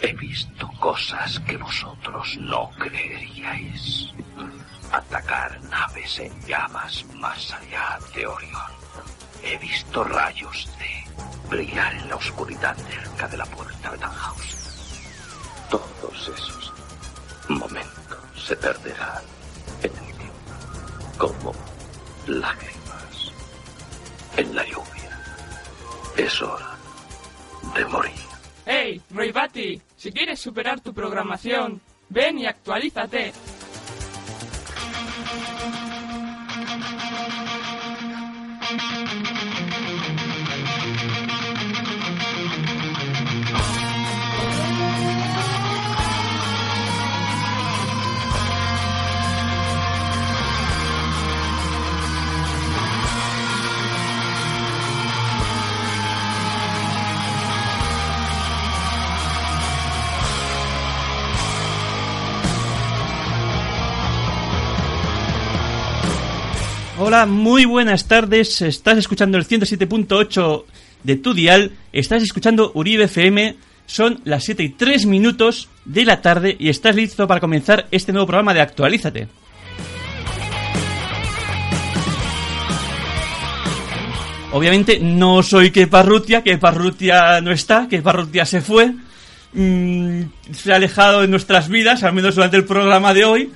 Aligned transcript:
He 0.00 0.12
visto 0.12 0.68
cosas 0.78 1.40
que 1.40 1.56
vosotros 1.56 2.36
no 2.38 2.70
creeríais. 2.78 4.12
Atacar 4.92 5.60
naves 5.64 6.20
en 6.20 6.32
llamas 6.46 7.04
más 7.14 7.52
allá 7.52 7.98
de 8.14 8.26
Orión. 8.26 8.72
He 9.42 9.58
visto 9.58 10.04
rayos 10.04 10.68
de 10.78 11.48
brillar 11.48 11.94
en 11.94 12.08
la 12.08 12.16
oscuridad 12.16 12.76
cerca 12.76 13.26
de 13.28 13.36
la 13.38 13.46
puerta 13.46 13.90
de 13.90 13.98
Tannhaus. 13.98 15.00
Todos 15.68 16.28
esos 16.28 16.72
momentos 17.48 18.18
se 18.46 18.56
perderán 18.56 19.22
en 19.82 19.92
el 19.96 20.14
tiempo, 20.16 21.18
como 21.18 21.52
lágrimas 22.26 23.32
en 24.36 24.54
la 24.54 24.64
lluvia. 24.64 25.20
Es 26.16 26.40
hora 26.40 26.76
de 27.74 27.84
morir. 27.86 28.28
¡Hey, 28.64 29.00
Roy 29.10 29.32
Batty! 29.32 29.87
Si 29.98 30.12
quieres 30.12 30.38
superar 30.38 30.80
tu 30.80 30.94
programación, 30.94 31.80
ven 32.08 32.38
y 32.38 32.46
actualízate. 32.46 33.32
Hola, 67.00 67.26
muy 67.26 67.64
buenas 67.64 68.08
tardes. 68.08 68.60
Estás 68.60 68.98
escuchando 68.98 69.38
el 69.38 69.46
107.8 69.46 70.64
de 71.04 71.14
tu 71.14 71.32
dial. 71.32 71.70
Estás 71.92 72.24
escuchando 72.24 72.72
Uribe 72.74 73.04
FM. 73.04 73.54
Son 73.86 74.20
las 74.24 74.42
7 74.42 74.64
y 74.64 74.70
3 74.70 75.06
minutos 75.06 75.68
de 75.84 76.04
la 76.04 76.20
tarde 76.20 76.56
y 76.58 76.68
estás 76.68 76.96
listo 76.96 77.28
para 77.28 77.38
comenzar 77.38 77.86
este 77.92 78.10
nuevo 78.10 78.26
programa 78.26 78.52
de 78.52 78.62
Actualízate. 78.62 79.28
Obviamente 84.50 84.98
no 84.98 85.44
soy 85.44 85.70
que 85.70 85.86
Parrutia, 85.86 86.42
que 86.42 86.58
Parrutia 86.58 87.40
no 87.40 87.52
está, 87.52 87.86
que 87.86 88.02
Parrutia 88.02 88.44
se 88.44 88.60
fue. 88.60 88.92
Mm, 89.52 90.22
se 90.50 90.72
ha 90.72 90.76
alejado 90.76 91.20
de 91.20 91.28
nuestras 91.28 91.68
vidas, 91.68 92.02
al 92.02 92.12
menos 92.12 92.34
durante 92.34 92.56
el 92.56 92.64
programa 92.64 93.14
de 93.14 93.24
hoy. 93.24 93.52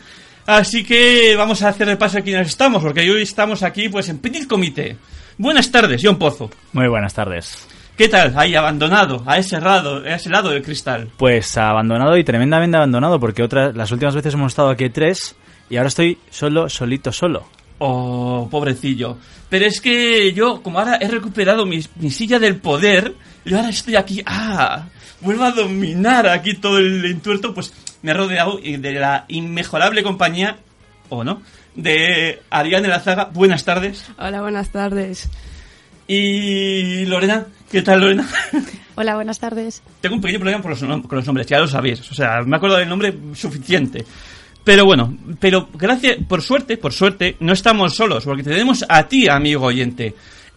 Así 0.46 0.82
que 0.82 1.34
vamos 1.36 1.62
a 1.62 1.68
hacer 1.68 1.86
repaso 1.86 2.18
a 2.18 2.22
quienes 2.22 2.48
estamos, 2.48 2.82
porque 2.82 3.08
hoy 3.10 3.22
estamos 3.22 3.62
aquí 3.62 3.88
pues 3.88 4.08
en 4.08 4.18
Petit 4.18 4.48
Comité. 4.48 4.96
Buenas 5.38 5.70
tardes, 5.70 6.00
John 6.04 6.18
Pozo. 6.18 6.50
Muy 6.72 6.88
buenas 6.88 7.14
tardes. 7.14 7.66
¿Qué 7.96 8.08
tal? 8.08 8.32
Ahí 8.36 8.54
abandonado, 8.54 9.22
a 9.26 9.38
ese 9.38 9.60
lado, 9.60 10.02
a 10.04 10.14
ese 10.14 10.30
lado 10.30 10.50
del 10.50 10.62
cristal. 10.62 11.10
Pues 11.16 11.56
abandonado 11.56 12.16
y 12.16 12.24
tremendamente 12.24 12.76
abandonado, 12.76 13.20
porque 13.20 13.42
otras, 13.42 13.76
las 13.76 13.92
últimas 13.92 14.14
veces 14.14 14.34
hemos 14.34 14.52
estado 14.52 14.70
aquí 14.70 14.88
tres 14.88 15.36
y 15.70 15.76
ahora 15.76 15.88
estoy 15.88 16.18
solo, 16.30 16.68
solito, 16.68 17.12
solo. 17.12 17.46
Oh, 17.78 18.48
pobrecillo. 18.50 19.18
Pero 19.48 19.66
es 19.66 19.80
que 19.80 20.32
yo, 20.32 20.62
como 20.62 20.78
ahora 20.78 20.98
he 21.00 21.08
recuperado 21.08 21.66
mi, 21.66 21.80
mi 21.96 22.10
silla 22.10 22.38
del 22.38 22.56
poder, 22.56 23.14
y 23.44 23.54
ahora 23.54 23.68
estoy 23.68 23.96
aquí, 23.96 24.22
ah, 24.24 24.86
vuelvo 25.20 25.44
a 25.44 25.50
dominar 25.52 26.26
aquí 26.28 26.54
todo 26.54 26.78
el 26.78 27.04
entuerto, 27.04 27.52
pues 27.52 27.72
me 28.02 28.10
he 28.10 28.14
rodeado 28.14 28.58
de 28.58 28.92
la 28.92 29.24
inmejorable 29.28 30.02
compañía, 30.02 30.58
o 31.08 31.24
no, 31.24 31.42
de 31.74 32.40
Ariane 32.50 32.88
Lazaga. 32.88 33.24
Buenas 33.32 33.64
tardes. 33.64 34.06
Hola, 34.18 34.40
buenas 34.42 34.70
tardes. 34.70 35.28
Y 36.08 37.04
Lorena, 37.06 37.46
¿qué 37.70 37.82
tal 37.82 38.00
Lorena? 38.00 38.28
Hola, 38.96 39.14
buenas 39.14 39.38
tardes. 39.38 39.82
Tengo 40.00 40.16
un 40.16 40.20
pequeño 40.20 40.40
problema 40.40 40.60
con 40.60 40.70
los, 40.72 40.82
nom- 40.82 41.06
con 41.06 41.16
los 41.16 41.26
nombres, 41.26 41.46
ya 41.46 41.58
lo 41.58 41.66
sabéis. 41.66 42.00
O 42.10 42.14
sea, 42.14 42.42
me 42.44 42.56
acuerdo 42.56 42.76
del 42.76 42.88
nombre 42.88 43.14
suficiente. 43.34 44.04
Pero 44.64 44.84
bueno, 44.84 45.16
pero 45.40 45.68
gracias, 45.72 46.18
por 46.28 46.42
suerte, 46.42 46.76
por 46.76 46.92
suerte, 46.92 47.36
no 47.40 47.52
estamos 47.52 47.94
solos, 47.96 48.24
porque 48.24 48.42
tenemos 48.42 48.84
a 48.88 49.04
ti, 49.08 49.28
amigo 49.28 49.64
oyente. 49.66 50.14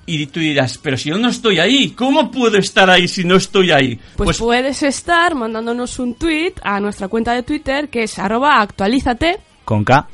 Y 0.07 0.27
tú 0.27 0.39
dirás, 0.39 0.77
pero 0.77 0.97
si 0.97 1.09
yo 1.09 1.17
no 1.17 1.29
estoy 1.29 1.57
ahí, 1.59 1.89
¿cómo 1.91 2.29
puedo 2.29 2.57
estar 2.57 2.89
ahí 2.91 3.07
si 3.07 3.23
no 3.23 3.35
estoy 3.38 3.71
ahí? 3.71 3.99
Pues, 4.16 4.38
puedes 4.38 4.83
estar 4.83 5.33
mandándonos 5.33 5.97
un 5.97 6.13
tweet 6.13 6.53
a 6.61 6.79
nuestra 6.79 7.07
cuenta 7.07 7.33
de 7.33 7.41
Twitter 7.41 7.89
que 7.89 8.03
es 8.03 8.19
arroba 8.19 8.61
actualízate. 8.61 9.39
Con 9.63 9.83
K. 9.83 10.07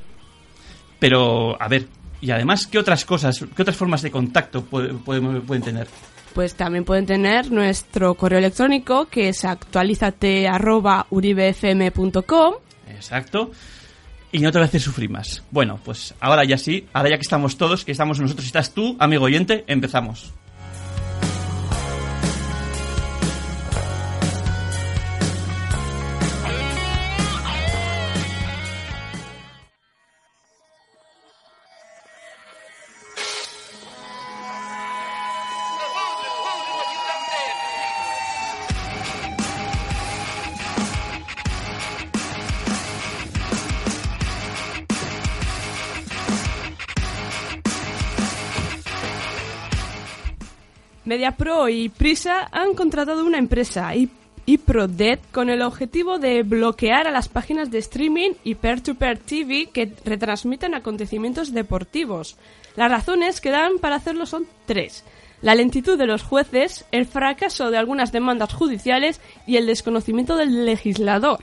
Pero, 0.99 1.61
a 1.61 1.67
ver, 1.67 1.87
y 2.21 2.31
además, 2.31 2.67
¿qué 2.67 2.77
otras 2.79 3.03
cosas, 3.03 3.43
qué 3.55 3.61
otras 3.61 3.75
formas 3.75 4.01
de 4.01 4.11
contacto 4.11 4.63
puede- 4.63 4.93
pueden 4.93 5.61
tener? 5.61 5.87
Pues 6.33 6.55
también 6.55 6.85
pueden 6.85 7.05
tener 7.05 7.51
nuestro 7.51 8.13
correo 8.15 8.39
electrónico 8.39 9.07
que 9.07 9.27
es 9.29 9.43
actualízate 9.43 10.47
arroba 10.47 11.05
uribefm.com. 11.09 12.53
Exacto. 12.89 13.51
Y 14.31 14.39
no 14.39 14.51
te 14.51 14.59
voy 14.59 14.69
a 14.71 14.79
sufrir 14.79 15.09
más. 15.09 15.43
Bueno, 15.51 15.79
pues 15.83 16.13
ahora 16.19 16.43
ya 16.45 16.57
sí, 16.57 16.87
ahora 16.93 17.09
ya 17.09 17.17
que 17.17 17.23
estamos 17.23 17.57
todos, 17.57 17.83
que 17.83 17.91
estamos 17.91 18.19
nosotros 18.19 18.45
estás 18.45 18.73
tú, 18.73 18.95
amigo 18.99 19.25
oyente, 19.25 19.65
empezamos. 19.67 20.33
MediaPro 51.25 51.69
y 51.69 51.89
Prisa 51.89 52.47
han 52.51 52.73
contratado 52.73 53.23
una 53.23 53.37
empresa, 53.37 53.93
I- 53.95 54.09
iProDead, 54.47 55.19
con 55.31 55.51
el 55.51 55.61
objetivo 55.61 56.17
de 56.17 56.41
bloquear 56.41 57.05
a 57.07 57.11
las 57.11 57.29
páginas 57.29 57.69
de 57.69 57.77
streaming 57.77 58.31
y 58.43 58.55
peer-to-peer 58.55 59.19
TV 59.19 59.69
que 59.71 59.93
retransmiten 60.03 60.73
acontecimientos 60.73 61.53
deportivos. 61.53 62.37
Las 62.75 62.89
razones 62.89 63.39
que 63.39 63.51
dan 63.51 63.73
para 63.79 63.97
hacerlo 63.97 64.25
son 64.25 64.47
tres. 64.65 65.03
La 65.43 65.53
lentitud 65.53 65.95
de 65.95 66.07
los 66.07 66.23
jueces, 66.23 66.85
el 66.91 67.05
fracaso 67.05 67.69
de 67.69 67.77
algunas 67.77 68.11
demandas 68.11 68.51
judiciales 68.53 69.21
y 69.45 69.57
el 69.57 69.67
desconocimiento 69.67 70.35
del 70.37 70.65
legislador. 70.65 71.39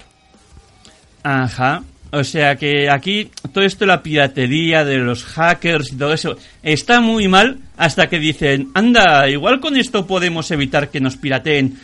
Ajá. 1.22 1.84
O 2.10 2.24
sea 2.24 2.56
que 2.56 2.88
aquí 2.88 3.30
todo 3.52 3.64
esto 3.64 3.84
la 3.84 4.02
piratería 4.02 4.84
de 4.84 4.98
los 4.98 5.24
hackers 5.24 5.92
y 5.92 5.96
todo 5.96 6.14
eso 6.14 6.36
está 6.62 7.00
muy 7.00 7.28
mal 7.28 7.58
hasta 7.76 8.08
que 8.08 8.18
dicen, 8.18 8.70
anda, 8.74 9.28
igual 9.28 9.60
con 9.60 9.76
esto 9.76 10.06
podemos 10.06 10.50
evitar 10.50 10.88
que 10.88 11.00
nos 11.00 11.16
pirateen 11.16 11.78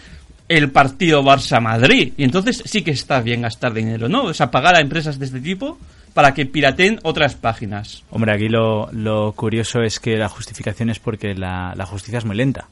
el 0.49 0.71
partido 0.71 1.23
Barça-Madrid. 1.23 2.13
Y 2.17 2.25
entonces 2.25 2.63
sí 2.65 2.83
que 2.83 2.91
está 2.91 3.21
bien 3.21 3.43
gastar 3.43 3.73
dinero, 3.75 4.09
¿no? 4.09 4.25
O 4.25 4.35
sea, 4.35 4.51
pagar 4.51 4.77
a 4.77 4.81
empresas 4.81 5.19
de 5.19 5.27
este 5.27 5.41
tipo 5.41 5.79
para 6.15 6.33
que 6.33 6.47
pirateen 6.47 7.01
otras 7.03 7.35
páginas. 7.35 8.03
Hombre, 8.11 8.33
aquí 8.33 8.49
lo, 8.49 8.89
lo 8.93 9.33
curioso 9.33 9.83
es 9.83 10.01
que 10.01 10.17
la 10.17 10.29
justificación 10.29 10.91
es 10.91 10.99
porque 10.99 11.35
la, 11.35 11.75
la 11.77 11.87
justicia 11.87 12.19
es 12.19 12.25
muy 12.25 12.37
lenta. 12.37 12.69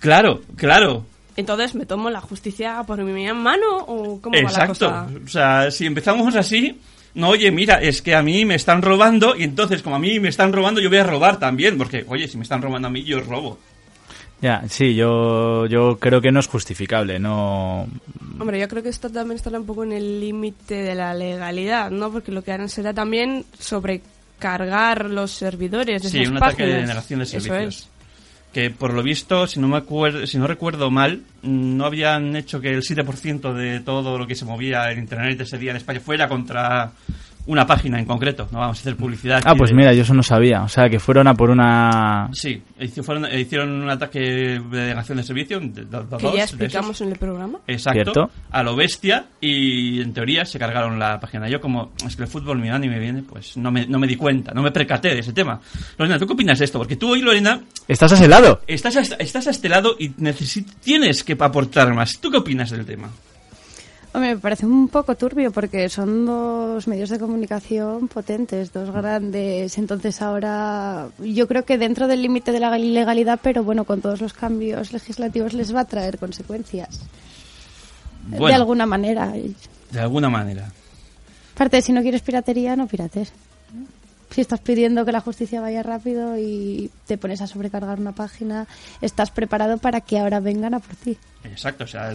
Claro, 0.00 0.40
claro. 0.56 1.04
Entonces, 1.36 1.74
¿me 1.74 1.86
tomo 1.86 2.10
la 2.10 2.20
justicia 2.20 2.82
por 2.86 3.02
mi 3.02 3.32
mano 3.32 3.78
o 3.86 4.20
cómo 4.20 4.36
va 4.36 4.42
la 4.42 4.48
Exacto. 4.48 4.72
cosa? 4.86 5.08
O 5.24 5.28
sea, 5.28 5.70
si 5.70 5.86
empezamos 5.86 6.34
así, 6.36 6.78
no, 7.14 7.28
oye, 7.30 7.50
mira, 7.50 7.76
es 7.80 8.02
que 8.02 8.14
a 8.14 8.22
mí 8.22 8.44
me 8.44 8.54
están 8.56 8.82
robando 8.82 9.34
y 9.36 9.44
entonces 9.44 9.82
como 9.82 9.96
a 9.96 9.98
mí 9.98 10.20
me 10.20 10.28
están 10.28 10.52
robando 10.52 10.80
yo 10.80 10.88
voy 10.88 10.98
a 10.98 11.04
robar 11.04 11.38
también, 11.38 11.78
porque, 11.78 12.04
oye, 12.08 12.28
si 12.28 12.36
me 12.36 12.42
están 12.42 12.62
robando 12.62 12.88
a 12.88 12.90
mí, 12.90 13.02
yo 13.04 13.20
robo. 13.20 13.58
Ya, 14.42 14.62
sí, 14.68 14.94
yo, 14.94 15.66
yo 15.66 15.98
creo 15.98 16.20
que 16.22 16.32
no 16.32 16.40
es 16.40 16.46
justificable, 16.48 17.18
no... 17.18 17.86
Hombre, 18.38 18.58
yo 18.58 18.68
creo 18.68 18.82
que 18.82 18.88
esto 18.88 19.10
también 19.10 19.36
estará 19.36 19.58
un 19.60 19.66
poco 19.66 19.84
en 19.84 19.92
el 19.92 20.18
límite 20.18 20.76
de 20.76 20.94
la 20.94 21.12
legalidad, 21.12 21.90
¿no? 21.90 22.10
Porque 22.10 22.32
lo 22.32 22.42
que 22.42 22.50
harán 22.52 22.70
será 22.70 22.94
también 22.94 23.44
sobrecargar 23.58 25.10
los 25.10 25.30
servidores 25.32 26.02
de 26.02 26.08
Sí, 26.08 26.18
esas 26.20 26.30
un 26.30 26.36
ataque 26.38 26.64
de 26.64 26.74
denegación 26.74 27.18
de 27.20 27.24
Eso 27.24 27.40
servicios. 27.40 27.76
es. 27.76 27.88
Que 28.52 28.70
por 28.70 28.92
lo 28.92 29.02
visto, 29.02 29.46
si 29.46 29.60
no 29.60 29.68
me 29.68 29.76
acuerdo, 29.76 30.26
si 30.26 30.36
no 30.36 30.46
recuerdo 30.46 30.90
mal, 30.90 31.22
no 31.42 31.84
habían 31.84 32.34
hecho 32.34 32.60
que 32.60 32.70
el 32.70 32.82
7% 32.82 33.52
de 33.52 33.80
todo 33.80 34.18
lo 34.18 34.26
que 34.26 34.34
se 34.34 34.44
movía 34.44 34.90
en 34.90 34.98
internet 34.98 35.40
ese 35.40 35.58
día 35.58 35.70
en 35.70 35.76
España 35.76 36.00
fuera 36.00 36.28
contra 36.28 36.90
una 37.46 37.66
página 37.66 37.98
en 37.98 38.04
concreto. 38.04 38.48
No 38.52 38.58
vamos 38.60 38.78
a 38.78 38.80
hacer 38.80 38.96
publicidad. 38.96 39.42
Ah, 39.44 39.54
pues 39.56 39.70
de- 39.70 39.76
mira, 39.76 39.92
yo 39.92 40.02
eso 40.02 40.14
no 40.14 40.22
sabía. 40.22 40.62
O 40.62 40.68
sea, 40.68 40.88
que 40.88 40.98
fueron 41.00 41.26
a 41.26 41.34
por 41.34 41.50
una... 41.50 42.28
Sí, 42.32 42.62
fueron- 43.02 43.26
hicieron 43.38 43.70
un 43.82 43.90
ataque 43.90 44.20
de 44.20 44.60
denegación 44.70 45.18
de 45.18 45.24
servicio. 45.24 45.58
de- 45.60 45.68
de- 45.68 45.84
de- 45.84 46.16
Que 46.18 46.22
dos 46.26 46.34
ya 46.36 46.44
explicamos 46.44 47.00
en 47.00 47.12
el 47.12 47.18
programa. 47.18 47.58
Exacto, 47.66 48.12
Cierto. 48.12 48.30
a 48.50 48.62
lo 48.62 48.76
bestia 48.76 49.26
y 49.40 50.00
en 50.00 50.12
teoría 50.12 50.44
se 50.44 50.58
cargaron 50.58 50.98
la 50.98 51.18
página. 51.18 51.48
Yo 51.48 51.60
como 51.60 51.92
es 52.06 52.14
que 52.16 52.22
el 52.22 52.28
fútbol 52.28 52.58
me 52.58 52.68
da 52.68 52.78
ni 52.78 52.88
me 52.88 52.98
viene, 52.98 53.22
pues 53.22 53.56
no 53.56 53.70
me, 53.70 53.86
no 53.86 53.98
me 53.98 54.06
di 54.06 54.16
cuenta, 54.16 54.52
no 54.52 54.62
me 54.62 54.70
percaté 54.70 55.08
de 55.14 55.20
ese 55.20 55.32
tema. 55.32 55.60
Lorena, 55.98 56.18
¿tú 56.18 56.26
qué 56.26 56.32
opinas 56.34 56.58
de 56.58 56.64
esto? 56.66 56.78
Porque 56.78 56.96
tú 56.96 57.10
hoy, 57.12 57.22
Lorena, 57.22 57.60
¿Estás 57.88 58.12
a 58.12 58.14
ese 58.14 58.28
lado? 58.28 58.60
estás 58.66 58.96
a, 58.96 59.00
estás 59.00 59.46
a 59.46 59.50
este 59.50 59.68
lado 59.68 59.96
y 59.98 60.10
necesi- 60.10 60.64
tienes 60.82 61.24
que 61.24 61.36
aportar 61.38 61.92
más. 61.94 62.18
¿Tú 62.20 62.30
qué 62.30 62.36
opinas 62.38 62.70
del 62.70 62.84
tema? 62.86 63.08
Hombre, 64.12 64.34
me 64.34 64.40
parece 64.40 64.66
un 64.66 64.88
poco 64.88 65.16
turbio 65.16 65.52
porque 65.52 65.88
son 65.88 66.26
dos 66.26 66.88
medios 66.88 67.10
de 67.10 67.18
comunicación 67.20 68.08
potentes, 68.08 68.72
dos 68.72 68.90
grandes. 68.90 69.78
Entonces 69.78 70.20
ahora 70.20 71.08
yo 71.20 71.46
creo 71.46 71.64
que 71.64 71.78
dentro 71.78 72.08
del 72.08 72.22
límite 72.22 72.50
de 72.50 72.58
la 72.58 72.76
legalidad, 72.76 73.38
pero 73.40 73.62
bueno, 73.62 73.84
con 73.84 74.00
todos 74.00 74.20
los 74.20 74.32
cambios 74.32 74.92
legislativos 74.92 75.52
les 75.52 75.72
va 75.74 75.80
a 75.80 75.84
traer 75.84 76.18
consecuencias. 76.18 77.00
de 78.26 78.52
alguna 78.52 78.84
manera. 78.84 79.32
de 79.90 80.00
alguna 80.00 80.28
manera. 80.28 80.72
Aparte, 81.54 81.80
si 81.80 81.92
no 81.92 82.02
quieres 82.02 82.22
piratería, 82.22 82.74
no 82.74 82.88
pirates. 82.88 83.32
Si 84.30 84.40
estás 84.40 84.60
pidiendo 84.60 85.04
que 85.04 85.10
la 85.12 85.20
justicia 85.20 85.60
vaya 85.60 85.82
rápido 85.82 86.38
y 86.38 86.88
te 87.06 87.18
pones 87.18 87.40
a 87.40 87.48
sobrecargar 87.48 87.98
una 87.98 88.12
página, 88.12 88.66
estás 89.00 89.30
preparado 89.32 89.78
para 89.78 90.00
que 90.02 90.18
ahora 90.20 90.38
vengan 90.38 90.72
a 90.74 90.78
por 90.78 90.94
ti. 90.94 91.16
Exacto, 91.42 91.82
o 91.84 91.86
sea, 91.86 92.14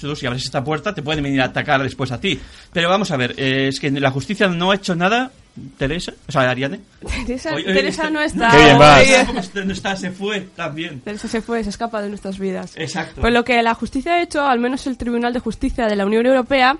tú 0.00 0.16
si 0.16 0.26
abres 0.26 0.44
esta 0.44 0.64
puerta 0.64 0.94
te 0.94 1.02
pueden 1.02 1.22
venir 1.22 1.42
a 1.42 1.46
atacar 1.46 1.82
después 1.82 2.10
a 2.10 2.18
ti. 2.20 2.40
Pero 2.72 2.88
vamos 2.88 3.10
a 3.10 3.16
ver, 3.18 3.34
eh, 3.36 3.68
es 3.68 3.80
que 3.80 3.90
la 3.90 4.10
justicia 4.10 4.48
no 4.48 4.70
ha 4.70 4.76
hecho 4.76 4.94
nada, 4.94 5.30
Teresa, 5.76 6.14
o 6.26 6.32
sea, 6.32 6.48
Ariane. 6.48 6.80
Teresa, 7.26 7.54
Hoy- 7.54 7.64
hoy 7.66 7.74
Teresa 7.74 8.08
no 8.08 8.20
está. 8.22 8.50
Qué 8.50 8.56
bien 8.64 8.78
vas. 8.78 9.54
No 9.66 9.72
está, 9.74 9.94
se 9.96 10.10
fue 10.10 10.48
también. 10.56 11.00
Teresa 11.00 11.28
se 11.28 11.42
fue, 11.42 11.62
se 11.64 11.68
escapa 11.70 12.00
de 12.00 12.08
nuestras 12.08 12.38
vidas. 12.38 12.72
Exacto. 12.76 13.20
Pues 13.20 13.32
lo 13.34 13.44
que 13.44 13.62
la 13.62 13.74
justicia 13.74 14.12
ha 14.14 14.22
hecho, 14.22 14.40
al 14.42 14.58
menos 14.58 14.86
el 14.86 14.96
Tribunal 14.96 15.34
de 15.34 15.40
Justicia 15.40 15.86
de 15.86 15.96
la 15.96 16.06
Unión 16.06 16.24
Europea, 16.24 16.78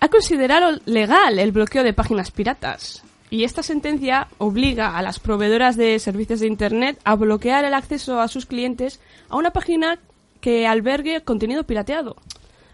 ha 0.00 0.08
considerado 0.08 0.78
legal 0.86 1.38
el 1.38 1.52
bloqueo 1.52 1.82
de 1.82 1.92
páginas 1.92 2.30
piratas. 2.30 3.02
Y 3.30 3.44
esta 3.44 3.62
sentencia 3.62 4.26
obliga 4.38 4.98
a 4.98 5.02
las 5.02 5.20
proveedoras 5.20 5.76
de 5.76 5.98
servicios 6.00 6.40
de 6.40 6.48
Internet 6.48 6.98
a 7.04 7.14
bloquear 7.14 7.64
el 7.64 7.74
acceso 7.74 8.20
a 8.20 8.26
sus 8.28 8.44
clientes 8.46 9.00
a 9.28 9.36
una 9.36 9.50
página 9.52 9.98
que 10.40 10.66
albergue 10.66 11.22
contenido 11.22 11.64
pirateado. 11.64 12.16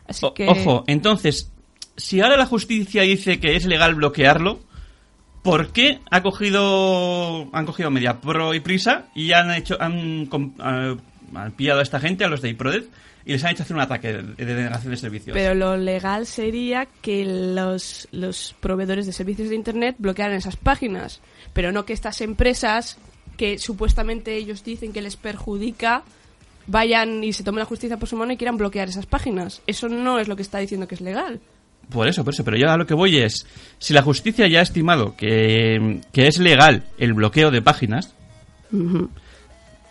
Así 0.09 0.25
O- 0.25 0.33
que... 0.33 0.49
Ojo, 0.49 0.85
entonces, 0.87 1.51
si 1.97 2.21
ahora 2.21 2.37
la 2.39 2.47
justicia 2.47 3.03
dice 3.03 3.39
que 3.39 3.57
es 3.57 3.67
legal 3.67 3.95
bloquearlo, 3.97 4.61
¿por 5.43 5.73
qué 5.73 6.01
ha 6.11 6.23
cogido, 6.23 7.49
han 7.53 7.67
cogido 7.67 7.91
Media 7.91 8.21
Pro 8.21 8.55
y 8.55 8.61
Prisa 8.61 9.07
y 9.15 9.33
han 9.33 9.51
hecho, 9.51 9.77
han 9.81 10.29
pillado 11.57 11.81
a 11.81 11.83
esta 11.83 12.01
gente, 12.01 12.25
a 12.25 12.29
los 12.29 12.41
de 12.41 12.49
iProdev, 12.51 12.89
y 13.27 13.33
les 13.33 13.45
han 13.45 13.51
hecho 13.51 13.65
hacer 13.65 13.75
un 13.75 13.83
ataque 13.83 14.13
de, 14.13 14.23
de 14.23 14.55
denegación 14.55 14.93
de 14.93 14.97
servicios? 14.97 15.35
Pero 15.35 15.55
lo 15.55 15.77
legal 15.77 16.27
sería 16.27 16.87
que 17.03 17.25
los, 17.25 18.07
los 18.13 18.55
proveedores 18.61 19.05
de 19.05 19.13
servicios 19.13 19.49
de 19.49 19.57
Internet 19.57 19.97
bloquearan 19.99 20.37
esas 20.37 20.57
páginas, 20.57 21.21
pero 21.53 21.73
no 21.73 21.85
que 21.85 21.93
estas 21.93 22.21
empresas 22.21 22.99
que 23.37 23.59
supuestamente 23.59 24.37
ellos 24.37 24.63
dicen 24.63 24.93
que 24.93 25.03
les 25.03 25.17
perjudica 25.17 26.05
vayan 26.69 27.23
y 27.25 27.33
se 27.33 27.43
tomen 27.43 27.59
la 27.59 27.65
justicia 27.65 27.97
por 27.97 28.09
su 28.09 28.17
mano 28.17 28.33
y 28.33 28.37
quieran 28.37 28.57
bloquear 28.57 28.89
esas 28.89 29.07
páginas. 29.07 29.61
Eso 29.67 29.89
no 29.89 30.21
es 30.21 30.29
lo 30.29 30.37
que 30.37 30.43
está 30.43 30.59
diciendo 30.59 30.87
que 30.87 30.95
es 30.95 31.01
legal. 31.01 31.41
Por 31.91 32.09
eso, 32.09 32.25
por 32.25 32.33
eso, 32.33 32.45
pero 32.45 32.57
yo 32.57 32.69
a 32.71 32.77
lo 32.77 32.87
que 32.87 32.95
voy 32.95 33.19
es, 33.19 33.45
si 33.79 33.93
la 33.93 34.03
justicia 34.03 34.49
ya 34.49 34.61
ha 34.61 34.63
estimado 34.63 35.17
que, 35.17 36.01
que 36.13 36.29
es 36.29 36.39
legal 36.39 36.85
el 36.99 37.13
bloqueo 37.13 37.51
de 37.51 37.63
páginas, 37.63 38.15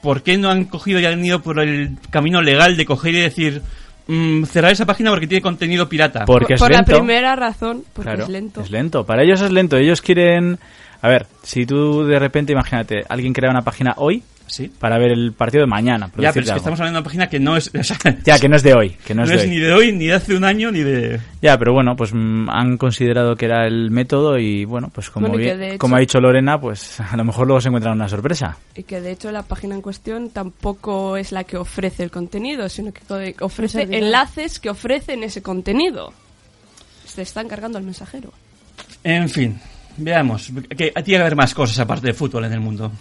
¿por 0.05 0.21
qué 0.21 0.37
no 0.37 0.51
han 0.51 0.65
cogido 0.65 0.99
y 0.99 1.05
han 1.07 1.25
ido 1.25 1.41
por 1.41 1.59
el 1.59 1.97
camino 2.11 2.39
legal 2.39 2.77
de 2.77 2.85
coger 2.85 3.15
y 3.15 3.21
decir 3.21 3.63
mm, 4.05 4.43
cerrar 4.43 4.71
esa 4.71 4.85
página 4.85 5.09
porque 5.09 5.25
tiene 5.25 5.41
contenido 5.41 5.89
pirata? 5.89 6.25
Porque 6.25 6.45
por 6.45 6.53
es 6.53 6.59
por 6.59 6.71
lento. 6.71 6.91
la 6.91 6.97
primera 6.99 7.35
razón, 7.35 7.83
porque 7.91 8.11
Claro, 8.11 8.23
es 8.25 8.29
lento. 8.29 8.61
Es 8.61 8.69
lento. 8.69 9.03
Para 9.03 9.23
ellos 9.23 9.41
es 9.41 9.51
lento. 9.51 9.77
Ellos 9.77 10.03
quieren... 10.03 10.59
A 11.01 11.07
ver, 11.07 11.25
si 11.41 11.65
tú 11.65 12.05
de 12.05 12.19
repente, 12.19 12.53
imagínate, 12.53 13.03
alguien 13.09 13.33
crea 13.33 13.49
una 13.49 13.63
página 13.63 13.95
hoy 13.97 14.21
Sí. 14.47 14.71
para 14.79 14.97
ver 14.97 15.11
el 15.11 15.33
partido 15.33 15.61
de 15.63 15.67
mañana. 15.67 16.07
por 16.07 16.21
Ya, 16.21 16.31
pero 16.31 16.41
es 16.43 16.45
que 16.47 16.51
algo. 16.53 16.57
estamos 16.59 16.79
hablando 16.79 16.97
de 16.97 17.01
una 17.01 17.03
página 17.05 17.27
que 17.29 17.39
no 17.39 17.57
es... 17.57 17.71
o 17.73 17.83
sea, 17.83 17.97
Ya, 18.25 18.39
que 18.39 18.47
no 18.47 18.55
es 18.55 18.63
de 18.63 18.73
hoy. 18.73 18.89
Que 19.05 19.13
no, 19.15 19.21
no 19.21 19.23
es 19.25 19.29
de 19.31 19.35
es 19.37 19.41
hoy. 19.43 19.49
ni 19.49 19.59
de 19.59 19.73
hoy, 19.73 19.91
ni 19.91 20.05
de 20.05 20.13
hace 20.13 20.35
un 20.35 20.43
año, 20.43 20.71
ni 20.71 20.81
de... 20.81 21.19
Ya, 21.41 21.57
pero 21.57 21.73
bueno, 21.73 21.95
pues 21.95 22.11
mm, 22.13 22.49
han 22.49 22.77
considerado 22.77 23.35
que 23.35 23.45
era 23.45 23.65
el 23.67 23.89
método 23.91 24.37
y 24.37 24.63
bueno, 24.65 24.89
pues 24.93 25.09
como, 25.09 25.27
Bueno, 25.27 25.41
bien- 25.43 25.61
hecho- 25.63 25.77
como 25.79 25.95
ha 25.95 25.99
dicho 25.99 26.19
Lorena, 26.21 26.59
pues 26.59 26.99
a 26.99 27.17
lo 27.17 27.23
mejor 27.25 27.47
luego 27.47 27.59
se 27.61 27.69
encuentran 27.69 27.95
una 27.95 28.07
sorpresa. 28.07 28.57
Y 28.75 28.83
que 28.83 29.01
de 29.01 29.11
hecho 29.11 29.31
la 29.31 29.43
página 29.43 29.75
en 29.75 29.81
cuestión 29.81 30.29
tampoco 30.29 31.17
es 31.17 31.31
la 31.31 31.43
que 31.43 31.57
ofrece 31.57 32.03
el 32.03 32.11
contenido, 32.11 32.69
sino 32.69 32.91
que 32.93 33.01
ofrece 33.41 33.83
enlaces 33.89 34.59
que 34.59 34.69
ofrecen 34.69 35.23
ese 35.23 35.41
contenido. 35.41 36.13
Se 37.05 37.21
está 37.23 37.41
encargando 37.41 37.77
al 37.77 37.83
mensajero. 37.83 38.31
En 39.03 39.29
fin, 39.29 39.59
veamos. 39.97 40.51
Que 40.69 40.91
tiene 40.91 41.03
que 41.03 41.17
haber 41.17 41.35
más 41.35 41.53
cosas 41.53 41.79
aparte 41.79 42.07
de 42.07 42.13
fútbol 42.13 42.45
en 42.45 42.53
el 42.53 42.59
mundo. 42.59 42.91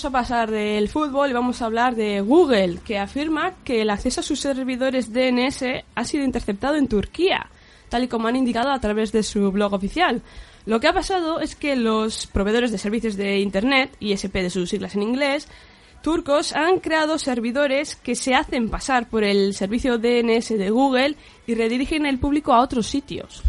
Vamos 0.00 0.16
a 0.16 0.22
pasar 0.22 0.50
del 0.50 0.88
fútbol 0.88 1.28
y 1.28 1.34
vamos 1.34 1.60
a 1.60 1.66
hablar 1.66 1.94
de 1.94 2.22
Google, 2.22 2.78
que 2.82 2.98
afirma 2.98 3.52
que 3.64 3.82
el 3.82 3.90
acceso 3.90 4.20
a 4.20 4.22
sus 4.22 4.40
servidores 4.40 5.12
DNS 5.12 5.62
ha 5.94 6.04
sido 6.04 6.24
interceptado 6.24 6.76
en 6.76 6.88
Turquía, 6.88 7.50
tal 7.90 8.04
y 8.04 8.08
como 8.08 8.26
han 8.26 8.36
indicado 8.36 8.70
a 8.70 8.80
través 8.80 9.12
de 9.12 9.22
su 9.22 9.52
blog 9.52 9.74
oficial. 9.74 10.22
Lo 10.64 10.80
que 10.80 10.88
ha 10.88 10.94
pasado 10.94 11.40
es 11.40 11.54
que 11.54 11.76
los 11.76 12.26
proveedores 12.28 12.72
de 12.72 12.78
servicios 12.78 13.14
de 13.16 13.40
Internet, 13.40 13.94
ISP 14.00 14.36
de 14.36 14.48
sus 14.48 14.70
siglas 14.70 14.94
en 14.94 15.02
inglés, 15.02 15.48
turcos 16.02 16.54
han 16.54 16.78
creado 16.78 17.18
servidores 17.18 17.94
que 17.96 18.14
se 18.14 18.34
hacen 18.34 18.70
pasar 18.70 19.06
por 19.06 19.22
el 19.22 19.52
servicio 19.52 19.98
DNS 19.98 20.48
de 20.48 20.70
Google 20.70 21.16
y 21.46 21.56
redirigen 21.56 22.06
el 22.06 22.18
público 22.18 22.54
a 22.54 22.62
otros 22.62 22.86
sitios. 22.86 23.42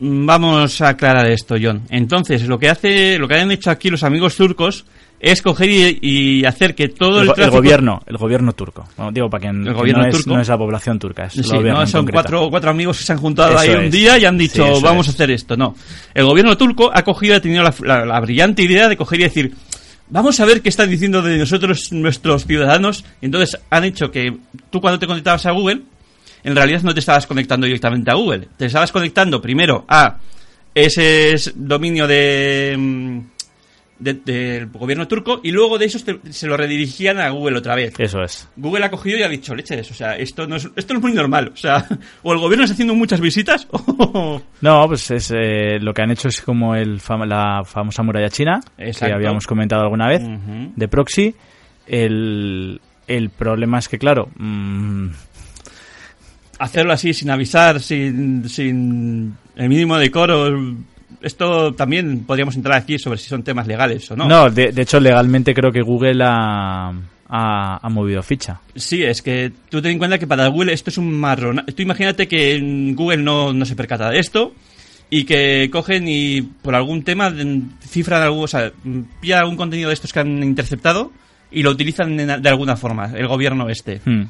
Mm, 0.00 0.26
Vamos 0.26 0.80
a 0.80 0.90
aclarar 0.90 1.28
esto, 1.30 1.56
John. 1.60 1.82
Entonces, 1.90 2.46
lo 2.46 2.58
que 2.58 2.68
hace, 2.68 3.18
lo 3.18 3.26
que 3.28 3.34
han 3.36 3.50
hecho 3.50 3.70
aquí 3.70 3.90
los 3.90 4.02
amigos 4.04 4.36
turcos 4.36 4.84
es 5.20 5.42
coger 5.42 5.68
y, 5.68 5.98
y 6.40 6.44
hacer 6.44 6.76
que 6.76 6.88
todo 6.88 7.22
El, 7.22 7.30
el, 7.36 7.42
el 7.44 7.50
gobierno, 7.50 8.00
el 8.06 8.16
gobierno 8.16 8.52
turco. 8.52 8.86
Bueno, 8.96 9.10
digo 9.10 9.28
para 9.28 9.40
quien 9.42 9.66
El 9.66 9.74
gobierno 9.74 10.02
no, 10.04 10.08
es, 10.08 10.14
turco. 10.14 10.34
no 10.36 10.40
es 10.40 10.46
la 10.46 10.56
población 10.56 10.98
turca, 11.00 11.24
es 11.24 11.32
Sí, 11.32 11.40
no 11.58 11.86
son 11.88 12.06
cuatro, 12.06 12.48
cuatro 12.50 12.70
amigos 12.70 12.98
que 12.98 13.04
se 13.04 13.12
han 13.12 13.18
juntado 13.18 13.50
Eso 13.50 13.58
ahí 13.58 13.70
un 13.70 13.90
día 13.90 14.16
y 14.18 14.24
han 14.24 14.38
dicho, 14.38 14.64
Sí, 14.76 14.80
vamos 14.82 15.08
es. 15.08 15.12
a 15.12 15.14
hacer 15.16 15.32
esto. 15.32 15.56
No. 15.56 15.74
El 16.14 16.24
gobierno 16.24 16.56
turco 16.56 16.90
ha 16.94 17.02
cogido 17.02 17.34
ha 17.34 17.40
tenido 17.40 17.64
la, 17.64 17.74
la- 17.80 18.04
la 18.06 18.20
brillante 18.20 18.62
idea 18.62 18.88
de 18.88 18.96
coger 18.96 19.18
y 19.18 19.22
decir, 19.24 19.52
vamos 20.08 20.38
a 20.38 20.44
ver 20.44 20.62
qué 20.62 20.68
están 20.68 20.88
diciendo 20.88 21.20
de 21.20 21.36
nosotros 21.36 21.90
nuestros 21.90 22.46
ciudadanos. 22.46 23.04
Entonces 23.20 23.58
han 23.70 23.82
hecho 23.82 24.12
que 24.12 24.36
tú 24.70 24.80
cuando 24.80 25.00
te 25.00 25.08
conectabas 25.08 25.44
a 25.46 25.50
Google, 25.50 25.80
en 26.44 26.54
realidad 26.56 26.82
no 26.82 26.94
te 26.94 27.00
estabas 27.00 27.26
conectando 27.26 27.66
directamente 27.66 28.10
a 28.10 28.14
Google. 28.14 28.48
Te 28.56 28.66
estabas 28.66 28.92
conectando 28.92 29.40
primero 29.40 29.84
a 29.88 30.16
ese 30.74 31.34
dominio 31.56 32.06
de... 32.06 32.74
mm, 32.78 33.20
de- 33.98 34.14
del 34.14 34.66
gobierno 34.66 35.08
turco 35.08 35.40
y 35.42 35.50
luego 35.50 35.76
de 35.76 35.86
esos 35.86 36.04
te- 36.04 36.20
se 36.30 36.46
lo 36.46 36.56
redirigían 36.56 37.18
a 37.18 37.30
Google 37.30 37.58
otra 37.58 37.74
vez. 37.74 37.94
Eso 37.98 38.22
es. 38.22 38.48
Google 38.54 38.84
ha 38.84 38.90
cogido 38.92 39.18
y 39.18 39.22
ha 39.24 39.28
dicho, 39.28 39.56
leches, 39.56 39.90
o 39.90 39.94
sea, 39.94 40.16
esto 40.16 40.46
no 40.46 40.54
es, 40.54 40.68
esto 40.76 40.94
no 40.94 41.00
es 41.00 41.02
muy 41.02 41.12
normal. 41.14 41.50
O 41.52 41.56
sea, 41.56 41.84
o 42.22 42.32
el 42.32 42.38
gobierno 42.38 42.62
está 42.64 42.74
haciendo 42.74 42.94
muchas 42.94 43.20
visitas 43.20 43.66
o... 43.72 44.40
No, 44.60 44.86
pues 44.86 45.10
es 45.10 45.32
eh, 45.36 45.78
lo 45.80 45.92
que 45.92 46.02
han 46.02 46.12
hecho 46.12 46.28
es 46.28 46.40
como 46.42 46.76
el 46.76 47.00
fam- 47.00 47.26
la 47.26 47.64
famosa 47.64 48.04
muralla 48.04 48.28
china 48.30 48.60
Exacto. 48.78 49.06
que 49.06 49.14
habíamos 49.14 49.48
comentado 49.48 49.82
alguna 49.82 50.06
vez 50.06 50.22
de 50.76 50.86
proxy. 50.88 51.34
El, 51.88 52.80
el 53.08 53.30
problema 53.30 53.78
es 53.80 53.88
que 53.88 53.98
claro, 53.98 54.28
mm, 54.36 55.08
hacerlo 56.58 56.92
así 56.92 57.14
sin 57.14 57.30
avisar, 57.30 57.80
sin, 57.80 58.48
sin 58.48 59.36
el 59.56 59.68
mínimo 59.68 59.98
decoro. 59.98 60.76
Esto 61.20 61.74
también 61.74 62.24
podríamos 62.24 62.54
entrar 62.56 62.78
aquí 62.78 62.98
sobre 62.98 63.18
si 63.18 63.28
son 63.28 63.42
temas 63.42 63.66
legales 63.66 64.10
o 64.10 64.16
no. 64.16 64.26
no, 64.28 64.50
de, 64.50 64.72
de 64.72 64.82
hecho 64.82 65.00
legalmente 65.00 65.54
creo 65.54 65.72
que 65.72 65.82
Google 65.82 66.22
ha, 66.24 66.92
ha, 67.28 67.78
ha 67.86 67.88
movido 67.88 68.22
ficha. 68.22 68.60
Sí, 68.74 69.02
es 69.02 69.22
que 69.22 69.52
tú 69.68 69.82
ten 69.82 69.92
en 69.92 69.98
cuenta 69.98 70.18
que 70.18 70.26
para 70.26 70.46
Google 70.48 70.72
esto 70.72 70.90
es 70.90 70.98
un 70.98 71.12
marrón. 71.12 71.64
Tú 71.74 71.82
imagínate 71.82 72.28
que 72.28 72.92
Google 72.94 73.22
no, 73.22 73.52
no 73.52 73.64
se 73.64 73.76
percata 73.76 74.10
de 74.10 74.18
esto 74.20 74.52
y 75.10 75.24
que 75.24 75.68
cogen 75.72 76.06
y 76.06 76.42
por 76.42 76.74
algún 76.74 77.02
tema 77.02 77.32
cifran 77.80 78.22
algo, 78.22 78.42
o 78.42 78.48
sea, 78.48 78.72
pillan 79.20 79.40
algún 79.40 79.56
contenido 79.56 79.88
de 79.88 79.94
estos 79.94 80.12
que 80.12 80.20
han 80.20 80.42
interceptado 80.42 81.12
y 81.50 81.62
lo 81.62 81.70
utilizan 81.70 82.16
de 82.16 82.48
alguna 82.48 82.76
forma, 82.76 83.12
el 83.16 83.26
gobierno 83.26 83.68
este. 83.68 84.00
Hmm. 84.04 84.24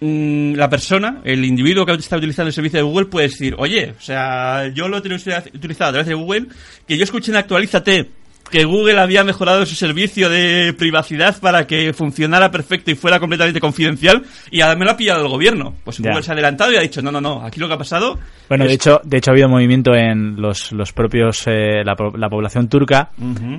Mm, 0.00 0.54
la 0.54 0.68
persona, 0.68 1.20
el 1.24 1.44
individuo 1.44 1.84
que 1.86 1.92
está 1.92 2.16
utilizando 2.16 2.48
el 2.48 2.52
servicio 2.54 2.78
de 2.78 2.82
Google 2.84 3.06
puede 3.06 3.28
decir, 3.28 3.54
oye, 3.58 3.94
o 3.96 4.00
sea, 4.00 4.68
yo 4.74 4.88
lo 4.88 4.96
he 4.96 5.00
utilizado 5.00 5.88
a 5.88 5.92
través 5.92 6.06
de 6.06 6.14
Google, 6.14 6.46
que 6.86 6.96
yo 6.96 7.04
escuché 7.04 7.30
en 7.32 7.36
Actualízate 7.38 8.10
que 8.48 8.64
Google 8.64 9.00
había 9.00 9.24
mejorado 9.24 9.66
su 9.66 9.74
servicio 9.74 10.30
de 10.30 10.72
privacidad 10.78 11.36
para 11.40 11.66
que 11.66 11.92
funcionara 11.92 12.48
perfecto 12.52 12.92
y 12.92 12.94
fuera 12.94 13.18
completamente 13.18 13.58
confidencial 13.58 14.22
y 14.52 14.60
ahora 14.60 14.76
me 14.78 14.84
lo 14.84 14.92
ha 14.92 14.96
pillado 14.96 15.22
el 15.24 15.28
gobierno. 15.28 15.74
Pues 15.82 15.98
Ya. 15.98 16.10
Google 16.10 16.22
se 16.22 16.30
ha 16.30 16.34
adelantado 16.34 16.70
y 16.72 16.76
ha 16.76 16.80
dicho, 16.80 17.02
no, 17.02 17.10
no, 17.10 17.20
no, 17.20 17.42
aquí 17.44 17.58
lo 17.58 17.66
que 17.66 17.74
ha 17.74 17.78
pasado... 17.78 18.20
Bueno, 18.48 18.62
es- 18.62 18.68
de 18.70 18.74
hecho, 18.76 19.00
de 19.02 19.16
hecho 19.16 19.30
ha 19.30 19.34
habido 19.34 19.48
movimiento 19.48 19.96
en 19.96 20.40
los, 20.40 20.70
los 20.70 20.92
propios 20.92 21.42
eh, 21.48 21.82
la, 21.84 21.96
po- 21.96 22.16
la 22.16 22.28
población 22.28 22.68
turca. 22.68 23.10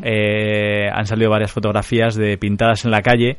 Eh, 0.03 0.89
han 0.89 1.05
salido 1.05 1.31
varias 1.31 1.51
fotografías 1.51 2.15
de 2.15 2.37
pintadas 2.37 2.85
en 2.85 2.91
la 2.91 3.01
calle 3.01 3.37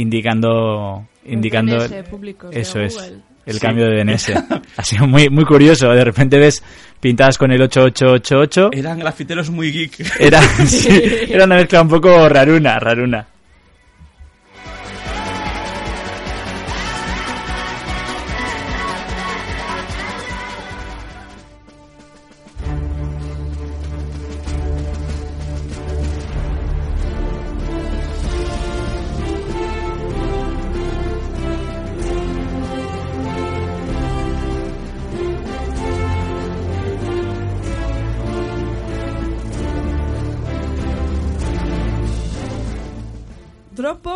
indicando 0.00 1.06
indicando 1.24 1.76
DNS 1.88 2.08
públicos 2.08 2.50
de 2.50 2.60
eso 2.60 2.80
es 2.80 2.96
el 3.46 3.54
Sí. 3.54 3.60
cambio 3.60 3.86
de 3.86 4.04
DNS. 4.04 4.32
ha 4.76 4.84
sido 4.84 5.06
muy 5.06 5.28
muy 5.30 5.44
curioso. 5.44 5.88
De 5.90 6.04
repente 6.04 6.38
ves 6.38 6.62
pintadas 7.00 7.38
con 7.38 7.50
el 7.50 7.62
8888. 7.62 8.70
Eran 8.72 8.98
grafiteros 8.98 9.48
muy 9.50 9.72
geek. 9.72 10.20
Era, 10.20 10.42
sí, 10.66 10.88
era 11.30 11.44
una 11.44 11.56
mezcla 11.56 11.80
un 11.82 11.88
poco 11.88 12.28
raruna, 12.28 12.78
raruna. 12.78 13.26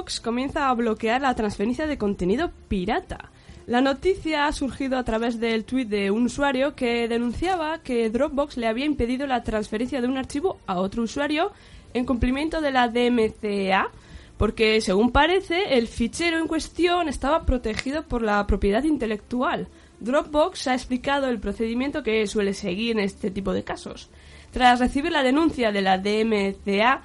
Comienza 0.03 0.69
a 0.69 0.75
bloquear 0.75 1.21
la 1.21 1.35
transferencia 1.35 1.87
de 1.87 1.97
contenido 1.97 2.51
pirata. 2.69 3.31
La 3.67 3.81
noticia 3.81 4.47
ha 4.47 4.53
surgido 4.53 4.99
a 4.99 5.05
través 5.05 5.39
del 5.39 5.65
tuit 5.65 5.89
de 5.89 6.11
un 6.11 6.25
usuario 6.25 6.75
que 6.75 7.07
denunciaba 7.07 7.79
que 7.79 8.11
Dropbox 8.11 8.57
le 8.57 8.67
había 8.67 8.85
impedido 8.85 9.29
la 9.29 9.45
transferencia 9.45 10.01
de 10.01 10.09
un 10.09 10.19
archivo 10.19 10.59
a 10.67 10.81
otro 10.81 11.05
usuario 11.05 11.53
en 11.95 12.05
cumplimiento 12.05 12.61
de 12.61 12.73
la 12.73 12.89
DMCA, 12.89 13.91
porque 14.37 14.81
según 14.81 15.13
parece 15.13 15.79
el 15.79 15.87
fichero 15.87 16.39
en 16.39 16.49
cuestión 16.49 17.09
estaba 17.09 17.47
protegido 17.47 18.03
por 18.03 18.23
la 18.23 18.45
propiedad 18.49 18.83
intelectual. 18.83 19.69
Dropbox 20.01 20.67
ha 20.67 20.75
explicado 20.75 21.29
el 21.29 21.39
procedimiento 21.39 22.03
que 22.03 22.27
suele 22.27 22.55
seguir 22.55 22.97
en 22.97 23.05
este 23.05 23.31
tipo 23.31 23.53
de 23.53 23.63
casos. 23.63 24.11
Tras 24.51 24.81
recibir 24.81 25.13
la 25.13 25.23
denuncia 25.23 25.71
de 25.71 25.83
la 25.83 25.99
DMCA, 25.99 27.03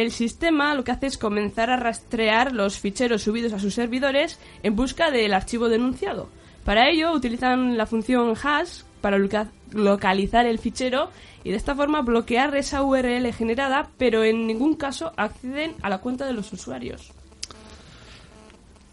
el 0.00 0.10
sistema 0.10 0.74
lo 0.74 0.82
que 0.84 0.92
hace 0.92 1.06
es 1.06 1.18
comenzar 1.18 1.70
a 1.70 1.76
rastrear 1.76 2.52
los 2.52 2.78
ficheros 2.78 3.22
subidos 3.22 3.52
a 3.52 3.58
sus 3.58 3.74
servidores 3.74 4.38
en 4.62 4.74
busca 4.76 5.10
del 5.10 5.32
archivo 5.34 5.68
denunciado. 5.68 6.28
Para 6.64 6.88
ello 6.90 7.12
utilizan 7.12 7.76
la 7.76 7.86
función 7.86 8.34
hash 8.42 8.80
para 9.00 9.18
loca- 9.18 9.50
localizar 9.72 10.46
el 10.46 10.58
fichero 10.58 11.10
y 11.44 11.50
de 11.50 11.56
esta 11.56 11.74
forma 11.74 12.00
bloquear 12.02 12.56
esa 12.56 12.82
URL 12.82 13.32
generada, 13.32 13.88
pero 13.98 14.24
en 14.24 14.46
ningún 14.46 14.74
caso 14.76 15.12
acceden 15.16 15.74
a 15.82 15.90
la 15.90 15.98
cuenta 15.98 16.26
de 16.26 16.32
los 16.32 16.52
usuarios. 16.52 17.12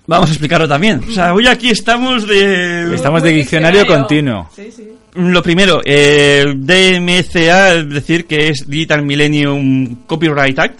Vamos 0.07 0.29
a 0.29 0.33
explicarlo 0.33 0.67
también. 0.67 1.01
O 1.07 1.11
sea, 1.11 1.33
hoy 1.33 1.47
aquí 1.47 1.69
estamos 1.69 2.27
de... 2.27 2.93
Estamos 2.93 3.23
de 3.23 3.29
diccionario 3.31 3.85
continuo. 3.87 4.49
Sí, 4.53 4.69
sí. 4.71 4.89
Lo 5.13 5.41
primero, 5.43 5.81
eh, 5.85 6.43
DMCA, 6.55 7.75
es 7.75 7.89
decir, 7.89 8.25
que 8.25 8.49
es 8.49 8.67
Digital 8.67 9.03
Millennium 9.03 10.03
Copyright 10.07 10.57
Act, 10.59 10.79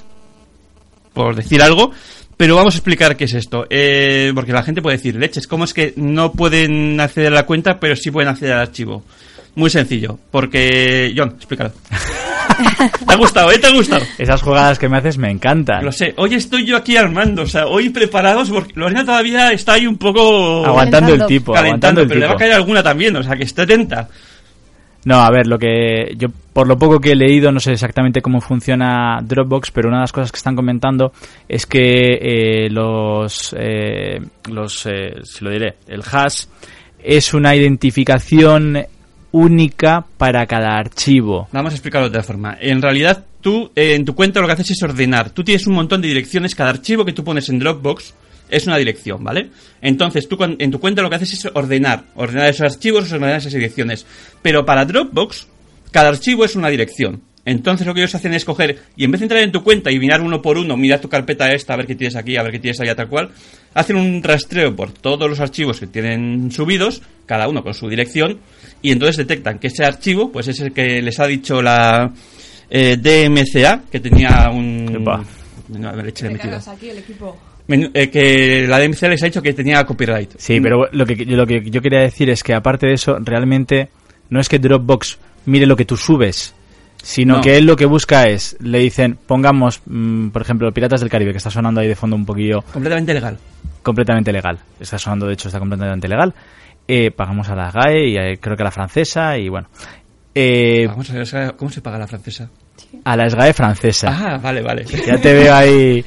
por 1.13 1.35
decir 1.35 1.61
algo, 1.61 1.91
pero 2.37 2.55
vamos 2.55 2.73
a 2.73 2.77
explicar 2.77 3.15
qué 3.15 3.25
es 3.25 3.33
esto, 3.33 3.65
eh, 3.69 4.31
porque 4.33 4.51
la 4.53 4.63
gente 4.63 4.81
puede 4.81 4.97
decir, 4.97 5.15
leches, 5.15 5.47
¿cómo 5.47 5.63
es 5.65 5.73
que 5.73 5.93
no 5.97 6.31
pueden 6.31 6.99
acceder 6.99 7.31
a 7.31 7.35
la 7.35 7.45
cuenta, 7.45 7.79
pero 7.79 7.95
sí 7.95 8.09
pueden 8.11 8.29
acceder 8.29 8.53
al 8.53 8.61
archivo? 8.61 9.03
Muy 9.53 9.69
sencillo, 9.69 10.17
porque... 10.31 11.13
John, 11.15 11.33
explícalo. 11.35 11.71
¿Te 13.07 13.13
ha 13.13 13.17
gustado, 13.17 13.51
eh? 13.51 13.59
¿Te 13.59 13.67
ha 13.67 13.71
gustado? 13.71 14.03
Esas 14.17 14.41
jugadas 14.41 14.79
que 14.79 14.87
me 14.87 14.97
haces 14.97 15.17
me 15.17 15.29
encantan. 15.29 15.83
Lo 15.83 15.91
sé, 15.91 16.13
hoy 16.17 16.35
estoy 16.35 16.65
yo 16.65 16.77
aquí 16.77 16.95
armando, 16.95 17.43
o 17.43 17.47
sea, 17.47 17.67
hoy 17.67 17.89
preparados, 17.89 18.49
porque 18.49 18.73
Lorena 18.75 19.03
todavía 19.05 19.51
está 19.51 19.73
ahí 19.73 19.85
un 19.87 19.97
poco... 19.97 20.65
Aguantando 20.65 21.13
el 21.13 21.19
Calentando. 21.19 21.27
tipo, 21.27 21.51
aguantando 21.55 21.55
calentando, 21.55 22.01
el 22.01 22.07
pero 22.07 22.19
le 22.21 22.25
va 22.27 22.31
a 22.31 22.35
tipo. 22.35 22.39
caer 22.39 22.53
alguna 22.53 22.81
también, 22.81 23.15
o 23.17 23.23
sea, 23.23 23.35
que 23.35 23.43
esté 23.43 23.61
atenta. 23.63 24.07
No, 25.05 25.15
a 25.15 25.31
ver, 25.31 25.47
lo 25.47 25.57
que 25.57 26.13
yo 26.17 26.29
por 26.53 26.67
lo 26.67 26.77
poco 26.77 26.99
que 26.99 27.11
he 27.11 27.15
leído 27.15 27.51
no 27.51 27.59
sé 27.59 27.71
exactamente 27.71 28.21
cómo 28.21 28.41
funciona 28.41 29.19
Dropbox, 29.23 29.71
pero 29.71 29.87
una 29.87 29.97
de 29.97 30.03
las 30.03 30.11
cosas 30.11 30.31
que 30.31 30.37
están 30.37 30.55
comentando 30.55 31.11
es 31.47 31.65
que 31.65 32.19
eh, 32.21 32.69
los 32.69 33.55
eh, 33.57 34.19
los 34.49 34.85
eh, 34.85 35.21
se 35.23 35.43
lo 35.43 35.49
diré, 35.49 35.75
el 35.87 36.03
hash 36.03 36.45
es 37.03 37.33
una 37.33 37.55
identificación 37.55 38.77
única 39.31 40.05
para 40.17 40.45
cada 40.45 40.77
archivo. 40.77 41.47
Vamos 41.51 41.71
a 41.71 41.75
explicarlo 41.75 42.09
de 42.09 42.17
otra 42.17 42.23
forma. 42.23 42.57
En 42.59 42.81
realidad, 42.81 43.25
tú 43.41 43.71
eh, 43.75 43.95
en 43.95 44.05
tu 44.05 44.13
cuenta 44.13 44.41
lo 44.41 44.47
que 44.47 44.53
haces 44.53 44.71
es 44.71 44.83
ordenar. 44.83 45.31
Tú 45.31 45.43
tienes 45.43 45.65
un 45.67 45.73
montón 45.73 46.01
de 46.01 46.09
direcciones. 46.09 46.55
Cada 46.55 46.71
archivo 46.71 47.05
que 47.05 47.13
tú 47.13 47.23
pones 47.23 47.49
en 47.49 47.59
Dropbox 47.59 48.13
es 48.51 48.67
una 48.67 48.77
dirección, 48.77 49.23
¿vale? 49.23 49.49
Entonces, 49.81 50.27
tú 50.27 50.37
en 50.43 50.71
tu 50.71 50.79
cuenta 50.79 51.01
lo 51.01 51.09
que 51.09 51.15
haces 51.15 51.33
es 51.33 51.51
ordenar. 51.53 52.05
Ordenar 52.15 52.49
esos 52.49 52.73
archivos, 52.73 53.11
ordenar 53.11 53.37
esas 53.37 53.53
direcciones. 53.53 54.05
Pero 54.41 54.65
para 54.65 54.85
Dropbox, 54.85 55.47
cada 55.91 56.09
archivo 56.09 56.45
es 56.45 56.55
una 56.55 56.69
dirección. 56.69 57.21
Entonces 57.43 57.87
lo 57.87 57.93
que 57.93 58.01
ellos 58.01 58.13
hacen 58.13 58.33
es 58.33 58.45
coger 58.45 58.83
y 58.95 59.03
en 59.03 59.11
vez 59.11 59.19
de 59.19 59.25
entrar 59.25 59.41
en 59.41 59.51
tu 59.51 59.63
cuenta 59.63 59.91
y 59.91 59.97
mirar 59.97 60.21
uno 60.21 60.43
por 60.43 60.59
uno, 60.59 60.77
mirar 60.77 61.01
tu 61.01 61.09
carpeta 61.09 61.51
esta, 61.51 61.73
a 61.73 61.77
ver 61.77 61.87
qué 61.87 61.95
tienes 61.95 62.15
aquí, 62.15 62.37
a 62.37 62.43
ver 62.43 62.51
qué 62.51 62.59
tienes 62.59 62.79
allá, 62.81 62.95
tal 62.95 63.09
cual, 63.09 63.31
hacen 63.73 63.95
un 63.95 64.21
rastreo 64.21 64.75
por 64.75 64.91
todos 64.91 65.27
los 65.27 65.39
archivos 65.39 65.79
que 65.79 65.87
tienen 65.87 66.51
subidos, 66.51 67.01
cada 67.25 67.47
uno 67.47 67.63
con 67.63 67.73
su 67.73 67.89
dirección, 67.89 68.39
y 68.83 68.91
entonces 68.91 69.17
detectan 69.17 69.57
que 69.57 69.67
ese 69.67 69.83
archivo, 69.83 70.31
pues 70.31 70.49
es 70.49 70.59
el 70.59 70.71
que 70.71 71.01
les 71.01 71.19
ha 71.19 71.25
dicho 71.25 71.63
la 71.63 72.13
eh, 72.69 72.97
DMCA, 72.97 73.85
que 73.91 73.99
tenía 73.99 74.49
un... 74.53 74.97
Epa. 75.01 75.23
No, 75.69 75.95
leche 75.95 76.25
le 76.25 76.33
he 76.33 76.37
Te 76.37 76.37
metido. 76.37 76.51
cagas 76.51 76.67
aquí 76.67 76.89
el 76.89 76.99
equipo. 76.99 77.37
Eh, 77.71 78.09
que 78.09 78.65
la 78.67 78.79
DMCA 78.79 79.09
les 79.09 79.21
ha 79.23 79.25
dicho 79.25 79.41
que 79.41 79.53
tenía 79.53 79.83
copyright. 79.85 80.31
Sí, 80.37 80.59
pero 80.61 80.87
lo 80.91 81.05
que, 81.05 81.15
lo 81.25 81.45
que 81.47 81.69
yo 81.69 81.81
quería 81.81 81.99
decir 82.01 82.29
es 82.29 82.43
que 82.43 82.53
aparte 82.53 82.87
de 82.87 82.93
eso, 82.93 83.17
realmente 83.19 83.89
no 84.29 84.39
es 84.39 84.49
que 84.49 84.59
Dropbox 84.59 85.19
mire 85.45 85.65
lo 85.65 85.75
que 85.75 85.85
tú 85.85 85.97
subes, 85.97 86.53
sino 87.03 87.35
No. 87.37 87.41
que 87.41 87.57
él 87.57 87.65
lo 87.65 87.75
que 87.75 87.85
busca 87.85 88.27
es, 88.27 88.55
le 88.61 88.79
dicen, 88.79 89.17
pongamos, 89.27 89.81
mm, 89.85 90.29
por 90.29 90.41
ejemplo, 90.41 90.71
Piratas 90.71 90.99
del 91.01 91.09
Caribe, 91.09 91.31
que 91.31 91.37
está 91.37 91.49
sonando 91.49 91.81
ahí 91.81 91.87
de 91.87 91.95
fondo 91.95 92.15
un 92.15 92.25
poquillo 92.25 92.61
Completamente 92.73 93.13
legal. 93.13 93.37
completamente 93.83 94.31
legal. 94.31 94.59
Está 94.79 94.97
sonando, 94.97 95.25
de 95.27 95.33
hecho, 95.33 95.47
está 95.47 95.59
completamente 95.59 96.07
legal. 96.07 96.33
Eh, 96.87 97.11
pagamos 97.11 97.47
a 97.49 97.55
la 97.55 97.71
GAE 97.71 98.07
y 98.09 98.17
eh, 98.17 98.37
creo 98.39 98.55
que 98.55 98.63
a 98.63 98.65
la 98.65 98.71
francesa 98.71 99.37
y 99.37 99.49
bueno. 99.49 99.67
Eh, 100.35 100.85
Vamos 100.87 101.09
a 101.09 101.13
ver, 101.13 101.55
¿cómo 101.57 101.69
se 101.71 101.81
paga 101.81 101.97
la 101.97 102.07
francesa? 102.07 102.49
A 103.03 103.15
la 103.17 103.29
SGAE 103.29 103.53
francesa. 103.53 104.07
Ah, 104.11 104.37
vale, 104.37 104.61
vale. 104.61 104.85
Ya 104.85 105.17
te 105.19 105.33
veo 105.33 105.53
ahí. 105.55 106.03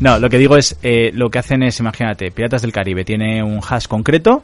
No, 0.00 0.18
lo 0.18 0.28
que 0.30 0.38
digo 0.38 0.56
es, 0.56 0.76
eh, 0.82 1.10
lo 1.14 1.28
que 1.30 1.38
hacen 1.38 1.62
es, 1.62 1.78
imagínate, 1.80 2.30
Piratas 2.30 2.62
del 2.62 2.72
Caribe 2.72 3.04
tiene 3.04 3.42
un 3.42 3.60
hash 3.68 3.86
concreto, 3.86 4.42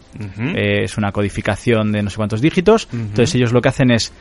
eh, 0.54 0.84
es 0.84 0.98
una 0.98 1.12
codificación 1.12 1.92
de 1.92 2.02
no 2.02 2.10
sé 2.10 2.16
cuántos 2.16 2.40
dígitos, 2.42 2.88
entonces 2.92 3.34
ellos 3.36 3.52
lo 3.52 3.62
que 3.62 3.70
hacen 3.70 3.90
es 3.90 4.12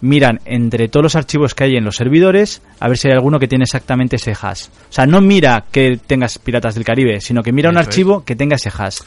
miran 0.00 0.38
entre 0.44 0.86
todos 0.86 1.02
los 1.02 1.16
archivos 1.16 1.56
que 1.56 1.64
hay 1.64 1.76
en 1.76 1.84
los 1.84 1.96
servidores 1.96 2.62
a 2.78 2.86
ver 2.86 2.96
si 2.96 3.08
hay 3.08 3.14
alguno 3.14 3.40
que 3.40 3.48
tiene 3.48 3.64
exactamente 3.64 4.14
ese 4.14 4.30
hash. 4.40 4.66
O 4.88 4.92
sea, 4.92 5.04
no 5.06 5.20
mira 5.20 5.64
que 5.72 5.98
tengas 6.06 6.38
Piratas 6.38 6.76
del 6.76 6.84
Caribe, 6.84 7.20
sino 7.20 7.42
que 7.42 7.50
mira 7.50 7.68
un 7.70 7.76
es. 7.78 7.86
archivo 7.88 8.24
que 8.24 8.36
tenga 8.36 8.54
ese 8.54 8.70
hash. 8.72 8.98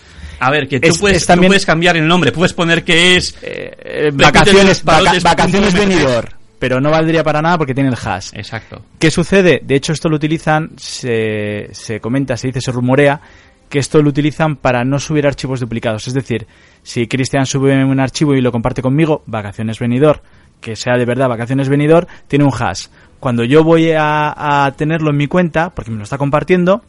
A 0.42 0.52
ver, 0.52 0.68
que 0.68 0.82
tú, 0.82 0.90
Es- 0.90 0.98
puedes, 0.98 1.18
es 1.18 1.24
tú 1.24 1.28
también- 1.28 1.52
puedes 1.52 1.66
cambiar 1.66 1.96
el 1.96 2.06
nombre, 2.06 2.34
puedes 2.34 2.52
poner 2.52 2.84
que 2.84 3.16
es... 3.16 3.38
Eh, 3.42 4.12
vacaciones, 4.14 4.84
vaca- 4.84 5.14
vacaciones 5.24 5.74
punto 5.74 5.86
MP3. 5.86 5.88
venidor, 5.88 6.30
pero 6.62 6.80
no 6.80 6.92
valdría 6.92 7.24
para 7.24 7.42
nada 7.42 7.58
porque 7.58 7.74
tiene 7.74 7.90
el 7.90 7.96
hash. 7.96 8.30
Exacto. 8.34 8.84
¿Qué 9.00 9.10
sucede? 9.10 9.62
De 9.64 9.74
hecho, 9.74 9.94
esto 9.94 10.10
lo 10.10 10.18
utilizan, 10.18 10.70
se, 10.78 11.70
se 11.72 12.00
comenta, 12.00 12.38
se 12.38 12.50
dice, 12.50 12.62
se 12.62 12.72
rumorea 12.72 13.20
que 13.68 13.80
esto 13.80 14.00
lo 14.00 14.10
utilizan 14.10 14.58
para 14.58 14.84
no 14.84 15.00
subir 15.00 15.26
archivos 15.26 15.60
duplicados. 15.60 16.08
Es 16.08 16.14
decir, 16.14 16.46
si 16.84 17.08
Cristian 17.08 17.48
sube 17.48 17.84
un 17.84 18.00
archivo 18.00 18.36
y 18.36 18.42
lo 18.42 18.52
comparte 18.52 18.84
conmigo, 18.84 19.24
vacaciones 19.26 19.80
venidor, 19.80 20.22
que 20.60 20.76
sea 20.76 21.00
de 21.00 21.06
verdad 21.06 21.30
vacaciones 21.30 21.68
venidor, 21.68 22.06
tiene 22.28 22.46
un 22.46 22.54
hash. 22.54 22.90
Cuando 23.20 23.44
yo 23.44 23.64
voy 23.64 23.94
a, 23.94 24.66
a 24.66 24.72
tenerlo 24.74 25.10
en 25.10 25.18
mi 25.18 25.26
cuenta, 25.26 25.72
porque 25.72 25.90
me 25.90 25.98
lo 25.98 26.04
está 26.04 26.20
compartiendo, 26.20 26.84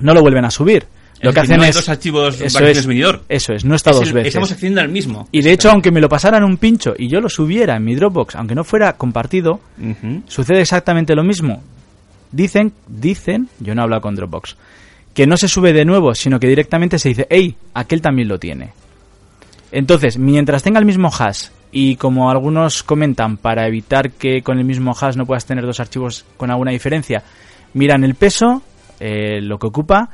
no 0.00 0.14
lo 0.14 0.20
vuelven 0.20 0.46
a 0.46 0.50
subir. 0.50 0.88
Lo 1.22 1.32
que 1.32 1.40
hacen 1.40 1.56
no 1.56 1.64
es... 1.64 1.74
dos 1.74 1.88
archivos 1.88 2.40
eso 2.40 2.58
es, 2.64 2.86
venidor. 2.86 3.22
Eso 3.28 3.52
es, 3.54 3.64
no 3.64 3.74
está 3.74 3.90
Es 3.90 3.96
dos 3.96 4.08
el- 4.08 4.14
veces. 4.14 4.28
Estamos 4.28 4.52
accediendo 4.52 4.80
al 4.80 4.88
mismo. 4.88 5.28
Y 5.32 5.40
de 5.42 5.52
hecho, 5.52 5.70
aunque 5.70 5.90
me 5.90 6.00
lo 6.00 6.08
pasaran 6.08 6.44
un 6.44 6.56
pincho 6.58 6.94
y 6.98 7.08
yo 7.08 7.20
lo 7.20 7.28
subiera 7.28 7.76
en 7.76 7.84
mi 7.84 7.94
Dropbox, 7.94 8.36
aunque 8.36 8.54
no 8.54 8.64
fuera 8.64 8.92
compartido, 8.94 9.60
sucede 10.26 10.60
exactamente 10.60 11.14
lo 11.14 11.24
mismo. 11.24 11.62
Dicen, 12.32 12.72
dicen, 12.86 13.48
yo 13.60 13.74
no 13.74 13.80
he 13.80 13.84
hablado 13.84 14.02
con 14.02 14.14
Dropbox, 14.14 14.56
que 15.14 15.26
no 15.26 15.36
se 15.36 15.48
sube 15.48 15.72
de 15.72 15.84
nuevo, 15.84 16.14
sino 16.14 16.38
que 16.38 16.48
directamente 16.48 16.98
se 16.98 17.08
dice, 17.10 17.26
hey, 17.30 17.56
aquel 17.72 18.02
también 18.02 18.28
lo 18.28 18.38
tiene. 18.38 18.72
Entonces, 19.72 20.18
mientras 20.18 20.62
tenga 20.62 20.78
el 20.78 20.86
mismo 20.86 21.10
hash, 21.16 21.48
y 21.72 21.96
como 21.96 22.30
algunos 22.30 22.82
comentan, 22.82 23.36
para 23.36 23.66
evitar 23.66 24.10
que 24.12 24.42
con 24.42 24.58
el 24.58 24.64
mismo 24.64 24.92
hash 24.98 25.16
no 25.16 25.26
puedas 25.26 25.44
tener 25.46 25.64
dos 25.66 25.80
archivos 25.80 26.24
con 26.36 26.50
alguna 26.50 26.70
diferencia, 26.70 27.22
miran 27.74 28.04
el 28.04 28.14
peso, 28.14 28.62
eh, 29.00 29.40
lo 29.42 29.58
que 29.58 29.66
ocupa, 29.66 30.08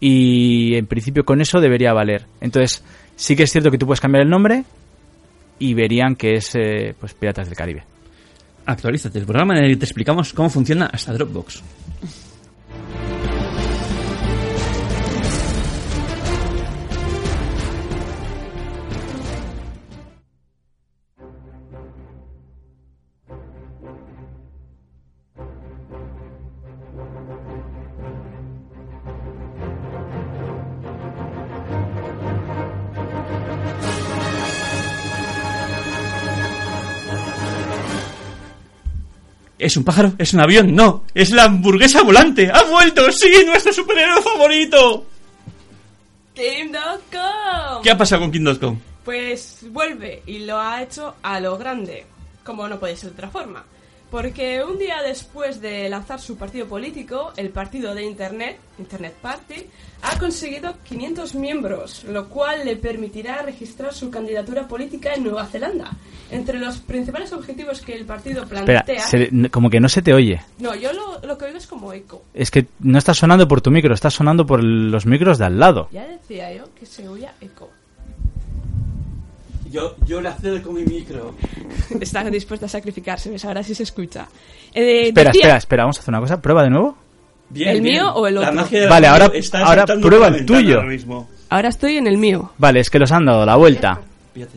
y 0.00 0.74
en 0.76 0.86
principio 0.86 1.24
con 1.24 1.40
eso 1.40 1.60
debería 1.60 1.92
valer. 1.92 2.24
Entonces, 2.40 2.82
sí 3.16 3.36
que 3.36 3.44
es 3.44 3.52
cierto 3.52 3.70
que 3.70 3.78
tú 3.78 3.86
puedes 3.86 4.00
cambiar 4.00 4.24
el 4.24 4.30
nombre 4.30 4.64
y 5.58 5.74
verían 5.74 6.16
que 6.16 6.34
es 6.34 6.54
eh, 6.54 6.94
pues 6.98 7.14
Piratas 7.14 7.46
del 7.48 7.56
Caribe. 7.56 7.84
Actualízate, 8.64 9.18
el 9.18 9.26
programa 9.26 9.56
en 9.58 9.64
el 9.64 9.78
te 9.78 9.84
explicamos 9.84 10.32
cómo 10.32 10.48
funciona 10.48 10.86
hasta 10.86 11.12
Dropbox. 11.12 11.62
¿Es 39.70 39.76
un 39.76 39.84
pájaro? 39.84 40.14
¿Es 40.18 40.34
un 40.34 40.40
avión? 40.40 40.74
No, 40.74 41.04
es 41.14 41.30
la 41.30 41.44
hamburguesa 41.44 42.02
volante. 42.02 42.50
¡Ha 42.52 42.64
vuelto! 42.64 43.12
¡Sí, 43.12 43.30
nuestro 43.46 43.72
superhéroe 43.72 44.20
favorito! 44.20 45.06
Game.com. 46.34 47.80
¿Qué 47.80 47.92
ha 47.92 47.96
pasado 47.96 48.22
con 48.22 48.32
King.com? 48.32 48.80
Pues 49.04 49.58
vuelve 49.70 50.24
y 50.26 50.40
lo 50.40 50.58
ha 50.58 50.82
hecho 50.82 51.14
a 51.22 51.38
lo 51.38 51.56
grande, 51.56 52.04
como 52.42 52.66
no 52.66 52.80
puede 52.80 52.96
ser 52.96 53.10
de 53.10 53.14
otra 53.14 53.30
forma. 53.30 53.64
Porque 54.10 54.62
un 54.64 54.76
día 54.78 55.02
después 55.02 55.60
de 55.60 55.88
lanzar 55.88 56.20
su 56.20 56.36
partido 56.36 56.66
político, 56.66 57.32
el 57.36 57.50
partido 57.50 57.94
de 57.94 58.02
Internet, 58.04 58.58
Internet 58.78 59.14
Party, 59.22 59.66
ha 60.02 60.18
conseguido 60.18 60.74
500 60.82 61.34
miembros, 61.36 62.04
lo 62.04 62.28
cual 62.28 62.64
le 62.64 62.74
permitirá 62.76 63.42
registrar 63.42 63.94
su 63.94 64.10
candidatura 64.10 64.66
política 64.66 65.14
en 65.14 65.22
Nueva 65.24 65.46
Zelanda. 65.46 65.92
Entre 66.30 66.58
los 66.58 66.78
principales 66.78 67.32
objetivos 67.32 67.80
que 67.82 67.94
el 67.94 68.04
partido 68.04 68.42
Espera, 68.42 68.64
plantea... 68.82 69.02
se- 69.06 69.50
como 69.50 69.70
que 69.70 69.78
no 69.80 69.88
se 69.88 70.02
te 70.02 70.12
oye. 70.12 70.40
No, 70.58 70.74
yo 70.74 70.92
lo, 70.92 71.20
lo 71.26 71.38
que 71.38 71.44
oigo 71.46 71.58
es 71.58 71.66
como 71.68 71.92
eco. 71.92 72.24
Es 72.34 72.50
que 72.50 72.66
no 72.80 72.98
está 72.98 73.14
sonando 73.14 73.46
por 73.46 73.60
tu 73.60 73.70
micro, 73.70 73.94
está 73.94 74.10
sonando 74.10 74.44
por 74.44 74.62
los 74.64 75.06
micros 75.06 75.38
de 75.38 75.44
al 75.44 75.58
lado. 75.60 75.88
Ya 75.92 76.06
decía 76.06 76.52
yo 76.52 76.64
que 76.74 76.86
se 76.86 77.06
oía 77.08 77.32
eco. 77.40 77.70
Yo, 79.70 79.94
yo 80.06 80.20
le 80.20 80.28
accedo 80.28 80.60
con 80.62 80.74
mi 80.74 80.82
micro. 80.84 81.34
Está 82.00 82.24
dispuesta 82.24 82.66
a 82.66 82.68
sacrificarse, 82.68 83.30
¿ves? 83.30 83.44
Ahora 83.44 83.62
sí 83.62 83.74
se 83.74 83.84
escucha. 83.84 84.26
Eh, 84.74 85.08
Espera, 85.08 85.30
decía- 85.30 85.40
espera, 85.42 85.56
espera, 85.58 85.82
vamos 85.84 85.98
a 85.98 86.00
hacer 86.00 86.12
una 86.12 86.20
cosa. 86.20 86.40
Prueba 86.42 86.62
de 86.64 86.70
nuevo. 86.70 86.96
Bien, 87.48 87.68
¿El 87.70 87.80
bien. 87.80 87.94
mío 87.94 88.12
o 88.14 88.26
el 88.26 88.38
otro? 88.38 88.52
Vale, 88.88 89.06
ahora- 89.06 89.30
ahora 89.64 89.86
prueba 89.86 90.28
el 90.28 90.46
tuyo. 90.46 90.76
ahora 90.76 90.88
mismo. 90.88 91.28
Ahora 91.48 91.68
estoy 91.68 91.96
en 91.96 92.06
el 92.06 92.16
mío. 92.16 92.52
Vale, 92.58 92.80
es 92.80 92.90
que 92.90 92.98
los 92.98 93.10
han 93.12 93.24
dado 93.26 93.44
la 93.44 93.56
vuelta. 93.56 94.00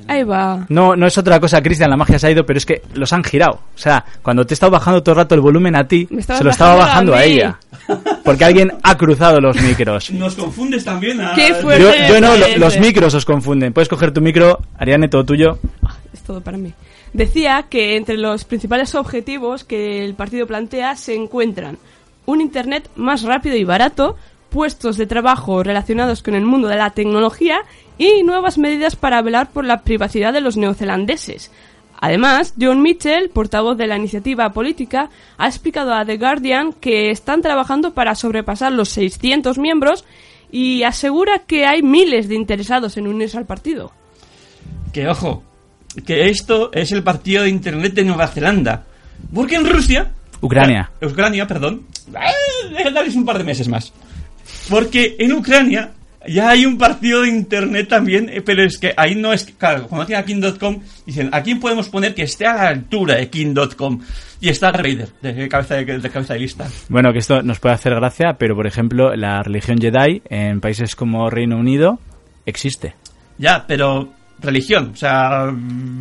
Ahí 0.07 0.23
va. 0.23 0.65
No, 0.69 0.95
no 0.95 1.07
es 1.07 1.17
otra 1.17 1.39
cosa, 1.39 1.61
Cristian, 1.61 1.89
la 1.89 1.97
magia 1.97 2.19
se 2.19 2.27
ha 2.27 2.31
ido, 2.31 2.45
pero 2.45 2.57
es 2.57 2.65
que 2.65 2.81
los 2.93 3.11
han 3.13 3.23
girado. 3.23 3.53
O 3.75 3.77
sea, 3.77 4.03
cuando 4.21 4.45
te 4.45 4.53
he 4.53 4.55
estado 4.55 4.71
bajando 4.71 5.01
todo 5.01 5.13
el 5.13 5.17
rato 5.17 5.35
el 5.35 5.41
volumen 5.41 5.75
a 5.75 5.87
ti, 5.87 6.07
se 6.21 6.43
lo 6.43 6.49
estaba 6.51 6.75
bajando 6.75 7.13
a 7.15 7.23
ella. 7.23 7.57
Porque 8.23 8.45
alguien 8.45 8.71
ha 8.83 8.97
cruzado 8.97 9.41
los 9.41 9.59
micros. 9.61 10.11
Nos 10.11 10.35
confundes 10.35 10.85
también 10.85 11.19
a... 11.21 11.33
Qué 11.35 11.49
Yo, 11.49 11.55
fuerte. 11.55 12.07
yo 12.07 12.21
no, 12.21 12.35
lo- 12.37 12.57
los 12.57 12.79
micros 12.79 13.13
os 13.13 13.25
confunden. 13.25 13.73
Puedes 13.73 13.89
coger 13.89 14.11
tu 14.13 14.21
micro, 14.21 14.59
Ariane, 14.77 15.07
todo 15.09 15.25
tuyo. 15.25 15.57
Es 16.13 16.21
todo 16.21 16.39
para 16.41 16.57
mí. 16.57 16.71
Decía 17.11 17.65
que 17.69 17.95
entre 17.97 18.17
los 18.17 18.43
principales 18.45 18.95
objetivos 18.95 19.63
que 19.63 20.03
el 20.05 20.13
partido 20.15 20.47
plantea 20.47 20.95
se 20.95 21.13
encuentran 21.15 21.77
un 22.25 22.39
Internet 22.41 22.89
más 22.95 23.23
rápido 23.23 23.55
y 23.57 23.63
barato, 23.65 24.15
puestos 24.53 24.97
de 24.97 25.07
trabajo 25.07 25.63
relacionados 25.63 26.21
con 26.21 26.35
el 26.35 26.45
mundo 26.45 26.67
de 26.67 26.77
la 26.77 26.91
tecnología 26.91 27.61
y 27.97 28.21
nuevas 28.21 28.59
medidas 28.59 28.95
para 28.95 29.21
velar 29.23 29.49
por 29.49 29.65
la 29.65 29.81
privacidad 29.81 30.31
de 30.31 30.41
los 30.41 30.57
neozelandeses. 30.57 31.51
Además, 31.99 32.53
John 32.61 32.81
Mitchell, 32.81 33.29
portavoz 33.29 33.77
de 33.77 33.87
la 33.87 33.97
iniciativa 33.97 34.53
política, 34.53 35.09
ha 35.37 35.47
explicado 35.47 35.93
a 35.93 36.05
The 36.05 36.17
Guardian 36.17 36.73
que 36.73 37.09
están 37.09 37.41
trabajando 37.41 37.95
para 37.95 38.13
sobrepasar 38.13 38.71
los 38.71 38.89
600 38.89 39.57
miembros 39.57 40.05
y 40.51 40.83
asegura 40.83 41.39
que 41.39 41.65
hay 41.65 41.81
miles 41.81 42.27
de 42.27 42.35
interesados 42.35 42.95
en 42.97 43.07
unirse 43.07 43.39
al 43.39 43.45
partido. 43.45 43.91
Que 44.91 45.07
ojo, 45.07 45.43
que 46.05 46.29
esto 46.29 46.71
es 46.73 46.91
el 46.91 47.01
partido 47.01 47.43
de 47.43 47.49
internet 47.49 47.95
de 47.95 48.03
Nueva 48.03 48.27
Zelanda. 48.27 48.83
Porque 49.33 49.55
en 49.55 49.67
Rusia... 49.67 50.11
Ucrania. 50.41 50.91
Eh, 51.01 51.07
Ucrania, 51.07 51.47
perdón. 51.47 51.87
Eh, 52.13 52.91
Darles 52.91 53.15
un 53.15 53.25
par 53.25 53.39
de 53.39 53.45
meses 53.45 53.67
más. 53.67 53.93
Porque 54.69 55.15
en 55.19 55.33
Ucrania 55.33 55.91
ya 56.27 56.49
hay 56.49 56.65
un 56.65 56.77
partido 56.77 57.21
de 57.21 57.29
internet 57.29 57.87
también, 57.89 58.29
eh, 58.29 58.41
pero 58.41 58.63
es 58.63 58.77
que 58.77 58.93
ahí 58.95 59.15
no 59.15 59.33
es... 59.33 59.45
Claro, 59.57 59.87
cuando 59.87 60.05
tienen 60.05 60.23
a 60.23 60.25
King.com, 60.25 60.79
dicen, 61.05 61.29
¿a 61.31 61.41
quién 61.41 61.59
podemos 61.59 61.89
poner 61.89 62.15
que 62.15 62.23
esté 62.23 62.45
a 62.45 62.55
la 62.55 62.67
altura 62.69 63.15
de 63.15 63.29
King.com? 63.29 63.99
Y 64.39 64.49
está 64.49 64.71
Raider, 64.71 65.09
de 65.21 65.47
cabeza 65.47 65.75
de, 65.75 65.99
de 65.99 66.09
cabeza 66.09 66.33
de 66.33 66.39
lista. 66.39 66.67
Bueno, 66.89 67.11
que 67.13 67.19
esto 67.19 67.41
nos 67.43 67.59
puede 67.59 67.75
hacer 67.75 67.95
gracia, 67.95 68.33
pero 68.37 68.55
por 68.55 68.67
ejemplo, 68.67 69.15
la 69.15 69.41
religión 69.41 69.79
Jedi 69.79 70.21
en 70.29 70.59
países 70.61 70.95
como 70.95 71.29
Reino 71.29 71.57
Unido 71.57 71.99
existe. 72.45 72.95
Ya, 73.37 73.65
pero 73.67 74.13
religión, 74.43 74.91
o 74.93 74.95
sea... 74.95 75.51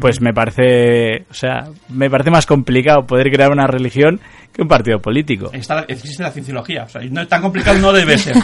Pues 0.00 0.20
me 0.20 0.35
parece, 0.35 1.24
o 1.31 1.35
sea, 1.35 1.68
me 1.88 2.11
parece 2.11 2.31
más 2.31 2.46
complicado 2.46 3.07
poder 3.07 3.31
crear 3.31 3.50
una 3.50 3.66
religión 3.66 4.20
que 4.52 4.62
un 4.62 4.68
partido 4.68 5.00
político. 5.00 5.50
Está, 5.52 5.85
existe 5.88 6.22
la 6.22 6.31
cienciología, 6.31 6.85
o 6.85 6.88
sea, 6.88 7.00
no, 7.11 7.26
tan 7.26 7.40
complicado 7.40 7.78
no 7.78 7.92
debe 7.92 8.18
ser. 8.18 8.37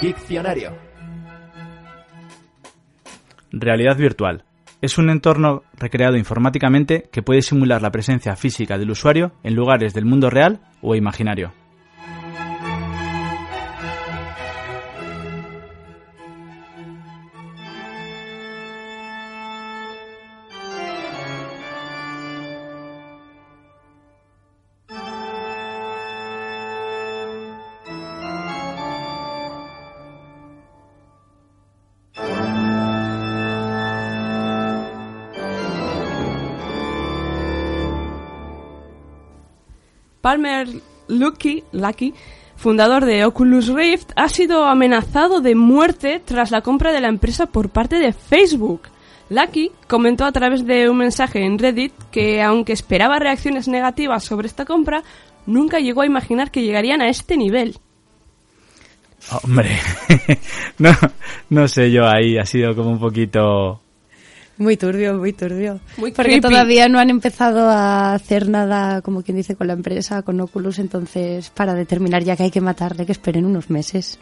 Diccionario. 0.00 0.76
Realidad 3.52 3.96
virtual. 3.96 4.44
Es 4.84 4.98
un 4.98 5.08
entorno 5.08 5.62
recreado 5.78 6.18
informáticamente 6.18 7.08
que 7.10 7.22
puede 7.22 7.40
simular 7.40 7.80
la 7.80 7.90
presencia 7.90 8.36
física 8.36 8.76
del 8.76 8.90
usuario 8.90 9.32
en 9.42 9.54
lugares 9.54 9.94
del 9.94 10.04
mundo 10.04 10.28
real 10.28 10.60
o 10.82 10.94
imaginario. 10.94 11.54
Palmer 40.24 40.66
Lucky, 41.08 41.64
Lucky, 41.72 42.14
fundador 42.56 43.04
de 43.04 43.26
Oculus 43.26 43.68
Rift, 43.68 44.12
ha 44.16 44.30
sido 44.30 44.64
amenazado 44.64 45.42
de 45.42 45.54
muerte 45.54 46.18
tras 46.24 46.50
la 46.50 46.62
compra 46.62 46.92
de 46.92 47.02
la 47.02 47.08
empresa 47.08 47.44
por 47.44 47.68
parte 47.68 47.98
de 47.98 48.14
Facebook. 48.14 48.84
Lucky 49.28 49.70
comentó 49.86 50.24
a 50.24 50.32
través 50.32 50.64
de 50.64 50.88
un 50.88 50.96
mensaje 50.96 51.44
en 51.44 51.58
Reddit 51.58 51.92
que 52.10 52.42
aunque 52.42 52.72
esperaba 52.72 53.18
reacciones 53.18 53.68
negativas 53.68 54.24
sobre 54.24 54.46
esta 54.46 54.64
compra, 54.64 55.02
nunca 55.44 55.78
llegó 55.78 56.00
a 56.00 56.06
imaginar 56.06 56.50
que 56.50 56.62
llegarían 56.62 57.02
a 57.02 57.10
este 57.10 57.36
nivel. 57.36 57.76
Hombre, 59.42 59.78
no, 60.78 60.92
no 61.50 61.68
sé 61.68 61.92
yo 61.92 62.06
ahí, 62.06 62.38
ha 62.38 62.46
sido 62.46 62.74
como 62.74 62.92
un 62.92 62.98
poquito... 62.98 63.83
Muy 64.56 64.76
turbio, 64.76 65.14
muy 65.14 65.32
turbio. 65.32 65.80
Muy 65.96 66.12
Porque 66.12 66.30
creepy. 66.38 66.40
todavía 66.48 66.88
no 66.88 67.00
han 67.00 67.10
empezado 67.10 67.68
a 67.68 68.14
hacer 68.14 68.48
nada, 68.48 69.02
como 69.02 69.22
quien 69.22 69.36
dice, 69.36 69.56
con 69.56 69.66
la 69.66 69.72
empresa, 69.72 70.22
con 70.22 70.40
Oculus, 70.40 70.78
entonces 70.78 71.50
para 71.50 71.74
determinar 71.74 72.22
ya 72.22 72.36
que 72.36 72.44
hay 72.44 72.50
que 72.52 72.60
matarle, 72.60 73.04
que 73.04 73.10
esperen 73.12 73.44
unos 73.46 73.68
meses. 73.68 74.18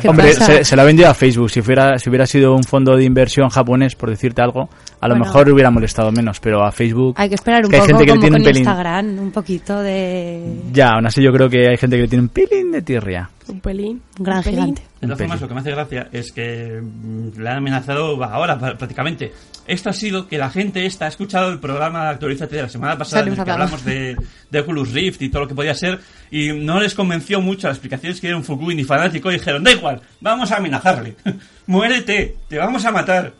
¿Qué 0.00 0.08
Hombre, 0.08 0.32
se, 0.32 0.64
se 0.64 0.76
lo 0.76 0.82
ha 0.82 0.84
vendido 0.86 1.10
a 1.10 1.14
Facebook. 1.14 1.50
Si 1.50 1.60
hubiera, 1.60 1.98
si 1.98 2.08
hubiera 2.08 2.26
sido 2.26 2.54
un 2.54 2.64
fondo 2.64 2.96
de 2.96 3.04
inversión 3.04 3.50
japonés, 3.50 3.94
por 3.94 4.08
decirte 4.08 4.40
algo, 4.40 4.70
a 5.00 5.08
lo 5.08 5.14
Bueno. 5.16 5.26
mejor 5.26 5.50
hubiera 5.50 5.70
molestado 5.70 6.10
menos, 6.12 6.40
pero 6.40 6.64
a 6.64 6.72
Facebook... 6.72 7.14
Hay 7.18 7.28
que 7.28 7.34
esperar 7.34 7.64
un 7.64 7.70
que 7.70 7.76
hay 7.76 7.82
poco 7.82 7.98
gente 7.98 8.04
que 8.04 8.10
como 8.10 8.20
tiene 8.22 8.34
con 8.36 8.40
un 8.40 8.44
pelín... 8.46 8.62
Instagram, 8.62 9.18
un 9.18 9.30
poquito 9.32 9.82
de... 9.82 10.60
Ya, 10.72 10.92
aún 10.94 11.06
así 11.06 11.22
yo 11.22 11.30
creo 11.32 11.50
que 11.50 11.68
hay 11.68 11.76
gente 11.76 11.96
que 11.96 12.02
le 12.02 12.08
tiene 12.08 12.22
un 12.22 12.28
pelín 12.30 12.72
de 12.72 12.80
tirria. 12.80 13.28
Un 13.48 13.60
pelín. 13.60 14.00
Un 14.18 14.24
gran 14.24 14.38
un 14.38 14.44
pelín. 14.44 14.60
gigante. 14.60 14.82
De 15.02 15.06
todas 15.08 15.18
formas, 15.18 15.40
lo 15.42 15.48
que 15.48 15.54
me 15.54 15.60
hace 15.60 15.70
gracia 15.72 16.08
es 16.10 16.32
que 16.32 16.80
mm, 16.82 17.38
le 17.38 17.48
han 17.50 17.58
amenazado 17.58 18.24
ahora 18.24 18.58
pr- 18.58 18.78
prácticamente. 18.78 19.30
Esto 19.66 19.90
ha 19.90 19.92
sido 19.92 20.28
que 20.28 20.36
la 20.36 20.50
gente 20.50 20.84
esta 20.84 21.06
ha 21.06 21.08
escuchado 21.08 21.50
el 21.50 21.58
programa 21.58 22.10
Actualízate 22.10 22.56
de 22.56 22.62
la 22.62 22.68
semana 22.68 22.98
pasada 22.98 23.22
en 23.22 23.32
el 23.32 23.42
que 23.42 23.50
hablamos 23.50 23.84
de, 23.84 24.16
de 24.50 24.60
Oculus 24.60 24.92
Rift 24.92 25.22
y 25.22 25.30
todo 25.30 25.42
lo 25.42 25.48
que 25.48 25.54
podía 25.54 25.74
ser 25.74 26.00
y 26.30 26.52
no 26.52 26.80
les 26.80 26.94
convenció 26.94 27.40
mucho 27.40 27.68
las 27.68 27.76
explicaciones 27.76 28.20
que 28.20 28.26
dieron 28.26 28.44
Fukui 28.44 28.74
ni 28.74 28.84
fanático 28.84 29.30
y 29.30 29.34
dijeron, 29.34 29.64
da 29.64 29.70
igual, 29.70 30.02
vamos 30.20 30.52
a 30.52 30.56
amenazarle. 30.56 31.16
Muérete, 31.66 32.36
te 32.48 32.58
vamos 32.58 32.84
a 32.84 32.90
matar. 32.90 33.32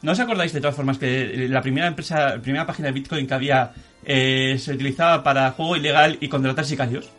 ¿No 0.00 0.12
os 0.12 0.20
acordáis 0.20 0.52
de 0.52 0.60
todas 0.60 0.76
formas 0.76 0.98
que 0.98 1.48
la 1.48 1.60
primera 1.60 1.88
empresa, 1.88 2.36
la 2.36 2.42
primera 2.42 2.66
página 2.66 2.86
de 2.86 2.92
Bitcoin 2.92 3.26
que 3.26 3.34
había 3.34 3.72
eh, 4.04 4.56
se 4.58 4.72
utilizaba 4.72 5.24
para 5.24 5.50
juego 5.50 5.76
ilegal 5.76 6.18
y 6.20 6.28
contratar 6.28 6.64
sicarios? 6.64 7.10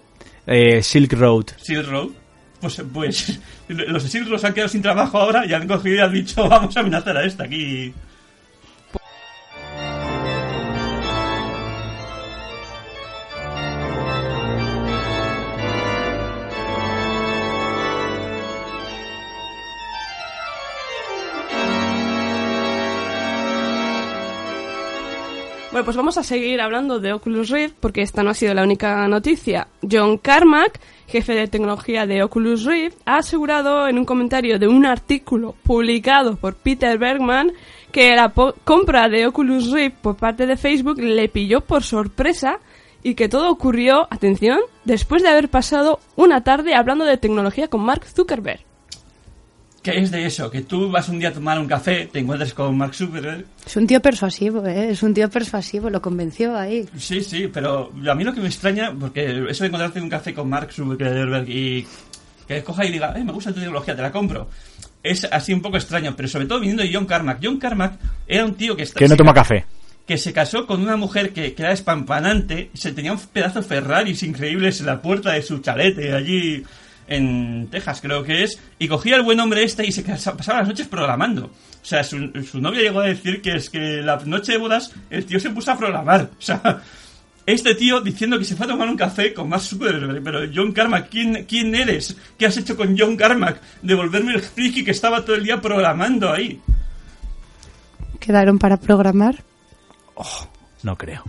Eh, 0.48 0.82
Silk 0.82 1.12
Road. 1.14 1.46
Silk 1.58 1.88
Road. 1.88 2.10
Pues, 2.60 2.82
pues 2.94 3.40
los 3.68 4.04
se 4.04 4.48
han 4.48 4.54
quedado 4.54 4.70
sin 4.70 4.82
trabajo 4.82 5.18
ahora 5.18 5.46
y 5.46 5.54
han 5.54 5.68
cogido 5.68 5.96
y 5.96 6.00
han 6.00 6.14
dicho 6.14 6.48
vamos 6.48 6.76
a 6.76 6.82
amenazar 6.82 7.18
a 7.18 7.24
esta 7.24 7.46
aquí. 7.46 7.94
Bueno, 25.72 25.86
pues 25.86 25.98
vamos 25.98 26.18
a 26.18 26.24
seguir 26.24 26.62
hablando 26.62 27.00
de 27.00 27.14
Oculus 27.14 27.50
Rift 27.50 27.76
porque 27.80 28.02
esta 28.02 28.24
no 28.24 28.32
ha 28.32 28.34
sido 28.34 28.56
la 28.56 28.64
única 28.64 29.08
noticia. 29.08 29.68
John 29.90 30.18
Carmack, 30.18 30.80
jefe 31.08 31.36
de 31.36 31.48
tecnología 31.48 32.08
de 32.08 32.24
Oculus 32.24 32.66
Rift, 32.66 32.98
ha 33.06 33.18
asegurado 33.18 33.88
en 33.88 34.00
un 34.00 34.06
comentario 34.06 34.58
de 34.58 34.68
un 34.68 34.88
artículo 34.88 35.54
publicado 35.62 36.38
por 36.38 36.56
Peter 36.56 36.98
Bergman 36.98 37.54
que 37.92 38.16
la 38.16 38.34
compra 38.64 39.10
de 39.10 39.28
Oculus 39.28 39.72
Rift 39.72 39.98
por 39.98 40.16
parte 40.16 40.48
de 40.48 40.58
Facebook 40.58 41.00
le 41.00 41.30
pilló 41.30 41.62
por 41.62 41.84
sorpresa 41.84 42.60
y 43.04 43.14
que 43.14 43.30
todo 43.30 43.52
ocurrió, 43.52 44.08
atención, 44.10 44.60
después 44.86 45.22
de 45.22 45.30
haber 45.30 45.50
pasado 45.50 46.00
una 46.16 46.44
tarde 46.44 46.74
hablando 46.74 47.06
de 47.06 47.18
tecnología 47.18 47.68
con 47.68 47.82
Mark 47.82 48.06
Zuckerberg. 48.06 48.69
¿Qué 49.82 49.98
es 49.98 50.12
de 50.12 50.26
eso? 50.26 50.52
Que 50.52 50.62
tú 50.62 50.92
vas 50.92 51.08
un 51.08 51.20
día 51.20 51.30
a 51.30 51.34
tomar 51.34 51.58
un 51.58 51.66
café, 51.68 52.10
te 52.12 52.20
encuentras 52.20 52.54
con 52.54 52.78
Mark 52.78 52.94
Zuckerberg. 52.94 53.46
Es 53.66 53.78
un 53.78 53.88
tío 53.88 54.02
persuasivo, 54.02 54.66
¿eh? 54.66 54.90
Es 54.92 55.02
un 55.04 55.14
tío 55.14 55.30
persuasivo, 55.30 55.90
lo 55.90 56.02
convenció 56.02 56.58
ahí. 56.58 56.86
Sí, 56.98 57.22
sí, 57.22 57.50
pero 57.52 57.90
a 58.10 58.16
mí 58.16 58.24
lo 58.26 58.34
que 58.34 58.42
me 58.42 58.48
extraña, 58.48 58.94
porque 59.00 59.46
eso 59.50 59.64
de 59.64 59.68
encontrarte 59.68 60.00
en 60.00 60.04
un 60.04 60.10
café 60.10 60.34
con 60.34 60.50
Mark 60.50 60.74
Zuckerberg 60.74 61.50
y 61.50 61.88
que 62.48 62.62
coja 62.64 62.84
y 62.86 62.92
diga, 62.92 63.14
"Eh, 63.18 63.24
me 63.24 63.32
gusta 63.32 63.52
tu 63.54 63.60
tecnología, 63.60 63.96
te 63.96 64.02
la 64.02 64.12
compro. 64.12 64.50
Es 65.02 65.24
así 65.32 65.54
un 65.54 65.62
poco 65.62 65.78
extraño, 65.78 66.14
pero 66.16 66.28
sobre 66.28 66.46
todo 66.46 66.60
viniendo 66.60 66.84
de 66.84 66.94
John 66.94 67.06
Carmack. 67.06 67.40
John 67.42 67.58
Carmack 67.58 67.94
era 68.28 68.44
un 68.44 68.56
tío 68.56 68.76
que... 68.76 68.84
está- 68.84 69.00
Que 69.00 69.08
no 69.08 69.16
toma 69.16 69.34
ca- 69.34 69.42
café. 69.44 69.66
que 70.06 70.18
se 70.18 70.34
casó 70.34 70.66
con 70.68 70.82
una 70.82 70.98
mujer 70.98 71.32
que, 71.32 71.54
que 71.54 71.62
era 71.62 71.72
espampanante, 71.72 72.70
se 72.74 72.92
tenía 72.92 73.14
un 73.14 73.20
pedazo 73.20 73.62
de 73.62 73.68
Ferraris 73.68 74.24
increíbles 74.24 74.82
en 74.82 74.88
la 74.88 75.02
puerta 75.02 75.32
de 75.32 75.42
su 75.42 75.60
chalete 75.60 76.12
allí 76.14 76.64
en 77.10 77.68
Texas 77.70 78.00
creo 78.02 78.24
que 78.24 78.44
es, 78.44 78.60
y 78.78 78.88
cogía 78.88 79.16
el 79.16 79.24
buen 79.24 79.40
hombre 79.40 79.64
este 79.64 79.86
y 79.86 79.92
se 79.92 80.04
pasaba 80.04 80.60
las 80.60 80.68
noches 80.68 80.88
programando. 80.88 81.46
O 81.46 81.86
sea, 81.86 82.04
su, 82.04 82.32
su 82.50 82.62
novia 82.62 82.82
llegó 82.82 83.02
a 83.02 83.06
decir 83.06 83.42
que 83.42 83.56
es 83.56 83.70
que 83.70 84.02
la 84.02 84.18
noche 84.26 84.54
de 84.54 84.58
bodas 84.58 84.94
el 85.10 85.26
tío 85.26 85.40
se 85.40 85.50
puso 85.50 85.72
a 85.72 85.78
programar. 85.78 86.30
O 86.38 86.42
sea, 86.42 86.82
este 87.46 87.74
tío 87.74 88.00
diciendo 88.00 88.38
que 88.38 88.46
se 88.46 88.56
fue 88.56 88.68
a 88.68 88.70
tomar 88.70 88.88
un 88.88 88.96
café 88.96 89.34
con 89.34 89.50
más 89.50 89.68
Zuckerberg, 89.68 90.24
pero 90.24 90.42
John 90.54 90.72
Carmack, 90.72 91.10
¿quién, 91.10 91.46
¿quién 91.46 91.74
eres? 91.74 92.16
¿Qué 92.38 92.46
has 92.46 92.58
hecho 92.58 92.78
con 92.78 92.96
John 92.98 93.18
Carmack? 93.18 93.60
Devolverme 93.82 94.36
el 94.36 94.42
friki 94.42 94.84
que 94.84 94.92
estaba 94.92 95.26
todo 95.26 95.36
el 95.36 95.44
día 95.44 95.60
programando 95.60 96.32
ahí. 96.32 96.62
Quedaron 98.20 98.60
para 98.60 98.78
programar. 98.78 99.44
No 100.84 100.96
creo. 100.96 101.24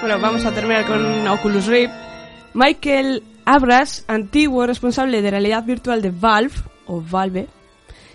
Bueno, 0.00 0.18
vamos 0.18 0.44
a 0.46 0.50
terminar 0.50 0.86
con 0.86 1.28
Oculus 1.28 1.66
Rift. 1.66 2.09
Michael 2.54 3.22
Abras, 3.44 4.04
antiguo 4.06 4.66
responsable 4.66 5.22
de 5.22 5.30
realidad 5.30 5.64
virtual 5.64 6.02
de 6.02 6.10
Valve, 6.10 6.54
o 6.86 7.02
Valve, 7.02 7.48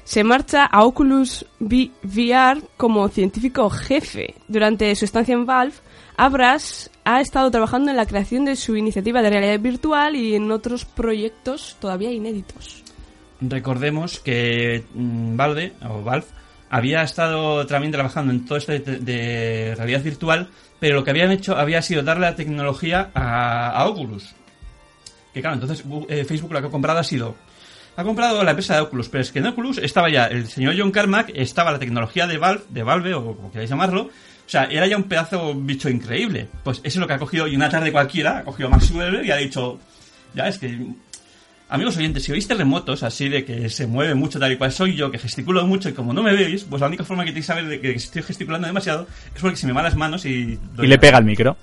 se 0.04 0.24
marcha 0.24 0.66
a 0.66 0.84
Oculus 0.84 1.46
VR 1.60 2.62
como 2.78 3.10
científico 3.10 3.70
jefe. 3.70 4.36
Durante 4.48 4.96
su 4.96 5.06
estancia 5.06 5.34
en 5.34 5.46
Valve, 5.46 5.76
Abras 6.16 6.92
ha 7.04 7.20
estado 7.22 7.50
trabajando 7.52 7.92
en 7.92 7.98
la 7.98 8.06
creación 8.06 8.46
de 8.46 8.56
su 8.56 8.76
iniciativa 8.76 9.22
de 9.22 9.30
realidad 9.30 9.60
virtual 9.60 10.16
y 10.16 10.36
en 10.36 10.52
otros 10.52 10.86
proyectos 10.86 11.76
todavía 11.80 12.12
inéditos. 12.12 12.84
Recordemos 13.42 14.20
que 14.20 14.86
mm, 14.94 15.36
Valve, 15.36 15.74
o 15.90 16.04
Valve 16.04 16.28
había 16.70 17.02
estado 17.02 17.66
también 17.66 17.92
trabajando 17.92 18.32
en 18.32 18.46
todo 18.46 18.58
esto 18.58 18.72
de, 18.72 18.80
de 18.80 19.76
realidad 19.76 20.04
virtual, 20.04 20.50
pero 20.80 20.96
lo 20.96 21.04
que 21.04 21.12
habían 21.12 21.32
hecho 21.32 21.56
había 21.56 21.82
sido 21.82 22.04
darle 22.04 22.28
la 22.28 22.36
tecnología 22.36 23.12
a, 23.14 23.70
a 23.70 23.86
Oculus. 23.86 24.34
Que 25.34 25.42
claro, 25.42 25.56
entonces 25.56 25.84
eh, 26.10 26.24
Facebook 26.26 26.54
lo 26.54 26.62
que 26.62 26.68
ha 26.68 26.72
comprado 26.72 27.00
ha 27.00 27.04
sido... 27.04 27.36
Ha 27.98 28.04
comprado 28.04 28.44
la 28.44 28.52
empresa 28.52 28.76
de 28.76 28.82
Oculus, 28.82 29.08
pero 29.08 29.22
es 29.22 29.32
que 29.32 29.40
en 29.40 29.48
Oculus 29.48 29.78
estaba 29.78 30.10
ya 30.10 30.26
el 30.26 30.48
señor 30.48 30.76
John 30.78 30.92
Carmack, 30.92 31.32
estaba 31.34 31.72
la 31.72 31.80
tecnología 31.80 32.28
de 32.28 32.38
Valve, 32.38 32.64
de 32.68 32.84
Valve 32.84 33.14
o 33.14 33.36
como 33.38 33.52
queráis 33.52 33.70
llamarlo, 33.70 34.02
o 34.02 34.50
sea, 34.50 34.66
era 34.66 34.86
ya 34.86 34.98
un 34.98 35.04
pedazo 35.04 35.56
bicho 35.56 35.90
increíble. 35.90 36.48
Pues 36.64 36.80
eso 36.80 36.88
es 36.88 36.98
lo 36.98 37.08
que 37.08 37.14
ha 37.14 37.18
cogido 37.20 37.48
y 37.48 37.56
una 37.56 37.70
tarde 37.70 37.92
cualquiera, 37.92 38.40
ha 38.40 38.44
cogido 38.44 38.70
Max 38.70 38.88
Zuckerberg 38.88 39.26
y 39.26 39.32
ha 39.32 39.38
dicho, 39.38 39.80
ya 40.34 40.48
es 40.48 40.58
que 40.58 40.78
Amigos 41.68 41.98
oyentes, 41.98 42.24
si 42.24 42.32
oís 42.32 42.48
terremotos 42.48 43.02
así 43.02 43.28
de 43.28 43.44
que 43.44 43.70
se 43.70 43.88
mueve 43.88 44.14
mucho 44.14 44.40
tal 44.40 44.52
y 44.52 44.58
cual 44.58 44.72
soy 44.72 44.96
yo, 44.96 45.10
que 45.10 45.18
gesticulo 45.18 45.66
mucho 45.66 45.90
y 45.90 45.94
como 45.94 46.14
no 46.14 46.22
me 46.22 46.32
veis, 46.32 46.64
pues 46.64 46.80
la 46.80 46.88
única 46.88 47.04
forma 47.04 47.24
que 47.24 47.32
tenéis 47.32 47.48
que 47.48 47.54
saber 47.54 47.66
de 47.66 47.82
que 47.82 47.92
estoy 47.92 48.22
gesticulando 48.22 48.68
demasiado 48.68 49.08
es 49.34 49.42
porque 49.42 49.58
se 49.58 49.66
me 49.66 49.74
van 49.74 49.84
las 49.84 49.96
manos 49.96 50.26
y... 50.26 50.60
doy 50.76 50.86
Y 50.86 50.90
le 50.90 51.00
pega 51.00 51.18
al 51.18 51.26
micro. 51.26 51.58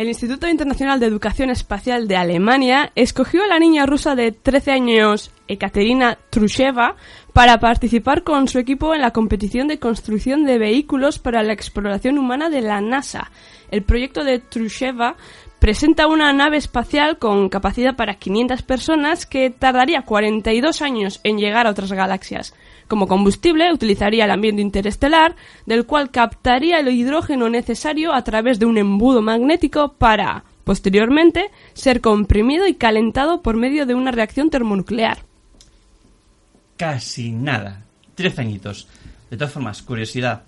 El 0.00 0.08
Instituto 0.08 0.48
Internacional 0.48 0.98
de 0.98 1.04
Educación 1.04 1.50
Espacial 1.50 2.08
de 2.08 2.16
Alemania 2.16 2.90
escogió 2.94 3.44
a 3.44 3.46
la 3.46 3.58
niña 3.58 3.84
rusa 3.84 4.14
de 4.14 4.32
13 4.32 4.70
años, 4.70 5.30
Ekaterina 5.46 6.16
Trusheva, 6.30 6.96
para 7.34 7.60
participar 7.60 8.22
con 8.22 8.48
su 8.48 8.58
equipo 8.58 8.94
en 8.94 9.02
la 9.02 9.10
competición 9.10 9.68
de 9.68 9.78
construcción 9.78 10.46
de 10.46 10.56
vehículos 10.56 11.18
para 11.18 11.42
la 11.42 11.52
exploración 11.52 12.16
humana 12.16 12.48
de 12.48 12.62
la 12.62 12.80
NASA. 12.80 13.30
El 13.70 13.82
proyecto 13.82 14.24
de 14.24 14.38
Trusheva 14.38 15.16
presenta 15.58 16.06
una 16.06 16.32
nave 16.32 16.56
espacial 16.56 17.18
con 17.18 17.50
capacidad 17.50 17.94
para 17.94 18.14
500 18.14 18.62
personas 18.62 19.26
que 19.26 19.50
tardaría 19.50 20.06
42 20.06 20.80
años 20.80 21.20
en 21.24 21.36
llegar 21.36 21.66
a 21.66 21.70
otras 21.72 21.92
galaxias. 21.92 22.54
Como 22.90 23.06
combustible 23.06 23.72
utilizaría 23.72 24.24
el 24.24 24.32
ambiente 24.32 24.62
interestelar, 24.62 25.36
del 25.64 25.86
cual 25.86 26.10
captaría 26.10 26.80
el 26.80 26.88
hidrógeno 26.88 27.48
necesario 27.48 28.12
a 28.12 28.24
través 28.24 28.58
de 28.58 28.66
un 28.66 28.78
embudo 28.78 29.22
magnético 29.22 29.92
para, 29.92 30.42
posteriormente, 30.64 31.50
ser 31.72 32.00
comprimido 32.00 32.66
y 32.66 32.74
calentado 32.74 33.42
por 33.42 33.54
medio 33.54 33.86
de 33.86 33.94
una 33.94 34.10
reacción 34.10 34.50
termonuclear. 34.50 35.18
Casi 36.76 37.30
nada. 37.30 37.84
Trece 38.16 38.40
añitos. 38.40 38.88
De 39.30 39.36
todas 39.36 39.52
formas, 39.52 39.82
curiosidad. 39.82 40.42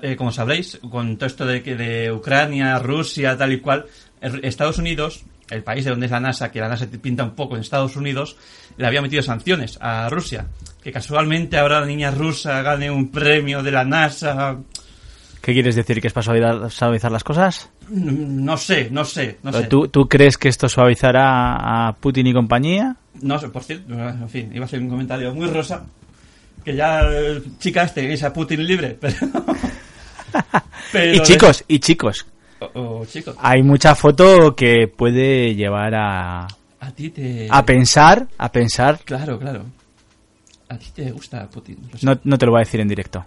Eh, 0.00 0.16
como 0.16 0.32
sabréis, 0.32 0.78
con 0.90 1.18
todo 1.18 1.26
esto 1.26 1.44
de, 1.44 1.60
de 1.60 2.10
Ucrania, 2.10 2.78
Rusia, 2.78 3.36
tal 3.36 3.52
y 3.52 3.60
cual, 3.60 3.84
er- 4.22 4.40
Estados 4.44 4.78
Unidos, 4.78 5.24
el 5.50 5.62
país 5.62 5.84
de 5.84 5.90
donde 5.90 6.06
es 6.06 6.12
la 6.12 6.20
NASA, 6.20 6.50
que 6.50 6.60
la 6.60 6.68
NASA 6.70 6.86
pinta 6.86 7.22
un 7.22 7.34
poco 7.34 7.54
en 7.56 7.60
Estados 7.60 7.96
Unidos, 7.96 8.38
le 8.78 8.86
había 8.86 9.02
metido 9.02 9.22
sanciones 9.22 9.76
a 9.82 10.08
Rusia. 10.08 10.46
Que 10.86 10.92
casualmente 10.92 11.58
ahora 11.58 11.80
la 11.80 11.86
niña 11.86 12.12
rusa 12.12 12.62
gane 12.62 12.88
un 12.88 13.08
premio 13.08 13.60
de 13.60 13.72
la 13.72 13.84
NASA. 13.84 14.56
¿Qué 15.42 15.52
quieres 15.52 15.74
decir? 15.74 16.00
¿Que 16.00 16.06
es 16.06 16.12
para 16.12 16.22
suavizar, 16.22 16.70
suavizar 16.70 17.10
las 17.10 17.24
cosas? 17.24 17.68
No 17.90 18.56
sé, 18.56 18.88
no 18.92 19.04
sé, 19.04 19.38
no 19.42 19.52
sé. 19.52 19.64
¿Tú, 19.64 19.88
¿Tú 19.88 20.08
crees 20.08 20.38
que 20.38 20.48
esto 20.48 20.68
suavizará 20.68 21.88
a 21.88 21.92
Putin 21.96 22.28
y 22.28 22.32
compañía? 22.32 22.94
No 23.20 23.36
sé, 23.36 23.48
por 23.48 23.64
cierto, 23.64 23.94
en 23.94 24.28
fin, 24.28 24.52
iba 24.54 24.64
a 24.64 24.68
ser 24.68 24.78
un 24.78 24.88
comentario 24.88 25.34
muy 25.34 25.48
rosa. 25.48 25.84
Que 26.64 26.76
ya, 26.76 27.02
chicas, 27.58 27.92
tenéis 27.92 28.22
a 28.22 28.32
Putin 28.32 28.64
libre, 28.64 28.90
pero... 29.00 29.16
pero 30.92 31.14
y 31.14 31.20
chicos, 31.22 31.64
y 31.66 31.80
chicos, 31.80 32.26
Oh, 32.60 32.70
oh, 32.74 33.06
chicos, 33.06 33.34
hay 33.40 33.60
mucha 33.64 33.96
foto 33.96 34.54
que 34.54 34.86
puede 34.86 35.52
llevar 35.56 35.96
a, 35.96 36.46
a 36.78 36.90
ti 36.94 37.10
te... 37.10 37.48
a 37.50 37.64
pensar, 37.64 38.28
a 38.38 38.52
pensar. 38.52 39.00
Claro, 39.04 39.36
claro. 39.40 39.64
A 40.68 40.78
ti 40.78 40.86
te 40.94 41.10
gusta 41.12 41.48
Putin. 41.48 41.78
No, 42.02 42.18
no 42.24 42.38
te 42.38 42.46
lo 42.46 42.52
voy 42.52 42.58
a 42.60 42.64
decir 42.64 42.80
en 42.80 42.88
directo. 42.88 43.24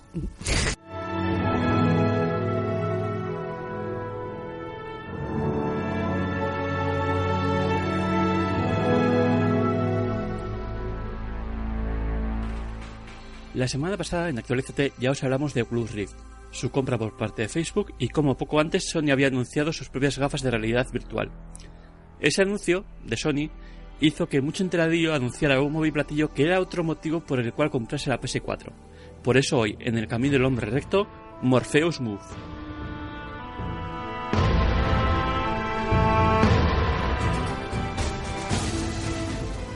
La 13.59 13.67
semana 13.67 13.97
pasada 13.97 14.29
en 14.29 14.37
Actualízate 14.39 14.93
ya 14.99 15.11
os 15.11 15.23
hablamos 15.23 15.53
de 15.53 15.63
Oculus 15.63 15.91
Rift, 15.91 16.15
su 16.51 16.71
compra 16.71 16.97
por 16.97 17.17
parte 17.17 17.41
de 17.41 17.49
Facebook 17.49 17.93
y 17.99 18.07
como 18.07 18.37
poco 18.37 18.59
antes 18.59 18.89
Sony 18.89 19.11
había 19.11 19.27
anunciado 19.27 19.73
sus 19.73 19.89
propias 19.89 20.17
gafas 20.17 20.41
de 20.43 20.51
realidad 20.51 20.87
virtual. 20.93 21.31
Ese 22.19 22.41
anuncio 22.41 22.85
de 23.03 23.17
Sony 23.17 23.49
hizo 24.01 24.27
que 24.27 24.41
mucho 24.41 24.63
enteradillo 24.63 25.13
anunciara 25.13 25.61
un 25.61 25.73
móvil 25.73 25.93
platillo 25.93 26.33
que 26.33 26.43
era 26.43 26.59
otro 26.59 26.83
motivo 26.83 27.19
por 27.19 27.39
el 27.39 27.53
cual 27.53 27.69
comprase 27.69 28.09
la 28.09 28.19
PS4. 28.19 28.71
Por 29.23 29.37
eso 29.37 29.59
hoy, 29.59 29.77
en 29.79 29.97
el 29.97 30.07
camino 30.07 30.33
del 30.33 30.45
hombre 30.45 30.69
recto, 30.69 31.07
Morpheus 31.41 31.99
Move. 31.99 32.19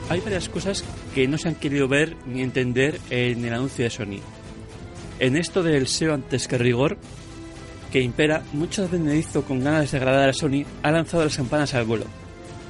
Hay 0.08 0.20
varias 0.20 0.48
cosas 0.48 0.84
que 1.14 1.26
no 1.26 1.38
se 1.38 1.48
han 1.48 1.54
querido 1.54 1.88
ver 1.88 2.16
ni 2.26 2.42
entender 2.42 3.00
en 3.10 3.44
el 3.44 3.52
anuncio 3.52 3.84
de 3.84 3.90
Sony. 3.90 4.20
En 5.18 5.36
esto 5.36 5.62
del 5.62 5.86
SEO 5.86 6.14
antes 6.14 6.46
que 6.46 6.58
rigor, 6.58 6.98
que 7.90 8.00
impera, 8.00 8.42
mucho 8.52 8.88
benedicto 8.88 9.44
con 9.44 9.62
ganas 9.62 9.90
de 9.90 9.96
agradar 9.96 10.28
a 10.28 10.32
Sony 10.32 10.64
ha 10.82 10.90
lanzado 10.90 11.24
las 11.24 11.36
campanas 11.36 11.74
al 11.74 11.84
vuelo. 11.84 12.23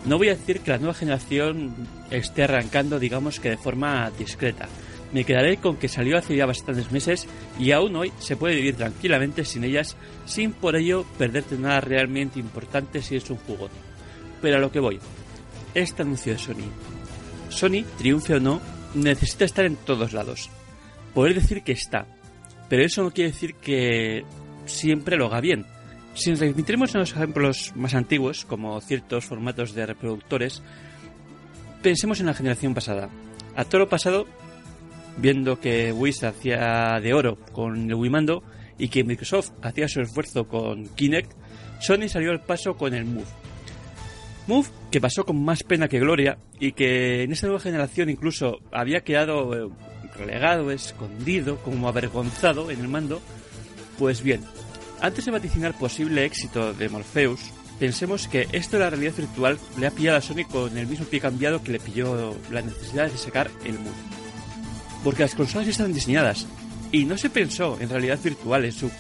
No 0.05 0.19
voy 0.19 0.29
a 0.29 0.35
decir 0.35 0.61
que 0.61 0.71
la 0.71 0.79
nueva 0.79 0.95
generación 0.95 1.75
esté 2.11 2.45
arrancando, 2.45 2.99
digamos 2.99 3.41
que 3.41 3.51
de 3.51 3.57
forma 3.57 4.11
discreta. 4.19 4.69
Me 5.13 5.25
quedaré 5.25 5.59
con 5.59 5.77
que 5.77 5.89
salió 5.89 6.19
hace 6.19 6.37
ya 6.37 6.45
bastantes 6.45 6.91
meses 6.91 7.27
y 7.59 7.71
aún 7.71 7.95
hoy 7.97 8.13
se 8.19 8.37
puede 8.37 8.57
vivir 8.57 8.75
tranquilamente 8.75 9.45
sin 9.45 9.65
ellas, 9.65 9.97
sin 10.27 10.53
por 10.53 10.77
ello 10.77 11.07
perderte 11.17 11.57
nada 11.57 11.81
realmente 11.81 12.39
importante 12.39 13.01
si 13.01 13.17
es 13.17 13.31
un 13.31 13.37
jugón. 13.39 13.71
Pero 14.43 14.57
a 14.57 14.61
lo 14.61 14.71
que 14.71 14.81
voy, 14.81 14.99
este 15.73 16.03
anuncio 16.03 16.33
de 16.33 16.39
Sony. 16.39 16.69
Sony, 17.49 17.85
triunfe 17.97 18.35
o 18.35 18.41
no, 18.41 18.61
necesita 18.95 19.45
estar 19.45 19.65
en 19.65 19.77
todos 19.77 20.13
lados. 20.13 20.51
Poder 21.15 21.35
decir 21.35 21.63
que 21.63 21.73
está, 21.73 22.07
pero 22.69 22.85
eso 22.85 23.03
no 23.03 23.13
quiere 23.13 23.31
decir 23.31 23.55
que 23.55 24.25
siempre 24.67 25.17
lo 25.17 25.27
haga 25.27 25.41
bien. 25.41 25.65
Si 26.15 26.31
nos 26.31 26.39
remitiremos 26.39 26.95
a 26.95 26.99
los 26.99 27.13
ejemplos 27.13 27.73
más 27.75 27.95
antiguos, 27.95 28.45
como 28.45 28.81
ciertos 28.81 29.25
formatos 29.25 29.75
de 29.75 29.85
reproductores, 29.85 30.63
pensemos 31.83 32.21
en 32.21 32.27
la 32.27 32.35
generación 32.35 32.73
pasada. 32.73 33.11
A 33.57 33.65
todo 33.65 33.81
lo 33.81 33.89
pasado, 33.89 34.27
viendo 35.17 35.59
que 35.59 35.93
Wii 35.93 36.13
se 36.13 36.27
hacía 36.27 37.01
de 37.03 37.15
oro 37.15 37.37
con 37.53 37.91
el 37.91 37.95
Wiimando 37.95 38.45
y 38.79 38.89
que 38.89 39.03
Microsoft 39.03 39.51
hacía 39.63 39.89
su 39.89 40.01
esfuerzo 40.01 40.47
con 40.47 40.87
Kinect, 40.95 41.33
Sony 41.81 42.09
salió 42.09 42.31
al 42.31 42.41
paso 42.41 42.77
con 42.77 42.95
el 42.95 43.05
Move. 43.05 43.27
Move 44.47 44.69
que 44.93 45.01
pasó 45.01 45.25
con 45.25 45.43
más 45.45 45.65
pena 45.65 45.89
que 45.89 45.99
gloria 45.99 46.39
y 46.61 46.73
que 46.73 47.23
en 47.23 47.33
esta 47.33 47.49
nueva 47.49 47.61
generación 47.61 48.09
incluso 48.09 48.61
había 48.73 49.01
quedado 49.01 49.55
eh, 49.55 49.71
relegado, 50.17 50.71
escondido, 50.71 51.57
como 51.59 51.89
avergonzado 51.89 52.71
en 52.71 52.81
el 52.81 52.89
mando, 52.89 53.21
pues 53.99 54.23
bien, 54.23 54.43
antes 55.05 55.27
de 55.27 55.33
vaticinar 55.33 55.77
posible 55.77 56.25
éxito 56.25 56.73
de 56.73 56.89
Morpheus, 56.89 57.53
pensemos 57.79 58.27
que 58.27 58.49
esto 58.53 58.79
de 58.79 58.85
la 58.85 58.91
realidad 58.91 59.13
virtual 59.15 59.59
le 59.77 59.87
ha 59.87 59.91
pillado 59.91 60.17
a 60.17 60.23
Sony 60.23 60.47
con 60.51 60.79
el 60.79 60.87
mismo 60.87 61.05
pie 61.05 61.21
cambiado 61.21 61.63
que 61.63 61.73
le 61.73 61.79
pilló 61.79 62.35
la 62.51 62.63
necesidad 62.63 63.11
de 63.11 63.19
sacar 63.19 63.51
el 63.67 63.79
Move. 63.79 63.93
Porque 65.05 65.21
las 65.21 65.35
consolas 65.35 65.69
están 65.69 65.93
diseñadas 65.93 66.47
y 66.91 67.05
no 67.05 67.19
se 67.19 67.29
pensó 67.29 67.77
en 67.81 67.91
realidad 67.91 68.19
virtual 68.25 68.65
en 68.65 68.73
su 68.73 68.91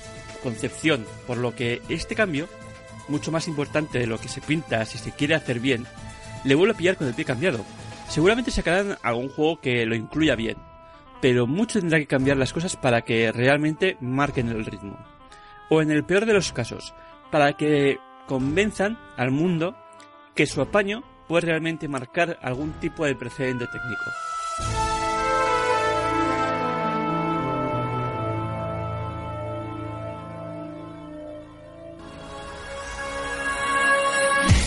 concepción, 0.42 1.06
por 1.26 1.38
lo 1.38 1.54
que 1.54 1.80
este 1.88 2.14
cambio, 2.14 2.50
mucho 3.08 3.32
más 3.32 3.48
importante 3.48 3.98
de 3.98 4.06
lo 4.06 4.18
que 4.18 4.28
se 4.28 4.42
pinta 4.42 4.84
si 4.84 4.98
se 4.98 5.12
quiere 5.12 5.34
hacer 5.34 5.58
bien, 5.58 5.86
le 6.44 6.54
vuelve 6.54 6.74
a 6.74 6.76
pillar 6.76 6.96
con 6.98 7.06
el 7.08 7.14
pie 7.14 7.24
cambiado. 7.24 7.64
Seguramente 8.10 8.50
sacarán 8.50 8.98
algún 9.02 9.30
juego 9.30 9.58
que 9.58 9.86
lo 9.86 9.94
incluya 9.94 10.36
bien, 10.36 10.58
pero 11.22 11.46
mucho 11.46 11.80
tendrá 11.80 11.98
que 11.98 12.06
cambiar 12.06 12.36
las 12.36 12.52
cosas 12.52 12.76
para 12.76 13.00
que 13.00 13.32
realmente 13.32 13.96
marquen 14.02 14.50
el 14.50 14.66
ritmo. 14.66 15.13
O 15.68 15.82
en 15.82 15.90
el 15.90 16.04
peor 16.04 16.26
de 16.26 16.34
los 16.34 16.52
casos, 16.52 16.94
para 17.30 17.54
que 17.54 17.98
convenzan 18.26 18.98
al 19.16 19.30
mundo 19.30 19.76
que 20.34 20.46
su 20.46 20.60
apaño 20.60 21.02
puede 21.28 21.46
realmente 21.46 21.88
marcar 21.88 22.38
algún 22.42 22.72
tipo 22.74 23.04
de 23.04 23.14
precedente 23.14 23.66
técnico. 23.66 24.10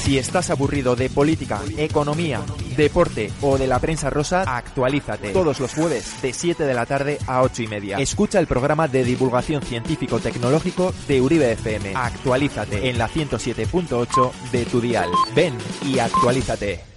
Si 0.08 0.17
estás 0.17 0.50
aburrido 0.52 0.96
de 0.96 1.10
política, 1.10 1.60
economía, 1.76 2.39
deporte 2.78 3.30
o 3.41 3.58
de 3.58 3.67
la 3.67 3.78
prensa 3.80 4.10
rosa, 4.10 4.43
actualízate. 4.43 5.32
Todos 5.32 5.60
los 5.60 5.74
jueves 5.74 6.22
de 6.22 6.32
7 6.32 6.63
de 6.63 6.74
la 6.74 6.86
tarde 6.86 7.17
a 7.28 7.41
8 7.41 7.63
y 7.63 7.67
media. 7.67 7.98
Escucha 7.98 8.39
el 8.39 8.48
programa 8.48 8.88
de 8.88 9.04
divulgación 9.04 9.62
científico-tecnológico 9.62 10.93
de 11.10 11.20
Uribe 11.20 11.52
FM. 11.52 11.91
Actualízate 11.93 12.89
en 12.89 12.98
la 12.98 13.10
107.8 13.10 14.32
de 14.50 14.63
tu 14.63 14.80
dial. 14.80 15.10
Ven 15.36 15.58
y 15.86 16.00
actualízate. 16.00 16.97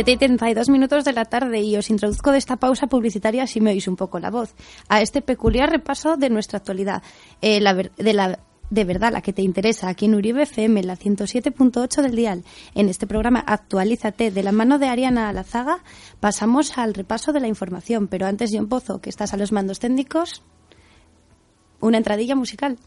Siete 0.00 0.12
y 0.12 0.16
32 0.16 0.70
minutos 0.70 1.04
de 1.04 1.12
la 1.12 1.26
tarde 1.26 1.60
y 1.60 1.76
os 1.76 1.90
introduzco 1.90 2.32
de 2.32 2.38
esta 2.38 2.56
pausa 2.56 2.86
publicitaria 2.86 3.46
si 3.46 3.60
me 3.60 3.72
oís 3.72 3.86
un 3.86 3.96
poco 3.96 4.18
la 4.18 4.30
voz, 4.30 4.54
a 4.88 5.02
este 5.02 5.20
peculiar 5.20 5.68
repaso 5.68 6.16
de 6.16 6.30
nuestra 6.30 6.56
actualidad, 6.56 7.02
eh, 7.42 7.60
de 7.60 8.84
verdad 8.84 9.12
la 9.12 9.20
que 9.20 9.34
te 9.34 9.42
interesa 9.42 9.90
aquí 9.90 10.06
en 10.06 10.14
Uribe 10.14 10.44
FM, 10.44 10.84
la 10.84 10.96
107.8 10.96 12.00
del 12.00 12.16
dial. 12.16 12.44
En 12.74 12.88
este 12.88 13.06
programa 13.06 13.44
Actualízate 13.46 14.30
de 14.30 14.42
la 14.42 14.52
mano 14.52 14.78
de 14.78 14.88
Ariana 14.88 15.28
Alazaga 15.28 15.84
pasamos 16.18 16.78
al 16.78 16.94
repaso 16.94 17.34
de 17.34 17.40
la 17.40 17.48
información, 17.48 18.08
pero 18.08 18.24
antes 18.24 18.52
John 18.54 18.68
Pozo, 18.68 19.02
que 19.02 19.10
estás 19.10 19.34
a 19.34 19.36
los 19.36 19.52
mandos 19.52 19.80
técnicos, 19.80 20.42
una 21.78 21.98
entradilla 21.98 22.36
musical. 22.36 22.78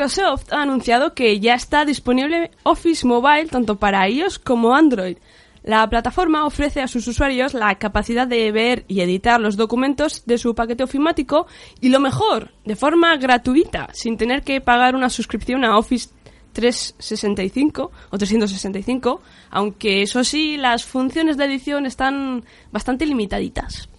Microsoft 0.00 0.50
ha 0.50 0.62
anunciado 0.62 1.12
que 1.12 1.40
ya 1.40 1.52
está 1.52 1.84
disponible 1.84 2.50
Office 2.62 3.06
Mobile 3.06 3.50
tanto 3.50 3.78
para 3.78 4.08
iOS 4.08 4.38
como 4.38 4.74
Android. 4.74 5.18
La 5.62 5.86
plataforma 5.90 6.46
ofrece 6.46 6.80
a 6.80 6.88
sus 6.88 7.06
usuarios 7.06 7.52
la 7.52 7.74
capacidad 7.74 8.26
de 8.26 8.50
ver 8.50 8.86
y 8.88 9.02
editar 9.02 9.38
los 9.38 9.58
documentos 9.58 10.24
de 10.24 10.38
su 10.38 10.54
paquete 10.54 10.84
ofimático 10.84 11.46
y 11.82 11.90
lo 11.90 12.00
mejor, 12.00 12.50
de 12.64 12.76
forma 12.76 13.14
gratuita, 13.18 13.90
sin 13.92 14.16
tener 14.16 14.42
que 14.42 14.62
pagar 14.62 14.96
una 14.96 15.10
suscripción 15.10 15.66
a 15.66 15.76
Office 15.76 16.08
365 16.54 17.90
o 18.08 18.16
365, 18.16 19.20
aunque 19.50 20.00
eso 20.00 20.24
sí, 20.24 20.56
las 20.56 20.86
funciones 20.86 21.36
de 21.36 21.44
edición 21.44 21.84
están 21.84 22.42
bastante 22.72 23.04
limitaditas. 23.04 23.89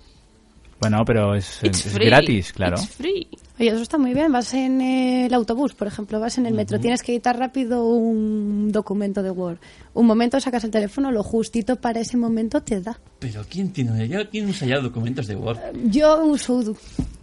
Bueno, 0.81 1.05
pero 1.05 1.35
es, 1.35 1.59
es 1.63 1.95
gratis, 1.97 2.51
claro. 2.53 2.75
It's 2.77 2.89
free. 2.89 3.27
Oye, 3.59 3.69
eso 3.69 3.81
está 3.83 3.99
muy 3.99 4.15
bien. 4.15 4.31
Vas 4.31 4.51
en 4.55 4.81
el 4.81 5.31
autobús, 5.35 5.75
por 5.75 5.87
ejemplo, 5.87 6.19
vas 6.19 6.39
en 6.39 6.47
el 6.47 6.55
metro, 6.55 6.79
tienes 6.79 7.03
que 7.03 7.11
editar 7.11 7.37
rápido 7.37 7.85
un 7.85 8.71
documento 8.71 9.21
de 9.21 9.29
Word. 9.29 9.57
Un 9.93 10.07
momento 10.07 10.39
sacas 10.39 10.63
el 10.63 10.71
teléfono, 10.71 11.11
lo 11.11 11.21
justito 11.21 11.75
para 11.75 11.99
ese 11.99 12.17
momento 12.17 12.61
te 12.63 12.81
da. 12.81 12.99
Pero 13.19 13.45
¿quién 13.47 13.71
tiene, 13.71 14.07
ya, 14.07 14.27
¿quién 14.27 14.49
usa 14.49 14.67
ya 14.67 14.79
documentos 14.79 15.27
de 15.27 15.35
Word? 15.35 15.59
Yo 15.85 16.23
uso 16.25 16.63
do- 16.63 16.77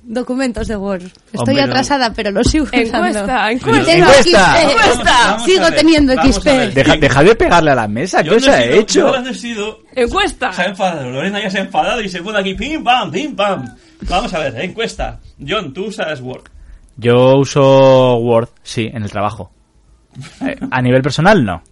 documentos 0.04 0.68
de 0.68 0.76
Word. 0.76 1.02
Estoy 1.02 1.38
Hombre, 1.40 1.56
no. 1.56 1.62
atrasada, 1.64 2.12
pero 2.14 2.30
los 2.30 2.46
sigo 2.46 2.64
usando. 2.66 2.86
Encuesta, 2.86 3.50
encuesta. 3.50 3.84
Tengo 3.90 4.06
Encuesta. 4.06 4.54
XP. 4.54 4.76
Vamos- 4.76 5.04
vamos 5.04 5.42
Sigo 5.44 5.62
ver, 5.64 5.74
teniendo 5.74 6.12
XP. 6.22 6.46
Deja, 6.74 6.96
deja 6.96 7.22
de 7.24 7.34
pegarle 7.34 7.70
a 7.72 7.74
la 7.74 7.88
mesa, 7.88 8.22
¿qué 8.22 8.30
os 8.30 8.46
no 8.46 8.52
he 8.52 8.54
ha 8.56 8.62
sido- 8.62 8.74
hecho? 8.80 9.00
Yo 9.14 9.20
no 9.22 9.28
he 9.30 9.34
sido... 9.34 9.80
Encuesta. 10.02 10.52
Se 10.52 10.62
ha 10.62 10.66
enfadado, 10.66 11.10
Lorena 11.10 11.40
ya 11.42 11.50
se 11.50 11.58
ha 11.58 11.62
enfadado 11.62 12.00
y 12.00 12.08
se 12.08 12.22
pone 12.22 12.38
aquí 12.38 12.54
pim 12.54 12.82
pam, 12.84 13.10
pim 13.10 13.34
pam. 13.34 13.64
Vamos 14.08 14.32
a 14.34 14.38
ver, 14.38 14.60
encuesta. 14.64 15.20
John, 15.46 15.72
tú 15.72 15.86
usas 15.86 16.20
Word. 16.20 16.44
Yo 16.96 17.36
uso 17.38 18.16
Word, 18.16 18.48
sí, 18.62 18.88
en 18.92 19.02
el 19.02 19.10
trabajo. 19.10 19.52
Eh, 20.40 20.56
a 20.70 20.82
nivel 20.82 21.00
personal, 21.02 21.44
no. 21.44 21.62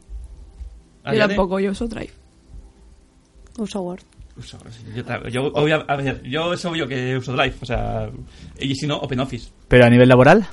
Yo 1.13 1.19
tampoco, 1.27 1.59
yo 1.61 1.71
uso 1.73 1.87
Drive. 1.89 2.13
Uso 3.59 3.81
Word. 3.83 4.03
Uso- 4.37 4.59
Yo, 4.95 5.29
yo, 5.29 5.53
obvia- 5.55 5.85
a 5.89 5.97
ver, 5.97 6.23
yo 6.23 6.53
es 6.53 6.65
obvio 6.65 6.87
que 6.87 7.17
uso 7.17 7.33
Drive, 7.33 7.55
o 7.61 7.65
sea, 7.67 8.11
y 8.61 8.75
si 8.75 8.87
no, 8.87 8.99
OpenOffice. 8.99 9.51
Pero 9.69 9.87
a 9.87 9.91
nivel 9.91 10.09
laboral, 10.09 10.47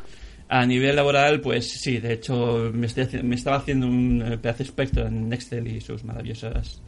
A 0.50 0.66
nivel 0.66 0.96
laboral, 0.96 1.42
pues 1.42 1.70
sí, 1.82 1.98
de 1.98 2.14
hecho 2.14 2.70
me, 2.74 2.86
estoy 2.88 3.08
me 3.24 3.36
estaba 3.36 3.58
haciendo 3.58 3.88
un 3.88 4.22
eh, 4.26 4.38
pedazo 4.38 4.60
de 4.60 4.64
espectro 4.66 5.08
en 5.08 5.34
Excel 5.34 5.68
y 5.68 5.82
sus 5.82 6.04
maravillosas 6.04 6.82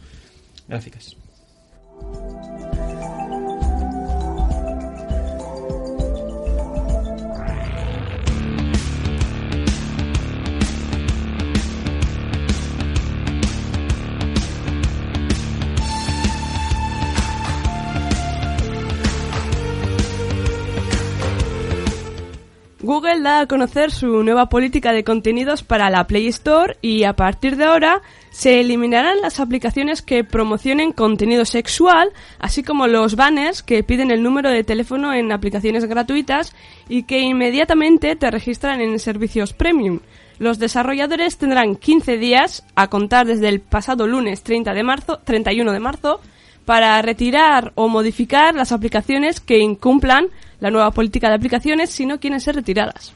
Google 22.85 23.21
da 23.21 23.39
a 23.39 23.47
conocer 23.47 23.91
su 23.91 24.23
nueva 24.23 24.47
política 24.47 24.93
de 24.93 25.03
contenidos 25.03 25.63
para 25.63 25.89
la 25.89 26.05
Play 26.05 26.27
Store 26.27 26.77
y 26.81 27.03
a 27.03 27.15
partir 27.15 27.57
de 27.57 27.65
ahora 27.65 28.03
se 28.35 28.59
eliminarán 28.59 29.21
las 29.21 29.39
aplicaciones 29.39 30.01
que 30.01 30.25
promocionen 30.25 30.91
contenido 30.91 31.45
sexual, 31.45 32.11
así 32.37 32.63
como 32.63 32.85
los 32.85 33.15
banners 33.15 33.63
que 33.63 33.81
piden 33.81 34.11
el 34.11 34.21
número 34.21 34.49
de 34.49 34.65
teléfono 34.65 35.13
en 35.13 35.31
aplicaciones 35.31 35.85
gratuitas 35.85 36.53
y 36.89 37.03
que 37.03 37.21
inmediatamente 37.21 38.17
te 38.17 38.29
registran 38.29 38.81
en 38.81 38.99
servicios 38.99 39.53
premium. 39.53 40.01
Los 40.37 40.59
desarrolladores 40.59 41.37
tendrán 41.37 41.77
15 41.77 42.17
días 42.17 42.65
a 42.75 42.89
contar 42.89 43.25
desde 43.25 43.47
el 43.47 43.61
pasado 43.61 44.05
lunes 44.05 44.43
30 44.43 44.73
de 44.73 44.83
marzo, 44.83 45.19
31 45.23 45.71
de 45.71 45.79
marzo 45.79 46.19
para 46.65 47.01
retirar 47.01 47.71
o 47.75 47.87
modificar 47.87 48.53
las 48.53 48.73
aplicaciones 48.73 49.39
que 49.39 49.59
incumplan 49.59 50.27
la 50.59 50.71
nueva 50.71 50.91
política 50.91 51.29
de 51.29 51.35
aplicaciones 51.35 51.89
si 51.89 52.05
no 52.05 52.19
quieren 52.19 52.41
ser 52.41 52.55
retiradas. 52.55 53.13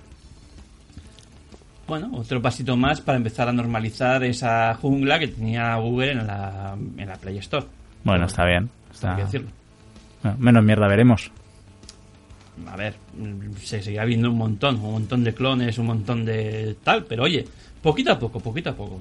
Bueno, 1.90 2.10
otro 2.14 2.42
pasito 2.42 2.78
más 2.78 3.02
para 3.02 3.18
empezar 3.18 3.50
a 3.50 3.52
normalizar 3.52 4.24
esa 4.24 4.74
jungla 4.76 5.20
que 5.20 5.28
tenía 5.28 5.76
Google 5.76 6.12
en 6.12 6.28
la, 6.28 6.78
en 6.98 7.08
la 7.08 7.16
Play 7.18 7.38
Store. 7.40 7.66
bueno, 8.04 8.26
está 8.28 8.46
bien. 8.46 8.70
Está- 8.94 9.10
Hay 9.12 9.16
que 9.18 9.24
decirlo. 9.24 9.50
Bueno, 10.24 10.38
menos 10.40 10.64
mierda 10.64 10.88
veremos. 10.88 11.32
A 12.68 12.76
ver, 12.76 12.94
se 13.62 13.82
seguirá 13.82 14.06
viendo 14.06 14.30
un 14.30 14.38
montón, 14.38 14.76
un 14.76 14.92
montón 14.92 15.24
de 15.24 15.34
clones, 15.34 15.78
un 15.78 15.88
montón 15.88 16.26
de 16.26 16.76
tal, 16.84 17.06
pero 17.06 17.24
oye, 17.24 17.46
poquito 17.82 18.12
a 18.12 18.20
poco, 18.20 18.40
poquito 18.40 18.70
a 18.70 18.74
poco. 18.74 19.00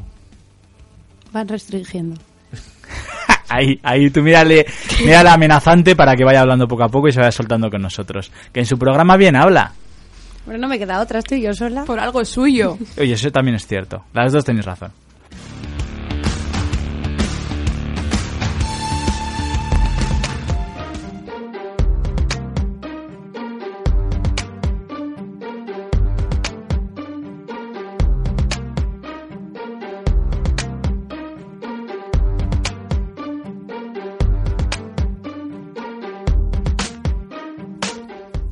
Van 1.33 1.47
restringiendo. 1.49 2.19
Ahí, 3.51 3.81
ahí 3.83 4.11
tú 4.11 4.21
mírale, 4.23 4.67
mírale 5.05 5.31
amenazante 5.31 5.97
para 5.97 6.15
que 6.15 6.23
vaya 6.23 6.43
hablando 6.43 6.69
poco 6.69 6.85
a 6.85 6.89
poco 6.91 7.09
y 7.09 7.13
se 7.13 7.19
vaya 7.21 7.33
soltando 7.33 7.71
con 7.71 7.81
nosotros. 7.81 8.31
Que 8.53 8.61
en 8.61 8.67
su 8.67 8.79
programa 8.79 9.17
bien 9.17 9.37
habla. 9.37 9.73
Bueno, 10.49 10.63
no 10.63 10.69
me 10.69 10.79
queda 10.79 11.03
otra, 11.03 11.19
estoy 11.19 11.43
yo 11.43 11.53
sola. 11.53 11.85
Por 11.85 12.01
algo 12.01 12.23
es 12.23 12.31
suyo. 12.31 12.79
Oye, 12.99 13.13
eso 13.13 13.31
también 13.31 13.57
es 13.57 13.67
cierto. 13.67 14.03
Las 14.15 14.33
dos 14.33 14.47
tenéis 14.47 14.65
razón. 14.65 14.91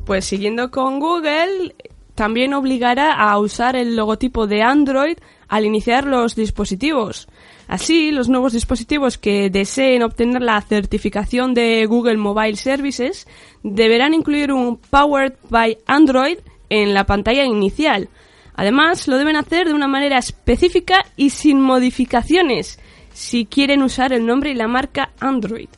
Pues 0.07 0.23
siguiendo 0.23 0.71
con 0.71 1.01
Google, 1.01 1.75
también 2.17 2.55
obligará 2.55 3.13
a 3.13 3.37
usar 3.37 3.75
el 3.75 3.95
logotipo 3.95 4.47
de 4.47 4.63
Android 4.63 5.17
al 5.47 5.65
iniciar 5.65 6.07
los 6.07 6.35
dispositivos. 6.35 7.27
Así, 7.67 8.09
los 8.09 8.27
nuevos 8.27 8.53
dispositivos 8.53 9.19
que 9.19 9.51
deseen 9.51 10.01
obtener 10.01 10.41
la 10.41 10.59
certificación 10.61 11.53
de 11.53 11.85
Google 11.85 12.17
Mobile 12.17 12.55
Services 12.55 13.27
deberán 13.61 14.15
incluir 14.15 14.51
un 14.51 14.77
Powered 14.77 15.33
by 15.51 15.77
Android 15.85 16.39
en 16.69 16.95
la 16.95 17.05
pantalla 17.05 17.45
inicial. 17.45 18.09
Además, 18.55 19.07
lo 19.07 19.19
deben 19.19 19.35
hacer 19.35 19.67
de 19.67 19.75
una 19.75 19.87
manera 19.87 20.17
específica 20.17 21.05
y 21.17 21.29
sin 21.29 21.61
modificaciones 21.61 22.79
si 23.13 23.45
quieren 23.45 23.83
usar 23.83 24.11
el 24.11 24.25
nombre 24.25 24.49
y 24.49 24.55
la 24.55 24.67
marca 24.67 25.11
Android. 25.19 25.69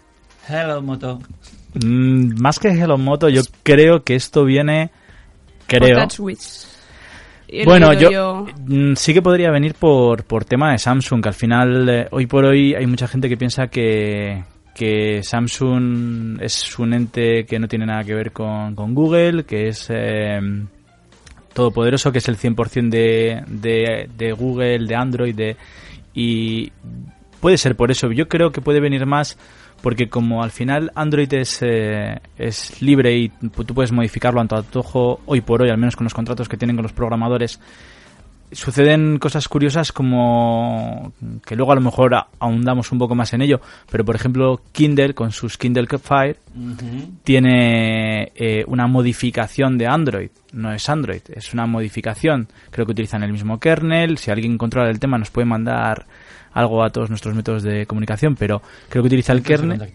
Hello, 0.48 0.82
Moto. 0.82 1.20
Mm, 1.84 2.40
más 2.40 2.60
que 2.60 2.70
Hello 2.70 2.98
Moto, 2.98 3.28
yo 3.28 3.42
creo 3.64 4.04
que 4.04 4.16
esto 4.16 4.46
viene. 4.46 4.92
Creo. 5.70 5.96
Bueno, 7.66 7.94
yo, 7.94 8.46
mm, 8.68 8.94
sí 8.96 9.14
que 9.14 9.22
podría 9.22 9.50
venir 9.50 9.74
por, 9.74 10.24
por 10.24 10.46
tema 10.46 10.72
de 10.72 10.78
Samsung, 10.78 11.22
que 11.22 11.30
al 11.30 11.36
final, 11.36 11.90
eh, 11.90 12.08
hoy 12.12 12.28
por 12.28 12.46
hoy, 12.46 12.76
hay 12.76 12.86
mucha 12.86 13.08
gente 13.08 13.28
que 13.28 13.38
piensa 13.38 13.68
que, 13.68 14.44
que 14.76 15.24
Samsung 15.24 16.40
es 16.42 16.78
un 16.78 16.94
ente 16.94 17.46
que 17.46 17.58
no 17.58 17.68
tiene 17.68 17.88
nada 17.88 18.04
que 18.04 18.14
ver 18.14 18.32
con, 18.32 18.76
con 18.76 18.94
Google, 18.94 19.46
que 19.46 19.70
es 19.70 19.88
eh, 19.90 20.40
todopoderoso, 21.54 22.12
que 22.12 22.20
es 22.20 22.28
el 22.28 22.38
100% 22.38 22.90
de, 22.90 23.44
de, 23.48 24.10
de 24.16 24.32
Google, 24.34 24.86
de 24.86 24.96
Android, 24.96 25.36
de, 25.36 25.58
y 26.14 26.72
puede 27.40 27.58
ser 27.58 27.76
por 27.76 27.90
eso. 27.90 28.12
Yo 28.12 28.28
creo 28.28 28.52
que 28.52 28.62
puede 28.62 28.80
venir 28.80 29.06
más 29.06 29.38
porque 29.82 30.10
como 30.10 30.44
al 30.44 30.52
final 30.52 30.92
Android 30.96 31.34
es, 31.34 31.60
eh, 31.62 32.20
es 32.38 32.82
libre 32.82 33.16
y 33.18 33.30
tú 33.30 33.74
puedes 33.74 33.92
modificarlo 33.92 34.42
a 34.42 34.46
tu 34.48 34.56
antojo 34.56 35.22
hoy 35.26 35.42
por 35.42 35.62
hoy, 35.62 35.70
al 35.70 35.78
menos 35.78 35.96
con 35.96 36.06
los 36.06 36.14
contratos 36.14 36.50
que 36.50 36.58
tienen 36.58 36.76
con 36.76 36.84
los 36.84 36.94
programadores, 36.94 37.60
suceden 38.52 39.20
cosas 39.20 39.48
curiosas 39.48 39.92
como 39.92 41.14
que 41.46 41.56
luego 41.56 41.72
a 41.72 41.76
lo 41.76 41.82
mejor 41.82 42.16
ahondamos 42.40 42.92
un 42.92 43.00
poco 43.00 43.16
más 43.16 43.34
en 43.34 43.42
ello, 43.42 43.62
pero 43.92 44.04
por 44.04 44.16
ejemplo 44.16 44.62
Kindle 44.72 45.14
con 45.14 45.32
sus 45.32 45.58
Kindle 45.58 45.88
Fire 46.02 46.38
tiene 47.24 48.32
eh, 48.36 48.64
una 48.68 48.88
modificación 48.88 49.78
de 49.78 49.88
Android. 49.88 50.30
No 50.52 50.74
es 50.74 50.90
Android, 50.90 51.22
es 51.30 51.54
una 51.54 51.68
modificación. 51.68 52.48
Creo 52.72 52.86
que 52.88 52.94
utilizan 52.94 53.22
el 53.22 53.32
mismo 53.32 53.60
kernel. 53.60 54.18
Si 54.18 54.32
alguien 54.32 54.58
controla 54.58 54.90
el 54.90 55.00
tema 55.00 55.20
nos 55.20 55.30
puede 55.30 55.46
mandar 55.46 56.08
algo 56.54 56.84
a 56.84 56.90
todos 56.90 57.10
nuestros 57.10 57.36
métodos 57.36 57.64
de 57.64 57.86
comunicación, 57.86 58.36
pero 58.36 58.62
creo 58.90 59.04
que 59.04 59.08
utiliza 59.08 59.34
el 59.34 59.42
kernel. 59.44 59.92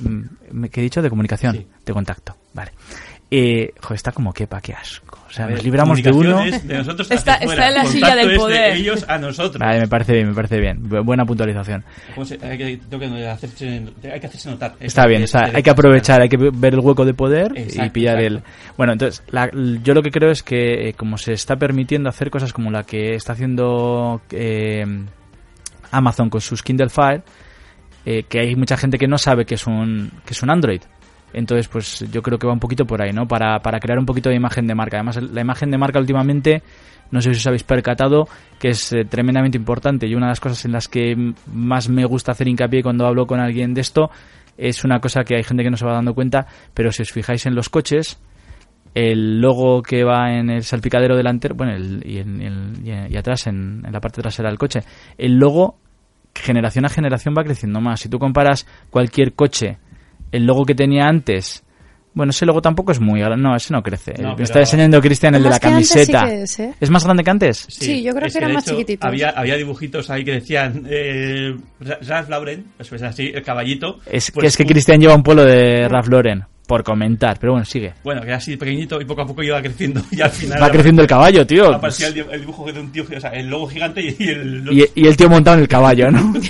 Mm, 0.00 0.22
¿me- 0.52 0.68
¿Qué 0.70 0.80
he 0.80 0.82
dicho? 0.84 1.02
De 1.02 1.10
comunicación, 1.10 1.56
Sí. 1.56 1.66
de 1.84 1.92
contacto. 1.92 2.34
Vale. 2.54 2.72
Eh, 3.30 3.72
joder, 3.80 3.96
está 3.96 4.12
como 4.12 4.32
quepa, 4.32 4.60
qué 4.60 4.72
asco. 4.74 5.18
O 5.28 5.32
sea, 5.32 5.46
ver, 5.46 5.56
nos 5.56 5.64
libramos 5.64 6.00
de 6.00 6.12
uno. 6.12 6.44
De 6.44 6.78
nosotros 6.78 7.10
Está- 7.10 7.34
hacia 7.34 7.46
está 7.50 7.68
en 7.68 7.74
la 7.74 7.84
silla 7.86 8.14
del 8.14 8.26
es 8.26 8.32
de 8.32 8.36
poder. 8.38 8.76
ellos 8.76 9.04
a 9.08 9.18
nosotros. 9.18 9.58
Vale, 9.58 9.80
me 9.80 9.88
parece 9.88 10.12
bien, 10.12 10.28
me 10.28 10.34
parece 10.34 10.60
bien. 10.60 10.88
Bu- 10.88 11.04
Buena 11.04 11.24
puntualización. 11.24 11.82
¿Cómo 12.14 12.24
se- 12.24 12.38
hay, 12.46 12.56
que, 12.58 12.80
hacerse, 13.28 13.82
hay 14.12 14.20
que 14.20 14.26
hacerse 14.26 14.50
notar. 14.50 14.74
Está 14.78 15.02
Eso 15.02 15.08
bien, 15.08 15.24
o 15.24 15.26
sea, 15.26 15.50
hay 15.52 15.62
que 15.64 15.70
aprovechar, 15.70 16.20
hay 16.20 16.28
que 16.28 16.36
ver 16.36 16.74
el 16.74 16.80
hueco 16.80 17.04
de 17.04 17.14
poder 17.14 17.52
y 17.56 17.88
pillar 17.90 18.20
exacto. 18.20 18.36
el... 18.36 18.42
Bueno, 18.76 18.92
entonces, 18.92 19.22
la- 19.30 19.50
yo 19.82 19.94
lo 19.94 20.02
que 20.02 20.10
creo 20.12 20.30
es 20.30 20.42
que 20.44 20.90
eh, 20.90 20.92
como 20.94 21.18
se 21.18 21.32
está 21.32 21.56
permitiendo 21.56 22.08
hacer 22.08 22.30
cosas 22.30 22.52
como 22.52 22.70
la 22.70 22.84
que 22.84 23.14
está 23.16 23.32
haciendo 23.32 24.20
eh, 24.30 24.84
Amazon 25.96 26.28
con 26.30 26.40
sus 26.40 26.62
Kindle 26.62 26.88
Fire, 26.88 27.22
eh, 28.04 28.24
que 28.28 28.40
hay 28.40 28.54
mucha 28.56 28.76
gente 28.76 28.98
que 28.98 29.06
no 29.08 29.18
sabe 29.18 29.44
que 29.44 29.54
es 29.54 29.66
un, 29.66 30.10
que 30.24 30.32
es 30.34 30.42
un 30.42 30.50
Android. 30.50 30.80
Entonces, 31.32 31.66
pues 31.68 32.04
yo 32.12 32.22
creo 32.22 32.38
que 32.38 32.46
va 32.46 32.52
un 32.52 32.60
poquito 32.60 32.84
por 32.86 33.02
ahí, 33.02 33.12
¿no? 33.12 33.26
Para, 33.26 33.58
para 33.60 33.80
crear 33.80 33.98
un 33.98 34.06
poquito 34.06 34.28
de 34.28 34.36
imagen 34.36 34.66
de 34.68 34.74
marca. 34.74 34.98
Además, 34.98 35.20
la 35.20 35.40
imagen 35.40 35.70
de 35.70 35.78
marca 35.78 35.98
últimamente, 35.98 36.62
no 37.10 37.20
sé 37.20 37.34
si 37.34 37.40
os 37.40 37.46
habéis 37.48 37.64
percatado, 37.64 38.28
que 38.60 38.68
es 38.68 38.92
eh, 38.92 39.04
tremendamente 39.04 39.58
importante. 39.58 40.06
Y 40.06 40.14
una 40.14 40.26
de 40.26 40.30
las 40.30 40.40
cosas 40.40 40.64
en 40.64 40.70
las 40.70 40.86
que 40.86 41.16
más 41.52 41.88
me 41.88 42.04
gusta 42.04 42.30
hacer 42.32 42.46
hincapié 42.46 42.84
cuando 42.84 43.04
hablo 43.06 43.26
con 43.26 43.40
alguien 43.40 43.74
de 43.74 43.80
esto 43.80 44.10
es 44.56 44.84
una 44.84 45.00
cosa 45.00 45.24
que 45.24 45.34
hay 45.34 45.42
gente 45.42 45.64
que 45.64 45.70
no 45.70 45.76
se 45.76 45.84
va 45.84 45.94
dando 45.94 46.14
cuenta, 46.14 46.46
pero 46.72 46.92
si 46.92 47.02
os 47.02 47.10
fijáis 47.10 47.44
en 47.46 47.56
los 47.56 47.68
coches, 47.68 48.20
el 48.94 49.40
logo 49.40 49.82
que 49.82 50.04
va 50.04 50.32
en 50.34 50.50
el 50.50 50.62
salpicadero 50.62 51.16
delantero, 51.16 51.56
bueno, 51.56 51.72
el- 51.74 52.00
y, 52.06 52.18
en- 52.18 52.40
en- 52.40 53.10
y 53.10 53.16
atrás, 53.16 53.48
en, 53.48 53.82
en 53.84 53.92
la 53.92 54.00
parte 54.00 54.22
trasera 54.22 54.48
del 54.48 54.58
coche, 54.58 54.82
el 55.18 55.34
logo 55.36 55.80
generación 56.34 56.84
a 56.84 56.88
generación 56.88 57.34
va 57.36 57.44
creciendo 57.44 57.80
más. 57.80 58.00
Si 58.00 58.08
tú 58.08 58.18
comparas 58.18 58.66
cualquier 58.90 59.34
coche, 59.34 59.78
el 60.32 60.44
logo 60.46 60.64
que 60.64 60.74
tenía 60.74 61.06
antes, 61.06 61.62
bueno, 62.12 62.30
ese 62.30 62.46
logo 62.46 62.62
tampoco 62.62 62.92
es 62.92 63.00
muy 63.00 63.20
grande, 63.20 63.42
no, 63.42 63.56
ese 63.56 63.72
no 63.72 63.82
crece. 63.82 64.14
No, 64.20 64.30
Me 64.30 64.34
pero- 64.34 64.44
está 64.44 64.60
enseñando 64.60 65.00
Cristian 65.00 65.34
el 65.34 65.42
de 65.42 65.48
la 65.48 65.56
sí 65.56 65.60
camiseta. 65.60 66.32
es, 66.32 66.60
¿eh? 66.60 66.74
¿Es 66.80 66.90
más 66.90 67.04
grande 67.04 67.24
que 67.24 67.30
antes? 67.30 67.66
Sí, 67.68 68.02
yo 68.02 68.12
creo 68.14 68.26
es 68.26 68.32
que 68.32 68.38
eran 68.38 68.50
de 68.50 68.54
más 68.54 68.64
hecho, 68.66 68.74
chiquititos. 68.76 69.08
Había, 69.08 69.30
había 69.30 69.56
dibujitos 69.56 70.10
ahí 70.10 70.24
que 70.24 70.32
decían 70.32 70.84
eh, 70.88 71.56
Ra- 71.80 71.98
Ralph 72.02 72.28
Lauren, 72.28 72.66
eso 72.78 72.94
es 72.94 73.02
así, 73.02 73.32
el 73.34 73.42
caballito. 73.42 73.98
Es 74.06 74.30
Pues 74.30 74.42
que 74.42 74.46
es 74.48 74.56
que 74.56 74.66
Cristian 74.66 75.00
lleva 75.00 75.14
un 75.14 75.22
pueblo 75.24 75.44
de 75.44 75.88
Ralph 75.88 76.08
Lauren, 76.08 76.44
por 76.66 76.82
comentar, 76.82 77.38
pero 77.38 77.52
bueno, 77.52 77.64
sigue. 77.64 77.92
Bueno, 78.02 78.20
que 78.22 78.28
era 78.28 78.36
así 78.38 78.56
pequeñito 78.56 79.00
y 79.00 79.04
poco 79.04 79.22
a 79.22 79.26
poco 79.26 79.42
iba 79.42 79.60
creciendo 79.60 80.02
y 80.10 80.20
al 80.20 80.30
final... 80.30 80.62
Va 80.62 80.70
creciendo 80.70 81.02
el 81.02 81.08
caballo, 81.08 81.46
tío. 81.46 81.72
Aparecía 81.74 82.08
el, 82.08 82.14
di- 82.14 82.24
el 82.30 82.40
dibujo 82.40 82.70
de 82.72 82.80
un 82.80 82.90
tío, 82.92 83.04
o 83.16 83.20
sea, 83.20 83.30
el 83.30 83.48
logo 83.48 83.66
gigante 83.68 84.00
y, 84.02 84.16
y 84.18 84.28
el... 84.28 84.68
Y, 84.72 85.02
y 85.02 85.06
el 85.06 85.16
tío 85.16 85.28
montado 85.28 85.56
en 85.56 85.62
el 85.62 85.68
caballo, 85.68 86.10
¿no? 86.10 86.32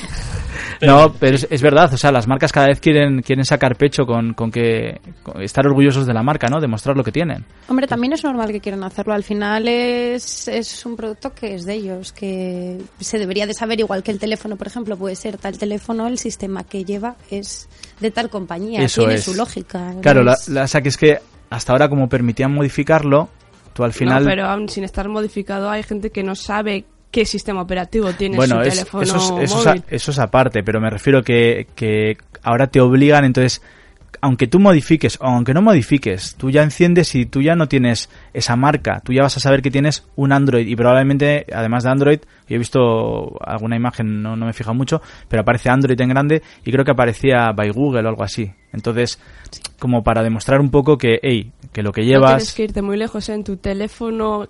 No, 0.82 1.12
pero 1.12 1.36
es, 1.36 1.46
es 1.50 1.62
verdad, 1.62 1.92
o 1.92 1.96
sea, 1.96 2.10
las 2.12 2.26
marcas 2.26 2.52
cada 2.52 2.66
vez 2.68 2.80
quieren, 2.80 3.22
quieren 3.22 3.44
sacar 3.44 3.76
pecho 3.76 4.04
con, 4.06 4.34
con 4.34 4.50
que 4.50 5.00
con 5.22 5.40
estar 5.42 5.66
orgullosos 5.66 6.06
de 6.06 6.14
la 6.14 6.22
marca, 6.22 6.48
¿no? 6.48 6.60
Demostrar 6.60 6.96
lo 6.96 7.04
que 7.04 7.12
tienen. 7.12 7.44
Hombre, 7.68 7.86
también 7.86 8.12
es 8.12 8.24
normal 8.24 8.50
que 8.52 8.60
quieran 8.60 8.84
hacerlo. 8.84 9.14
Al 9.14 9.22
final 9.24 9.66
es, 9.68 10.48
es 10.48 10.84
un 10.86 10.96
producto 10.96 11.32
que 11.34 11.54
es 11.54 11.64
de 11.64 11.74
ellos, 11.74 12.12
que 12.12 12.80
se 13.00 13.18
debería 13.18 13.46
de 13.46 13.54
saber, 13.54 13.80
igual 13.80 14.02
que 14.02 14.10
el 14.10 14.18
teléfono, 14.18 14.56
por 14.56 14.66
ejemplo, 14.66 14.96
puede 14.96 15.16
ser 15.16 15.38
tal 15.38 15.56
teléfono, 15.58 16.06
el 16.06 16.18
sistema 16.18 16.64
que 16.64 16.84
lleva 16.84 17.16
es 17.30 17.68
de 18.00 18.10
tal 18.10 18.30
compañía, 18.30 18.80
Eso 18.82 19.02
tiene 19.02 19.14
es. 19.14 19.24
su 19.24 19.34
lógica. 19.34 19.94
Claro, 20.02 20.22
la, 20.22 20.36
la- 20.48 20.64
o 20.64 20.68
sea, 20.68 20.80
que 20.80 20.88
es 20.88 20.96
que 20.96 21.18
hasta 21.50 21.72
ahora 21.72 21.88
como 21.88 22.08
permitían 22.08 22.52
modificarlo, 22.52 23.28
tú 23.72 23.84
al 23.84 23.92
final... 23.92 24.24
No, 24.24 24.30
pero 24.30 24.46
aún 24.46 24.68
sin 24.68 24.84
estar 24.84 25.08
modificado 25.08 25.70
hay 25.70 25.82
gente 25.82 26.10
que 26.10 26.22
no 26.22 26.34
sabe 26.34 26.84
qué 27.14 27.24
sistema 27.24 27.62
operativo 27.62 28.12
tiene 28.12 28.36
bueno, 28.36 28.56
su 28.56 28.62
es- 28.62 28.74
teléfono 28.74 29.02
eso, 29.04 29.16
es, 29.16 29.50
eso, 29.50 29.60
es 29.60 29.66
a- 29.66 29.70
móvil. 29.70 29.84
eso 29.88 30.10
es 30.10 30.18
aparte, 30.18 30.62
pero 30.62 30.80
me 30.80 30.90
refiero 30.90 31.22
que, 31.22 31.66
que 31.74 32.16
ahora 32.42 32.66
te 32.66 32.80
obligan, 32.80 33.24
entonces, 33.24 33.62
aunque 34.20 34.46
tú 34.46 34.58
modifiques 34.58 35.18
o 35.20 35.24
aunque 35.26 35.52
no 35.52 35.60
modifiques, 35.60 36.34
tú 36.36 36.50
ya 36.50 36.62
enciendes 36.62 37.14
y 37.14 37.26
tú 37.26 37.42
ya 37.42 37.54
no 37.56 37.68
tienes 37.68 38.08
esa 38.32 38.56
marca, 38.56 39.00
tú 39.04 39.12
ya 39.12 39.22
vas 39.22 39.36
a 39.36 39.40
saber 39.40 39.60
que 39.60 39.70
tienes 39.70 40.06
un 40.16 40.32
Android 40.32 40.66
y 40.66 40.74
probablemente, 40.76 41.44
además 41.52 41.84
de 41.84 41.90
Android, 41.90 42.18
yo 42.48 42.56
he 42.56 42.58
visto 42.58 43.38
alguna 43.46 43.76
imagen, 43.76 44.22
no, 44.22 44.34
no 44.34 44.46
me 44.46 44.50
he 44.52 44.54
fijado 44.54 44.74
mucho, 44.74 45.02
pero 45.28 45.42
aparece 45.42 45.68
Android 45.68 46.00
en 46.00 46.08
grande 46.08 46.42
y 46.64 46.72
creo 46.72 46.84
que 46.84 46.92
aparecía 46.92 47.52
by 47.52 47.70
Google 47.70 48.04
o 48.06 48.08
algo 48.08 48.22
así. 48.22 48.50
Entonces, 48.72 49.20
como 49.78 50.02
para 50.02 50.22
demostrar 50.22 50.60
un 50.60 50.70
poco 50.70 50.96
que, 50.98 51.18
hey, 51.22 51.52
que 51.72 51.82
lo 51.82 51.92
que 51.92 52.00
No 52.00 52.06
tienes 52.06 52.20
llevas... 52.22 52.54
que 52.54 52.64
irte 52.64 52.82
muy 52.82 52.96
lejos 52.96 53.28
¿eh? 53.28 53.34
en 53.34 53.44
tu 53.44 53.56
teléfono. 53.58 54.48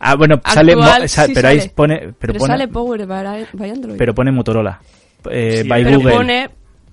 Ah, 0.00 0.14
bueno, 0.16 0.40
sale, 0.44 0.76
mo- 0.76 0.82
actual, 0.82 1.08
sa- 1.08 1.26
sí 1.26 1.32
pero 1.34 1.48
ahí 1.48 1.58
sale. 1.60 1.72
pone, 1.74 1.98
pero, 1.98 2.14
Pero 2.18 2.38
pone, 2.38 2.52
sale 2.52 2.68
Powered 2.68 3.06
by, 3.06 3.46
by 3.52 3.70
Android. 3.70 3.96
pero 3.96 4.14
pone 4.14 4.32
Motorola, 4.32 4.80
eh, 5.30 5.60
Sí, 5.62 5.68
by 5.68 5.84
Pero 5.84 5.96
Google. 5.98 6.12
pone, 6.14 6.50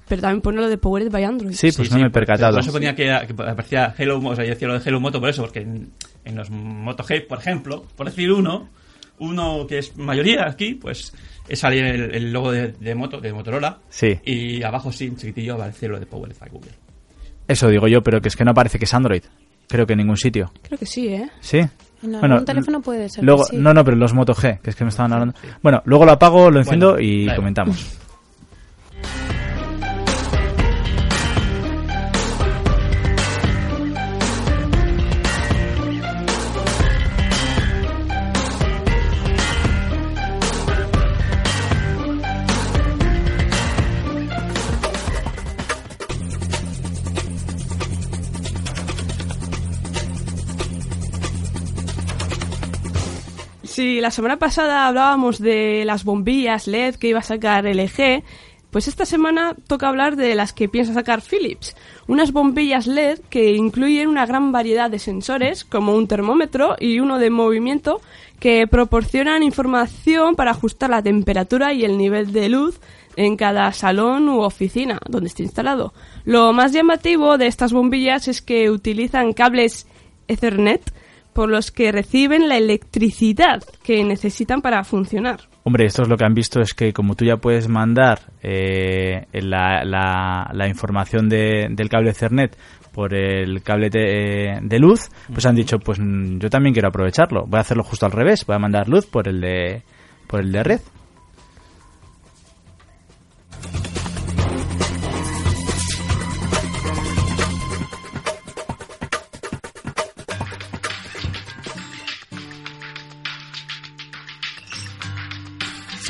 pero 0.07 0.21
también 0.21 0.41
pone 0.41 0.57
lo 0.61 0.69
de 0.69 0.77
Powered 0.77 1.09
by 1.11 1.23
Android. 1.23 1.53
Sí, 1.53 1.71
pues 1.71 1.91
no 1.91 1.97
me 1.99 2.07
he 2.07 2.09
percatado. 2.09 2.53
Por 2.53 2.61
eso 2.63 2.71
ponía 2.71 2.95
que, 2.95 3.03
que 3.05 3.33
aparecía 3.43 3.93
Hello, 3.97 4.19
o 4.19 4.35
sea, 4.35 4.43
yo 4.45 4.51
decía 4.51 4.67
lo 4.67 4.79
de 4.79 4.87
Hello 4.87 4.99
Moto 4.99 5.19
por 5.19 5.29
eso, 5.29 5.41
porque 5.43 5.59
en, 5.61 5.91
en 6.25 6.35
los 6.35 6.49
Moto 6.49 7.03
G, 7.03 7.25
por 7.27 7.39
ejemplo, 7.39 7.85
por 7.95 8.07
decir 8.07 8.31
uno, 8.31 8.69
uno 9.19 9.65
que 9.67 9.77
es 9.79 9.95
mayoría 9.97 10.47
aquí, 10.47 10.73
pues 10.75 11.13
sale 11.53 11.79
el, 11.89 12.15
el 12.15 12.31
logo 12.31 12.51
de, 12.51 12.69
de 12.73 12.95
moto, 12.95 13.19
de 13.19 13.33
Motorola, 13.33 13.79
Sí, 13.89 14.17
y 14.25 14.63
abajo 14.63 14.91
sí, 14.91 15.05
en 15.07 15.17
chiquitillo, 15.17 15.55
aparece 15.55 15.87
lo 15.87 15.99
de 15.99 16.05
Powered 16.05 16.35
by 16.39 16.49
Google. 16.49 16.71
eso 17.47 17.67
digo 17.67 17.87
yo, 17.87 18.01
pero 18.01 18.21
que 18.21 18.29
es 18.29 18.35
que 18.35 18.45
no 18.45 18.53
parece 18.53 18.79
que 18.79 18.85
es 18.85 18.93
Android. 18.93 19.23
Creo 19.67 19.85
que 19.85 19.93
en 19.93 19.99
ningún 19.99 20.17
sitio. 20.17 20.51
Creo 20.63 20.77
que 20.77 20.85
sí, 20.85 21.07
¿eh? 21.07 21.29
¿Sí? 21.39 21.59
En 22.03 22.11
Bueno, 22.11 22.35
algún 22.35 22.45
teléfono 22.45 22.81
puede 22.81 23.09
ser. 23.09 23.23
Luego, 23.23 23.45
sí. 23.45 23.57
no, 23.57 23.73
no, 23.73 23.83
pero 23.83 23.97
los 23.97 24.13
Moto 24.13 24.33
G, 24.33 24.59
que 24.59 24.69
es 24.71 24.75
que 24.75 24.83
me 24.83 24.89
estaban 24.89 25.13
hablando. 25.13 25.35
Bueno, 25.61 25.81
luego 25.85 26.05
lo 26.05 26.11
apago, 26.11 26.49
lo 26.49 26.59
enciendo 26.59 26.93
Bueno, 26.93 27.03
y 27.03 27.35
comentamos. 27.35 28.00
Si 53.71 54.01
la 54.01 54.11
semana 54.11 54.37
pasada 54.37 54.85
hablábamos 54.85 55.39
de 55.39 55.83
las 55.85 56.03
bombillas 56.03 56.67
LED 56.67 56.95
que 56.95 57.07
iba 57.07 57.19
a 57.19 57.23
sacar 57.23 57.63
LG, 57.63 58.21
pues 58.69 58.89
esta 58.89 59.05
semana 59.05 59.55
toca 59.65 59.87
hablar 59.87 60.17
de 60.17 60.35
las 60.35 60.51
que 60.51 60.67
piensa 60.67 60.93
sacar 60.93 61.21
Philips. 61.21 61.77
Unas 62.05 62.33
bombillas 62.33 62.85
LED 62.85 63.19
que 63.29 63.53
incluyen 63.53 64.09
una 64.09 64.25
gran 64.25 64.51
variedad 64.51 64.91
de 64.91 64.99
sensores, 64.99 65.63
como 65.63 65.95
un 65.95 66.09
termómetro 66.09 66.75
y 66.81 66.99
uno 66.99 67.17
de 67.17 67.29
movimiento, 67.29 68.01
que 68.41 68.67
proporcionan 68.67 69.41
información 69.41 70.35
para 70.35 70.51
ajustar 70.51 70.89
la 70.89 71.01
temperatura 71.01 71.71
y 71.71 71.85
el 71.85 71.97
nivel 71.97 72.33
de 72.33 72.49
luz 72.49 72.81
en 73.15 73.37
cada 73.37 73.71
salón 73.71 74.27
u 74.27 74.41
oficina 74.41 74.99
donde 75.07 75.29
esté 75.29 75.43
instalado. 75.43 75.93
Lo 76.25 76.51
más 76.51 76.73
llamativo 76.73 77.37
de 77.37 77.47
estas 77.47 77.71
bombillas 77.71 78.27
es 78.27 78.41
que 78.41 78.69
utilizan 78.69 79.31
cables 79.31 79.87
Ethernet 80.27 80.91
por 81.33 81.49
los 81.49 81.71
que 81.71 81.91
reciben 81.91 82.49
la 82.49 82.57
electricidad 82.57 83.63
que 83.83 84.03
necesitan 84.03 84.61
para 84.61 84.83
funcionar. 84.83 85.39
Hombre, 85.63 85.85
esto 85.85 86.01
es 86.01 86.07
lo 86.07 86.17
que 86.17 86.25
han 86.25 86.33
visto, 86.33 86.59
es 86.59 86.73
que 86.73 86.91
como 86.91 87.15
tú 87.15 87.23
ya 87.25 87.37
puedes 87.37 87.67
mandar 87.67 88.19
eh, 88.41 89.25
la, 89.33 89.83
la- 89.85 90.49
la 90.53 90.67
información 90.67 91.29
de- 91.29 91.67
del 91.71 91.89
cable 91.89 92.11
Ethernet 92.11 92.57
por 92.91 93.13
el 93.13 93.61
cable 93.63 93.89
de, 93.89 94.59
de 94.61 94.79
luz, 94.79 95.09
pues 95.31 95.45
han 95.45 95.55
dicho, 95.55 95.79
pues 95.79 95.99
mm, 95.99 96.39
yo 96.39 96.49
también 96.49 96.73
quiero 96.73 96.89
aprovecharlo. 96.89 97.45
Voy 97.47 97.57
a 97.57 97.61
hacerlo 97.61 97.83
justo 97.83 98.05
al 98.05 98.11
revés, 98.11 98.45
voy 98.45 98.55
a 98.55 98.59
mandar 98.59 98.89
luz 98.89 99.05
por 99.05 99.27
el 99.27 99.39
de, 99.39 99.83
por 100.27 100.41
el 100.41 100.51
de 100.51 100.63
red. 100.63 100.79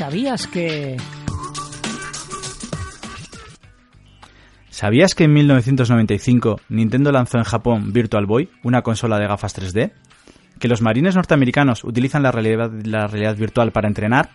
¿Sabías 0.02 0.48
que... 0.48 0.96
¿Sabías 4.68 5.14
que 5.14 5.22
en 5.22 5.32
1995 5.32 6.60
Nintendo 6.70 7.12
lanzó 7.12 7.38
en 7.38 7.44
Japón 7.44 7.92
Virtual 7.92 8.26
Boy, 8.26 8.50
una 8.64 8.82
consola 8.82 9.20
de 9.20 9.28
gafas 9.28 9.56
3D? 9.56 9.92
¿Que 10.58 10.66
los 10.66 10.82
marines 10.82 11.14
norteamericanos 11.14 11.84
utilizan 11.84 12.24
la 12.24 12.32
realidad, 12.32 12.72
la 12.82 13.06
realidad 13.06 13.36
virtual 13.36 13.70
para 13.70 13.86
entrenar? 13.86 14.30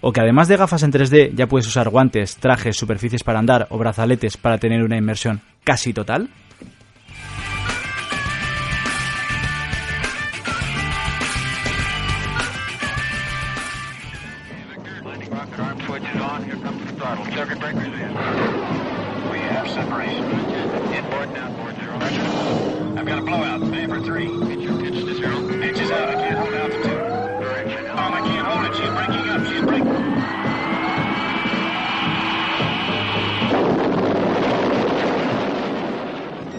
¿O 0.00 0.12
que 0.12 0.20
además 0.20 0.48
de 0.48 0.56
gafas 0.56 0.82
en 0.82 0.90
3D 0.90 1.36
ya 1.36 1.46
puedes 1.46 1.68
usar 1.68 1.88
guantes, 1.88 2.34
trajes, 2.34 2.76
superficies 2.76 3.22
para 3.22 3.38
andar 3.38 3.68
o 3.70 3.78
brazaletes 3.78 4.36
para 4.36 4.58
tener 4.58 4.82
una 4.82 4.96
inmersión 4.96 5.42
casi 5.62 5.92
total? 5.92 6.28
Circuit 17.36 17.60
breakers 17.60 17.84
in. 17.84 18.14
We 19.30 19.40
have 19.40 19.68
separation. 19.68 20.24
Inboard 20.24 21.28
and 21.28 21.36
outboard 21.36 21.76
zero. 21.76 21.98
I've 22.96 23.04
got 23.04 23.18
a 23.18 23.20
blowout. 23.20 23.60
For 23.60 24.00
three. 24.00 24.26
Pitch 24.46 24.60
your 24.60 24.80
pitch 24.80 24.94
to 24.94 25.14
zero. 25.14 25.46
Pitch 25.60 25.78
is 25.78 25.90
out. 25.90 26.08
I 26.08 26.14
can't 26.14 26.38
hold 26.38 26.54
altitude. 26.54 26.96
Mom, 27.94 28.14
I 28.14 28.20
can't 28.22 28.46
hold 28.46 28.64
it. 28.64 28.74
She's 28.74 28.88
breaking 28.88 29.28
up. 29.28 29.44
She's 29.52 29.60
breaking. 29.60 29.92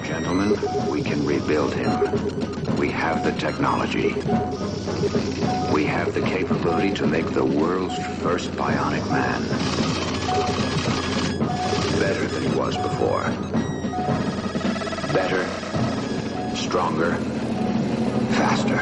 Gentlemen, 0.03 0.91
we 0.91 1.01
can 1.01 1.25
rebuild 1.25 1.73
him. 1.73 2.77
We 2.77 2.91
have 2.91 3.23
the 3.23 3.31
technology. 3.31 4.13
We 5.73 5.85
have 5.85 6.13
the 6.13 6.21
capability 6.21 6.93
to 6.93 7.07
make 7.07 7.31
the 7.31 7.43
world's 7.43 7.97
first 8.21 8.51
bionic 8.51 9.09
man. 9.09 10.16
Better 11.99 12.27
than 12.27 12.57
was 12.57 12.75
before. 12.77 13.23
Better, 15.13 15.43
stronger, 16.55 17.15
faster. 18.31 18.79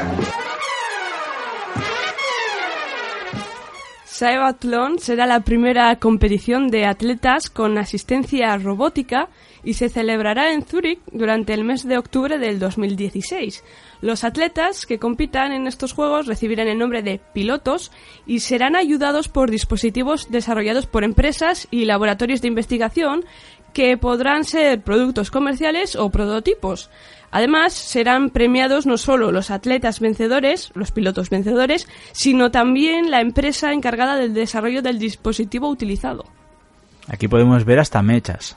Será 4.98 5.26
la 5.26 5.40
primera 5.40 5.94
competición 5.96 6.68
de 6.68 6.86
atletas 6.86 7.50
con 7.50 7.76
asistencia 7.76 8.56
robótica 8.56 9.28
y 9.66 9.74
se 9.74 9.88
celebrará 9.88 10.52
en 10.52 10.62
Zúrich 10.62 11.00
durante 11.12 11.52
el 11.52 11.64
mes 11.64 11.86
de 11.86 11.98
octubre 11.98 12.38
del 12.38 12.60
2016. 12.60 13.64
Los 14.00 14.22
atletas 14.22 14.86
que 14.86 15.00
compitan 15.00 15.50
en 15.50 15.66
estos 15.66 15.92
juegos 15.92 16.26
recibirán 16.26 16.68
el 16.68 16.78
nombre 16.78 17.02
de 17.02 17.20
pilotos 17.34 17.90
y 18.26 18.40
serán 18.40 18.76
ayudados 18.76 19.28
por 19.28 19.50
dispositivos 19.50 20.30
desarrollados 20.30 20.86
por 20.86 21.02
empresas 21.02 21.66
y 21.72 21.84
laboratorios 21.84 22.40
de 22.42 22.48
investigación 22.48 23.24
que 23.72 23.98
podrán 23.98 24.44
ser 24.44 24.82
productos 24.82 25.32
comerciales 25.32 25.96
o 25.96 26.10
prototipos. 26.10 26.88
Además, 27.32 27.72
serán 27.72 28.30
premiados 28.30 28.86
no 28.86 28.96
solo 28.96 29.32
los 29.32 29.50
atletas 29.50 29.98
vencedores, 29.98 30.70
los 30.74 30.92
pilotos 30.92 31.28
vencedores, 31.28 31.88
sino 32.12 32.52
también 32.52 33.10
la 33.10 33.20
empresa 33.20 33.72
encargada 33.72 34.14
del 34.16 34.32
desarrollo 34.32 34.80
del 34.80 35.00
dispositivo 35.00 35.68
utilizado. 35.68 36.24
Aquí 37.08 37.26
podemos 37.26 37.64
ver 37.64 37.80
hasta 37.80 38.00
mechas. 38.00 38.56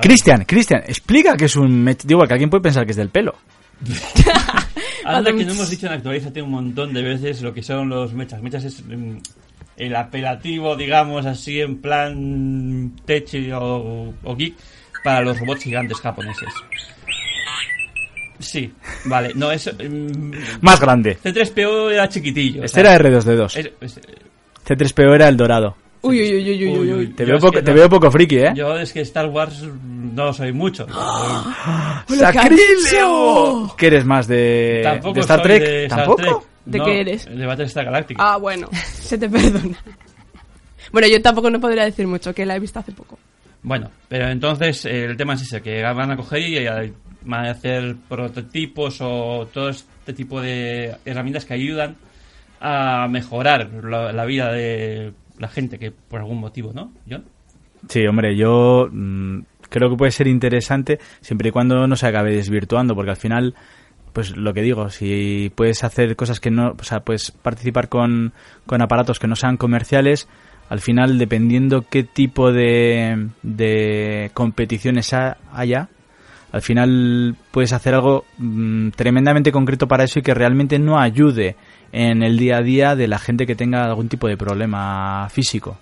Cristian, 0.00 0.44
Cristian, 0.44 0.82
explica 0.86 1.36
que 1.36 1.46
es 1.46 1.56
un 1.56 1.82
mech... 1.82 2.02
Digo, 2.04 2.24
que 2.26 2.32
alguien 2.32 2.48
puede 2.50 2.62
pensar 2.62 2.84
que 2.84 2.92
es 2.92 2.96
del 2.96 3.08
pelo. 3.08 3.34
Anda 5.04 5.32
que 5.32 5.44
no 5.44 5.52
hemos 5.52 5.68
dicho 5.70 5.86
en 5.86 5.92
Actualízate 5.94 6.42
un 6.42 6.50
montón 6.50 6.92
de 6.92 7.02
veces 7.02 7.42
lo 7.42 7.52
que 7.52 7.62
son 7.62 7.88
los 7.88 8.12
mechas. 8.12 8.40
Mechas 8.42 8.64
es 8.64 8.84
mm, 8.84 9.16
el 9.78 9.96
apelativo, 9.96 10.76
digamos, 10.76 11.26
así 11.26 11.60
en 11.60 11.78
plan 11.80 12.92
tech 13.04 13.26
o, 13.54 14.14
o 14.22 14.36
geek 14.36 14.54
para 15.02 15.22
los 15.22 15.40
robots 15.40 15.64
gigantes 15.64 15.98
japoneses. 15.98 16.52
Sí, 18.38 18.72
vale. 19.06 19.32
No, 19.34 19.50
es... 19.50 19.68
mm, 19.76 20.32
Más 20.60 20.78
grande. 20.80 21.18
C3PO 21.18 21.90
era 21.92 22.08
chiquitillo. 22.08 22.62
Este 22.64 22.80
o 22.80 22.84
sea, 22.84 22.94
era 22.94 23.04
R2D2. 23.10 23.56
es- 23.56 23.70
es- 23.80 24.00
C3PO 24.66 25.14
era 25.14 25.28
el 25.28 25.36
dorado. 25.36 25.76
Uy, 26.02 26.18
uy, 26.20 26.34
uy, 26.34 26.64
uy, 26.64 26.78
uy, 26.78 26.92
uy. 26.92 27.06
Te 27.08 27.24
veo, 27.24 27.38
poco, 27.38 27.62
te 27.62 27.72
veo 27.72 27.88
poco 27.88 28.10
friki, 28.10 28.36
¿eh? 28.38 28.52
Yo 28.54 28.76
es 28.78 28.92
que 28.92 29.00
Star 29.00 29.26
Wars 29.26 29.62
no 29.62 30.24
lo 30.24 30.32
soy 30.32 30.52
mucho. 30.52 30.86
¡Sacrílego! 32.08 33.74
¿Qué 33.76 33.86
eres 33.88 34.04
más 34.04 34.26
de, 34.26 34.80
Tampoco 34.82 35.14
de 35.14 35.20
Star 35.20 35.42
Trek? 35.42 35.62
de 35.62 35.84
Star 35.84 35.98
¿Tampoco? 35.98 36.22
Trek. 36.22 36.50
¿De 36.64 36.78
No, 36.78 36.84
qué 36.84 37.00
eres? 37.00 37.24
De 37.26 37.46
Battlestar 37.46 37.84
Galactica. 37.84 38.22
Ah, 38.22 38.36
bueno, 38.36 38.68
se 38.92 39.18
te 39.18 39.28
perdona. 39.28 39.76
Bueno, 40.92 41.08
yo 41.08 41.20
tampoco 41.22 41.50
no 41.50 41.60
podría 41.60 41.84
decir 41.84 42.06
mucho, 42.06 42.34
que 42.34 42.46
la 42.46 42.56
he 42.56 42.60
visto 42.60 42.78
hace 42.78 42.92
poco. 42.92 43.18
Bueno, 43.62 43.90
pero 44.08 44.28
entonces 44.28 44.84
eh, 44.86 45.04
el 45.04 45.16
tema 45.16 45.34
es 45.34 45.42
ese, 45.42 45.60
que 45.60 45.82
van 45.82 46.10
a 46.10 46.16
coger 46.16 46.40
y 46.40 46.92
van 47.22 47.46
a 47.46 47.50
hacer 47.50 47.96
prototipos 48.08 48.98
o 49.00 49.48
todo 49.52 49.68
este 49.68 50.12
tipo 50.14 50.40
de 50.40 50.96
herramientas 51.04 51.44
que 51.44 51.54
ayudan 51.54 51.96
a 52.60 53.06
mejorar 53.08 53.70
la, 53.82 54.12
la 54.12 54.24
vida 54.24 54.52
de 54.52 55.12
la 55.40 55.48
gente 55.48 55.78
que 55.78 55.90
por 55.90 56.20
algún 56.20 56.38
motivo, 56.38 56.72
¿no? 56.72 56.92
John? 57.10 57.24
Sí, 57.88 58.06
hombre, 58.06 58.36
yo 58.36 58.88
mm, 58.92 59.40
creo 59.68 59.90
que 59.90 59.96
puede 59.96 60.10
ser 60.12 60.28
interesante 60.28 60.98
siempre 61.20 61.48
y 61.48 61.52
cuando 61.52 61.86
no 61.86 61.96
se 61.96 62.06
acabe 62.06 62.34
desvirtuando, 62.36 62.94
porque 62.94 63.10
al 63.10 63.16
final, 63.16 63.54
pues 64.12 64.36
lo 64.36 64.52
que 64.54 64.62
digo, 64.62 64.90
si 64.90 65.50
puedes 65.54 65.82
hacer 65.82 66.14
cosas 66.14 66.40
que 66.40 66.50
no, 66.50 66.76
o 66.78 66.84
sea, 66.84 67.00
puedes 67.00 67.30
participar 67.30 67.88
con, 67.88 68.32
con 68.66 68.82
aparatos 68.82 69.18
que 69.18 69.26
no 69.28 69.34
sean 69.34 69.56
comerciales, 69.56 70.28
al 70.68 70.80
final, 70.80 71.18
dependiendo 71.18 71.82
qué 71.88 72.04
tipo 72.04 72.52
de, 72.52 73.28
de 73.42 74.30
competiciones 74.34 75.12
ha- 75.14 75.38
haya, 75.52 75.88
al 76.52 76.62
final 76.62 77.36
puedes 77.50 77.72
hacer 77.72 77.94
algo 77.94 78.24
mm, 78.38 78.90
tremendamente 78.90 79.52
concreto 79.52 79.88
para 79.88 80.04
eso 80.04 80.18
y 80.18 80.22
que 80.22 80.34
realmente 80.34 80.78
no 80.78 81.00
ayude 81.00 81.56
en 81.92 82.22
el 82.22 82.38
día 82.38 82.58
a 82.58 82.62
día 82.62 82.96
de 82.96 83.08
la 83.08 83.18
gente 83.18 83.46
que 83.46 83.54
tenga 83.54 83.84
algún 83.84 84.08
tipo 84.08 84.28
de 84.28 84.36
problema 84.36 85.28
físico. 85.30 85.78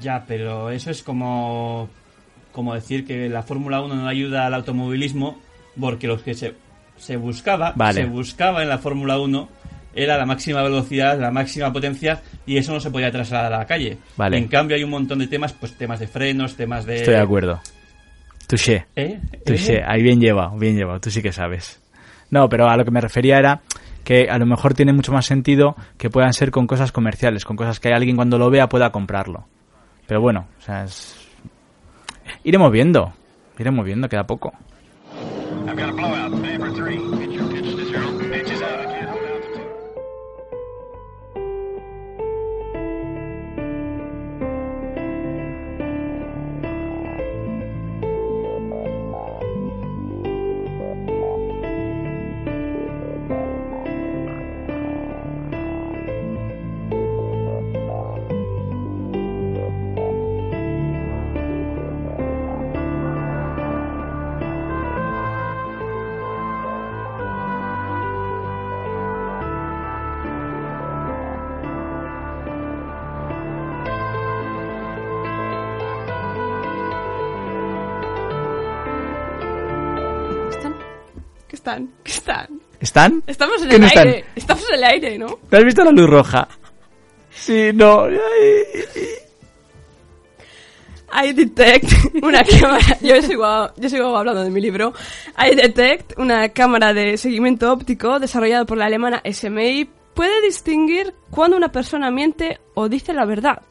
Ya, 0.00 0.24
pero 0.26 0.70
eso 0.70 0.90
es 0.90 1.02
como, 1.02 1.88
como 2.52 2.74
decir 2.74 3.06
que 3.06 3.28
la 3.28 3.42
Fórmula 3.42 3.80
1 3.82 3.94
no 3.94 4.08
ayuda 4.08 4.46
al 4.46 4.54
automovilismo 4.54 5.38
porque 5.78 6.06
los 6.06 6.22
que 6.22 6.34
se, 6.34 6.54
se 6.96 7.16
buscaba, 7.16 7.72
Vale. 7.76 8.02
se 8.02 8.06
buscaba 8.06 8.62
en 8.62 8.68
la 8.68 8.78
Fórmula 8.78 9.18
1 9.18 9.48
era 9.94 10.16
la 10.16 10.24
máxima 10.24 10.62
velocidad, 10.62 11.18
la 11.20 11.30
máxima 11.30 11.72
potencia 11.72 12.22
y 12.46 12.56
eso 12.56 12.72
no 12.72 12.80
se 12.80 12.90
podía 12.90 13.10
trasladar 13.10 13.52
a 13.52 13.58
la 13.58 13.66
calle. 13.66 13.98
Vale. 14.16 14.38
En 14.38 14.48
cambio 14.48 14.76
hay 14.76 14.84
un 14.84 14.90
montón 14.90 15.18
de 15.18 15.26
temas, 15.26 15.52
pues 15.52 15.76
temas 15.76 16.00
de 16.00 16.06
frenos, 16.06 16.56
temas 16.56 16.86
de... 16.86 16.96
Estoy 16.96 17.14
de 17.14 17.20
acuerdo. 17.20 17.60
Touché. 18.46 18.86
¿Eh? 18.96 19.20
Touché. 19.44 19.78
¿Eh? 19.78 19.84
Ahí 19.86 20.02
bien 20.02 20.20
llevado, 20.20 20.56
bien 20.56 20.76
llevado. 20.76 21.00
Tú 21.00 21.10
sí 21.10 21.22
que 21.22 21.32
sabes. 21.32 21.80
No, 22.30 22.48
pero 22.48 22.68
a 22.68 22.76
lo 22.76 22.84
que 22.84 22.90
me 22.90 23.00
refería 23.00 23.38
era 23.38 23.60
que 24.04 24.28
a 24.30 24.38
lo 24.38 24.46
mejor 24.46 24.74
tiene 24.74 24.92
mucho 24.92 25.12
más 25.12 25.26
sentido 25.26 25.76
que 25.98 26.10
puedan 26.10 26.32
ser 26.32 26.50
con 26.50 26.66
cosas 26.66 26.92
comerciales, 26.92 27.44
con 27.44 27.56
cosas 27.56 27.80
que 27.80 27.92
alguien 27.92 28.16
cuando 28.16 28.38
lo 28.38 28.50
vea 28.50 28.68
pueda 28.68 28.90
comprarlo. 28.90 29.46
Pero 30.06 30.20
bueno, 30.20 30.46
o 30.58 30.60
sea, 30.60 30.84
es... 30.84 31.28
iremos 32.44 32.70
viendo. 32.72 33.12
Iremos 33.58 33.84
viendo, 33.84 34.08
queda 34.08 34.24
poco. 34.24 34.52
Están? 81.62 81.88
¿Qué 82.02 82.10
están? 82.10 82.48
¿Están? 82.80 83.22
Estamos 83.24 83.62
en 83.62 83.68
¿Qué 83.68 83.74
el 83.76 83.80
no 83.82 83.86
están? 83.86 84.08
aire. 84.08 84.24
Estamos 84.34 84.64
en 84.68 84.74
el 84.74 84.84
aire, 84.84 85.18
¿no? 85.18 85.38
¿Te 85.48 85.56
has 85.56 85.64
visto 85.64 85.84
la 85.84 85.92
luz 85.92 86.10
roja? 86.10 86.48
Sí, 87.30 87.70
no. 87.72 88.06
iDetect, 91.24 91.92
una 92.22 92.42
cámara. 92.42 92.98
Yo 93.00 93.22
sigo, 93.22 93.70
yo 93.76 93.88
sigo 93.88 94.16
hablando 94.16 94.42
de 94.42 94.50
mi 94.50 94.60
libro. 94.60 94.92
iDetect, 95.38 96.18
una 96.18 96.48
cámara 96.48 96.92
de 96.92 97.16
seguimiento 97.16 97.72
óptico 97.72 98.18
desarrollada 98.18 98.64
por 98.64 98.78
la 98.78 98.86
alemana 98.86 99.22
SMI, 99.24 99.88
puede 100.14 100.42
distinguir 100.42 101.14
cuando 101.30 101.56
una 101.56 101.70
persona 101.70 102.10
miente 102.10 102.58
o 102.74 102.88
dice 102.88 103.12
la 103.12 103.24
verdad. 103.24 103.62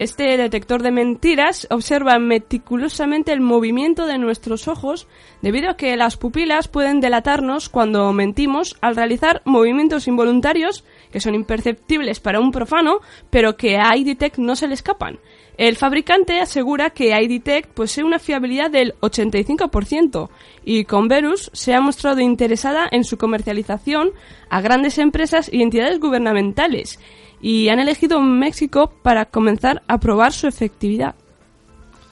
Este 0.00 0.38
detector 0.38 0.82
de 0.82 0.92
mentiras 0.92 1.66
observa 1.68 2.18
meticulosamente 2.18 3.34
el 3.34 3.42
movimiento 3.42 4.06
de 4.06 4.16
nuestros 4.16 4.66
ojos 4.66 5.06
debido 5.42 5.68
a 5.68 5.76
que 5.76 5.94
las 5.94 6.16
pupilas 6.16 6.68
pueden 6.68 7.00
delatarnos 7.00 7.68
cuando 7.68 8.10
mentimos 8.14 8.78
al 8.80 8.96
realizar 8.96 9.42
movimientos 9.44 10.08
involuntarios 10.08 10.84
que 11.12 11.20
son 11.20 11.34
imperceptibles 11.34 12.18
para 12.18 12.40
un 12.40 12.50
profano, 12.50 13.00
pero 13.28 13.58
que 13.58 13.76
a 13.76 13.94
iDetect 13.94 14.38
no 14.38 14.56
se 14.56 14.68
le 14.68 14.72
escapan. 14.72 15.18
El 15.58 15.76
fabricante 15.76 16.40
asegura 16.40 16.88
que 16.88 17.14
iDetect 17.14 17.68
posee 17.74 18.02
una 18.02 18.18
fiabilidad 18.18 18.70
del 18.70 18.94
85% 19.00 20.30
y 20.64 20.84
Converus 20.84 21.50
se 21.52 21.74
ha 21.74 21.82
mostrado 21.82 22.20
interesada 22.20 22.88
en 22.90 23.04
su 23.04 23.18
comercialización 23.18 24.12
a 24.48 24.62
grandes 24.62 24.96
empresas 24.96 25.50
y 25.52 25.60
entidades 25.60 26.00
gubernamentales 26.00 26.98
y 27.40 27.68
han 27.68 27.78
elegido 27.80 28.20
México 28.20 28.92
para 29.02 29.26
comenzar 29.26 29.82
a 29.88 29.98
probar 29.98 30.32
su 30.32 30.46
efectividad. 30.46 31.14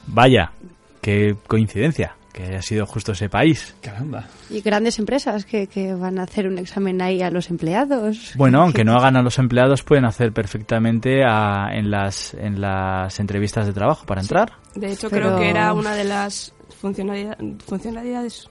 Vaya, 0.07 0.53
qué 1.01 1.37
coincidencia 1.47 2.15
que 2.33 2.45
haya 2.45 2.63
sido 2.63 2.87
justo 2.87 3.13
ese 3.13 3.29
país. 3.29 3.75
Caramba. 3.83 4.27
Y 4.49 4.61
grandes 4.61 4.99
empresas 5.01 5.45
que, 5.45 5.67
que 5.67 5.93
van 5.95 6.19
a 6.21 6.23
hacer 6.23 6.47
un 6.47 6.57
examen 6.59 7.03
ahí 7.03 7.21
a 7.21 7.31
los 7.31 7.51
empleados. 7.51 8.33
Bueno, 8.37 8.63
aunque 8.63 8.85
no 8.85 8.95
hagan 8.97 9.17
a 9.17 9.23
los 9.23 9.39
empleados, 9.41 9.83
pueden 9.83 10.05
hacer 10.05 10.33
perfectamente 10.33 11.25
a- 11.25 11.71
en, 11.73 11.91
las, 11.91 12.35
en 12.35 12.61
las 12.61 13.19
entrevistas 13.19 13.67
de 13.67 13.73
trabajo 13.73 14.07
para 14.07 14.21
entrar. 14.21 14.53
De 14.77 14.93
hecho, 14.93 15.11
Pero- 15.11 15.27
creo 15.31 15.39
que 15.41 15.51
era 15.51 15.73
una 15.73 15.95
de 15.95 16.05
las 16.05 16.55
funcionalidad- 16.81 17.37
funcionalidades 17.67 18.49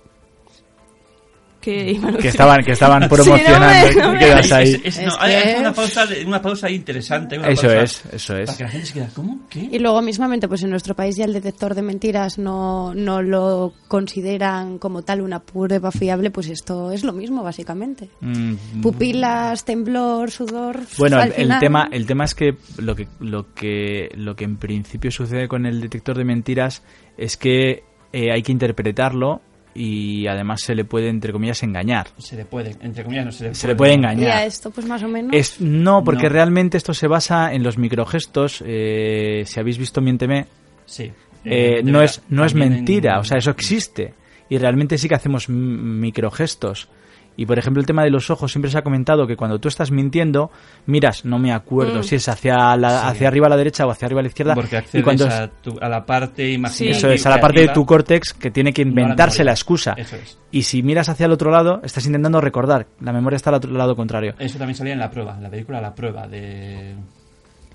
que 1.67 1.91
iban 1.91 2.15
a 2.15 2.17
Que 2.17 2.29
estaban, 2.29 2.63
que 2.63 2.71
estaban 2.71 3.01
Sí, 3.03 3.09
promocionando. 3.09 3.59
no 3.59 3.67
me- 3.67 3.95
no 3.95 4.09
y 4.09 4.13
me- 4.13 4.19
quedas 4.19 4.51
ahí. 4.53 4.73
Es- 4.83 4.97
es- 4.97 5.01
no, 5.05 5.09
Es 5.09 5.17
hay, 5.19 5.33
hay 5.35 5.53
que- 5.55 5.59
una 5.59 5.73
pausa, 5.73 6.05
una 6.25 6.41
pausa 6.41 6.69
interesante. 6.69 7.37
una 7.37 7.49
Eso 7.49 7.63
pausa 7.63 7.81
es, 7.83 8.03
eso 8.13 8.37
es. 8.37 8.45
Para 8.45 8.57
que 8.57 8.63
la 8.63 8.69
gente 8.69 8.85
se 8.87 8.93
quede, 8.93 9.07
¿cómo? 9.13 9.39
¿Qué? 9.49 9.69
Y 9.71 9.79
luego 9.79 10.01
mismamente, 10.01 10.47
pues 10.47 10.63
en 10.63 10.69
nuestro 10.69 10.95
país 10.95 11.15
ya 11.17 11.25
el 11.25 11.33
detector 11.33 11.75
de 11.75 11.81
mentiras 11.81 12.37
no, 12.37 12.93
no 12.95 13.21
lo 13.21 13.73
consideran 13.87 14.77
como 14.77 15.01
tal 15.01 15.21
una 15.21 15.39
prueba 15.41 15.91
fiable, 15.91 16.31
pues 16.31 16.47
esto 16.49 16.91
es 16.91 17.03
lo 17.03 17.11
mismo 17.13 17.43
básicamente. 17.43 18.09
Mm, 18.21 18.81
Pupilas, 18.81 19.65
temblor, 19.65 20.31
sudor. 20.31 20.79
Bueno, 20.97 21.17
al 21.17 21.27
el, 21.27 21.33
el 21.33 21.41
final- 21.43 21.59
tema, 21.59 21.89
el 21.91 22.05
tema 22.05 22.23
es 22.25 22.33
que 22.35 22.55
lo 22.77 22.95
que 22.95 23.07
lo 23.19 23.53
que 23.53 24.09
lo 24.15 24.35
que 24.35 24.45
en 24.45 24.57
principio 24.57 25.11
sucede 25.11 25.47
con 25.47 25.65
el 25.65 25.81
detector 25.81 26.17
de 26.17 26.23
mentiras 26.23 26.83
es 27.17 27.35
que 27.37 27.83
eh, 28.13 28.31
hay 28.31 28.41
que 28.43 28.51
interpretarlo 28.53 29.41
y 29.77 30.25
además 30.27 30.61
se 30.61 30.73
le 30.73 30.83
puede 30.85 31.09
entre 31.09 31.31
comillas 31.31 31.61
engañar. 31.63 32.07
Se 32.17 32.35
le 32.35 32.45
puede, 32.45 32.75
entre 32.81 33.03
comillas, 33.03 33.25
no 33.25 33.31
se 33.31 33.49
le 33.49 33.53
Se 33.55 33.67
le 33.67 33.75
puede 33.75 33.91
Y 33.91 33.93
a 33.93 33.97
engañar. 33.97 34.47
esto, 34.47 34.71
pues 34.71 34.87
más 34.87 35.03
o 35.03 35.07
menos. 35.07 35.31
Es, 35.33 35.61
no, 35.61 36.03
porque 36.03 36.23
No. 36.23 36.29
realmente 36.29 36.77
esto 36.77 36.93
se 36.93 37.07
basa 37.07 37.53
en 37.53 37.61
los 37.63 37.77
microgestos. 37.77 38.63
eh, 38.65 39.43
si 39.45 39.59
habéis 39.59 39.77
visto 39.77 40.01
Miénteme, 40.01 40.47
Sí. 40.85 41.11
eh, 41.45 41.81
no 41.83 42.01
es 42.01 42.21
no 42.29 42.43
es 42.43 42.53
mentira, 42.55 43.13
en- 43.13 43.19
o 43.19 43.23
sea, 43.23 43.37
eso 43.37 43.51
existe. 43.51 44.13
Y 44.49 44.57
realmente 44.57 44.97
sí 44.97 45.07
que 45.09 45.15
hacemos 45.15 45.49
microgestos. 45.49 46.89
Y 47.37 47.45
por 47.45 47.57
ejemplo, 47.59 47.79
el 47.79 47.85
tema 47.85 48.03
de 48.03 48.09
los 48.09 48.29
ojos, 48.31 48.51
siempre 48.51 48.69
se 48.71 48.77
ha 48.79 48.81
comentado 48.81 49.27
que 49.27 49.37
cuando 49.37 49.59
tú 49.59 49.67
estás 49.67 49.91
mintiendo, 49.91 50.49
miras, 50.87 51.23
no 51.23 51.37
me 51.37 51.53
acuerdo 51.53 51.99
Mm. 51.99 52.03
si 52.03 52.15
es 52.15 52.27
hacia, 52.27 52.75
la, 52.75 52.89
Sí. 52.89 53.07
hacia 53.09 53.27
arriba 53.27 53.45
a 53.45 53.49
la 53.51 53.57
derecha 53.57 53.85
o 53.85 53.91
hacia 53.91 54.07
arriba 54.07 54.19
a 54.19 54.23
la 54.23 54.27
izquierda. 54.29 54.55
Porque 54.55 54.75
y 54.75 54.79
accedes 54.79 55.03
cuando 55.03 55.27
a, 55.27 55.47
tu- 55.47 55.77
a 55.79 55.87
la 55.87 56.03
parte 56.05 56.51
imaginativa. 56.51 56.97
eso 56.97 57.09
es, 57.11 57.25
a 57.25 57.29
la 57.29 57.39
parte 57.39 57.61
de 57.61 57.67
tu 57.69 57.85
córtex 57.85 58.33
que 58.33 58.49
tiene 58.51 58.73
que 58.73 58.83
No 58.83 58.91
a 58.91 58.95
la 58.95 59.01
inventarse 59.01 59.43
la 59.43 59.51
excusa. 59.51 59.93
Eso 59.95 60.15
es. 60.15 60.37
Y 60.51 60.63
si 60.63 60.81
miras 60.81 61.09
hacia 61.09 61.27
el 61.27 61.31
otro 61.31 61.51
lado, 61.51 61.79
estás 61.83 62.05
intentando 62.07 62.41
recordar. 62.41 62.87
La 63.01 63.13
memoria 63.13 63.35
está 63.37 63.51
al 63.51 63.57
otro 63.57 63.71
lado 63.71 63.95
contrario. 63.95 64.33
Eso 64.39 64.57
también 64.57 64.75
salía 64.75 64.93
en 64.93 64.99
la 64.99 65.11
prueba, 65.11 65.35
en 65.37 65.43
la 65.43 65.49
película 65.49 65.79
La 65.79 65.93
Prueba, 65.93 66.27
de, 66.27 66.95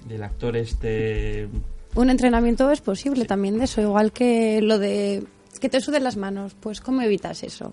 del 0.09 0.23
actor 0.25 0.57
este... 0.57 1.49
Un 1.95 2.11
entrenamiento 2.11 2.71
es 2.71 2.81
posible 2.81 3.27
también 3.27 3.59
de 3.59 3.67
eso, 3.67 3.81
igual 3.81 4.11
que 4.13 4.61
lo 4.61 4.79
de 4.79 5.23
que 5.61 5.69
te 5.69 5.81
suden 5.81 6.03
las 6.03 6.17
manos. 6.17 6.57
Pues 6.59 6.81
¿cómo 6.81 7.03
evitas 7.03 7.43
eso? 7.45 7.73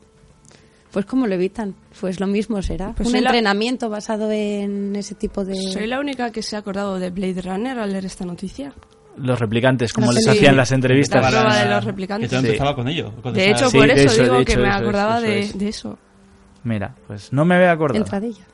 Pues 0.92 1.06
¿cómo 1.06 1.28
lo 1.28 1.36
evitan? 1.36 1.76
Pues 2.00 2.20
lo 2.20 2.26
mismo 2.28 2.62
será. 2.64 2.94
Pues 2.96 3.08
un 3.08 3.12
soy 3.12 3.22
la- 3.22 3.30
entrenamiento 3.30 3.90
basado 3.90 4.32
en 4.32 4.96
ese 4.96 5.14
tipo 5.16 5.46
de... 5.46 5.56
Soy 5.72 5.86
la 5.86 6.00
única 6.00 6.32
que 6.32 6.42
se 6.42 6.56
ha 6.56 6.60
acordado 6.60 6.98
de 6.98 7.12
Blade 7.12 7.42
Runner 7.44 7.78
al 7.78 7.92
leer 7.92 8.06
esta 8.06 8.26
noticia. 8.26 8.74
Los 9.18 9.38
replicantes, 9.40 9.94
como 9.94 10.08
La 10.08 10.14
les 10.14 10.28
hacían 10.28 10.56
las 10.58 10.72
La 10.72 10.76
entrevistas. 10.76 11.28
prueba 11.28 11.56
de 11.58 11.70
los 11.70 11.80
Que 11.82 11.86
replicantes. 11.86 12.30
Sí. 12.30 12.36
empezaba 12.38 12.74
con 12.76 12.88
ello. 12.88 13.14
con 13.22 13.34
De 13.34 13.52
hecho, 13.52 13.70
Sí, 13.70 13.78
por 13.78 13.90
eso, 13.90 14.14
hecho, 14.14 14.24
digo 14.24 14.36
que 14.46 14.52
hecho, 14.54 14.62
me 14.62 14.68
eso 14.70 14.76
es, 14.78 14.82
acordaba 14.82 15.18
eso 15.18 15.28
de, 15.28 15.40
es. 15.42 15.58
de 15.60 15.68
eso. 15.70 15.98
Mira, 16.64 16.96
pues 17.06 17.32
no 17.34 17.46
me 17.46 17.56
había 17.56 17.72
acordado. 17.72 18.00
Entradilla. 18.04 18.46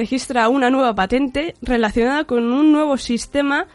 Registra 0.00 0.48
una 0.48 0.70
nueva 0.70 0.94
patente 0.94 1.54
relacionada 1.60 2.24
con 2.24 2.50
un 2.50 2.72
nuevo 2.72 2.96
sistema 2.96 3.66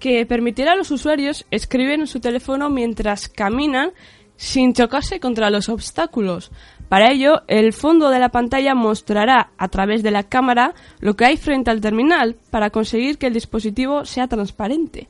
que 0.00 0.24
permitirá 0.24 0.72
a 0.72 0.76
los 0.76 0.90
usuarios 0.90 1.44
escribir 1.50 2.00
en 2.00 2.06
su 2.06 2.20
teléfono 2.20 2.70
mientras 2.70 3.28
caminan 3.28 3.90
sin 4.36 4.72
chocarse 4.72 5.20
contra 5.20 5.50
los 5.50 5.68
obstáculos. 5.68 6.50
Para 6.88 7.12
ello, 7.12 7.42
el 7.48 7.74
fondo 7.74 8.08
de 8.08 8.18
la 8.18 8.30
pantalla 8.30 8.74
mostrará 8.74 9.50
a 9.58 9.68
través 9.68 10.02
de 10.02 10.10
la 10.10 10.22
cámara 10.22 10.72
lo 11.00 11.16
que 11.16 11.26
hay 11.26 11.36
frente 11.36 11.70
al 11.70 11.82
terminal 11.82 12.36
para 12.50 12.70
conseguir 12.70 13.18
que 13.18 13.26
el 13.26 13.34
dispositivo 13.34 14.06
sea 14.06 14.26
transparente. 14.26 15.08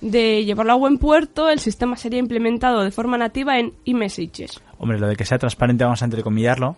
De 0.00 0.42
llevarlo 0.46 0.72
a 0.72 0.76
buen 0.76 0.96
puerto, 0.96 1.50
el 1.50 1.58
sistema 1.58 1.96
sería 1.96 2.18
implementado 2.18 2.82
de 2.82 2.90
forma 2.90 3.18
nativa 3.18 3.58
en 3.58 3.74
iMessages. 3.84 4.62
Hombre, 4.78 4.98
lo 4.98 5.06
de 5.06 5.16
que 5.16 5.26
sea 5.26 5.36
transparente 5.36 5.84
vamos 5.84 6.00
a 6.00 6.06
entrecomillarlo. 6.06 6.76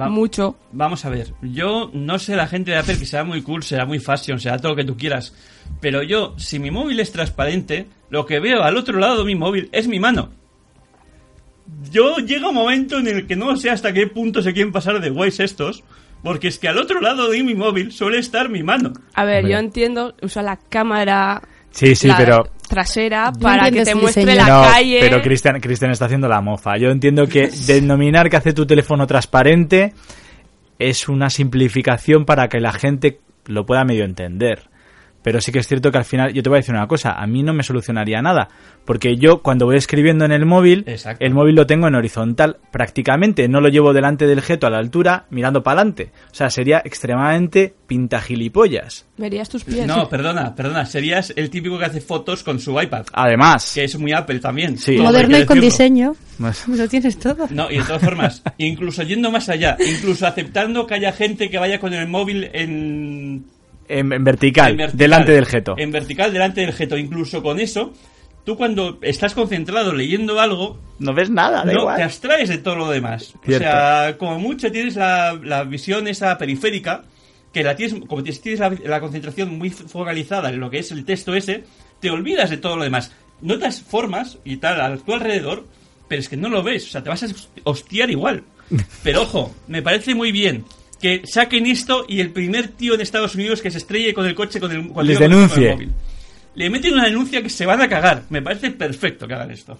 Va- 0.00 0.08
Mucho. 0.08 0.56
Vamos 0.72 1.04
a 1.04 1.10
ver, 1.10 1.34
yo 1.42 1.90
no 1.92 2.18
sé 2.18 2.34
la 2.34 2.46
gente 2.46 2.70
de 2.70 2.78
Apple 2.78 2.98
que 2.98 3.04
será 3.06 3.24
muy 3.24 3.42
cool, 3.42 3.62
será 3.62 3.84
muy 3.84 3.98
fashion, 3.98 4.40
será 4.40 4.58
todo 4.58 4.72
lo 4.72 4.76
que 4.76 4.84
tú 4.84 4.96
quieras, 4.96 5.34
pero 5.80 6.02
yo, 6.02 6.34
si 6.38 6.58
mi 6.58 6.70
móvil 6.70 6.98
es 7.00 7.12
transparente, 7.12 7.86
lo 8.08 8.24
que 8.24 8.40
veo 8.40 8.62
al 8.62 8.76
otro 8.78 8.98
lado 8.98 9.18
de 9.18 9.24
mi 9.24 9.34
móvil 9.34 9.68
es 9.72 9.88
mi 9.88 9.98
mano. 10.00 10.30
Yo 11.90 12.16
llega 12.18 12.48
un 12.48 12.54
momento 12.54 12.98
en 12.98 13.06
el 13.06 13.26
que 13.26 13.36
no 13.36 13.56
sé 13.56 13.70
hasta 13.70 13.92
qué 13.92 14.06
punto 14.06 14.42
se 14.42 14.52
quieren 14.52 14.72
pasar 14.72 15.00
de 15.00 15.10
guays 15.10 15.40
estos, 15.40 15.82
porque 16.22 16.48
es 16.48 16.58
que 16.58 16.68
al 16.68 16.78
otro 16.78 17.00
lado 17.00 17.28
de 17.30 17.42
mi 17.42 17.54
móvil 17.54 17.92
suele 17.92 18.18
estar 18.18 18.48
mi 18.48 18.62
mano. 18.62 18.92
A 19.14 19.24
ver, 19.24 19.38
Hombre. 19.40 19.52
yo 19.52 19.58
entiendo, 19.58 20.14
usa 20.22 20.42
la 20.42 20.56
cámara 20.56 21.42
Sí, 21.70 21.94
sí, 21.94 22.08
la 22.08 22.16
pero... 22.16 22.48
trasera 22.72 23.32
para 23.32 23.70
que 23.70 23.84
te 23.84 23.94
muestre 23.94 24.24
diseño. 24.24 24.46
la 24.46 24.54
no, 24.54 24.62
calle. 24.62 24.98
pero 25.00 25.20
Cristian, 25.20 25.60
Cristian 25.60 25.90
está 25.90 26.06
haciendo 26.06 26.26
la 26.28 26.40
mofa. 26.40 26.78
Yo 26.78 26.90
entiendo 26.90 27.26
que 27.26 27.48
denominar 27.66 28.30
que 28.30 28.36
hace 28.36 28.54
tu 28.54 28.66
teléfono 28.66 29.06
transparente 29.06 29.92
es 30.78 31.08
una 31.08 31.28
simplificación 31.28 32.24
para 32.24 32.48
que 32.48 32.60
la 32.60 32.72
gente 32.72 33.20
lo 33.46 33.66
pueda 33.66 33.84
medio 33.84 34.04
entender. 34.04 34.70
Pero 35.22 35.40
sí 35.40 35.52
que 35.52 35.60
es 35.60 35.66
cierto 35.68 35.90
que 35.92 35.98
al 35.98 36.04
final, 36.04 36.32
yo 36.32 36.42
te 36.42 36.48
voy 36.48 36.56
a 36.56 36.60
decir 36.60 36.74
una 36.74 36.86
cosa, 36.88 37.12
a 37.12 37.26
mí 37.26 37.42
no 37.42 37.52
me 37.54 37.62
solucionaría 37.62 38.20
nada. 38.22 38.48
Porque 38.84 39.16
yo 39.16 39.42
cuando 39.42 39.66
voy 39.66 39.76
escribiendo 39.76 40.24
en 40.24 40.32
el 40.32 40.44
móvil, 40.46 40.82
Exacto. 40.86 41.24
el 41.24 41.32
móvil 41.32 41.54
lo 41.54 41.66
tengo 41.66 41.86
en 41.86 41.94
horizontal 41.94 42.56
prácticamente, 42.72 43.48
no 43.48 43.60
lo 43.60 43.68
llevo 43.68 43.92
delante 43.92 44.26
del 44.26 44.42
jeto 44.42 44.66
a 44.66 44.70
la 44.70 44.78
altura 44.78 45.26
mirando 45.30 45.62
para 45.62 45.80
adelante. 45.80 46.10
O 46.32 46.34
sea, 46.34 46.50
sería 46.50 46.82
extremadamente 46.84 47.74
pintagilipollas. 47.86 49.06
Verías 49.16 49.48
tus 49.48 49.64
pies. 49.64 49.86
No, 49.86 50.08
perdona, 50.08 50.54
perdona, 50.54 50.84
serías 50.86 51.32
el 51.36 51.50
típico 51.50 51.78
que 51.78 51.84
hace 51.84 52.00
fotos 52.00 52.42
con 52.42 52.58
su 52.58 52.80
iPad, 52.80 53.06
Además, 53.12 53.72
que 53.74 53.84
es 53.84 53.96
muy 53.98 54.12
Apple 54.12 54.40
también. 54.40 54.78
Sí. 54.78 54.96
Moderno 54.98 55.38
y 55.38 55.46
con 55.46 55.60
diseño. 55.60 56.14
Pues- 56.38 56.66
Lo 56.68 56.88
tienes 56.88 57.18
todo. 57.18 57.46
No, 57.50 57.70
y 57.70 57.78
de 57.78 57.84
todas 57.84 58.02
formas, 58.02 58.42
incluso 58.58 59.02
yendo 59.02 59.30
más 59.30 59.48
allá, 59.48 59.76
incluso 59.78 60.26
aceptando 60.26 60.86
que 60.86 60.94
haya 60.94 61.12
gente 61.12 61.50
que 61.50 61.58
vaya 61.58 61.78
con 61.78 61.92
el 61.94 62.08
móvil 62.08 62.50
en, 62.52 63.44
en, 63.88 64.12
en 64.12 64.24
vertical, 64.24 64.72
en 64.72 64.76
vertical, 64.78 64.98
delante 64.98 65.32
del 65.32 65.46
jeto. 65.46 65.74
En 65.78 65.90
vertical, 65.92 66.32
delante 66.32 66.60
del 66.60 66.72
jeto. 66.72 66.96
Incluso 66.96 67.42
con 67.42 67.60
eso, 67.60 67.92
tú 68.44 68.56
cuando 68.56 68.98
estás 69.02 69.34
concentrado 69.34 69.92
leyendo 69.94 70.40
algo, 70.40 70.78
No 70.98 71.14
ves 71.14 71.30
nada, 71.30 71.64
da 71.64 71.72
no 71.72 71.80
igual. 71.80 71.96
te 71.96 72.02
abstraes 72.02 72.48
de 72.48 72.58
todo 72.58 72.76
lo 72.76 72.90
demás. 72.90 73.34
Cierto. 73.44 73.66
O 73.66 73.70
sea, 73.70 74.16
como 74.18 74.38
mucho 74.38 74.70
tienes 74.72 74.96
la, 74.96 75.38
la 75.42 75.64
visión 75.64 76.08
esa 76.08 76.36
periférica, 76.38 77.04
que 77.52 77.62
la 77.62 77.76
tienes, 77.76 78.00
como 78.06 78.22
tienes 78.22 78.40
tienes 78.40 78.60
la, 78.60 78.70
la 78.84 79.00
concentración 79.00 79.58
muy 79.58 79.70
focalizada 79.70 80.48
en 80.48 80.60
lo 80.60 80.70
que 80.70 80.78
es 80.78 80.90
el 80.90 81.04
texto 81.04 81.34
ese, 81.34 81.64
te 82.00 82.10
olvidas 82.10 82.50
de 82.50 82.56
todo 82.56 82.76
lo 82.76 82.84
demás. 82.84 83.12
Notas 83.42 83.82
formas 83.82 84.38
y 84.44 84.56
tal 84.58 84.80
a 84.80 84.96
tu 84.96 85.12
alrededor, 85.12 85.66
pero 86.08 86.20
es 86.20 86.28
que 86.28 86.36
no 86.36 86.48
lo 86.48 86.62
ves. 86.62 86.86
O 86.86 86.90
sea, 86.90 87.02
te 87.02 87.08
vas 87.10 87.22
a 87.24 87.26
hostiar 87.64 88.10
igual. 88.10 88.44
Pero 89.02 89.22
ojo, 89.22 89.54
me 89.66 89.82
parece 89.82 90.14
muy 90.14 90.32
bien 90.32 90.64
que 91.02 91.22
saquen 91.26 91.66
esto 91.66 92.06
y 92.08 92.20
el 92.20 92.30
primer 92.30 92.68
tío 92.68 92.94
en 92.94 93.02
Estados 93.02 93.34
Unidos 93.34 93.60
que 93.60 93.70
se 93.70 93.76
estrelle 93.78 94.14
con 94.14 94.24
el 94.24 94.34
coche 94.34 94.58
con 94.60 94.70
el, 94.72 94.86
cuando 94.88 95.02
Les 95.12 95.20
iba 95.20 95.28
con 95.28 95.32
el 95.32 95.38
denuncie. 95.48 95.72
móvil. 95.74 95.90
Le 96.54 96.70
meten 96.70 96.94
una 96.94 97.04
denuncia 97.04 97.42
que 97.42 97.50
se 97.50 97.66
van 97.66 97.82
a 97.82 97.88
cagar. 97.88 98.22
Me 98.30 98.40
parece 98.40 98.70
perfecto 98.70 99.26
que 99.26 99.34
hagan 99.34 99.50
esto. 99.50 99.78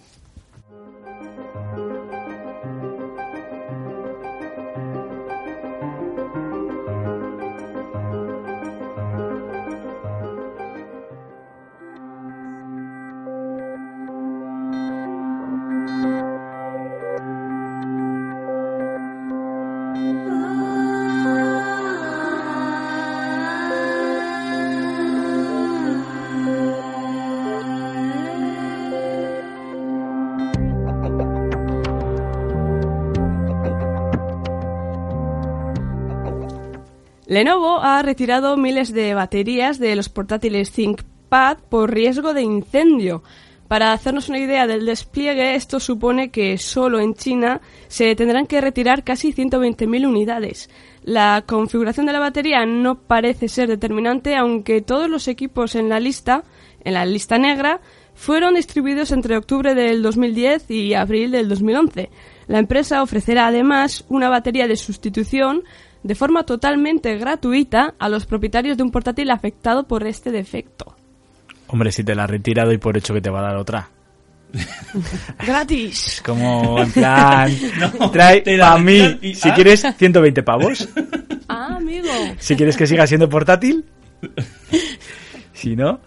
Lenovo 37.33 37.81
ha 37.81 38.03
retirado 38.03 38.59
miles 38.59 38.93
de 38.93 39.15
baterías 39.15 39.79
de 39.79 39.97
los 39.97 40.11
portátiles 40.11 40.71
ThinkPad 40.71 41.61
por 41.71 41.91
riesgo 41.91 42.35
de 42.35 42.43
incendio. 42.43 43.23
Para 43.69 43.95
hacernos 43.95 44.29
una 44.29 44.39
idea 44.39 44.67
del 44.67 44.85
despliegue, 44.85 45.55
esto 45.55 45.81
supone 45.81 46.31
que 46.31 46.59
solo 46.59 47.01
en 47.01 47.15
China 47.15 47.63
se 47.89 48.15
tendrán 48.17 48.47
que 48.47 48.61
retirar 48.61 49.03
casi 49.03 49.33
120.000 49.33 50.07
unidades. 50.07 50.69
La 51.05 51.43
configuración 51.47 52.05
de 52.05 52.13
la 52.13 52.19
batería 52.19 52.67
no 52.67 53.01
parece 53.01 53.49
ser 53.49 53.67
determinante, 53.71 54.37
aunque 54.37 54.83
todos 54.83 55.09
los 55.09 55.27
equipos 55.27 55.75
en 55.75 55.89
la 55.89 56.01
lista, 56.01 56.45
en 56.85 56.93
la 56.93 57.07
lista 57.07 57.39
negra, 57.39 57.81
fueron 58.13 58.57
distribuidos 58.57 59.11
entre 59.11 59.39
octubre 59.39 59.75
del 59.75 60.03
2010 60.03 60.71
y 60.71 60.93
abril 60.93 61.31
del 61.31 61.49
2011. 61.49 62.11
La 62.47 62.59
empresa 62.59 63.03
ofrecerá 63.03 63.47
además 63.47 64.05
una 64.11 64.29
batería 64.29 64.69
de 64.69 64.77
sustitución 64.77 65.63
de 66.03 66.15
forma 66.15 66.45
totalmente 66.45 67.17
gratuita 67.17 67.95
a 67.99 68.09
los 68.09 68.27
propietarios 68.27 68.77
de 68.77 68.83
un 68.83 68.91
portátil 68.91 69.31
afectado 69.31 69.85
por 69.85 70.07
este 70.07 70.31
defecto. 70.31 70.97
Hombre, 71.69 71.93
si 71.93 72.05
te 72.05 72.15
la 72.15 72.25
has 72.25 72.31
retirado 72.31 72.73
y 72.73 72.79
por 72.79 72.97
hecho 72.97 73.15
que 73.15 73.21
te 73.21 73.31
va 73.31 73.41
a 73.41 73.43
dar 73.43 73.57
otra. 73.57 73.89
¡Gratis! 75.47 76.07
Es 76.15 76.23
como, 76.23 76.79
en 76.83 76.93
plan, 76.93 77.51
No, 77.99 78.11
trae 78.11 78.43
a 78.63 78.77
mí, 78.77 79.19
y- 79.23 79.35
si 79.35 79.49
ah. 79.49 79.55
quieres, 79.55 79.87
120 79.97 80.43
pavos. 80.43 80.89
Ah, 81.49 81.77
amigo. 81.77 82.09
Si 82.39 82.55
quieres 82.57 82.77
que 82.77 82.87
siga 82.87 83.07
siendo 83.07 83.29
portátil. 83.29 83.85
Si 85.55 85.77
no. 85.77 86.01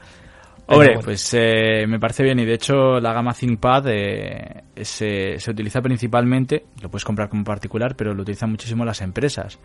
Hombre, 0.68 0.88
bueno. 0.96 1.02
pues 1.02 1.30
eh, 1.34 1.86
me 1.88 1.98
parece 1.98 2.24
bien 2.24 2.40
y 2.40 2.46
de 2.46 2.56
hecho 2.56 3.00
la 3.00 3.14
gama 3.14 3.34
ThinkPad 3.34 3.86
eh, 3.88 4.64
se, 4.82 5.40
se 5.40 5.52
utiliza 5.52 5.82
principalmente, 5.82 6.66
lo 6.82 6.90
puedes 6.90 7.06
comprar 7.06 7.30
como 7.30 7.46
particular, 7.46 7.96
pero 7.96 8.14
lo 8.14 8.24
utilizan 8.24 8.50
muchísimo 8.52 8.84
las 8.84 9.00
empresas. 9.02 9.58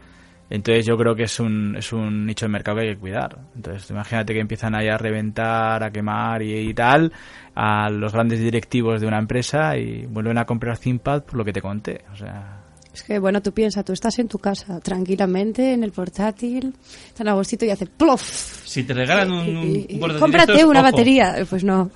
Entonces 0.50 0.84
yo 0.84 0.98
creo 0.98 1.14
que 1.14 1.22
es 1.22 1.38
un, 1.40 1.76
es 1.76 1.92
un 1.92 2.26
nicho 2.26 2.44
de 2.44 2.50
mercado 2.50 2.78
que 2.78 2.88
hay 2.88 2.94
que 2.94 3.00
cuidar. 3.00 3.38
Entonces 3.54 3.88
imagínate 3.90 4.34
que 4.34 4.40
empiezan 4.40 4.74
ahí 4.74 4.88
a 4.88 4.98
reventar, 4.98 5.82
a 5.82 5.90
quemar 5.92 6.42
y, 6.42 6.52
y 6.68 6.74
tal 6.74 7.12
a 7.54 7.88
los 7.90 8.12
grandes 8.12 8.40
directivos 8.40 9.00
de 9.00 9.06
una 9.06 9.18
empresa 9.18 9.76
y 9.76 10.06
vuelven 10.06 10.38
a 10.38 10.44
comprar 10.44 10.78
ThinkPad 10.78 11.22
por 11.22 11.36
lo 11.36 11.44
que 11.44 11.52
te 11.52 11.60
conté. 11.62 12.04
O 12.12 12.16
sea, 12.16 12.60
Es 12.92 13.02
que, 13.02 13.18
bueno, 13.18 13.40
tú 13.40 13.52
piensas, 13.52 13.84
tú 13.84 13.92
estás 13.92 14.18
en 14.18 14.28
tu 14.28 14.38
casa, 14.38 14.80
tranquilamente, 14.80 15.72
en 15.72 15.84
el 15.84 15.92
portátil, 15.92 16.74
tan 17.16 17.28
a 17.28 17.40
y 17.40 17.70
hace 17.70 17.86
plof. 17.86 18.22
Si 18.66 18.82
te 18.84 18.94
regalan 18.94 19.30
un, 19.30 19.56
un 19.56 20.18
cómprate 20.18 20.52
estos, 20.52 20.68
una 20.68 20.80
ojo. 20.80 20.90
batería. 20.90 21.36
Pues 21.48 21.64
no. 21.64 21.90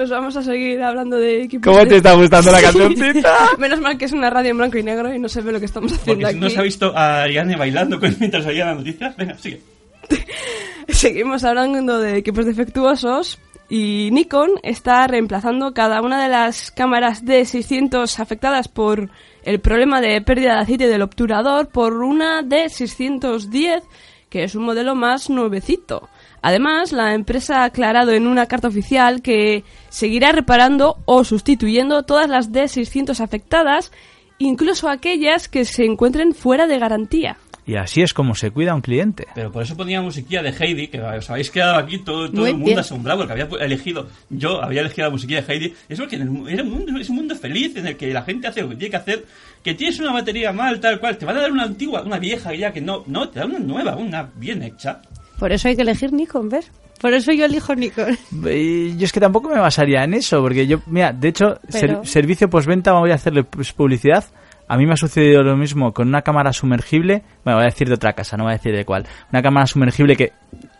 Pues 0.00 0.08
vamos 0.08 0.34
a 0.34 0.42
seguir 0.42 0.82
hablando 0.82 1.18
de 1.18 1.42
equipos. 1.42 1.70
¿Cómo 1.70 1.84
de- 1.84 1.90
te 1.90 1.96
está 1.96 2.14
gustando 2.14 2.50
la 2.50 2.62
cancioncita? 2.62 3.50
Menos 3.58 3.82
mal 3.82 3.98
que 3.98 4.06
es 4.06 4.12
una 4.12 4.30
radio 4.30 4.52
en 4.52 4.56
blanco 4.56 4.78
y 4.78 4.82
negro 4.82 5.12
y 5.14 5.18
no 5.18 5.28
se 5.28 5.42
ve 5.42 5.52
lo 5.52 5.58
que 5.60 5.66
estamos 5.66 5.92
haciendo 5.92 6.22
Porque 6.22 6.32
si 6.32 6.40
no 6.40 6.46
aquí. 6.46 6.54
se 6.54 6.60
ha 6.60 6.62
visto 6.64 6.96
a 6.96 7.22
Ariane 7.24 7.54
bailando 7.54 8.00
mientras 8.18 8.46
oía 8.46 8.64
la 8.64 8.76
noticia. 8.76 9.14
Venga, 9.18 9.36
sigue. 9.36 9.60
Seguimos 10.88 11.44
hablando 11.44 11.98
de 11.98 12.16
equipos 12.16 12.46
defectuosos 12.46 13.38
y 13.68 14.08
Nikon 14.10 14.52
está 14.62 15.06
reemplazando 15.06 15.74
cada 15.74 16.00
una 16.00 16.22
de 16.22 16.30
las 16.30 16.70
cámaras 16.70 17.22
D600 17.22 18.20
afectadas 18.20 18.68
por 18.68 19.10
el 19.44 19.60
problema 19.60 20.00
de 20.00 20.22
pérdida 20.22 20.54
de 20.54 20.60
aceite 20.62 20.88
del 20.88 21.02
obturador 21.02 21.68
por 21.68 21.92
una 22.02 22.42
D610 22.42 23.82
que 24.30 24.44
es 24.44 24.54
un 24.54 24.64
modelo 24.64 24.94
más 24.94 25.28
nuevecito. 25.28 26.08
Además, 26.42 26.92
la 26.92 27.14
empresa 27.14 27.60
ha 27.60 27.64
aclarado 27.64 28.12
en 28.12 28.26
una 28.26 28.46
carta 28.46 28.68
oficial 28.68 29.22
que 29.22 29.64
seguirá 29.88 30.32
reparando 30.32 30.98
o 31.04 31.24
sustituyendo 31.24 32.02
todas 32.02 32.28
las 32.28 32.50
D600 32.50 33.20
afectadas, 33.20 33.92
incluso 34.38 34.88
aquellas 34.88 35.48
que 35.48 35.64
se 35.64 35.84
encuentren 35.84 36.34
fuera 36.34 36.66
de 36.66 36.78
garantía. 36.78 37.36
Y 37.66 37.76
así 37.76 38.02
es 38.02 38.14
como 38.14 38.34
se 38.34 38.50
cuida 38.50 38.72
a 38.72 38.74
un 38.74 38.80
cliente. 38.80 39.26
Pero 39.34 39.52
por 39.52 39.62
eso 39.62 39.76
ponía 39.76 40.02
musiquilla 40.02 40.42
de 40.42 40.50
Heidi, 40.50 40.88
que 40.88 41.00
os 41.00 41.30
habéis 41.30 41.50
quedado 41.50 41.76
aquí 41.76 41.98
todo, 41.98 42.28
todo 42.28 42.46
el 42.46 42.54
mundo 42.54 42.66
bien. 42.66 42.78
asombrado 42.80 43.20
porque 43.20 43.32
había 43.32 43.64
elegido, 43.64 44.08
yo 44.28 44.60
había 44.60 44.80
elegido 44.80 45.06
la 45.06 45.12
musiquilla 45.12 45.42
de 45.42 45.52
Heidi. 45.52 45.74
Es 45.88 45.98
porque 45.98 46.16
en 46.16 46.22
el 46.22 46.48
era 46.48 46.62
un 46.64 46.70
mundo, 46.70 46.98
es 46.98 47.08
un 47.10 47.16
mundo 47.16 47.36
feliz 47.36 47.76
en 47.76 47.86
el 47.86 47.96
que 47.96 48.12
la 48.12 48.22
gente 48.22 48.48
hace 48.48 48.62
lo 48.62 48.70
que 48.70 48.76
tiene 48.76 48.90
que 48.90 48.96
hacer, 48.96 49.26
que 49.62 49.74
tienes 49.74 50.00
una 50.00 50.12
batería 50.12 50.52
mal, 50.52 50.80
tal 50.80 50.98
cual, 50.98 51.16
te 51.16 51.24
van 51.24 51.36
a 51.36 51.42
dar 51.42 51.52
una 51.52 51.62
antigua, 51.64 52.02
una 52.02 52.18
vieja 52.18 52.52
ya 52.54 52.72
que 52.72 52.80
no, 52.80 53.04
no, 53.06 53.28
te 53.28 53.38
dan 53.38 53.50
una 53.50 53.60
nueva, 53.60 53.94
una 53.94 54.28
bien 54.34 54.62
hecha. 54.64 55.02
Por 55.40 55.50
eso 55.52 55.66
hay 55.68 55.74
que 55.76 55.82
elegir 55.82 56.12
Nikon, 56.12 56.48
¿ves? 56.50 56.70
Por 57.00 57.12
eso 57.14 57.32
yo 57.32 57.46
elijo 57.46 57.74
Nikon. 57.74 58.16
Y 58.48 58.96
yo 58.96 59.04
es 59.06 59.12
que 59.12 59.18
tampoco 59.20 59.48
me 59.48 59.58
basaría 59.58 60.04
en 60.04 60.14
eso, 60.14 60.40
porque 60.40 60.66
yo, 60.68 60.78
mira, 60.86 61.12
de 61.12 61.28
hecho, 61.28 61.58
ser- 61.68 62.00
servicio 62.04 62.48
postventa, 62.48 62.92
voy 62.92 63.10
a 63.10 63.14
hacerle 63.14 63.42
pues, 63.42 63.72
publicidad. 63.72 64.24
A 64.68 64.76
mí 64.76 64.86
me 64.86 64.92
ha 64.92 64.96
sucedido 64.96 65.42
lo 65.42 65.56
mismo 65.56 65.92
con 65.92 66.06
una 66.06 66.22
cámara 66.22 66.52
sumergible. 66.52 67.22
Bueno, 67.44 67.56
voy 67.58 67.64
a 67.64 67.70
decir 67.70 67.88
de 67.88 67.94
otra 67.94 68.12
casa, 68.12 68.36
no 68.36 68.44
voy 68.44 68.52
a 68.52 68.56
decir 68.56 68.72
de 68.76 68.84
cuál. 68.84 69.04
Una 69.32 69.42
cámara 69.42 69.66
sumergible 69.66 70.14
que 70.14 70.32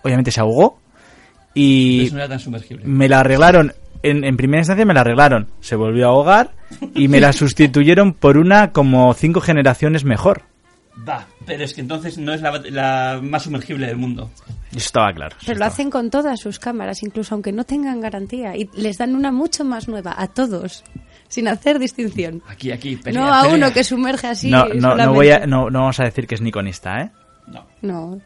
obviamente 0.03 0.31
se 0.31 0.41
ahogó 0.41 0.79
y 1.55 2.09
no 2.13 2.19
era 2.19 2.29
tan 2.29 2.39
sumergible. 2.39 2.85
me 2.87 3.09
la 3.09 3.21
arreglaron. 3.21 3.73
En, 4.03 4.25
en 4.25 4.37
primera 4.37 4.61
instancia 4.61 4.87
me 4.87 4.95
la 4.95 5.01
arreglaron. 5.01 5.49
Se 5.61 5.75
volvió 5.77 6.07
a 6.07 6.11
ahogar 6.11 6.53
y 6.95 7.09
me 7.09 7.21
la 7.21 7.33
sustituyeron 7.35 8.13
por 8.15 8.39
una 8.39 8.71
como 8.73 9.13
cinco 9.15 9.41
generaciones 9.41 10.05
mejor. 10.05 10.43
Va, 11.09 11.27
pero 11.47 11.65
es 11.65 11.75
que 11.75 11.81
entonces 11.81 12.19
no 12.19 12.33
es 12.33 12.43
la, 12.43 12.59
la 12.71 13.21
más 13.23 13.45
sumergible 13.45 13.87
del 13.87 13.97
mundo. 13.97 14.31
Eso 14.71 14.79
estaba 14.79 15.13
claro. 15.13 15.35
eso 15.37 15.47
Pero 15.47 15.59
lo 15.59 15.65
hacen 15.65 15.91
con 15.91 16.11
todas 16.11 16.39
sus 16.41 16.59
cámaras, 16.59 17.03
incluso 17.03 17.35
aunque 17.35 17.53
no 17.53 17.65
tengan 17.65 18.01
garantía. 18.01 18.57
Y 18.57 18.69
les 18.75 18.99
dan 18.99 19.17
una 19.17 19.33
mucho 19.33 19.65
más 19.65 19.89
nueva 19.89 20.15
a 20.17 20.29
todos, 20.29 20.85
sin 21.29 21.49
hacer 21.49 21.79
distinción. 21.79 22.43
Aquí, 22.47 22.71
aquí, 22.71 22.97
pelea, 22.97 23.21
no 23.21 23.33
a 23.35 23.43
pelea. 23.43 23.57
uno 23.57 23.73
que 23.73 23.83
sumerge 23.83 24.27
así. 24.29 24.51
no, 24.51 24.67
no, 24.69 24.75
no, 24.75 24.81
solamente. 24.91 25.17
voy 25.17 25.31
a, 25.31 25.47
no, 25.47 25.71
no 25.71 25.81
vamos 25.81 26.01
a 26.01 26.05
decir 26.05 26.27
que 26.27 26.35
es 26.35 26.41
niconista, 26.41 27.01
¿eh? 27.01 27.11
No. 27.47 27.67
No. 27.83 28.21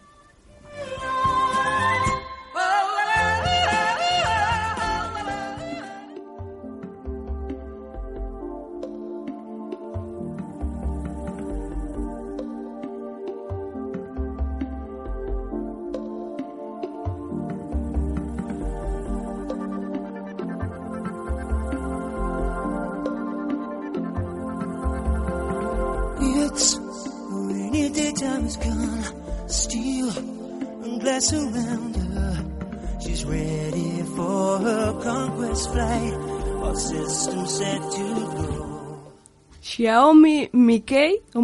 Xiaomi 39.79 40.51
Mikey 40.53 41.21
o 41.35 41.41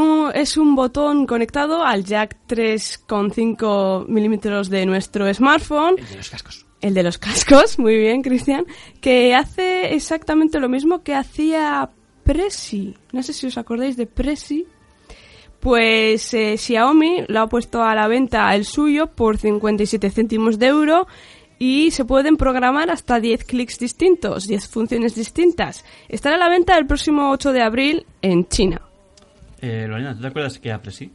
un- 0.00 0.32
es 0.34 0.56
un 0.56 0.74
botón 0.74 1.24
conectado 1.24 1.84
al 1.84 2.04
jack 2.04 2.36
3,5 2.48 4.06
milímetros 4.08 4.68
de 4.70 4.84
nuestro 4.86 5.32
smartphone. 5.32 5.96
El 5.98 6.06
de 6.08 6.16
los 6.16 6.30
cascos. 6.30 6.66
El 6.80 6.94
de 6.94 7.02
los 7.04 7.18
cascos, 7.18 7.78
muy 7.78 7.96
bien, 7.96 8.22
Cristian, 8.22 8.66
que 9.00 9.34
hace 9.36 9.94
exactamente 9.94 10.58
lo 10.58 10.68
mismo 10.68 11.02
que 11.04 11.14
hacía 11.14 11.90
Prezi. 12.24 12.94
No 13.12 13.22
sé 13.22 13.32
si 13.32 13.46
os 13.46 13.56
acordáis 13.56 13.96
de 13.96 14.06
Prezi. 14.06 14.66
Pues 15.60 16.34
eh, 16.34 16.56
Xiaomi 16.58 17.24
lo 17.28 17.40
ha 17.40 17.46
puesto 17.48 17.82
a 17.84 17.94
la 17.94 18.08
venta 18.08 18.52
el 18.54 18.64
suyo 18.64 19.06
por 19.06 19.38
57 19.38 20.10
céntimos 20.10 20.58
de 20.58 20.66
euro 20.66 21.06
y 21.58 21.90
se 21.90 22.04
pueden 22.04 22.36
programar 22.36 22.90
hasta 22.90 23.20
10 23.20 23.44
clics 23.44 23.78
distintos, 23.78 24.46
10 24.46 24.68
funciones 24.68 25.14
distintas. 25.14 25.84
Estará 26.08 26.36
a 26.36 26.38
la 26.38 26.48
venta 26.48 26.76
el 26.76 26.86
próximo 26.86 27.30
8 27.30 27.52
de 27.52 27.62
abril 27.62 28.06
en 28.22 28.46
China. 28.48 28.80
Eh, 29.60 29.86
Lorena, 29.88 30.14
¿tú 30.14 30.20
te 30.20 30.26
acuerdas 30.26 30.58
que 30.58 30.68
era 30.68 30.82
Presi? 30.82 31.10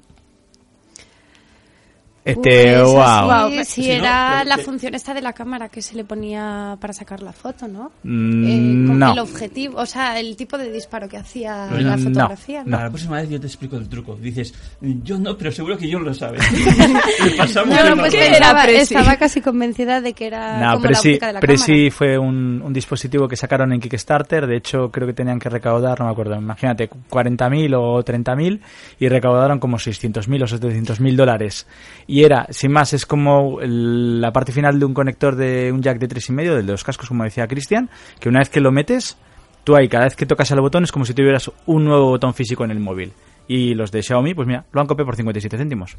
Este, 2.32 2.74
Pues 2.80 2.84
wow. 2.84 3.50
sí, 3.64 3.66
Si 3.66 3.88
no, 3.88 3.94
era 3.94 4.36
pero 4.40 4.50
la 4.50 4.56
que- 4.58 4.64
función 4.64 4.96
esta 4.96 5.14
de 5.14 5.22
la 5.22 5.34
cámara 5.34 5.70
que 5.70 5.82
se 5.82 5.96
le 5.96 6.04
ponía 6.04 6.78
para 6.80 6.94
sacar 6.94 7.22
la 7.22 7.34
foto, 7.34 7.68
¿no? 7.68 7.92
Mm, 8.04 8.44
Eh, 8.48 8.88
con 8.88 9.00
no. 9.00 9.14
El 9.14 9.20
objetivo, 9.20 9.80
o 9.80 9.86
sea, 9.86 10.20
el 10.20 10.36
tipo 10.36 10.58
de 10.58 10.72
disparo 10.72 11.08
que 11.08 11.18
hacía 11.18 11.68
No, 11.72 11.78
la 11.80 11.98
no, 11.98 12.04
fotografía. 12.04 12.64
no. 12.66 12.78
La 12.78 12.90
próxima 12.90 13.18
vez 13.22 13.30
yo 13.30 13.40
te 13.40 13.48
explico 13.48 13.78
el 13.78 13.88
truco. 13.90 14.16
Dices, 14.16 14.54
yo 14.82 15.18
no, 15.18 15.38
pero 15.38 15.52
seguro 15.52 15.78
que 15.78 15.88
yo 15.88 16.00
lo 16.00 16.14
sabes. 16.14 16.42
Pasamos 17.38 17.76
No, 17.76 17.90
no, 17.96 17.98
pues 18.02 18.16
Prezi? 18.16 18.94
estaba 18.96 19.16
casi 19.18 19.42
convencida 19.42 20.02
de 20.02 20.14
que 20.14 20.28
era 20.28 20.60
No, 20.60 20.74
como 20.80 20.90
la 20.92 21.00
óptica 21.00 21.28
de 21.28 21.34
la 21.34 21.40
pero 21.40 21.54
cámara. 21.56 21.92
fue 21.92 22.18
un, 22.18 22.62
un 22.64 22.74
dispositivo 22.74 23.28
que 23.28 23.36
sacaron 23.36 23.72
en 23.74 23.80
Kickstarter. 23.80 24.48
De 24.48 24.58
hecho, 24.58 24.90
creo 24.92 25.08
que 25.08 25.14
tenían 25.14 25.40
que 25.40 25.50
recaudar, 25.50 26.00
no 26.00 26.06
me 26.06 26.12
acuerdo, 26.12 26.36
imagínate, 26.36 26.90
40.000 26.90 27.74
o 27.78 28.04
30.000 28.04 28.60
y 29.00 29.08
recaudaron 29.10 29.60
como 29.60 29.78
600.000 29.78 30.44
o 30.44 30.48
700.000 30.48 31.16
dólares. 31.16 31.68
Y 32.08 32.19
era, 32.24 32.48
sin 32.50 32.72
más, 32.72 32.94
es 32.94 33.06
como 33.06 33.60
la 33.62 34.32
parte 34.32 34.52
final 34.52 34.80
de 34.80 34.86
un 34.86 34.94
conector 34.94 35.36
de 35.36 35.72
un 35.72 35.82
jack 35.82 36.00
de 36.00 36.08
3,5, 36.08 36.56
del 36.56 36.66
de 36.66 36.72
los 36.72 36.84
cascos, 36.84 37.08
como 37.08 37.24
decía 37.24 37.48
Cristian, 37.48 37.90
que 38.20 38.30
una 38.30 38.40
vez 38.40 38.50
que 38.50 38.62
lo 38.62 38.72
metes, 38.72 39.18
tú 39.64 39.76
ahí, 39.76 39.88
cada 39.88 40.06
vez 40.06 40.16
que 40.16 40.26
tocas 40.26 40.50
el 40.52 40.62
botón 40.62 40.84
es 40.84 40.92
como 40.92 41.06
si 41.06 41.14
tuvieras 41.14 41.52
un 41.66 41.86
nuevo 41.86 42.08
botón 42.08 42.34
físico 42.34 42.64
en 42.64 42.72
el 42.72 42.80
móvil. 42.80 43.14
Y 43.48 43.74
los 43.74 43.92
de 43.92 44.04
Xiaomi, 44.04 44.34
pues 44.34 44.48
mira, 44.48 44.66
lo 44.72 44.82
han 44.82 44.88
copiado 44.88 45.08
por 45.08 45.16
57 45.16 45.58
céntimos. 45.58 45.98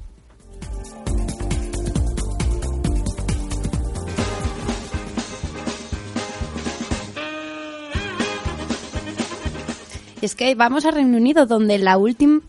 Y 10.22 10.26
es 10.26 10.34
que 10.34 10.54
vamos 10.54 10.84
a 10.84 10.90
Reino 10.90 11.16
Unido, 11.16 11.46
donde 11.46 11.78
la 11.78 11.96
última 11.96 12.40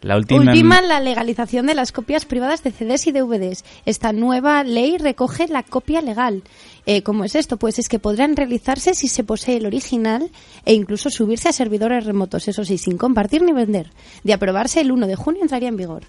La 0.00 0.16
última... 0.16 0.40
Última 0.40 0.80
la 0.80 1.00
legalización 1.00 1.66
de 1.66 1.74
las 1.74 1.90
copias 1.90 2.24
privadas 2.24 2.62
de 2.62 2.70
CDs 2.70 3.06
y 3.08 3.12
DVDs. 3.12 3.64
Esta 3.84 4.12
nueva 4.12 4.62
ley 4.62 4.96
recoge 4.96 5.48
la 5.48 5.64
copia 5.64 6.00
legal. 6.00 6.42
Eh, 6.86 7.02
¿Cómo 7.02 7.24
es 7.24 7.34
esto? 7.34 7.56
Pues 7.56 7.78
es 7.78 7.88
que 7.88 7.98
podrán 7.98 8.36
realizarse 8.36 8.94
si 8.94 9.08
se 9.08 9.24
posee 9.24 9.56
el 9.56 9.66
original 9.66 10.30
e 10.64 10.74
incluso 10.74 11.10
subirse 11.10 11.48
a 11.48 11.52
servidores 11.52 12.04
remotos, 12.04 12.46
eso 12.46 12.64
sí, 12.64 12.78
sin 12.78 12.96
compartir 12.96 13.42
ni 13.42 13.52
vender. 13.52 13.90
De 14.22 14.32
aprobarse 14.32 14.80
el 14.80 14.92
1 14.92 15.06
de 15.08 15.16
junio 15.16 15.42
entraría 15.42 15.68
en 15.68 15.76
vigor. 15.76 16.04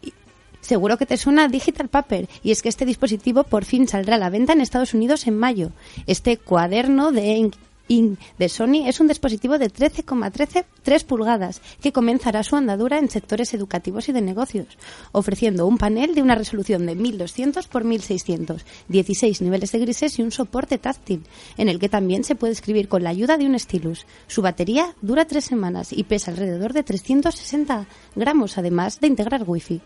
Y 0.00 0.12
Seguro 0.60 0.98
que 0.98 1.06
te 1.06 1.16
suena 1.16 1.48
Digital 1.48 1.88
Paper 1.88 2.28
y 2.44 2.52
es 2.52 2.62
que 2.62 2.68
este 2.68 2.84
dispositivo 2.86 3.42
por 3.42 3.64
fin 3.64 3.88
saldrá 3.88 4.14
a 4.16 4.18
la 4.18 4.30
venta 4.30 4.52
en 4.52 4.60
Estados 4.60 4.94
Unidos 4.94 5.26
en 5.26 5.36
mayo. 5.36 5.72
Este 6.06 6.36
cuaderno 6.36 7.10
de 7.10 7.50
ink 7.88 8.18
de 8.38 8.48
Sony 8.48 8.86
es 8.86 9.00
un 9.00 9.08
dispositivo 9.08 9.58
de 9.58 9.70
13,13 9.70 11.04
pulgadas 11.04 11.60
que 11.80 11.92
comenzará 11.92 12.42
su 12.42 12.56
andadura 12.56 12.98
en 12.98 13.10
sectores 13.10 13.54
educativos 13.54 14.08
y 14.08 14.12
de 14.12 14.20
negocios, 14.20 14.78
ofreciendo 15.12 15.66
un 15.66 15.78
panel 15.78 16.14
de 16.14 16.22
una 16.22 16.34
resolución 16.34 16.86
de 16.86 16.94
1200 16.94 17.66
por 17.66 17.84
1600, 17.84 18.64
16 18.88 19.42
niveles 19.42 19.72
de 19.72 19.78
grises 19.78 20.18
y 20.18 20.22
un 20.22 20.32
soporte 20.32 20.78
táctil, 20.78 21.24
en 21.56 21.68
el 21.68 21.78
que 21.78 21.88
también 21.88 22.24
se 22.24 22.34
puede 22.34 22.52
escribir 22.52 22.88
con 22.88 23.02
la 23.02 23.10
ayuda 23.10 23.36
de 23.36 23.46
un 23.46 23.58
stylus. 23.58 24.06
Su 24.26 24.42
batería 24.42 24.94
dura 25.02 25.26
tres 25.26 25.44
semanas 25.44 25.92
y 25.92 26.04
pesa 26.04 26.30
alrededor 26.30 26.72
de 26.72 26.82
360 26.82 27.86
gramos, 28.14 28.58
además 28.58 29.00
de 29.00 29.08
integrar 29.08 29.44
wifi 29.46 29.80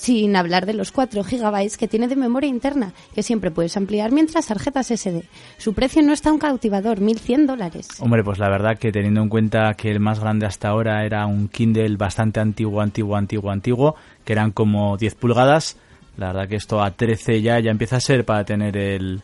sin 0.00 0.34
hablar 0.34 0.64
de 0.64 0.72
los 0.72 0.92
4 0.92 1.22
GB 1.22 1.76
que 1.78 1.86
tiene 1.86 2.08
de 2.08 2.16
memoria 2.16 2.48
interna, 2.48 2.94
que 3.14 3.22
siempre 3.22 3.50
puedes 3.50 3.76
ampliar 3.76 4.12
mientras 4.12 4.46
tarjetas 4.46 4.88
SD. 4.90 5.24
Su 5.58 5.74
precio 5.74 6.00
no 6.02 6.14
es 6.14 6.22
tan 6.22 6.38
cautivador, 6.38 7.00
1.100 7.00 7.44
dólares. 7.46 7.86
Hombre, 8.00 8.24
pues 8.24 8.38
la 8.38 8.48
verdad 8.48 8.78
que 8.78 8.92
teniendo 8.92 9.20
en 9.20 9.28
cuenta 9.28 9.74
que 9.74 9.90
el 9.90 10.00
más 10.00 10.18
grande 10.18 10.46
hasta 10.46 10.68
ahora 10.68 11.04
era 11.04 11.26
un 11.26 11.48
Kindle 11.48 11.96
bastante 11.98 12.40
antiguo, 12.40 12.80
antiguo, 12.80 13.14
antiguo, 13.16 13.50
antiguo, 13.50 13.94
que 14.24 14.32
eran 14.32 14.52
como 14.52 14.96
10 14.96 15.14
pulgadas, 15.16 15.76
la 16.16 16.28
verdad 16.28 16.48
que 16.48 16.56
esto 16.56 16.82
a 16.82 16.92
13 16.92 17.42
ya, 17.42 17.60
ya 17.60 17.70
empieza 17.70 17.96
a 17.96 18.00
ser 18.00 18.24
para 18.24 18.42
tener 18.44 18.78
el, 18.78 19.20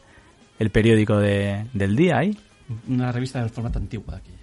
el 0.59 0.71
periódico 0.71 1.17
de- 1.17 1.65
del 1.73 1.97
día 1.97 2.19
ahí. 2.19 2.37
Una 2.89 3.13
revista 3.13 3.41
del 3.41 3.49
formato 3.49 3.79
antiguo 3.79 4.11
de 4.11 4.19
aquellas. 4.19 4.36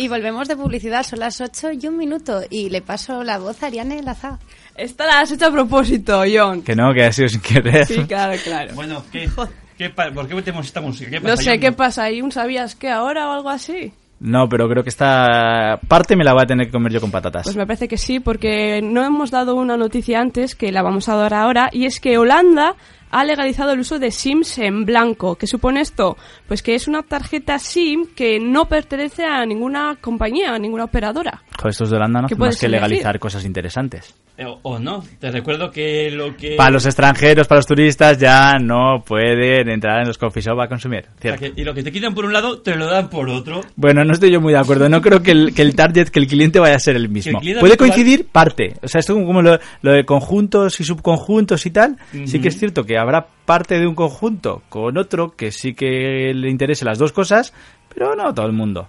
Y 0.00 0.08
volvemos 0.08 0.48
de 0.48 0.56
publicidad, 0.56 1.02
son 1.04 1.18
las 1.20 1.40
8 1.40 1.72
y 1.80 1.86
un 1.86 1.96
minuto, 1.96 2.40
y 2.48 2.70
le 2.70 2.80
paso 2.80 3.22
la 3.22 3.38
voz 3.38 3.62
a 3.62 3.66
Ariane 3.66 4.02
Laza. 4.02 4.38
Esta 4.74 5.06
la 5.06 5.20
has 5.20 5.30
hecho 5.32 5.46
a 5.46 5.50
propósito, 5.50 6.22
John. 6.32 6.62
Que 6.62 6.74
no, 6.74 6.92
que 6.94 7.04
ha 7.04 7.12
sido 7.12 7.28
sin 7.28 7.40
querer. 7.40 7.84
Sí, 7.86 8.04
claro, 8.04 8.38
claro. 8.42 8.74
Bueno, 8.74 9.04
¿qué, 9.12 9.28
qué 9.78 9.90
pa- 9.90 10.10
¿por 10.10 10.26
qué 10.26 10.34
metemos 10.34 10.64
esta 10.66 10.80
música? 10.80 11.10
¿Qué 11.10 11.20
No 11.20 11.28
pasa, 11.30 11.42
sé 11.42 11.50
John? 11.50 11.60
qué 11.60 11.72
pasa 11.72 12.04
ahí, 12.04 12.22
un 12.22 12.32
sabías 12.32 12.74
que 12.76 12.88
ahora 12.88 13.28
o 13.28 13.32
algo 13.32 13.50
así. 13.50 13.92
No, 14.20 14.48
pero 14.50 14.68
creo 14.68 14.82
que 14.82 14.90
esta 14.90 15.80
parte 15.88 16.14
me 16.14 16.24
la 16.24 16.34
voy 16.34 16.42
a 16.42 16.46
tener 16.46 16.66
que 16.66 16.72
comer 16.72 16.92
yo 16.92 17.00
con 17.00 17.10
patatas. 17.10 17.44
Pues 17.44 17.56
me 17.56 17.66
parece 17.66 17.88
que 17.88 17.96
sí, 17.96 18.20
porque 18.20 18.82
no 18.82 19.02
hemos 19.02 19.30
dado 19.30 19.54
una 19.54 19.78
noticia 19.78 20.20
antes 20.20 20.54
que 20.54 20.70
la 20.70 20.82
vamos 20.82 21.08
a 21.08 21.16
dar 21.16 21.32
ahora, 21.32 21.70
y 21.72 21.86
es 21.86 22.00
que 22.00 22.18
Holanda 22.18 22.76
ha 23.10 23.24
legalizado 23.24 23.72
el 23.72 23.80
uso 23.80 23.98
de 23.98 24.10
SIMs 24.10 24.58
en 24.58 24.84
blanco. 24.84 25.36
¿Qué 25.36 25.46
supone 25.46 25.80
esto? 25.80 26.16
Pues 26.46 26.62
que 26.62 26.74
es 26.74 26.86
una 26.86 27.02
tarjeta 27.02 27.58
SIM 27.58 28.06
que 28.14 28.38
no 28.38 28.66
pertenece 28.66 29.24
a 29.24 29.44
ninguna 29.46 29.96
compañía, 30.00 30.54
a 30.54 30.58
ninguna 30.58 30.84
operadora. 30.84 31.42
Joder, 31.56 31.70
estos 31.70 31.90
de 31.90 31.96
Holanda 31.96 32.22
no 32.22 32.28
¿Qué 32.28 32.34
hacen 32.34 32.46
más 32.46 32.60
que 32.60 32.68
legalizar 32.68 33.18
cosas 33.18 33.44
interesantes. 33.44 34.14
Eh, 34.40 34.46
O, 34.46 34.58
o 34.62 34.78
no. 34.78 35.04
Te 35.18 35.30
recuerdo 35.30 35.70
que 35.70 36.10
lo 36.10 36.34
que... 36.34 36.56
Para 36.56 36.70
los 36.70 36.86
extranjeros, 36.86 37.46
para 37.46 37.58
los 37.58 37.66
turistas, 37.66 38.16
ya 38.16 38.54
no 38.58 39.04
pueden 39.06 39.68
entrar 39.68 40.00
en 40.00 40.08
los 40.08 40.16
coffee 40.16 40.40
shop 40.42 40.58
a 40.62 40.66
consumir. 40.66 41.00
o 41.00 41.20
sea, 41.20 41.36
Cierto. 41.36 41.54
que- 41.54 41.60
y 41.60 41.64
lo 41.64 41.74
que 41.74 41.82
te 41.82 41.92
quitan 41.92 42.14
por 42.14 42.24
un 42.24 42.32
lado, 42.32 42.60
te 42.62 42.74
lo 42.74 42.86
dan 42.86 43.10
por 43.10 43.28
otro. 43.28 43.60
Bueno, 43.76 44.02
no 44.02 44.14
estoy 44.14 44.30
yo 44.32 44.40
muy 44.40 44.54
de 44.54 44.58
acuerdo. 44.58 44.88
No 44.88 45.02
creo 45.02 45.22
que 45.22 45.32
el, 45.32 45.52
que 45.54 45.60
el 45.60 45.74
target, 45.76 46.08
que 46.08 46.20
el 46.20 46.26
cliente 46.26 46.58
vaya 46.58 46.76
a 46.76 46.78
ser 46.78 46.96
el 46.96 47.10
mismo. 47.10 47.38
Puede 47.60 47.76
coincidir 47.76 48.28
parte. 48.28 48.76
O 48.82 48.88
sea, 48.88 49.00
esto 49.00 49.12
como 49.14 49.42
lo, 49.42 49.58
lo 49.82 49.92
de 49.92 50.04
conjuntos 50.06 50.80
y 50.80 50.84
subconjuntos 50.84 51.66
y 51.66 51.70
tal. 51.70 51.98
Sí 52.24 52.40
que 52.40 52.48
es 52.48 52.58
cierto 52.58 52.84
que 52.84 52.96
habrá 52.96 53.26
parte 53.44 53.78
de 53.78 53.86
un 53.86 53.94
conjunto 53.94 54.62
con 54.70 54.96
otro 54.96 55.36
que 55.36 55.52
sí 55.52 55.74
que 55.74 56.32
le 56.34 56.48
interese 56.48 56.86
las 56.86 56.96
dos 56.98 57.12
cosas, 57.12 57.52
pero 57.94 58.16
no 58.16 58.28
a 58.28 58.34
todo 58.34 58.46
el 58.46 58.52
mundo. 58.52 58.88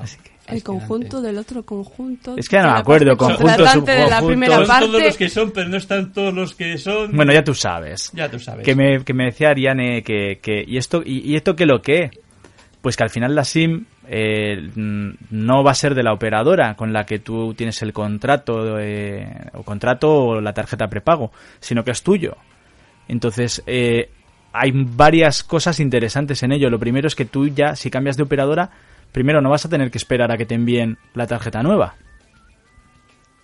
Así 0.00 0.16
que- 0.22 0.35
El 0.48 0.62
conjunto 0.62 1.20
del 1.20 1.38
otro 1.38 1.64
conjunto. 1.64 2.36
Es 2.36 2.48
que 2.48 2.56
ya 2.56 2.62
no 2.62 2.68
de 2.68 2.74
me 2.74 2.80
acuerdo, 2.80 3.16
parte 3.16 3.36
conjunto, 3.36 3.52
de 3.52 3.64
la 3.64 3.72
subconjunto. 3.72 4.26
primera 4.26 4.56
Son 4.56 4.66
parte. 4.66 4.86
todos 4.86 5.02
los 5.02 5.16
que 5.16 5.28
son, 5.28 5.50
pero 5.50 5.68
no 5.68 5.76
están 5.76 6.12
todos 6.12 6.34
los 6.34 6.54
que 6.54 6.78
son. 6.78 7.16
Bueno, 7.16 7.32
ya 7.32 7.42
tú 7.44 7.54
sabes. 7.54 8.10
Ya 8.14 8.30
tú 8.30 8.38
sabes. 8.38 8.64
Que 8.64 8.74
me, 8.74 9.04
que 9.04 9.14
me 9.14 9.24
decía 9.26 9.50
Ariane 9.50 10.02
que, 10.02 10.38
que 10.40 10.64
¿y 10.66 10.76
esto 10.76 11.02
y, 11.04 11.30
y 11.30 11.36
esto 11.36 11.56
qué 11.56 11.66
lo 11.66 11.82
que? 11.82 12.10
Pues 12.80 12.96
que 12.96 13.02
al 13.02 13.10
final 13.10 13.34
la 13.34 13.44
SIM 13.44 13.84
eh, 14.08 14.70
mm, 14.74 15.10
no 15.30 15.64
va 15.64 15.72
a 15.72 15.74
ser 15.74 15.94
de 15.94 16.04
la 16.04 16.12
operadora 16.12 16.74
con 16.74 16.92
la 16.92 17.04
que 17.04 17.18
tú 17.18 17.54
tienes 17.54 17.82
el 17.82 17.92
contrato 17.92 18.78
eh, 18.78 19.26
o 19.54 19.64
contrato 19.64 20.14
o 20.14 20.40
la 20.40 20.52
tarjeta 20.52 20.86
prepago, 20.88 21.32
sino 21.58 21.82
que 21.82 21.90
es 21.90 22.02
tuyo. 22.02 22.36
Entonces 23.08 23.62
eh, 23.66 24.10
hay 24.52 24.70
varias 24.72 25.42
cosas 25.42 25.80
interesantes 25.80 26.42
en 26.42 26.52
ello. 26.52 26.70
Lo 26.70 26.78
primero 26.78 27.08
es 27.08 27.14
que 27.16 27.24
tú 27.24 27.48
ya, 27.48 27.74
si 27.74 27.90
cambias 27.90 28.16
de 28.16 28.22
operadora, 28.22 28.70
primero 29.12 29.40
no 29.40 29.50
vas 29.50 29.64
a 29.64 29.68
tener 29.68 29.90
que 29.90 29.98
esperar 29.98 30.30
a 30.32 30.36
que 30.36 30.46
te 30.46 30.54
envíen 30.54 30.98
la 31.14 31.26
tarjeta 31.26 31.62
nueva. 31.62 31.94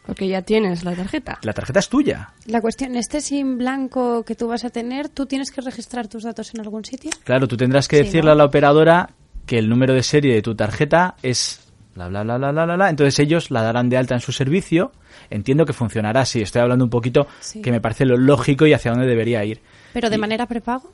Porque 0.07 0.27
ya 0.27 0.43
tienes 0.43 0.83
la 0.85 0.95
tarjeta. 0.95 1.39
La 1.43 1.53
tarjeta 1.53 1.79
es 1.79 1.89
tuya. 1.89 2.31
La 2.47 2.61
cuestión, 2.61 2.97
este 2.97 3.21
SIM 3.21 3.57
blanco 3.57 4.25
que 4.25 4.35
tú 4.35 4.49
vas 4.49 4.65
a 4.65 4.71
tener, 4.71 5.09
¿tú 5.09 5.27
tienes 5.27 5.53
que 5.53 5.61
registrar 5.61 6.09
tus 6.09 6.25
datos 6.25 6.53
en 6.55 6.61
algún 6.61 6.85
sitio? 6.85 7.11
Claro, 7.23 7.47
tú 7.47 7.57
tendrás 7.57 7.87
que 7.87 7.99
Sí, 7.99 8.03
decirle 8.05 8.27
¿no? 8.29 8.33
a 8.33 8.35
la 8.35 8.45
operadora 8.45 9.11
que 9.47 9.59
el 9.59 9.69
número 9.69 9.95
de 9.95 10.03
serie 10.03 10.35
de 10.35 10.43
tu 10.43 10.57
tarjeta 10.57 11.15
es 11.23 11.61
bla 11.95 12.09
bla 12.09 12.25
bla 12.25 12.37
bla 12.39 12.51
bla 12.53 12.65
bla, 12.65 12.75
bla. 12.77 12.91
entonces 12.91 13.17
ellos 13.21 13.51
la 13.53 13.63
darán 13.63 13.89
de 13.91 13.97
alta 13.97 14.15
en 14.15 14.21
su 14.21 14.33
servicio. 14.33 14.91
Entiendo 15.31 15.65
que 15.67 15.73
funcionará 15.73 16.23
así, 16.23 16.43
estoy 16.43 16.63
hablando 16.63 16.85
un 16.85 16.91
poquito 16.91 17.29
Sí. 17.41 17.63
que 17.63 17.71
me 17.71 17.81
parece 17.81 18.05
lo 18.05 18.17
lógico 18.17 18.67
y 18.67 18.73
hacia 18.73 18.91
dónde 18.91 19.07
debería 19.07 19.45
ir. 19.45 19.61
Pero 19.93 20.11
de 20.11 20.17
Y 20.17 20.19
manera 20.19 20.47
prepago. 20.47 20.93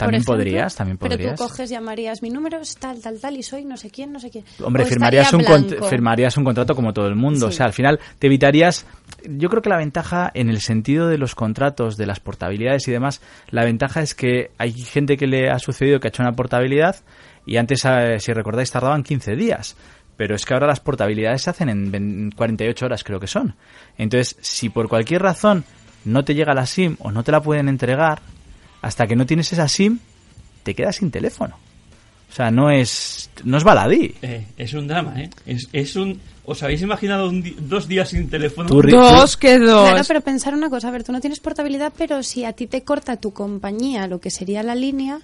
También 0.00 0.22
ejemplo. 0.22 0.34
podrías, 0.34 0.74
también 0.74 0.98
Pero 0.98 1.10
podrías. 1.16 1.36
tú 1.38 1.44
coges, 1.46 1.70
llamarías 1.70 2.22
mi 2.22 2.30
número 2.30 2.58
es 2.60 2.76
tal, 2.76 3.00
tal, 3.00 3.20
tal 3.20 3.36
y 3.36 3.42
soy 3.42 3.64
no 3.64 3.76
sé 3.76 3.90
quién, 3.90 4.12
no 4.12 4.18
sé 4.20 4.30
quién. 4.30 4.44
Hombre, 4.62 4.82
O 4.82 4.86
firmarías 4.86 5.32
un, 5.32 5.44
firmarías 5.88 6.36
un 6.36 6.44
contrato 6.44 6.74
como 6.74 6.92
todo 6.92 7.06
el 7.06 7.14
mundo. 7.16 7.46
O 7.46 7.52
sea, 7.52 7.66
al 7.66 7.72
final 7.72 8.00
te 8.18 8.26
evitarías. 8.26 8.86
Yo 9.28 9.48
creo 9.48 9.62
que 9.62 9.68
la 9.70 9.76
ventaja, 9.78 10.30
en 10.34 10.48
el 10.50 10.60
sentido 10.60 11.08
de 11.08 11.18
los 11.18 11.34
contratos, 11.34 11.96
de 11.96 12.06
las 12.06 12.20
portabilidades 12.20 12.88
y 12.88 12.90
demás, 12.92 13.20
la 13.50 13.64
ventaja 13.64 14.00
es 14.02 14.14
que 14.14 14.50
hay 14.58 14.72
gente 14.72 15.16
que 15.16 15.26
le 15.26 15.50
ha 15.50 15.58
sucedido 15.58 16.00
que 16.00 16.08
ha 16.08 16.10
hecho 16.10 16.22
una 16.22 16.32
portabilidad 16.32 16.96
y 17.46 17.56
antes, 17.56 17.84
eh, 17.84 18.16
si 18.18 18.32
recordáis, 18.32 18.70
tardaban 18.70 19.02
15 19.02 19.36
días. 19.36 19.76
Pero 20.16 20.34
es 20.34 20.44
que 20.44 20.52
ahora 20.52 20.66
las 20.66 20.80
portabilidades 20.80 21.42
se 21.42 21.50
hacen 21.50 21.68
en 21.70 21.90
ven- 21.90 22.30
48 22.36 22.84
horas, 22.84 23.02
creo 23.04 23.18
que 23.20 23.26
son. 23.26 23.54
Entonces, 23.96 24.36
si 24.40 24.68
por 24.68 24.88
cualquier 24.88 25.22
razón 25.22 25.64
no 26.04 26.24
te 26.24 26.34
llega 26.34 26.52
la 26.54 26.66
SIM 26.66 26.96
o 27.00 27.10
no 27.10 27.22
te 27.24 27.32
la 27.32 27.40
pueden 27.40 27.68
entregar, 27.68 28.20
hasta 28.82 29.06
que 29.06 29.16
no 29.16 29.26
tienes 29.26 29.52
esa 29.52 29.68
SIM, 29.68 29.98
te 30.62 30.74
quedas 30.74 30.96
sin 30.96 31.10
teléfono. 31.10 31.56
O 32.30 32.32
sea, 32.32 32.50
no 32.52 32.70
es, 32.70 33.28
no 33.42 33.56
es 33.58 33.64
baladí. 33.64 34.14
Eh, 34.22 34.46
es 34.56 34.72
un 34.74 34.86
drama, 34.86 35.20
¿eh? 35.20 35.30
Es, 35.46 35.68
es 35.72 35.96
un... 35.96 36.20
¿Os 36.44 36.62
habéis 36.62 36.80
imaginado 36.82 37.28
un 37.28 37.42
di- 37.42 37.56
dos 37.58 37.88
días 37.88 38.08
sin 38.08 38.28
teléfono? 38.30 38.68
Dos 38.68 39.36
que 39.36 39.58
dos. 39.58 39.88
Claro, 39.88 40.04
pero 40.06 40.20
pensar 40.20 40.54
una 40.54 40.70
cosa, 40.70 40.88
a 40.88 40.90
ver, 40.92 41.02
tú 41.04 41.10
no 41.12 41.20
tienes 41.20 41.40
portabilidad, 41.40 41.92
pero 41.96 42.22
si 42.22 42.44
a 42.44 42.52
ti 42.52 42.66
te 42.66 42.82
corta 42.82 43.16
tu 43.16 43.32
compañía 43.32 44.06
lo 44.06 44.20
que 44.20 44.30
sería 44.30 44.62
la 44.62 44.74
línea, 44.76 45.18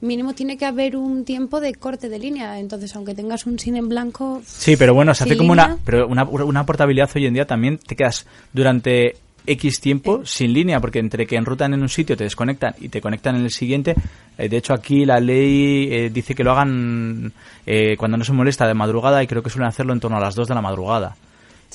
mínimo 0.00 0.34
tiene 0.34 0.56
que 0.56 0.64
haber 0.64 0.96
un 0.96 1.24
tiempo 1.24 1.60
de 1.60 1.74
corte 1.74 2.08
de 2.08 2.18
línea. 2.20 2.58
Entonces, 2.60 2.94
aunque 2.96 3.14
tengas 3.14 3.44
un 3.46 3.58
SIM 3.58 3.76
en 3.76 3.88
blanco, 3.88 4.40
Sí, 4.46 4.76
pero 4.76 4.94
bueno, 4.94 5.14
se 5.14 5.24
hace 5.24 5.30
sin 5.34 5.38
como 5.38 5.52
una, 5.52 5.78
pero 5.84 6.06
una, 6.06 6.24
una 6.24 6.64
portabilidad 6.66 7.10
hoy 7.14 7.26
en 7.26 7.34
día 7.34 7.46
también 7.46 7.78
te 7.78 7.94
quedas 7.96 8.24
durante 8.52 9.16
X 9.46 9.80
tiempo 9.80 10.24
sin 10.24 10.52
línea, 10.52 10.80
porque 10.80 10.98
entre 10.98 11.26
que 11.26 11.36
enrutan 11.36 11.74
en 11.74 11.82
un 11.82 11.88
sitio, 11.88 12.16
te 12.16 12.24
desconectan 12.24 12.74
y 12.80 12.88
te 12.88 13.00
conectan 13.00 13.36
en 13.36 13.42
el 13.42 13.50
siguiente. 13.50 13.94
eh, 14.38 14.48
de 14.48 14.56
hecho, 14.56 14.72
aquí 14.72 15.04
la 15.04 15.20
ley 15.20 15.88
eh, 15.90 16.10
dice 16.10 16.34
que 16.34 16.44
lo 16.44 16.52
hagan 16.52 17.32
eh, 17.66 17.96
cuando 17.96 18.16
no 18.16 18.24
se 18.24 18.32
molesta 18.32 18.66
de 18.66 18.74
madrugada 18.74 19.22
y 19.22 19.26
creo 19.26 19.42
que 19.42 19.50
suelen 19.50 19.68
hacerlo 19.68 19.92
en 19.92 20.00
torno 20.00 20.16
a 20.16 20.20
las 20.20 20.34
2 20.34 20.48
de 20.48 20.54
la 20.54 20.62
madrugada. 20.62 21.16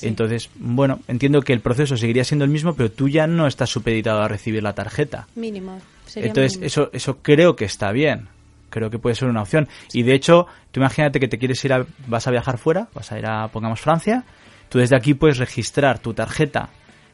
Entonces, 0.00 0.48
bueno, 0.54 1.00
entiendo 1.08 1.42
que 1.42 1.52
el 1.52 1.60
proceso 1.60 1.96
seguiría 1.96 2.22
siendo 2.22 2.44
el 2.44 2.50
mismo, 2.50 2.74
pero 2.74 2.90
tú 2.90 3.08
ya 3.08 3.26
no 3.26 3.48
estás 3.48 3.70
supeditado 3.70 4.22
a 4.22 4.28
recibir 4.28 4.62
la 4.62 4.72
tarjeta. 4.72 5.26
mínimo. 5.34 5.80
sería 6.06 6.28
Entonces, 6.28 6.52
mínimo. 6.52 6.66
eso, 6.66 6.90
eso 6.92 7.18
creo 7.20 7.56
que 7.56 7.64
está 7.64 7.90
bien. 7.90 8.28
Creo 8.70 8.90
que 8.90 8.98
puede 8.98 9.16
ser 9.16 9.28
una 9.28 9.42
opción. 9.42 9.66
Y 9.92 10.02
de 10.02 10.14
hecho, 10.14 10.46
tú 10.70 10.80
imagínate 10.80 11.18
que 11.18 11.26
te 11.26 11.38
quieres 11.38 11.64
ir 11.64 11.72
a, 11.72 11.84
vas 12.06 12.28
a 12.28 12.30
viajar 12.30 12.58
fuera, 12.58 12.88
vas 12.94 13.10
a 13.10 13.18
ir 13.18 13.26
a, 13.26 13.48
pongamos, 13.48 13.80
Francia. 13.80 14.24
Tú 14.68 14.78
desde 14.78 14.94
aquí 14.94 15.14
puedes 15.14 15.38
registrar 15.38 15.98
tu 15.98 16.14
tarjeta 16.14 16.68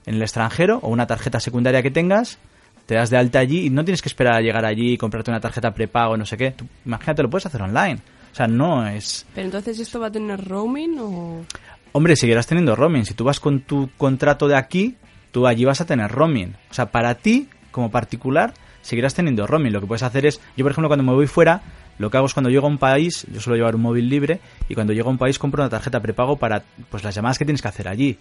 en 0.07 0.15
el 0.17 0.23
extranjero 0.23 0.79
o 0.83 0.89
una 0.89 1.07
tarjeta 1.07 1.41
secundaria 1.41 1.83
que 1.83 1.91
tengas, 1.91 2.39
te 2.87 2.95
das 2.95 3.11
de 3.11 3.17
alta 3.17 3.39
allí 3.39 3.67
y 3.67 3.71
no 3.71 3.85
tienes 3.85 4.03
que 4.03 4.09
esperar 4.09 4.35
a 4.35 4.41
llegar 4.41 4.65
allí 4.65 4.93
y 4.93 4.99
comprarte 4.99 5.31
una 5.31 5.41
tarjeta 5.41 5.73
prepago, 5.73 6.17
no 6.17 6.27
sé 6.27 6.37
qué. 6.37 6.51
Tú, 6.53 6.67
imagínate, 6.85 7.23
lo 7.23 7.31
puedes 7.31 7.47
hacer 7.47 7.63
online. 7.63 8.01
O 8.33 8.35
sea, 8.35 8.47
no 8.47 8.87
es... 8.87 9.27
Pero 9.35 9.47
entonces, 9.47 9.79
¿esto 9.79 10.01
va 10.01 10.09
a 10.09 10.13
tener 10.13 10.45
roaming 10.45 10.99
o...? 10.99 11.45
Hombre, 11.93 12.17
seguirás 12.17 12.47
teniendo 12.47 12.75
roaming. 12.75 13.05
Si 13.05 13.15
tú 13.15 13.25
vas 13.25 13.39
con 13.39 13.61
tu 13.61 13.91
contrato 13.97 14.49
de 14.49 14.57
aquí, 14.57 14.97
tú 15.31 15.47
allí 15.47 15.65
vas 15.65 15.81
a 15.81 15.87
tener 15.87 16.11
roaming. 16.11 16.57
O 16.69 16.75
sea, 16.75 16.87
para 16.87 17.15
ti, 17.15 17.49
como 17.71 17.91
particular, 17.93 18.53
seguirás 18.83 19.15
teniendo 19.15 19.47
roaming. 19.47 19.73
Lo 19.73 19.81
que 19.81 19.87
puedes 19.87 20.03
hacer 20.03 20.27
es, 20.27 20.41
yo 20.57 20.65
por 20.65 20.73
ejemplo, 20.73 20.89
cuando 20.89 21.05
me 21.05 21.13
voy 21.13 21.29
fuera, 21.29 21.63
lo 21.99 22.11
que 22.11 22.17
hago 22.17 22.27
es 22.27 22.35
cuando 22.35 22.51
llego 22.51 22.67
a 22.67 22.71
un 22.71 22.79
país, 22.79 23.25
yo 23.33 23.41
suelo 23.41 23.57
llevar 23.57 23.77
un 23.77 23.83
móvil 23.83 24.09
libre, 24.09 24.41
y 24.69 24.75
cuando 24.75 24.93
llego 24.93 25.09
a 25.09 25.13
un 25.13 25.19
país 25.19 25.39
compro 25.39 25.63
una 25.63 25.71
tarjeta 25.71 26.01
prepago 26.01 26.37
para 26.37 26.65
pues 26.91 27.05
las 27.05 27.15
llamadas 27.15 27.39
que 27.39 27.45
tienes 27.45 27.63
que 27.63 27.69
hacer 27.69 27.89
allí. 27.89 28.19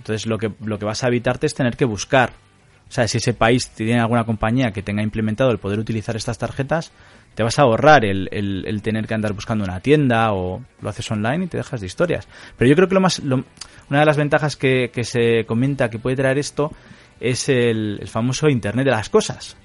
Entonces 0.00 0.26
lo 0.26 0.38
que, 0.38 0.50
lo 0.64 0.78
que 0.78 0.84
vas 0.86 1.04
a 1.04 1.08
evitarte 1.08 1.46
es 1.46 1.54
tener 1.54 1.76
que 1.76 1.84
buscar. 1.84 2.32
O 2.88 2.92
sea, 2.92 3.06
si 3.06 3.18
ese 3.18 3.34
país 3.34 3.68
tiene 3.70 4.00
alguna 4.00 4.24
compañía 4.24 4.72
que 4.72 4.82
tenga 4.82 5.02
implementado 5.02 5.50
el 5.52 5.58
poder 5.58 5.78
utilizar 5.78 6.16
estas 6.16 6.38
tarjetas, 6.38 6.90
te 7.36 7.44
vas 7.44 7.58
a 7.58 7.62
ahorrar 7.62 8.04
el, 8.04 8.28
el- 8.32 8.64
el 8.66 8.82
tener 8.82 9.06
que 9.06 9.14
andar 9.14 9.32
buscando 9.34 9.62
una 9.62 9.78
tienda 9.80 10.32
o 10.32 10.60
lo 10.82 10.88
haces 10.88 11.08
online 11.10 11.44
y 11.44 11.48
te 11.48 11.56
dejas 11.58 11.80
de 11.80 11.86
historias. 11.86 12.26
Pero 12.58 12.68
yo 12.68 12.74
creo 12.74 12.88
que 12.88 12.94
lo 12.94 13.00
más, 13.00 13.20
lo- 13.20 13.44
una 13.90 14.00
de 14.00 14.06
las 14.06 14.16
ventajas 14.16 14.56
que, 14.56 14.90
que 14.92 15.04
se 15.04 15.44
comenta 15.46 15.88
que 15.90 15.98
puede 16.00 16.16
traer 16.16 16.38
esto 16.38 16.72
es 17.20 17.48
el, 17.48 17.98
el 18.00 18.08
famoso 18.08 18.48
Internet 18.48 18.86
de 18.86 18.90
las 18.90 19.08
cosas. 19.10 19.56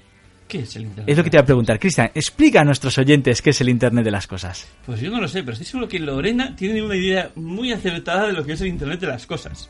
¿Qué 0.48 0.60
es 0.60 0.76
el 0.76 0.82
Internet? 0.82 1.08
Es 1.08 1.16
lo 1.18 1.24
que 1.24 1.30
te 1.30 1.36
iba 1.36 1.42
a 1.42 1.46
preguntar. 1.46 1.78
Cristian, 1.80 2.10
explica 2.14 2.60
a 2.60 2.64
nuestros 2.64 2.96
oyentes 2.98 3.42
qué 3.42 3.50
es 3.50 3.60
el 3.60 3.68
Internet 3.68 4.04
de 4.04 4.10
las 4.12 4.26
cosas. 4.28 4.66
Pues 4.86 5.00
yo 5.00 5.10
no 5.10 5.20
lo 5.20 5.26
sé, 5.26 5.40
pero 5.40 5.52
estoy 5.54 5.66
seguro 5.66 5.88
que 5.88 5.98
Lorena 5.98 6.54
tiene 6.54 6.82
una 6.82 6.94
idea 6.94 7.30
muy 7.34 7.72
acertada 7.72 8.28
de 8.28 8.32
lo 8.32 8.44
que 8.44 8.52
es 8.52 8.60
el 8.60 8.68
Internet 8.68 9.00
de 9.00 9.08
las 9.08 9.26
cosas. 9.26 9.68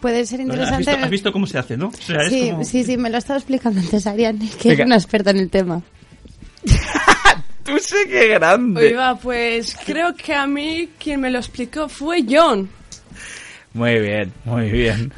Puede 0.00 0.26
ser 0.26 0.40
Lorena, 0.40 0.64
¿Has 0.64 0.68
interesante. 0.80 0.90
visto, 0.92 1.04
has 1.04 1.10
visto 1.10 1.32
cómo 1.32 1.46
se 1.46 1.58
hace, 1.58 1.76
no? 1.78 1.88
O 1.88 1.92
sea, 1.92 2.22
es 2.22 2.28
sí, 2.30 2.50
como- 2.50 2.64
sí, 2.64 2.84
sí, 2.84 2.96
me 2.98 3.08
lo 3.08 3.16
ha 3.16 3.18
estado 3.20 3.38
explicando 3.38 3.80
antes 3.80 4.06
Ariane, 4.06 4.50
que 4.60 4.68
Venga. 4.70 4.82
es 4.82 4.86
una 4.86 4.96
experta 4.96 5.30
en 5.30 5.36
el 5.38 5.48
tema. 5.50 5.82
Tú 7.64 7.78
sé 7.78 7.96
qué 8.08 8.28
grande. 8.28 8.86
Oiga, 8.88 9.14
pues 9.16 9.76
creo 9.86 10.14
que 10.14 10.34
a 10.34 10.46
mí 10.46 10.88
quien 10.98 11.20
me 11.20 11.30
lo 11.30 11.38
explicó 11.38 11.88
fue 11.88 12.24
John. 12.28 12.68
Muy 13.74 13.98
bien, 14.00 14.32
muy 14.44 14.70
bien. 14.70 15.12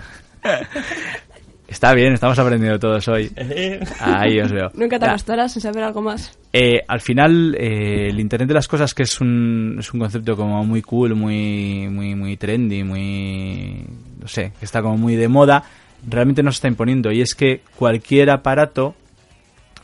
Está 1.71 1.95
bien, 1.95 2.13
estamos 2.13 2.37
aprendiendo 2.39 2.79
todos 2.81 3.07
hoy. 3.09 3.31
Eh, 3.37 3.81
Ahí 4.01 4.41
os 4.41 4.51
veo. 4.53 4.71
Nunca 4.75 4.99
te 4.99 5.07
Ya. 5.07 5.13
gastarás 5.13 5.55
en 5.57 5.63
saber 5.63 5.85
algo 5.85 6.03
más. 6.03 6.37
Eh, 6.53 6.81
al 6.89 7.01
final, 7.01 7.55
eh, 7.59 8.09
el 8.11 8.19
Internet 8.19 8.49
de 8.49 8.55
las 8.55 8.67
cosas, 8.69 8.93
que 8.93 9.05
es 9.05 9.21
un, 9.21 9.77
es 9.79 9.93
un 9.95 10.01
concepto 10.01 10.37
como 10.37 10.65
muy 10.65 10.83
cool, 10.83 11.15
muy, 11.15 11.89
muy, 11.89 12.15
muy 12.17 12.37
trendy, 12.37 12.83
muy, 12.83 13.85
no 14.21 14.27
sé, 14.27 14.53
que 14.59 14.65
está 14.65 14.83
como 14.83 14.97
muy 14.99 15.15
de 15.15 15.29
moda, 15.29 15.63
realmente 16.09 16.43
no 16.43 16.51
se 16.51 16.57
está 16.57 16.69
imponiendo. 16.69 17.13
Y 17.13 17.21
es 17.23 17.35
que 17.37 17.61
cualquier 17.77 18.31
aparato 18.31 18.97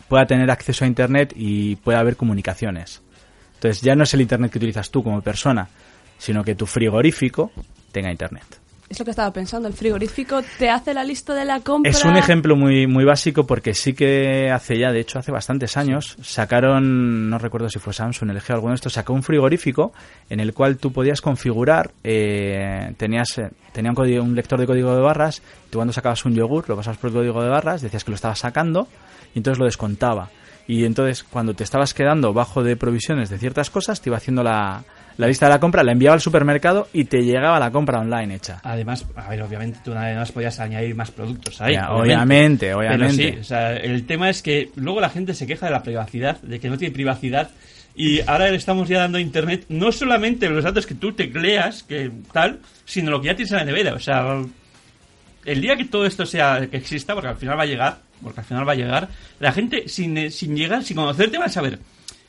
pueda 0.09 0.27
tener 0.27 0.51
acceso 0.51 0.85
a 0.85 0.89
Internet 0.89 1.33
y 1.37 1.77
pueda 1.77 2.01
haber 2.01 2.17
comunicaciones. 2.17 3.01
Entonces 3.55 3.81
ya 3.81 3.95
no 3.95 4.03
es 4.03 4.13
el 4.13 4.21
Internet 4.23 4.51
que 4.51 4.59
utilizas 4.59 4.91
tú 4.91 5.03
como 5.05 5.23
persona, 5.23 5.69
sino 6.19 6.43
que 6.43 6.55
tu 6.57 6.67
frigorífico 6.67 7.53
tenga 7.93 8.11
Internet. 8.11 8.45
Es 8.89 8.99
lo 9.01 9.05
que 9.05 9.11
estaba 9.11 9.33
pensando. 9.33 9.67
El 9.67 9.75
frigorífico 9.75 10.41
te 10.59 10.71
hace 10.71 10.95
la 10.95 11.03
lista 11.03 11.35
de 11.35 11.45
la 11.45 11.59
compra. 11.61 11.91
Es 11.91 12.05
un 12.05 12.17
ejemplo 12.17 12.55
muy, 12.55 12.87
muy 12.87 13.05
básico 13.05 13.45
porque 13.47 13.75
sí 13.75 13.95
que 13.95 14.51
hace 14.53 14.79
ya, 14.79 14.93
de 14.93 15.01
hecho, 15.01 15.19
hace 15.19 15.33
bastantes 15.33 15.77
años, 15.77 16.17
sacaron, 16.23 17.29
no 17.29 17.39
recuerdo 17.39 17.69
si 17.69 17.79
fue 17.81 17.93
Samsung, 17.93 18.31
LG 18.31 18.51
o 18.51 18.53
alguno 18.55 18.71
de 18.73 18.77
estos, 18.77 18.93
sacó 18.93 19.13
un 19.13 19.23
frigorífico 19.25 19.93
en 20.31 20.39
el 20.41 20.55
cual 20.55 20.77
tú 20.77 20.93
podías 20.93 21.21
configurar, 21.21 21.91
eh, 22.05 22.93
tenías, 22.97 23.37
eh, 23.39 23.51
tenía 23.73 23.91
un, 23.91 23.97
código- 23.97 24.23
un 24.23 24.35
lector 24.37 24.59
de 24.61 24.67
código 24.67 24.95
de 24.95 25.03
barras, 25.03 25.43
tú 25.71 25.79
cuando 25.79 25.93
sacabas 25.93 26.25
un 26.25 26.35
yogur 26.35 26.69
lo 26.69 26.77
pasabas 26.77 26.99
por 26.99 27.11
el 27.11 27.17
código 27.17 27.43
de 27.43 27.49
barras, 27.49 27.83
decías 27.83 28.05
que 28.05 28.13
lo 28.13 28.15
estabas 28.15 28.39
sacando 28.39 28.87
y 29.35 29.39
entonces 29.39 29.59
lo 29.59 29.65
descontaba. 29.67 30.31
Y 30.69 30.85
entonces 30.85 31.23
cuando 31.25 31.55
te 31.55 31.65
estabas 31.65 31.95
quedando 31.95 32.33
bajo 32.33 32.63
de 32.63 32.77
provisiones 32.77 33.31
de 33.31 33.39
ciertas 33.39 33.71
cosas, 33.71 34.01
te 34.01 34.11
iba 34.11 34.17
haciendo 34.17 34.43
la, 34.43 34.83
la 35.17 35.27
lista 35.27 35.47
de 35.47 35.51
la 35.51 35.61
compra, 35.61 35.83
la 35.83 35.93
enviaba 35.93 36.15
al 36.15 36.21
supermercado 36.21 36.89
y 36.93 37.05
te 37.05 37.23
llegaba 37.23 37.59
la 37.59 37.71
compra 37.71 38.01
online 38.01 38.35
hecha. 38.35 38.61
Además, 38.63 39.07
a 39.15 39.29
ver, 39.29 39.43
obviamente 39.43 39.79
tú 39.85 39.93
además 39.93 40.33
podías 40.33 40.61
añadir 40.61 40.95
más 40.95 41.11
productos 41.11 41.61
ahí. 41.61 41.75
Ya, 41.75 41.91
obviamente, 41.91 42.75
obviamente. 42.75 43.33
sí, 43.33 43.39
o 43.41 43.45
sea, 43.45 43.77
el 43.77 44.07
tema 44.07 44.29
es 44.29 44.43
que 44.43 44.71
luego 44.77 45.01
la 45.01 45.11
gente 45.11 45.35
se 45.35 45.47
queja 45.47 45.67
de 45.67 45.73
la 45.73 45.83
privacidad, 45.83 46.41
de 46.43 46.61
que 46.61 46.69
no 46.69 46.79
tiene 46.79 46.93
privacidad. 46.93 47.51
Y 47.99 48.21
ahora 48.29 48.51
le 48.51 48.57
estamos 48.57 48.89
ya 48.89 48.99
dando 49.01 49.17
a 49.17 49.23
internet 49.23 49.65
no 49.71 49.91
solamente 49.91 50.51
los 50.51 50.63
datos 50.63 50.87
que 50.87 50.95
tú 50.95 51.13
tecleas, 51.13 51.83
que 51.83 52.11
tal, 52.31 52.61
sino 52.85 53.11
lo 53.11 53.23
que 53.23 53.29
ya 53.29 53.37
tienes 53.37 53.53
en 53.53 53.59
la 53.59 53.65
nevera. 53.65 53.95
O 53.95 53.99
sea, 53.99 54.43
el 55.47 55.61
día 55.63 55.77
que 55.77 55.87
todo 55.87 56.05
esto 56.05 56.27
sea 56.27 56.67
que 56.71 56.77
exista, 56.77 57.15
porque 57.15 57.29
al 57.29 57.37
final 57.37 57.59
va 57.59 57.63
a 57.63 57.67
llegar, 57.67 57.99
porque 58.23 58.41
al 58.41 58.47
final 58.47 58.69
va 58.69 58.73
a 58.73 58.77
llegar, 58.77 59.09
la 59.41 59.53
gente 59.53 59.89
sin, 59.89 60.19
eh, 60.19 60.31
sin 60.31 60.55
llegar, 60.55 60.85
sin 60.85 60.97
conocerte, 60.97 61.39
va 61.39 61.47
a 61.47 61.49
saber 61.49 61.79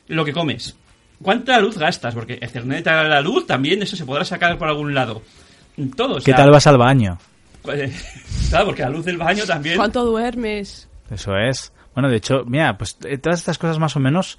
lo 0.06 0.24
que 0.24 0.32
comes, 0.32 0.74
cuánta 1.22 1.60
luz 1.60 1.78
gastas, 1.78 2.14
porque 2.14 2.38
Ethernet 2.40 2.86
a 2.86 3.04
la 3.04 3.20
luz 3.20 3.46
también 3.46 3.82
eso 3.82 3.96
se 3.96 4.04
podrá 4.04 4.24
sacar 4.24 4.56
por 4.58 4.68
algún 4.68 4.94
lado. 4.94 5.22
Todo. 5.96 6.14
o 6.14 6.18
¿Qué 6.18 6.24
sea, 6.32 6.36
tal 6.36 6.50
vas 6.50 6.66
al 6.66 6.78
baño? 6.78 7.18
Claro, 8.50 8.66
porque 8.66 8.82
la 8.82 8.88
luz 8.90 9.04
del 9.04 9.18
baño 9.18 9.44
también. 9.44 9.76
¿Cuánto 9.76 10.04
duermes? 10.04 10.88
Eso 11.10 11.36
es. 11.36 11.70
Bueno, 11.94 12.08
de 12.08 12.16
hecho, 12.16 12.44
mira, 12.46 12.78
pues 12.78 12.96
eh, 13.04 13.18
todas 13.18 13.40
estas 13.40 13.58
cosas 13.58 13.78
más 13.78 13.94
o 13.96 14.00
menos 14.00 14.38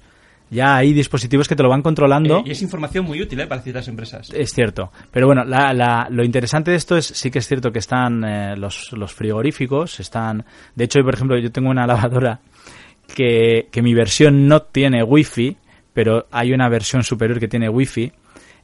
ya 0.50 0.74
hay 0.76 0.92
dispositivos 0.92 1.46
que 1.46 1.54
te 1.54 1.62
lo 1.62 1.68
van 1.68 1.82
controlando. 1.82 2.38
Eh, 2.38 2.42
y 2.46 2.50
es 2.50 2.62
información 2.62 3.04
muy 3.04 3.22
útil 3.22 3.38
eh, 3.38 3.46
para 3.46 3.60
ciertas 3.62 3.86
empresas. 3.86 4.30
Es 4.34 4.52
cierto. 4.52 4.90
Pero 5.12 5.26
bueno, 5.28 5.44
la, 5.44 5.72
la- 5.72 6.08
lo 6.10 6.24
interesante 6.24 6.72
de 6.72 6.76
esto 6.76 6.96
es, 6.96 7.06
sí 7.06 7.30
que 7.30 7.38
es 7.38 7.46
cierto 7.46 7.70
que 7.70 7.78
están 7.78 8.24
eh, 8.24 8.56
los, 8.56 8.90
los 8.92 9.12
frigoríficos, 9.12 10.00
están... 10.00 10.44
De 10.74 10.84
hecho, 10.84 11.00
por 11.04 11.14
ejemplo, 11.14 11.38
yo 11.38 11.52
tengo 11.52 11.70
una 11.70 11.86
lavadora 11.86 12.40
que, 13.14 13.68
que 13.70 13.82
mi 13.82 13.94
versión 13.94 14.48
no 14.48 14.62
tiene 14.62 15.04
wifi, 15.04 15.56
pero 15.92 16.26
hay 16.30 16.52
una 16.52 16.68
versión 16.68 17.02
superior 17.02 17.38
que 17.40 17.48
tiene 17.48 17.68
wifi. 17.68 18.12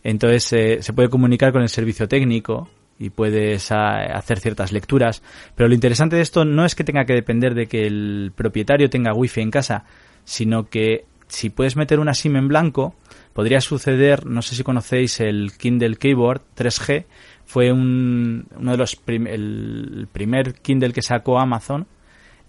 Entonces 0.05 0.53
eh, 0.53 0.83
se 0.83 0.93
puede 0.93 1.09
comunicar 1.09 1.53
con 1.53 1.63
el 1.63 1.69
servicio 1.69 2.07
técnico 2.09 2.69
y 2.99 3.11
puedes 3.11 3.73
ah, 3.73 3.97
hacer 4.15 4.39
ciertas 4.41 4.73
lecturas. 4.73 5.23
Pero 5.55 5.69
lo 5.69 5.75
interesante 5.75 6.17
de 6.17 6.23
esto 6.23 6.45
no 6.45 6.65
es 6.65 6.75
que 6.75 6.85
tenga 6.85 7.05
que 7.05 7.13
depender 7.15 7.55
de 7.55 7.67
que 7.67 7.87
el 7.87 8.33
propietario 8.35 8.89
tenga 8.89 9.13
wifi 9.13 9.41
en 9.41 9.51
casa, 9.51 9.85
sino 10.25 10.69
que 10.69 11.05
si 11.29 11.51
puedes 11.51 11.77
meter 11.77 11.99
una 11.99 12.15
SIM 12.15 12.37
en 12.37 12.47
blanco, 12.49 12.95
podría 13.33 13.61
suceder, 13.61 14.27
no 14.27 14.43
sé 14.43 14.55
si 14.55 14.63
conocéis 14.63 15.19
el 15.21 15.53
Kindle 15.59 15.97
Keyboard 15.97 16.41
3G, 16.57 17.05
fue 17.45 17.73
un, 17.73 18.47
uno 18.57 18.71
de 18.73 18.77
los 18.79 18.95
prim- 18.97 19.27
el, 19.27 19.93
el 19.99 20.07
primer 20.07 20.55
Kindle 20.55 20.93
que 20.93 21.03
sacó 21.03 21.39
Amazon. 21.41 21.87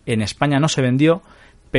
En 0.05 0.21
España 0.21 0.59
no 0.59 0.69
se 0.69 0.81
vendió, 0.81 1.21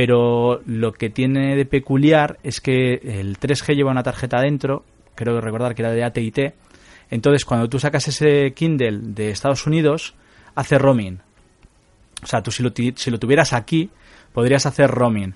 pero 0.01 0.61
lo 0.65 0.93
que 0.93 1.09
tiene 1.09 1.57
de 1.57 1.65
peculiar 1.65 2.39
es 2.41 2.61
que 2.61 3.01
el 3.03 3.37
3G 3.37 3.75
lleva 3.75 3.91
una 3.91 4.01
tarjeta 4.01 4.39
dentro, 4.39 4.85
creo 5.13 5.41
recordar 5.41 5.75
que 5.75 5.81
era 5.81 5.91
de 5.91 6.05
AT&T. 6.05 6.55
Entonces, 7.09 7.43
cuando 7.43 7.67
tú 7.67 7.79
sacas 7.79 8.07
ese 8.07 8.53
Kindle 8.53 8.99
de 9.01 9.29
Estados 9.31 9.67
Unidos, 9.67 10.15
hace 10.55 10.77
roaming. 10.77 11.19
O 12.23 12.27
sea, 12.27 12.41
tú 12.41 12.49
si 12.49 12.63
lo, 12.63 12.71
si 12.95 13.11
lo 13.11 13.19
tuvieras 13.19 13.51
aquí, 13.51 13.89
podrías 14.31 14.65
hacer 14.65 14.89
roaming. 14.89 15.33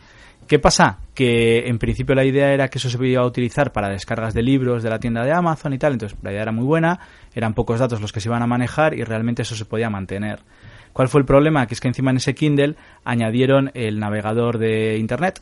¿Qué 0.47 0.59
pasa? 0.59 0.99
Que 1.13 1.67
en 1.67 1.77
principio 1.77 2.15
la 2.15 2.23
idea 2.23 2.53
era 2.53 2.69
que 2.69 2.77
eso 2.77 2.89
se 2.89 3.05
iba 3.05 3.21
a 3.21 3.25
utilizar 3.25 3.73
para 3.73 3.89
descargas 3.89 4.33
de 4.33 4.43
libros 4.43 4.81
de 4.81 4.89
la 4.89 4.99
tienda 4.99 5.25
de 5.25 5.33
Amazon 5.33 5.73
y 5.73 5.77
tal, 5.77 5.91
entonces 5.91 6.17
la 6.21 6.31
idea 6.31 6.43
era 6.43 6.53
muy 6.53 6.63
buena, 6.63 7.01
eran 7.35 7.53
pocos 7.53 7.81
datos 7.81 7.99
los 7.99 8.13
que 8.13 8.21
se 8.21 8.29
iban 8.29 8.43
a 8.43 8.47
manejar 8.47 8.93
y 8.93 9.03
realmente 9.03 9.41
eso 9.41 9.55
se 9.55 9.65
podía 9.65 9.89
mantener. 9.89 10.39
¿Cuál 10.93 11.09
fue 11.09 11.21
el 11.21 11.25
problema? 11.25 11.65
Que 11.65 11.73
es 11.73 11.81
que 11.81 11.87
encima 11.87 12.11
en 12.11 12.17
ese 12.17 12.35
Kindle 12.35 12.75
añadieron 13.03 13.71
el 13.73 13.99
navegador 13.99 14.59
de 14.59 14.97
Internet 14.97 15.41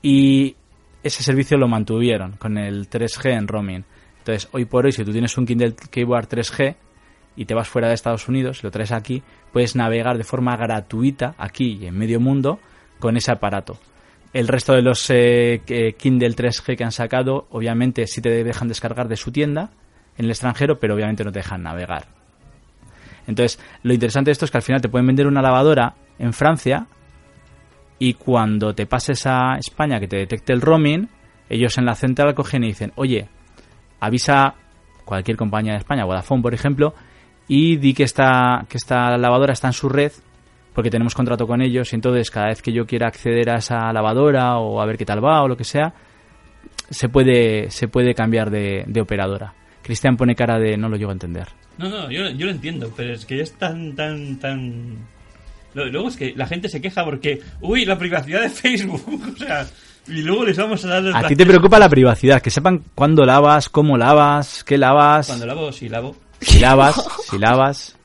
y 0.00 0.56
ese 1.02 1.24
servicio 1.24 1.58
lo 1.58 1.66
mantuvieron 1.66 2.32
con 2.36 2.56
el 2.56 2.88
3G 2.88 3.36
en 3.36 3.48
roaming. 3.48 3.84
Entonces, 4.18 4.48
hoy 4.52 4.64
por 4.64 4.86
hoy, 4.86 4.92
si 4.92 5.04
tú 5.04 5.10
tienes 5.10 5.36
un 5.36 5.46
Kindle 5.46 5.74
Keyboard 5.90 6.28
3G 6.28 6.76
y 7.34 7.44
te 7.44 7.54
vas 7.54 7.68
fuera 7.68 7.88
de 7.88 7.94
Estados 7.94 8.28
Unidos 8.28 8.62
lo 8.62 8.70
traes 8.70 8.92
aquí, 8.92 9.22
puedes 9.52 9.74
navegar 9.74 10.16
de 10.16 10.24
forma 10.24 10.56
gratuita 10.56 11.34
aquí 11.38 11.78
y 11.80 11.86
en 11.86 11.98
medio 11.98 12.20
mundo 12.20 12.60
con 13.00 13.16
ese 13.16 13.32
aparato. 13.32 13.78
El 14.32 14.46
resto 14.46 14.74
de 14.74 14.82
los 14.82 15.10
eh, 15.10 15.60
Kindle 15.98 16.36
3G 16.36 16.76
que 16.76 16.84
han 16.84 16.92
sacado, 16.92 17.48
obviamente 17.50 18.06
sí 18.06 18.22
te 18.22 18.30
dejan 18.44 18.68
descargar 18.68 19.08
de 19.08 19.16
su 19.16 19.32
tienda 19.32 19.72
en 20.16 20.26
el 20.26 20.30
extranjero, 20.30 20.78
pero 20.78 20.94
obviamente 20.94 21.24
no 21.24 21.32
te 21.32 21.40
dejan 21.40 21.64
navegar. 21.64 22.21
Entonces, 23.26 23.58
lo 23.82 23.92
interesante 23.94 24.28
de 24.28 24.32
esto 24.32 24.44
es 24.44 24.50
que 24.50 24.58
al 24.58 24.62
final 24.62 24.80
te 24.80 24.88
pueden 24.88 25.06
vender 25.06 25.26
una 25.26 25.42
lavadora 25.42 25.94
en 26.18 26.32
Francia 26.32 26.86
y 27.98 28.14
cuando 28.14 28.74
te 28.74 28.86
pases 28.86 29.26
a 29.26 29.56
España 29.58 30.00
que 30.00 30.08
te 30.08 30.16
detecte 30.16 30.52
el 30.52 30.60
roaming, 30.60 31.08
ellos 31.48 31.78
en 31.78 31.84
la 31.84 31.94
central 31.94 32.34
cogen 32.34 32.64
y 32.64 32.68
dicen, 32.68 32.92
oye, 32.96 33.28
avisa 34.00 34.54
cualquier 35.04 35.36
compañía 35.36 35.72
de 35.72 35.78
España, 35.78 36.04
Vodafone 36.04 36.42
por 36.42 36.54
ejemplo, 36.54 36.94
y 37.46 37.76
di 37.76 37.94
que 37.94 38.04
esta, 38.04 38.66
que 38.68 38.78
lavadora 38.88 39.52
está 39.52 39.68
en 39.68 39.72
su 39.72 39.88
red 39.88 40.12
porque 40.74 40.90
tenemos 40.90 41.14
contrato 41.14 41.46
con 41.46 41.60
ellos 41.60 41.92
y 41.92 41.96
entonces 41.96 42.30
cada 42.30 42.46
vez 42.46 42.62
que 42.62 42.72
yo 42.72 42.86
quiera 42.86 43.08
acceder 43.08 43.50
a 43.50 43.56
esa 43.56 43.92
lavadora 43.92 44.56
o 44.58 44.80
a 44.80 44.86
ver 44.86 44.96
qué 44.96 45.04
tal 45.04 45.22
va 45.22 45.42
o 45.42 45.48
lo 45.48 45.56
que 45.56 45.64
sea, 45.64 45.92
se 46.88 47.08
puede, 47.08 47.70
se 47.70 47.88
puede 47.88 48.14
cambiar 48.14 48.50
de 48.50 49.00
operadora. 49.00 49.54
Cristian 49.82 50.16
pone 50.16 50.34
cara 50.34 50.58
de 50.58 50.76
no 50.76 50.88
lo 50.88 50.96
llego 50.96 51.10
a 51.10 51.14
entender. 51.14 51.48
No, 51.78 51.88
no, 51.88 52.10
yo, 52.10 52.28
yo 52.30 52.46
lo 52.46 52.52
entiendo, 52.52 52.92
pero 52.96 53.14
es 53.14 53.24
que 53.26 53.40
es 53.40 53.52
tan, 53.54 53.94
tan, 53.94 54.38
tan... 54.38 54.96
Luego 55.74 56.08
es 56.08 56.16
que 56.16 56.34
la 56.36 56.46
gente 56.46 56.68
se 56.68 56.80
queja 56.82 57.04
porque, 57.04 57.40
uy, 57.62 57.84
la 57.86 57.98
privacidad 57.98 58.42
de 58.42 58.50
Facebook, 58.50 59.02
o 59.34 59.36
sea, 59.38 59.66
y 60.06 60.20
luego 60.22 60.44
les 60.44 60.56
vamos 60.58 60.84
a 60.84 60.88
dar... 60.88 61.02
los 61.02 61.14
A 61.14 61.26
ti 61.26 61.34
te 61.34 61.46
preocupa 61.46 61.78
la 61.78 61.88
privacidad, 61.88 62.42
que 62.42 62.50
sepan 62.50 62.82
cuándo 62.94 63.24
lavas, 63.24 63.68
cómo 63.70 63.96
lavas, 63.96 64.64
qué 64.64 64.76
lavas. 64.76 65.28
Cuando 65.28 65.46
lavo, 65.46 65.72
si 65.72 65.88
lavo. 65.88 66.14
Si 66.40 66.58
lavas, 66.58 67.02
si 67.30 67.38
lavas. 67.38 67.96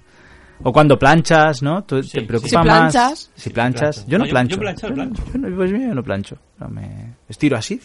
O 0.63 0.71
cuando 0.71 0.97
planchas, 0.97 1.61
¿no? 1.61 1.83
Tú- 1.83 2.01
te 2.01 2.21
preocupa 2.23 2.49
Si 2.49 2.55
más. 2.55 2.63
planchas. 2.65 3.31
Si 3.35 3.49
planchas. 3.51 3.95
plancho. 3.97 4.11
Yo 4.11 4.17
no 4.17 4.25
yo- 4.25 4.31
plancho. 4.31 4.51
yo 4.51 4.57
no- 4.57 4.61
plancho. 4.95 5.23
yo 5.33 5.37
no- 5.39 5.55
pues 5.55 5.71
yo 5.71 5.77
no 5.77 6.03
plancho. 6.03 6.37
No 6.59 6.69
me 6.69 7.13
estiro 7.29 7.57
así. 7.57 7.79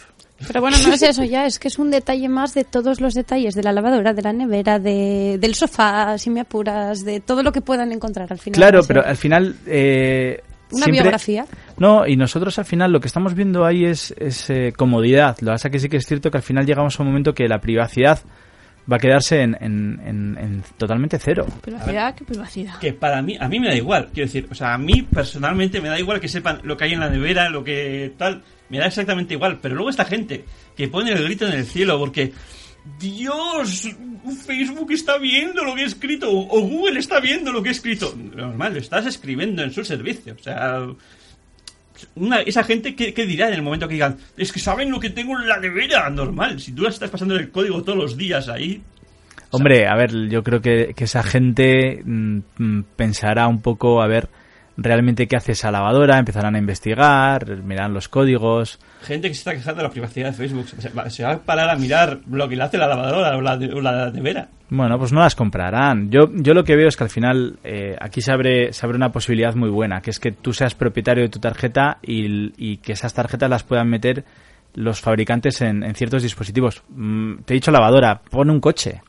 Pero 0.46 0.60
bueno, 0.60 0.76
no 0.86 0.92
es 0.92 1.02
eso 1.02 1.24
ya, 1.24 1.46
es 1.46 1.58
que 1.58 1.68
es 1.68 1.78
un 1.78 1.90
detalle 1.90 2.28
más 2.28 2.54
de 2.54 2.64
todos 2.64 3.00
los 3.00 3.14
detalles 3.14 3.54
de 3.54 3.62
la 3.62 3.72
lavadora, 3.72 4.12
de 4.12 4.22
la 4.22 4.32
nevera, 4.32 4.78
de, 4.78 5.38
del 5.40 5.54
sofá, 5.54 6.18
si 6.18 6.30
me 6.30 6.40
apuras, 6.40 7.04
de 7.04 7.20
todo 7.20 7.42
lo 7.42 7.52
que 7.52 7.60
puedan 7.60 7.92
encontrar 7.92 8.28
al 8.32 8.38
final. 8.38 8.56
Claro, 8.56 8.80
pero 8.86 9.04
al 9.04 9.16
final. 9.16 9.54
eh, 9.66 10.40
Una 10.72 10.84
siempre- 10.84 11.02
biografía. 11.02 11.46
No, 11.78 12.06
y 12.06 12.16
nosotros 12.16 12.58
al 12.58 12.64
final 12.64 12.92
lo 12.92 13.00
que 13.00 13.06
estamos 13.08 13.34
viendo 13.34 13.64
ahí 13.64 13.84
es, 13.84 14.14
es, 14.18 14.48
eh, 14.50 14.72
comodidad. 14.76 15.36
Lo 15.40 15.46
que 15.48 15.52
pasa 15.52 15.70
que 15.70 15.78
sí 15.78 15.88
que 15.88 15.96
es 15.98 16.06
cierto 16.06 16.30
que 16.30 16.38
al 16.38 16.42
final 16.42 16.64
llegamos 16.66 16.98
a 16.98 17.02
un 17.02 17.08
momento 17.10 17.34
que 17.34 17.46
la 17.48 17.60
privacidad 17.60 18.20
va 18.90 18.96
a 18.96 18.98
quedarse 18.98 19.42
en, 19.42 19.56
en- 19.60 20.00
en- 20.04 20.38
en 20.38 20.62
totalmente 20.76 21.18
cero. 21.18 21.46
Privacidad, 21.60 22.14
qué 22.16 22.24
privacidad. 22.24 22.78
Que 22.80 22.92
para 22.92 23.22
mí, 23.22 23.36
a 23.38 23.48
mí 23.48 23.60
me 23.60 23.68
da 23.68 23.76
igual, 23.76 24.08
quiero 24.12 24.26
decir, 24.26 24.48
o 24.50 24.54
sea, 24.54 24.74
a 24.74 24.78
mí 24.78 25.02
personalmente 25.02 25.80
me 25.80 25.88
da 25.88 25.98
igual 26.00 26.18
que 26.20 26.26
sepan 26.28 26.60
lo 26.64 26.76
que 26.76 26.84
hay 26.84 26.92
en 26.94 27.00
la 27.00 27.08
nevera, 27.08 27.48
lo 27.48 27.62
que 27.62 28.12
tal, 28.18 28.42
me 28.72 28.78
da 28.78 28.86
exactamente 28.86 29.34
igual, 29.34 29.58
pero 29.60 29.74
luego 29.74 29.90
esta 29.90 30.06
gente 30.06 30.46
que 30.74 30.88
pone 30.88 31.12
el 31.12 31.22
grito 31.24 31.46
en 31.46 31.52
el 31.52 31.66
cielo 31.66 31.98
porque, 31.98 32.32
Dios, 32.98 33.86
Facebook 34.46 34.90
está 34.92 35.18
viendo 35.18 35.62
lo 35.62 35.74
que 35.74 35.82
he 35.82 35.84
escrito, 35.84 36.30
o 36.32 36.60
Google 36.62 36.98
está 36.98 37.20
viendo 37.20 37.52
lo 37.52 37.62
que 37.62 37.68
he 37.68 37.72
escrito, 37.72 38.16
normal, 38.16 38.72
lo 38.72 38.80
estás 38.80 39.04
escribiendo 39.04 39.62
en 39.62 39.72
su 39.72 39.84
servicio, 39.84 40.34
o 40.40 40.42
sea... 40.42 40.86
Esa 42.46 42.64
gente, 42.64 42.96
¿qué, 42.96 43.26
dirá 43.26 43.46
en 43.48 43.54
el 43.54 43.62
momento 43.62 43.86
que 43.86 43.94
digan? 43.94 44.16
Es 44.36 44.50
que 44.50 44.58
saben 44.58 44.90
lo 44.90 44.98
que 44.98 45.10
tengo 45.10 45.38
en 45.38 45.46
la 45.46 45.60
nevera, 45.60 46.10
normal. 46.10 46.58
Si 46.58 46.72
tú 46.72 46.84
estás 46.84 47.08
pasando 47.10 47.36
el 47.36 47.52
código 47.52 47.84
todos 47.84 47.96
los 47.96 48.16
días 48.16 48.48
ahí, 48.48 48.82
Hombre, 49.50 49.86
a 49.86 49.94
ver, 49.94 50.28
yo 50.28 50.42
creo 50.42 50.60
que, 50.60 50.94
que 50.96 51.04
esa 51.04 51.22
gente 51.22 52.02
mm, 52.04 52.38
mm, 52.56 52.84
pensará 52.96 53.46
un 53.46 53.60
poco, 53.60 54.02
a 54.02 54.08
ver, 54.08 54.30
realmente 54.76 55.26
qué 55.26 55.36
hace 55.36 55.52
esa 55.52 55.70
lavadora, 55.70 56.18
empezarán 56.18 56.54
a 56.54 56.58
investigar, 56.58 57.62
mirarán 57.62 57.94
los 57.94 58.08
códigos. 58.08 58.78
Gente 59.02 59.28
que 59.28 59.34
se 59.34 59.40
está 59.40 59.52
quejando 59.52 59.78
de 59.78 59.88
la 59.88 59.90
privacidad 59.90 60.26
de 60.28 60.32
Facebook 60.32 60.66
se 60.68 60.88
va, 60.90 61.10
se 61.10 61.24
va 61.24 61.32
a 61.32 61.38
parar 61.38 61.70
a 61.70 61.76
mirar 61.76 62.20
lo 62.30 62.48
que 62.48 62.56
le 62.56 62.62
hace 62.62 62.78
la 62.78 62.88
lavadora 62.88 63.36
o 63.36 63.40
la, 63.40 63.54
o 63.54 63.80
la 63.80 64.10
nevera. 64.10 64.48
Bueno, 64.70 64.98
pues 64.98 65.12
no 65.12 65.20
las 65.20 65.34
comprarán. 65.34 66.10
Yo, 66.10 66.30
yo 66.32 66.54
lo 66.54 66.64
que 66.64 66.76
veo 66.76 66.88
es 66.88 66.96
que 66.96 67.04
al 67.04 67.10
final 67.10 67.58
eh, 67.62 67.96
aquí 68.00 68.22
se 68.22 68.32
abre, 68.32 68.72
se 68.72 68.86
abre 68.86 68.96
una 68.96 69.12
posibilidad 69.12 69.54
muy 69.54 69.68
buena, 69.68 70.00
que 70.00 70.10
es 70.10 70.18
que 70.18 70.32
tú 70.32 70.52
seas 70.54 70.74
propietario 70.74 71.22
de 71.22 71.28
tu 71.28 71.40
tarjeta 71.40 71.98
y, 72.02 72.52
y 72.56 72.78
que 72.78 72.92
esas 72.92 73.12
tarjetas 73.12 73.50
las 73.50 73.64
puedan 73.64 73.88
meter 73.88 74.24
los 74.74 75.00
fabricantes 75.00 75.60
en, 75.60 75.82
en 75.82 75.94
ciertos 75.94 76.22
dispositivos. 76.22 76.82
Mm, 76.88 77.42
te 77.44 77.52
he 77.52 77.56
dicho 77.56 77.70
lavadora, 77.70 78.22
pon 78.30 78.48
un 78.48 78.60
coche. 78.60 79.02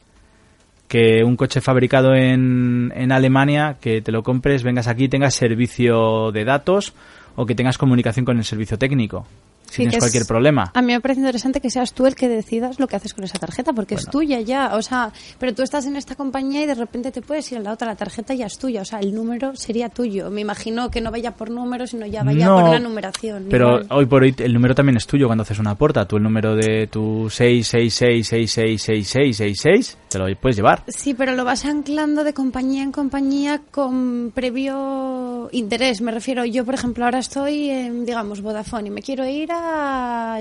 Que 0.93 1.23
un 1.23 1.35
coche 1.35 1.59
fabricado 1.59 2.13
en, 2.13 2.93
en 2.95 3.11
Alemania, 3.11 3.77
que 3.81 4.03
te 4.03 4.11
lo 4.11 4.21
compres, 4.21 4.61
vengas 4.61 4.87
aquí, 4.87 5.09
tengas 5.09 5.33
servicio 5.33 6.31
de 6.31 6.45
datos 6.45 6.93
o 7.35 7.47
que 7.47 7.55
tengas 7.55 7.79
comunicación 7.79 8.25
con 8.25 8.37
el 8.37 8.43
servicio 8.43 8.77
técnico. 8.77 9.25
Si 9.73 9.77
Sí, 9.77 9.81
tienes 9.89 9.95
es- 9.95 10.01
cualquier 10.03 10.25
problema. 10.27 10.69
A 10.75 10.81
mí 10.83 10.93
me 10.93 11.01
parece 11.01 11.19
interesante 11.21 11.59
que 11.59 11.71
seas 11.71 11.93
tú 11.93 12.05
el 12.05 12.13
que 12.13 12.29
decidas 12.29 12.79
lo 12.79 12.85
que 12.87 12.95
haces 12.95 13.11
con 13.15 13.23
esa 13.23 13.39
tarjeta, 13.39 13.73
porque 13.73 13.95
es 13.95 14.05
tuya 14.05 14.39
ya. 14.39 14.75
O 14.75 14.83
sea, 14.83 15.11
pero 15.39 15.55
tú 15.55 15.63
estás 15.63 15.87
en 15.87 15.95
esta 15.95 16.13
compañía 16.15 16.61
y 16.61 16.67
de 16.67 16.75
repente 16.75 17.11
te 17.11 17.23
puedes 17.23 17.51
ir 17.51 17.57
a 17.57 17.61
la 17.61 17.71
otra, 17.71 17.87
la 17.87 17.95
tarjeta 17.95 18.35
ya 18.35 18.45
es 18.45 18.59
tuya. 18.59 18.81
O 18.81 18.85
sea, 18.85 18.99
el 18.99 19.15
número 19.15 19.55
sería 19.55 19.89
tuyo. 19.89 20.29
Me 20.29 20.41
imagino 20.41 20.91
que 20.91 21.01
no 21.01 21.09
vaya 21.09 21.31
por 21.31 21.49
número, 21.49 21.87
sino 21.87 22.05
ya 22.05 22.21
vaya 22.23 22.45
No, 22.45 22.59
por 22.59 22.69
una 22.69 22.77
numeración. 22.79 23.47
Pero 23.49 23.81
igual. 23.81 23.87
hoy 23.89 24.05
por 24.05 24.21
hoy 24.21 24.35
el 24.37 24.53
número 24.53 24.75
también 24.75 24.97
es 24.97 25.07
tuyo 25.07 25.25
cuando 25.25 25.41
haces 25.41 25.57
una 25.57 25.73
puerta. 25.73 26.07
Tú 26.07 26.17
el 26.17 26.23
número 26.23 26.55
de 26.55 26.85
tu 26.85 27.31
666666666 27.31 29.95
te 30.09 30.19
lo 30.19 30.25
puedes 30.39 30.55
llevar. 30.57 30.83
Sí, 30.87 31.13
pero 31.15 31.33
lo 31.35 31.43
vas 31.45 31.65
anclando 31.65 32.23
de 32.23 32.33
compañía 32.33 32.83
en 32.83 32.91
compañía 32.91 33.61
con 33.71 34.31
previo 34.35 35.49
interés. 35.51 36.01
Me 36.01 36.11
refiero, 36.11 36.45
yo 36.45 36.63
por 36.65 36.75
ejemplo 36.75 37.05
ahora 37.05 37.19
estoy 37.19 37.69
en, 37.69 38.05
digamos, 38.05 38.41
Vodafone 38.41 38.89
y 38.89 38.91
me 38.91 39.01
quiero 39.01 39.25
ir 39.27 39.51
a 39.51 39.62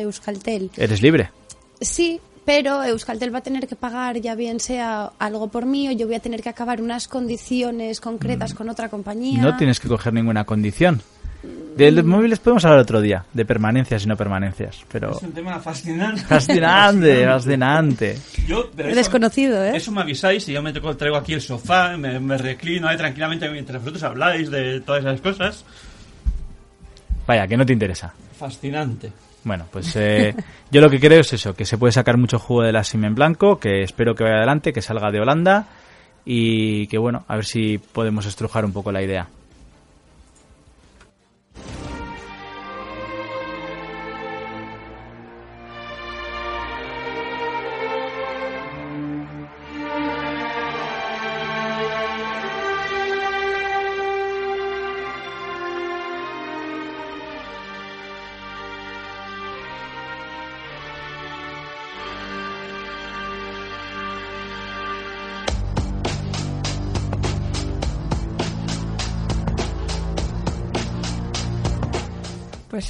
Euskaltel. 0.00 0.70
Eres 0.76 1.02
libre. 1.02 1.30
Sí, 1.80 2.20
pero 2.44 2.82
Euskaltel 2.82 3.34
va 3.34 3.38
a 3.38 3.42
tener 3.42 3.66
que 3.66 3.76
pagar 3.76 4.18
ya 4.20 4.34
bien 4.34 4.60
sea 4.60 5.12
algo 5.18 5.48
por 5.48 5.66
mí 5.66 5.88
o 5.88 5.92
yo 5.92 6.06
voy 6.06 6.16
a 6.16 6.20
tener 6.20 6.42
que 6.42 6.48
acabar 6.48 6.80
unas 6.80 7.08
condiciones 7.08 8.00
concretas 8.00 8.54
con 8.54 8.68
otra 8.68 8.88
compañía. 8.88 9.38
Mm. 9.40 9.42
No 9.42 9.56
tienes 9.56 9.80
que 9.80 9.88
coger 9.88 10.12
ninguna 10.12 10.44
condición. 10.44 11.02
De 11.76 11.90
los 11.90 12.04
móviles 12.04 12.38
podemos 12.38 12.64
hablar 12.64 12.78
otro 12.80 13.00
día, 13.00 13.24
de 13.32 13.44
permanencias 13.44 14.04
y 14.04 14.06
no 14.06 14.16
permanencias, 14.16 14.84
pero... 14.92 15.16
Es 15.16 15.22
un 15.22 15.32
tema 15.32 15.58
fascinante. 15.58 16.20
Fascinante, 16.22 17.24
fascinante. 17.26 18.18
Yo, 18.46 18.70
pero 18.76 18.90
eso- 18.90 18.96
Desconocido, 18.98 19.64
¿eh? 19.64 19.72
Eso 19.76 19.90
me 19.90 20.02
avisáis 20.02 20.46
y 20.48 20.52
yo 20.52 20.62
me 20.62 20.72
traigo 20.72 21.16
aquí 21.16 21.32
el 21.32 21.40
sofá, 21.40 21.96
me, 21.96 22.20
me 22.20 22.38
reclino 22.38 22.86
ahí 22.86 22.96
tranquilamente 22.96 23.48
mientras 23.48 23.80
vosotros 23.80 24.02
habláis 24.04 24.50
de 24.52 24.82
todas 24.82 25.00
esas 25.00 25.20
cosas. 25.20 25.64
Vaya, 27.26 27.46
que 27.48 27.56
no 27.56 27.64
te 27.66 27.72
interesa. 27.72 28.12
Fascinante. 28.42 29.12
Bueno, 29.44 29.66
pues 29.70 29.94
eh, 29.94 30.34
yo 30.72 30.80
lo 30.80 30.90
que 30.90 30.98
creo 30.98 31.20
es 31.20 31.32
eso, 31.32 31.54
que 31.54 31.64
se 31.64 31.78
puede 31.78 31.92
sacar 31.92 32.16
mucho 32.16 32.40
jugo 32.40 32.62
de 32.62 32.72
la 32.72 32.82
SIM 32.82 33.04
en 33.04 33.14
blanco, 33.14 33.60
que 33.60 33.82
espero 33.84 34.16
que 34.16 34.24
vaya 34.24 34.38
adelante, 34.38 34.72
que 34.72 34.82
salga 34.82 35.12
de 35.12 35.20
Holanda 35.20 35.68
y 36.24 36.88
que 36.88 36.98
bueno, 36.98 37.24
a 37.28 37.36
ver 37.36 37.44
si 37.44 37.78
podemos 37.78 38.26
estrujar 38.26 38.64
un 38.64 38.72
poco 38.72 38.90
la 38.90 39.00
idea. 39.00 39.28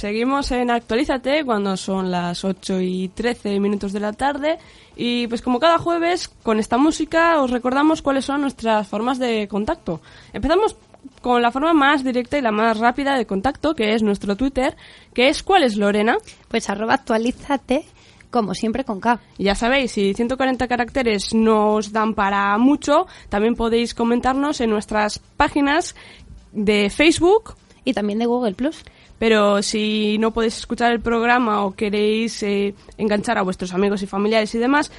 Seguimos 0.03 0.51
en 0.51 0.69
Actualízate 0.69 1.45
cuando 1.45 1.77
son 1.77 2.11
las 2.11 2.43
8 2.43 2.81
y 2.81 3.07
13 3.07 3.57
minutos 3.61 3.93
de 3.93 4.01
la 4.01 4.11
tarde 4.11 4.57
y 4.97 5.27
pues 5.27 5.41
como 5.41 5.61
cada 5.61 5.77
jueves 5.77 6.27
con 6.43 6.59
esta 6.59 6.77
música 6.77 7.41
os 7.41 7.51
recordamos 7.51 8.01
cuáles 8.01 8.25
son 8.25 8.41
nuestras 8.41 8.85
formas 8.85 9.17
de 9.17 9.47
contacto. 9.47 10.01
Empezamos 10.33 10.75
con 11.21 11.41
la 11.41 11.51
forma 11.51 11.71
más 11.71 12.03
directa 12.03 12.37
y 12.37 12.41
la 12.41 12.51
más 12.51 12.79
rápida 12.79 13.15
de 13.15 13.25
contacto 13.25 13.75
que 13.75 13.93
es 13.93 14.03
nuestro 14.03 14.35
Twitter, 14.35 14.75
que 15.13 15.29
es 15.29 15.41
¿cuál 15.41 15.63
es 15.63 15.77
Lorena? 15.77 16.17
Pues 16.49 16.69
arroba 16.69 16.95
actualízate, 16.95 17.85
como 18.29 18.55
siempre 18.55 18.83
con 18.83 18.99
K. 18.99 19.21
Ya 19.37 19.55
sabéis, 19.55 19.93
si 19.93 20.13
140 20.13 20.67
caracteres 20.67 21.33
no 21.33 21.75
os 21.75 21.93
dan 21.93 22.13
para 22.13 22.57
mucho, 22.57 23.07
también 23.29 23.55
podéis 23.55 23.93
comentarnos 23.93 24.59
en 24.59 24.69
nuestras 24.69 25.19
páginas 25.37 25.95
de 26.51 26.89
Facebook. 26.89 27.55
Y 27.85 27.93
también 27.93 28.17
de 28.17 28.25
Google 28.25 28.53
Plus. 28.53 28.81
Pero 29.23 29.63
si 29.63 30.17
no 30.17 30.31
podéis 30.31 30.57
escuchar 30.57 30.91
el 30.91 30.99
programa 30.99 31.63
o 31.63 31.71
queréis 31.71 32.43
eh, 32.43 32.75
enganchar 32.97 33.37
a 33.37 33.41
vuestros 33.41 33.73
amigos 33.73 34.01
y 34.01 34.05
familiares 34.05 34.53
y 34.53 34.57
demás, 34.57 34.91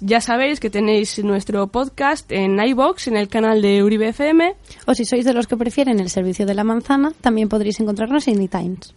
ya 0.00 0.20
sabéis 0.20 0.58
que 0.58 0.68
tenéis 0.68 1.22
nuestro 1.22 1.64
podcast 1.68 2.28
en 2.32 2.58
iBox, 2.58 3.06
en 3.06 3.16
el 3.16 3.28
canal 3.28 3.62
de 3.62 3.84
Uribe 3.84 4.08
FM. 4.08 4.56
O 4.88 4.94
si 4.96 5.04
sois 5.04 5.24
de 5.24 5.32
los 5.32 5.46
que 5.46 5.56
prefieren 5.56 6.00
el 6.00 6.10
servicio 6.10 6.44
de 6.44 6.54
la 6.54 6.64
manzana, 6.64 7.12
también 7.20 7.48
podréis 7.48 7.78
encontrarnos 7.78 8.26
en 8.26 8.42
iTunes. 8.42 8.94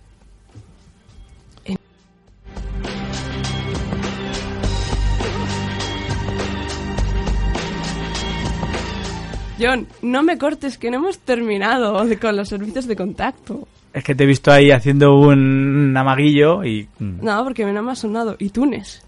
John, 9.60 9.88
no 10.02 10.24
me 10.24 10.40
cortes, 10.40 10.80
que 10.80 10.90
no 10.90 10.98
hemos 10.98 11.20
terminado 11.20 12.03
con 12.20 12.36
los 12.36 12.49
servicios 12.49 12.88
de 12.88 12.95
contacto. 12.95 13.68
Es 13.93 14.03
que 14.03 14.15
te 14.15 14.23
he 14.23 14.27
visto 14.27 14.51
ahí 14.51 14.72
haciendo 14.72 15.15
un 15.18 15.95
amaguillo 15.97 16.63
y... 16.63 16.88
mm, 16.99 17.23
No, 17.23 17.43
porque 17.43 17.65
me 17.65 17.77
ha 17.77 17.95
sonado 17.95 18.35
iTunes. 18.39 19.01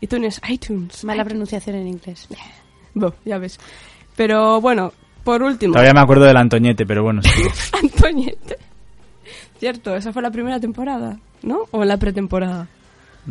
iTunes, 0.00 0.40
iTunes. 0.48 1.04
Mala 1.04 1.24
pronunciación 1.24 1.76
en 1.76 1.88
inglés. 1.88 2.28
Bo, 2.94 3.14
ya 3.24 3.38
ves. 3.38 3.60
Pero 4.16 4.60
bueno, 4.60 4.92
por 5.22 5.42
último. 5.42 5.72
Todavía 5.72 5.94
me 5.94 6.00
acuerdo 6.00 6.24
del 6.24 6.36
Antoñete, 6.36 6.84
pero 6.84 7.04
bueno, 7.04 7.22
sí. 7.22 7.42
Antoñete. 7.82 8.58
Cierto, 9.58 9.94
esa 9.94 10.12
fue 10.12 10.22
la 10.22 10.30
primera 10.30 10.58
temporada, 10.58 11.18
¿no? 11.42 11.60
O 11.70 11.84
la 11.84 11.96
pretemporada. 11.96 12.68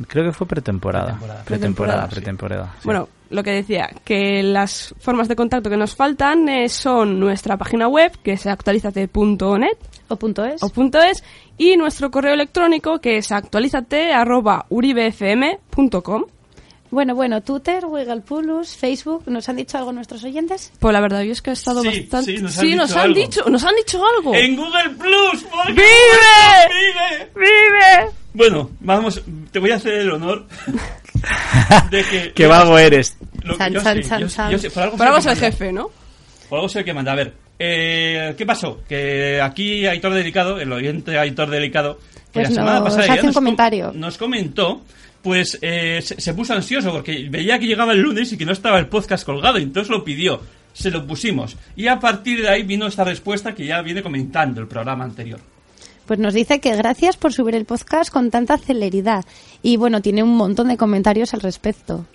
Creo 0.08 0.26
que 0.26 0.34
fue 0.34 0.48
pretemporada. 0.48 1.18
Pretemporada, 1.18 1.44
Pretemporada, 1.46 2.08
sí. 2.08 2.16
pretemporada. 2.16 2.74
sí. 2.80 2.86
Bueno, 2.86 3.08
lo 3.30 3.44
que 3.44 3.52
decía, 3.52 3.90
que 4.06 4.42
las 4.44 4.96
formas 5.00 5.28
de 5.28 5.36
contacto 5.36 5.70
que 5.70 5.76
nos 5.78 5.96
faltan 5.96 6.48
eh, 6.50 6.70
son 6.70 7.20
nuestra 7.20 7.58
página 7.58 7.88
web, 7.88 8.12
que 8.24 8.32
es 8.34 8.46
actualizate.net 8.48 9.78
o 10.10 10.16
punto 10.16 10.46
.es. 10.46 10.64
o 10.64 10.70
punto 10.70 11.00
.es, 11.02 11.24
y 11.58 11.76
nuestro 11.78 12.10
correo 12.12 12.34
electrónico, 12.34 13.00
que 13.00 13.18
es 13.18 13.32
actualizate.uribfm.com. 13.32 16.24
Bueno, 16.90 17.16
bueno, 17.16 17.42
Twitter, 17.42 17.86
Google 17.86 18.22
Plus, 18.22 18.76
Facebook, 18.76 19.24
¿nos 19.28 19.48
han 19.50 19.58
dicho 19.58 19.78
algo 19.78 19.92
nuestros 19.92 20.24
oyentes? 20.24 20.72
Pues 20.80 20.94
la 20.94 21.02
verdad, 21.02 21.22
yo 21.24 21.34
es 21.34 21.42
que 21.42 21.50
he 21.50 21.54
estado 21.54 21.82
Sí, 21.82 22.02
bastante... 22.02 22.38
sí, 22.38 22.42
nos 22.42 22.58
han 22.58 22.66
dicho 22.66 22.78
nos 22.78 22.92
han 22.94 23.00
algo. 23.02 23.16
dicho, 23.16 23.50
nos 23.50 23.64
han 23.64 23.76
dicho 23.76 24.02
algo. 24.18 24.34
En 24.36 24.56
Google 24.56 24.90
Plus, 24.98 25.44
porque 25.52 25.74
¡Vive! 25.74 25.84
¡Vive! 26.70 27.30
¡Vive! 27.36 28.12
Bueno, 28.34 28.70
vamos, 28.80 29.22
te 29.52 29.60
voy 29.60 29.72
a 29.72 29.76
hacer 29.76 29.94
el 29.96 30.12
honor 30.12 30.46
de 31.92 32.04
que... 32.04 32.32
Qué 32.36 32.48
vago 32.48 32.78
eres. 32.78 33.18
Lo 33.44 33.54
que 33.54 33.58
Chan, 33.60 33.74
yo 33.74 33.82
chan, 33.84 33.96
sé, 34.04 34.10
chan, 34.10 34.22
yo- 34.22 34.28
chan. 34.30 34.52
yo 34.52 34.60
sé, 34.60 34.70
por 34.72 34.84
algo 34.84 34.98
Por 34.98 35.00
soy 35.00 35.08
algo 35.08 35.18
el 35.18 35.22
es 35.22 35.26
el 35.28 35.34
que 35.34 35.42
manda. 35.42 35.58
jefe, 35.58 35.72
¿no? 35.74 35.90
Por 36.50 36.58
algo 36.60 36.70
soy 36.70 36.80
el 36.80 36.86
que 36.86 36.94
manda. 36.94 37.12
A 37.12 37.16
ver, 37.16 37.34
eh, 37.60 38.36
¿qué 38.38 38.46
pasó? 38.46 38.82
Que 38.88 39.42
aquí 39.42 39.86
Aitor 39.88 40.14
Delicado, 40.14 40.60
el 40.60 40.72
oyente 40.72 41.18
Aitor 41.18 41.50
Delicado, 41.50 41.98
que 41.98 42.32
Pues 42.34 42.50
la 42.50 42.56
semana 42.56 42.80
nos 42.80 42.84
pasada 42.84 43.04
hace 43.04 43.08
ya 43.16 43.20
un 43.22 43.26
nos, 43.28 43.36
com- 43.36 43.44
comentario. 43.44 43.92
nos 43.94 44.18
comentó, 44.18 44.82
pues 45.28 45.60
eh, 45.62 46.00
se, 46.02 46.22
se 46.22 46.34
puso 46.34 46.54
ansioso 46.54 46.90
porque 46.90 47.28
veía 47.30 47.60
que 47.60 47.68
llegaba 47.68 47.92
el 47.92 48.00
lunes 48.00 48.32
y 48.32 48.38
que 48.38 48.46
no 48.46 48.54
estaba 48.54 48.80
el 48.80 48.88
podcast 48.88 49.26
colgado, 49.26 49.60
y 49.60 49.64
entonces 49.64 49.90
lo 49.90 50.06
pidió. 50.06 50.40
Se 50.72 50.90
lo 50.90 51.06
pusimos. 51.06 51.58
Y 51.76 51.88
a 51.88 52.00
partir 52.00 52.42
de 52.42 52.48
ahí 52.48 52.64
vino 52.64 52.88
esta 52.88 53.04
respuesta 53.04 53.54
que 53.54 53.66
ya 53.66 53.82
viene 53.82 54.02
comentando 54.02 54.62
el 54.62 54.70
programa 54.70 55.04
anterior. 55.04 55.42
Pues 56.06 56.18
nos 56.18 56.34
dice 56.34 56.62
que 56.62 56.74
gracias 56.78 57.18
por 57.18 57.34
subir 57.34 57.56
el 57.56 57.66
podcast 57.66 58.10
con 58.10 58.32
tanta 58.32 58.58
celeridad. 58.58 59.26
Y 59.62 59.76
bueno, 59.76 60.02
tiene 60.02 60.24
un 60.24 60.38
montón 60.38 60.70
de 60.70 60.78
comentarios 60.78 61.34
al 61.34 61.42
respecto. 61.42 62.06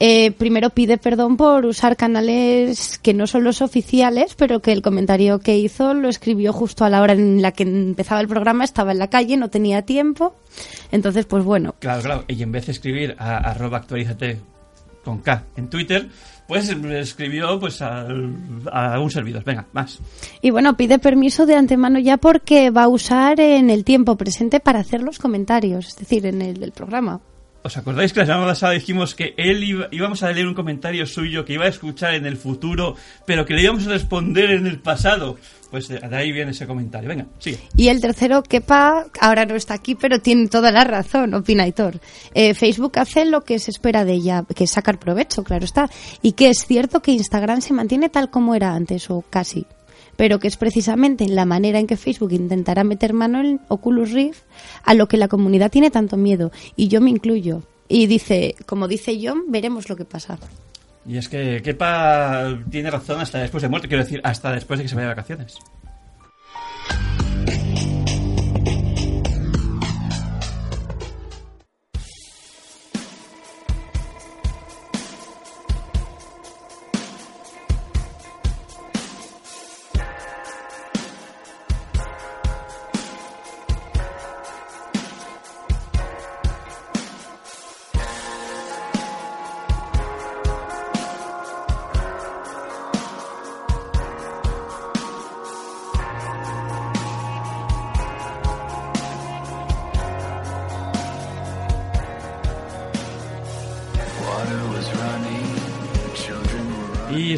Eh, 0.00 0.30
primero 0.30 0.70
pide 0.70 0.96
perdón 0.96 1.36
por 1.36 1.66
usar 1.66 1.96
canales 1.96 2.98
que 3.02 3.14
no 3.14 3.26
son 3.26 3.42
los 3.42 3.62
oficiales, 3.62 4.34
pero 4.36 4.60
que 4.60 4.70
el 4.72 4.80
comentario 4.82 5.40
que 5.40 5.58
hizo 5.58 5.92
lo 5.94 6.08
escribió 6.08 6.52
justo 6.52 6.84
a 6.84 6.90
la 6.90 7.02
hora 7.02 7.14
en 7.14 7.42
la 7.42 7.50
que 7.52 7.64
empezaba 7.64 8.20
el 8.20 8.28
programa, 8.28 8.62
estaba 8.64 8.92
en 8.92 8.98
la 8.98 9.08
calle, 9.10 9.36
no 9.36 9.50
tenía 9.50 9.82
tiempo. 9.82 10.36
Entonces, 10.92 11.26
pues 11.26 11.42
bueno, 11.44 11.74
Claro, 11.80 12.02
claro. 12.02 12.24
Y 12.28 12.40
en 12.42 12.52
vez 12.52 12.66
de 12.66 12.72
escribir 12.72 13.16
a 13.18 13.38
arroba 13.38 13.78
actualízate 13.78 14.38
con 15.04 15.18
K 15.18 15.44
en 15.56 15.68
Twitter, 15.68 16.08
pues 16.46 16.68
escribió 16.68 17.58
pues 17.58 17.82
al- 17.82 18.34
a 18.72 19.00
un 19.00 19.10
servidor. 19.10 19.42
Venga, 19.44 19.66
más. 19.72 19.98
Y 20.40 20.50
bueno, 20.50 20.76
pide 20.76 20.98
permiso 20.98 21.44
de 21.44 21.56
antemano 21.56 21.98
ya 21.98 22.18
porque 22.18 22.70
va 22.70 22.84
a 22.84 22.88
usar 22.88 23.40
en 23.40 23.68
el 23.68 23.84
tiempo 23.84 24.16
presente 24.16 24.60
para 24.60 24.78
hacer 24.78 25.02
los 25.02 25.18
comentarios, 25.18 25.88
es 25.88 25.96
decir, 25.96 26.24
en 26.26 26.40
el 26.40 26.60
del 26.60 26.72
programa. 26.72 27.20
¿Os 27.68 27.76
acordáis 27.76 28.14
que 28.14 28.20
la 28.20 28.26
semana 28.26 28.46
pasada 28.46 28.72
dijimos 28.72 29.14
que 29.14 29.34
él 29.36 29.62
iba- 29.62 29.88
íbamos 29.90 30.22
a 30.22 30.32
leer 30.32 30.46
un 30.46 30.54
comentario 30.54 31.04
suyo 31.04 31.44
que 31.44 31.52
iba 31.52 31.66
a 31.66 31.68
escuchar 31.68 32.14
en 32.14 32.24
el 32.24 32.38
futuro, 32.38 32.96
pero 33.26 33.44
que 33.44 33.52
le 33.52 33.62
íbamos 33.62 33.86
a 33.86 33.90
responder 33.90 34.50
en 34.52 34.66
el 34.66 34.80
pasado? 34.80 35.36
Pues 35.70 35.86
de, 35.88 35.98
de 35.98 36.16
ahí 36.16 36.32
viene 36.32 36.52
ese 36.52 36.66
comentario. 36.66 37.10
Venga, 37.10 37.26
sigue. 37.38 37.58
Y 37.76 37.88
el 37.88 38.00
tercero, 38.00 38.42
Kepa, 38.42 39.04
ahora 39.20 39.44
no 39.44 39.54
está 39.54 39.74
aquí, 39.74 39.94
pero 39.94 40.18
tiene 40.18 40.48
toda 40.48 40.72
la 40.72 40.82
razón, 40.84 41.34
opina 41.34 41.64
Aitor. 41.64 42.00
Eh, 42.32 42.54
Facebook 42.54 42.98
hace 42.98 43.26
lo 43.26 43.42
que 43.42 43.58
se 43.58 43.70
espera 43.70 44.06
de 44.06 44.14
ella, 44.14 44.44
que 44.56 44.64
es 44.64 44.70
sacar 44.70 44.98
provecho, 44.98 45.44
claro 45.44 45.66
está. 45.66 45.90
Y 46.22 46.32
que 46.32 46.48
es 46.48 46.64
cierto 46.66 47.00
que 47.02 47.12
Instagram 47.12 47.60
se 47.60 47.74
mantiene 47.74 48.08
tal 48.08 48.30
como 48.30 48.54
era 48.54 48.72
antes, 48.74 49.10
o 49.10 49.22
casi. 49.28 49.66
Pero 50.18 50.40
que 50.40 50.48
es 50.48 50.56
precisamente 50.56 51.22
en 51.22 51.36
la 51.36 51.46
manera 51.46 51.78
en 51.78 51.86
que 51.86 51.96
Facebook 51.96 52.32
intentará 52.32 52.82
meter 52.82 53.12
mano 53.12 53.40
en 53.40 53.60
Oculus 53.68 54.10
Rift 54.10 54.42
a 54.82 54.94
lo 54.94 55.06
que 55.06 55.16
la 55.16 55.28
comunidad 55.28 55.70
tiene 55.70 55.92
tanto 55.92 56.16
miedo. 56.16 56.50
Y 56.74 56.88
yo 56.88 57.00
me 57.00 57.08
incluyo. 57.08 57.62
Y 57.88 58.06
dice, 58.06 58.56
como 58.66 58.88
dice 58.88 59.16
John, 59.22 59.44
veremos 59.48 59.88
lo 59.88 59.94
que 59.94 60.04
pasa. 60.04 60.36
Y 61.06 61.16
es 61.18 61.28
que 61.28 61.62
Kepa 61.62 62.58
tiene 62.68 62.90
razón 62.90 63.20
hasta 63.20 63.38
después 63.38 63.62
de 63.62 63.68
muerte, 63.68 63.86
quiero 63.86 64.02
decir, 64.02 64.20
hasta 64.24 64.52
después 64.52 64.78
de 64.78 64.84
que 64.84 64.88
se 64.88 64.96
vaya 64.96 65.08
de 65.08 65.14
vacaciones. 65.14 65.54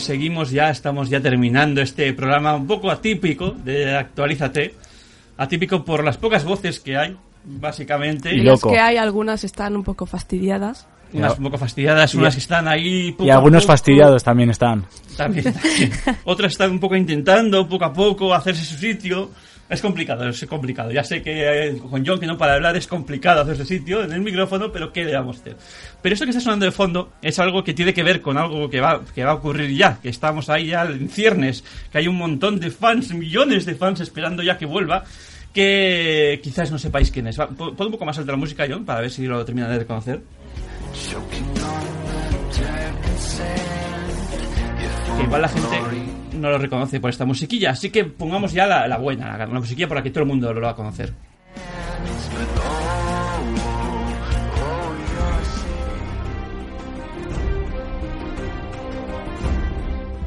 Y 0.01 0.03
seguimos 0.03 0.51
ya, 0.51 0.71
estamos 0.71 1.11
ya 1.11 1.21
terminando 1.21 1.83
este 1.83 2.15
programa 2.15 2.55
un 2.55 2.67
poco 2.67 2.91
atípico 2.91 3.51
de 3.51 3.95
Actualízate. 3.95 4.75
Atípico 5.37 5.85
por 5.85 6.03
las 6.03 6.17
pocas 6.17 6.43
voces 6.43 6.81
que 6.81 6.97
hay, 6.97 7.15
básicamente. 7.45 8.35
Y 8.35 8.41
las 8.41 8.63
que 8.63 8.79
hay, 8.79 8.97
algunas 8.97 9.45
están 9.45 9.77
un 9.77 9.85
poco 9.85 10.07
fastidiadas. 10.07 10.87
Unas 11.13 11.37
un 11.37 11.45
poco 11.45 11.59
fastidiadas, 11.59 12.15
Y- 12.15 12.17
unas 12.17 12.35
que 12.35 12.41
están 12.41 12.67
ahí 12.67 13.13
poco 13.13 13.25
Y 13.27 13.31
algunos 13.31 13.65
poco. 13.65 13.73
fastidiados 13.75 14.25
también 14.25 14.49
están. 14.49 14.87
También, 15.19 15.53
también. 15.53 15.93
Otras 16.25 16.53
están 16.53 16.71
un 16.71 16.81
poco 16.81 16.97
intentando, 16.97 17.69
poco 17.69 17.85
a 17.85 17.93
poco, 17.93 18.33
hacerse 18.33 18.65
su 18.65 18.77
sitio. 18.79 19.31
Es 19.71 19.81
complicado, 19.81 20.29
es 20.29 20.45
complicado. 20.47 20.91
Ya 20.91 21.05
sé 21.05 21.23
que 21.23 21.69
eh, 21.69 21.79
con 21.79 22.05
John, 22.05 22.19
que 22.19 22.27
no 22.27 22.37
para 22.37 22.55
hablar, 22.55 22.77
es 22.77 22.89
complicado 22.89 23.43
hacerse 23.43 23.65
sitio 23.65 24.03
en 24.03 24.13
el 24.13 24.21
micrófono, 24.21 24.73
pero 24.73 24.93
¿qué 24.93 25.05
le 25.05 25.15
vamos 25.15 25.37
a 25.37 25.41
hacer? 25.41 25.57
Pero 26.03 26.13
esto 26.13 26.25
que 26.27 26.31
está 26.31 26.41
sonando 26.41 26.65
de 26.65 26.73
fondo 26.73 27.13
es 27.23 27.39
algo 27.39 27.63
que 27.63 27.73
tiene 27.73 27.95
que 27.95 28.03
ver 28.03 28.21
con 28.21 28.37
algo 28.37 28.69
que 28.69 28.81
va, 28.81 29.01
que 29.15 29.23
va 29.23 29.31
a 29.31 29.35
ocurrir 29.35 29.71
ya, 29.77 30.01
que 30.03 30.09
estamos 30.09 30.51
ahí 30.51 30.67
ya 30.67 30.83
en 30.83 31.09
ciernes, 31.09 31.63
que 31.93 31.99
hay 31.99 32.09
un 32.09 32.17
montón 32.17 32.59
de 32.59 32.73
fans, 32.73 33.15
millones 33.15 33.65
de 33.65 33.77
fans 33.77 34.01
esperando 34.01 34.43
ya 34.43 34.59
que 34.59 34.67
vuelva, 34.67 35.05
que 35.55 36.41
quizás 36.43 36.73
no 36.73 36.79
sepáis 36.79 37.13
quién 37.13 37.29
es. 37.29 37.37
Pon 37.37 37.77
un 37.79 37.93
poco 37.93 38.05
más 38.05 38.19
alta 38.19 38.33
la 38.33 38.39
música, 38.39 38.67
John, 38.69 38.85
para 38.85 39.03
ver 39.03 39.11
si 39.13 39.25
lo 39.25 39.45
terminan 39.45 39.71
de 39.71 39.79
reconocer. 39.79 40.21
que 45.17 45.23
igual 45.23 45.43
la 45.43 45.49
gente 45.49 46.20
no 46.41 46.51
lo 46.51 46.59
reconoce 46.59 47.01
por 47.01 47.11
esta 47.11 47.25
musiquilla. 47.25 47.71
Así 47.71 47.91
que 47.91 48.05
pongamos 48.05 48.53
ya 48.53 48.67
la, 48.67 48.89
la 48.89 48.99
buena, 48.99 49.37
la, 49.37 49.47
la 49.47 49.61
musiquilla 49.61 49.89
por 49.89 49.97
la 49.97 50.03
que 50.03 50.11
todo 50.11 50.23
el 50.23 50.29
mundo 50.29 50.53
lo 50.53 50.61
va 50.61 50.71
a 50.71 50.77
conocer. 50.77 51.12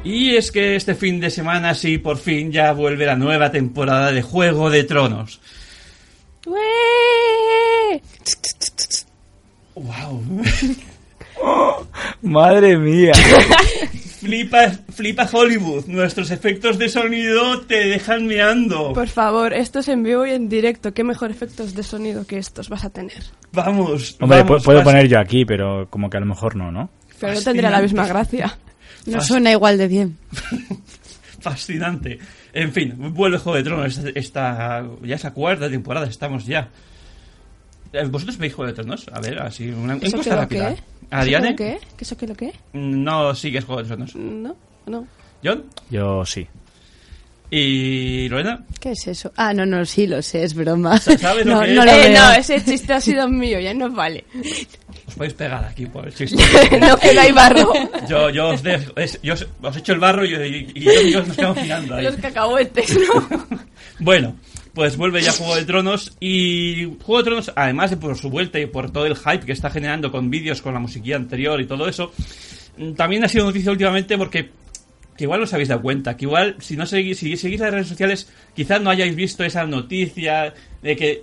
Y 0.04 0.36
es 0.36 0.52
que 0.52 0.76
este 0.76 0.96
fin 0.96 1.20
de 1.22 1.30
semana 1.30 1.74
sí, 1.74 1.98
por 1.98 2.18
fin 2.18 2.52
ya 2.52 2.74
vuelve 2.74 3.06
la 3.06 3.16
nueva 3.16 3.52
temporada 3.52 4.12
de 4.12 4.22
Juego 4.22 4.70
de 4.70 4.84
Tronos. 4.84 5.40
¡Wow! 9.76 10.44
Madre 12.22 12.78
mía. 12.78 13.14
Flipa, 14.24 14.72
flipa 14.94 15.30
Hollywood. 15.32 15.86
Nuestros 15.88 16.32
efectos 16.32 16.78
de 16.78 16.88
sonido 16.90 17.62
te 17.62 17.76
dejan 17.88 18.26
meando. 18.26 18.94
Por 18.94 19.10
favor, 19.10 19.54
esto 19.54 19.80
es 19.80 19.88
en 19.90 20.02
vivo 20.04 20.26
y 20.26 20.32
en 20.32 20.48
directo. 20.50 20.94
¿Qué 20.94 21.04
mejor 21.04 21.30
efectos 21.30 21.74
de 21.76 21.84
sonido 21.84 22.26
que 22.26 22.38
estos 22.38 22.70
vas 22.70 22.86
a 22.86 22.90
tener? 22.90 23.22
Vamos. 23.52 24.16
Hombre, 24.22 24.44
vamos, 24.44 24.62
pu- 24.62 24.66
puedo 24.66 24.84
poner 24.84 25.08
yo 25.08 25.20
aquí, 25.20 25.44
pero 25.46 25.88
como 25.90 26.10
que 26.10 26.18
a 26.18 26.20
lo 26.22 26.26
mejor 26.26 26.56
no, 26.56 26.72
¿no? 26.72 26.90
Pero 27.20 27.34
no 27.34 27.42
tendría 27.42 27.70
la 27.70 27.82
misma 27.82 28.08
gracia. 28.08 28.58
No 29.06 29.20
suena 29.22 29.52
igual 29.52 29.78
de 29.78 29.88
bien. 29.90 30.18
Fascinante. 31.40 32.20
En 32.54 32.72
fin, 32.72 32.94
vuelve 33.14 33.38
Juego 33.38 33.58
de 33.58 33.64
Tronos. 33.64 33.98
Esta, 33.98 34.10
esta- 34.20 34.86
ya 35.04 35.16
es 35.16 35.24
la 35.24 35.32
cuarta 35.32 35.70
temporada, 35.70 36.08
estamos 36.08 36.46
ya. 36.46 36.70
Eh, 37.92 38.06
¿Vosotros 38.08 38.38
veis 38.38 38.54
Juego 38.54 38.72
de 38.72 38.76
Tronos? 38.76 39.06
A 39.12 39.20
ver, 39.20 39.40
así, 39.40 39.70
una 39.70 39.96
¿Eso 39.96 40.06
encuesta 40.08 40.36
rápida. 40.36 40.76
qué? 40.76 40.82
¿A 41.12 41.20
¿Eso 41.22 41.28
Diane? 41.28 41.56
qué 41.56 41.74
lo 41.74 41.80
qué? 41.80 41.88
¿Qué 41.98 42.04
eso 42.04 42.18
qué 42.18 42.28
lo 42.28 42.36
qué? 42.36 42.54
No 42.74 43.34
sigues 43.36 43.64
Juego 43.66 43.82
de 43.82 43.88
Tronos. 43.88 44.16
No, 44.16 44.56
no. 44.88 45.08
¿John? 45.44 45.64
Yo 45.90 46.26
sí. 46.26 46.48
¿Y 47.52 48.28
Lorena? 48.30 48.64
¿Qué 48.80 48.92
es 48.94 49.08
eso? 49.08 49.32
Ah, 49.38 49.54
no, 49.54 49.64
no, 49.66 49.86
sí, 49.86 50.08
lo 50.08 50.22
sé, 50.24 50.44
es 50.44 50.56
broma. 50.56 50.98
¿Sabes 51.00 51.46
lo 51.46 51.56
no, 51.56 51.62
que 51.62 51.68
no 51.74 51.84
es? 51.84 51.88
lo 51.88 51.92
Eh, 52.04 52.10
no, 52.14 52.32
ese 52.34 52.64
chiste 52.66 52.94
ha 52.94 53.00
sido 53.02 53.28
mío, 53.30 53.60
ya 53.60 53.74
no 53.76 53.92
vale. 53.92 54.24
Os 55.08 55.14
podéis 55.16 55.34
pegar 55.36 55.64
aquí 55.64 55.86
por 55.86 56.08
el 56.08 56.16
chiste. 56.16 56.38
no 56.80 56.98
que 56.98 57.14
no 57.14 57.22
hay 57.22 57.32
barro. 57.32 57.72
Yo, 58.10 58.30
yo 58.32 58.50
os 58.50 58.64
dejo, 58.64 58.94
es- 58.96 59.20
yo 59.22 59.34
os, 59.36 59.46
os 59.62 59.78
echo 59.78 59.94
el 59.94 60.00
barro 60.00 60.26
y, 60.26 60.34
y- 60.34 60.72
y 60.74 60.80
yo, 60.82 61.02
y 61.02 61.12
yo 61.12 61.24
nos 61.24 61.36
quedamos 61.38 61.62
mirando 61.62 61.96
ahí. 61.96 62.04
Los 62.06 62.16
cacahuetes, 62.16 62.98
¿no? 62.98 63.60
Bueno, 64.00 64.36
pues 64.74 64.98
vuelve 64.98 65.22
ya 65.22 65.32
Juego 65.32 65.56
de 65.56 65.66
Tronos 65.66 66.16
y 66.20 66.86
Juego 67.04 67.18
de 67.20 67.24
Tronos, 67.24 67.52
además 67.56 67.92
de 67.92 67.98
por 67.98 68.18
su 68.18 68.30
vuelta 68.30 68.60
y 68.60 68.66
por 68.66 68.92
todo 68.92 69.06
el 69.06 69.16
hype 69.16 69.46
que 69.46 69.52
está 69.52 69.70
generando 69.70 70.12
con 70.12 70.30
vídeos, 70.30 70.62
con 70.62 70.74
la 70.74 70.80
musiquilla 70.80 71.16
anterior 71.16 71.62
y 71.62 71.68
todo 71.68 71.88
eso, 71.88 72.12
mm, 72.78 72.94
también 72.94 73.24
ha 73.24 73.28
sido 73.28 73.46
noticia 73.46 73.72
últimamente 73.72 74.18
porque 74.18 74.50
que 75.16 75.26
igual 75.26 75.44
os 75.44 75.54
habéis 75.54 75.70
dado 75.70 75.84
cuenta, 75.84 76.18
que 76.18 76.26
igual 76.26 76.56
si 76.60 76.76
no 76.76 76.88
seguís, 76.88 77.20
si 77.20 77.38
seguís 77.38 77.60
las 77.60 77.72
redes 77.72 77.88
sociales, 77.88 78.28
quizás 78.56 78.82
no 78.82 78.90
hayáis 78.90 79.16
visto 79.16 79.44
esa 79.44 79.66
noticia 79.66 80.54
de 80.82 80.96
que 80.96 81.22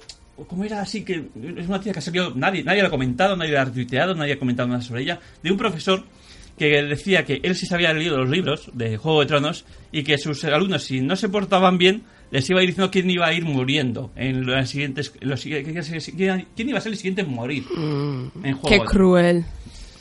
¿Cómo 0.48 0.64
era 0.64 0.80
así? 0.80 1.04
Que 1.04 1.14
es 1.14 1.66
una 1.66 1.76
noticia 1.76 1.92
que 1.92 1.98
ha 1.98 2.02
salido. 2.02 2.32
Nadie, 2.34 2.64
nadie 2.64 2.80
lo 2.80 2.88
ha 2.88 2.90
comentado, 2.90 3.36
nadie 3.36 3.52
lo 3.52 3.60
ha 3.60 3.64
retuiteado, 3.64 4.14
nadie 4.14 4.34
ha 4.34 4.38
comentado 4.38 4.68
nada 4.68 4.80
sobre 4.80 5.02
ella. 5.02 5.20
De 5.42 5.50
un 5.50 5.58
profesor 5.58 6.04
que 6.60 6.82
decía 6.82 7.24
que 7.24 7.40
él 7.42 7.56
sí 7.56 7.64
se 7.64 7.74
había 7.74 7.90
leído 7.94 8.18
los 8.18 8.28
libros 8.28 8.70
de 8.74 8.98
Juego 8.98 9.20
de 9.20 9.26
Tronos 9.26 9.64
y 9.92 10.02
que 10.02 10.18
sus 10.18 10.44
alumnos, 10.44 10.84
si 10.84 11.00
no 11.00 11.16
se 11.16 11.30
portaban 11.30 11.78
bien, 11.78 12.02
les 12.30 12.50
iba 12.50 12.60
a 12.60 12.62
ir 12.62 12.68
diciendo 12.68 12.90
quién 12.90 13.08
iba 13.08 13.26
a 13.26 13.32
ir 13.32 13.46
muriendo 13.46 14.10
en 14.14 14.44
las 14.46 14.68
siguientes. 14.68 15.10
Los, 15.22 15.40
quién 15.42 15.58
iba 15.64 15.80
a 15.80 15.82
ser 16.82 16.92
el 16.92 16.98
siguiente 16.98 17.22
en 17.22 17.30
morir 17.30 17.64
en 17.74 18.30
Juego 18.52 18.68
Qué 18.68 18.78
de 18.78 18.84
cruel. 18.84 19.44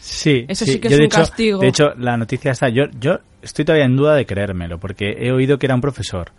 Sí, 0.01 0.43
Eso 0.49 0.65
sí 0.65 0.79
que 0.81 0.89
yo 0.89 0.95
es 0.95 0.97
de 0.97 1.03
un 1.03 1.05
hecho, 1.05 1.17
castigo. 1.17 1.59
De 1.59 1.67
hecho, 1.69 1.93
la 1.97 2.17
noticia 2.17 2.51
está. 2.51 2.67
Yo, 2.67 2.87
yo 2.99 3.19
estoy 3.41 3.63
todavía 3.63 3.85
en 3.85 3.95
duda 3.95 4.15
de 4.15 4.25
creérmelo, 4.25 4.79
porque 4.81 5.15
he 5.17 5.31
oído 5.31 5.57
que 5.59 5.65
era 5.65 5.75
un 5.75 5.81
profesor. 5.81 6.33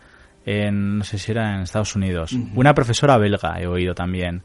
En, 0.44 0.98
no 0.98 1.04
sé 1.04 1.16
si 1.16 1.32
era 1.32 1.54
en 1.54 1.62
Estados 1.62 1.96
Unidos. 1.96 2.36
Una 2.54 2.74
profesora 2.74 3.16
belga 3.16 3.58
he 3.58 3.66
oído 3.66 3.94
también. 3.94 4.42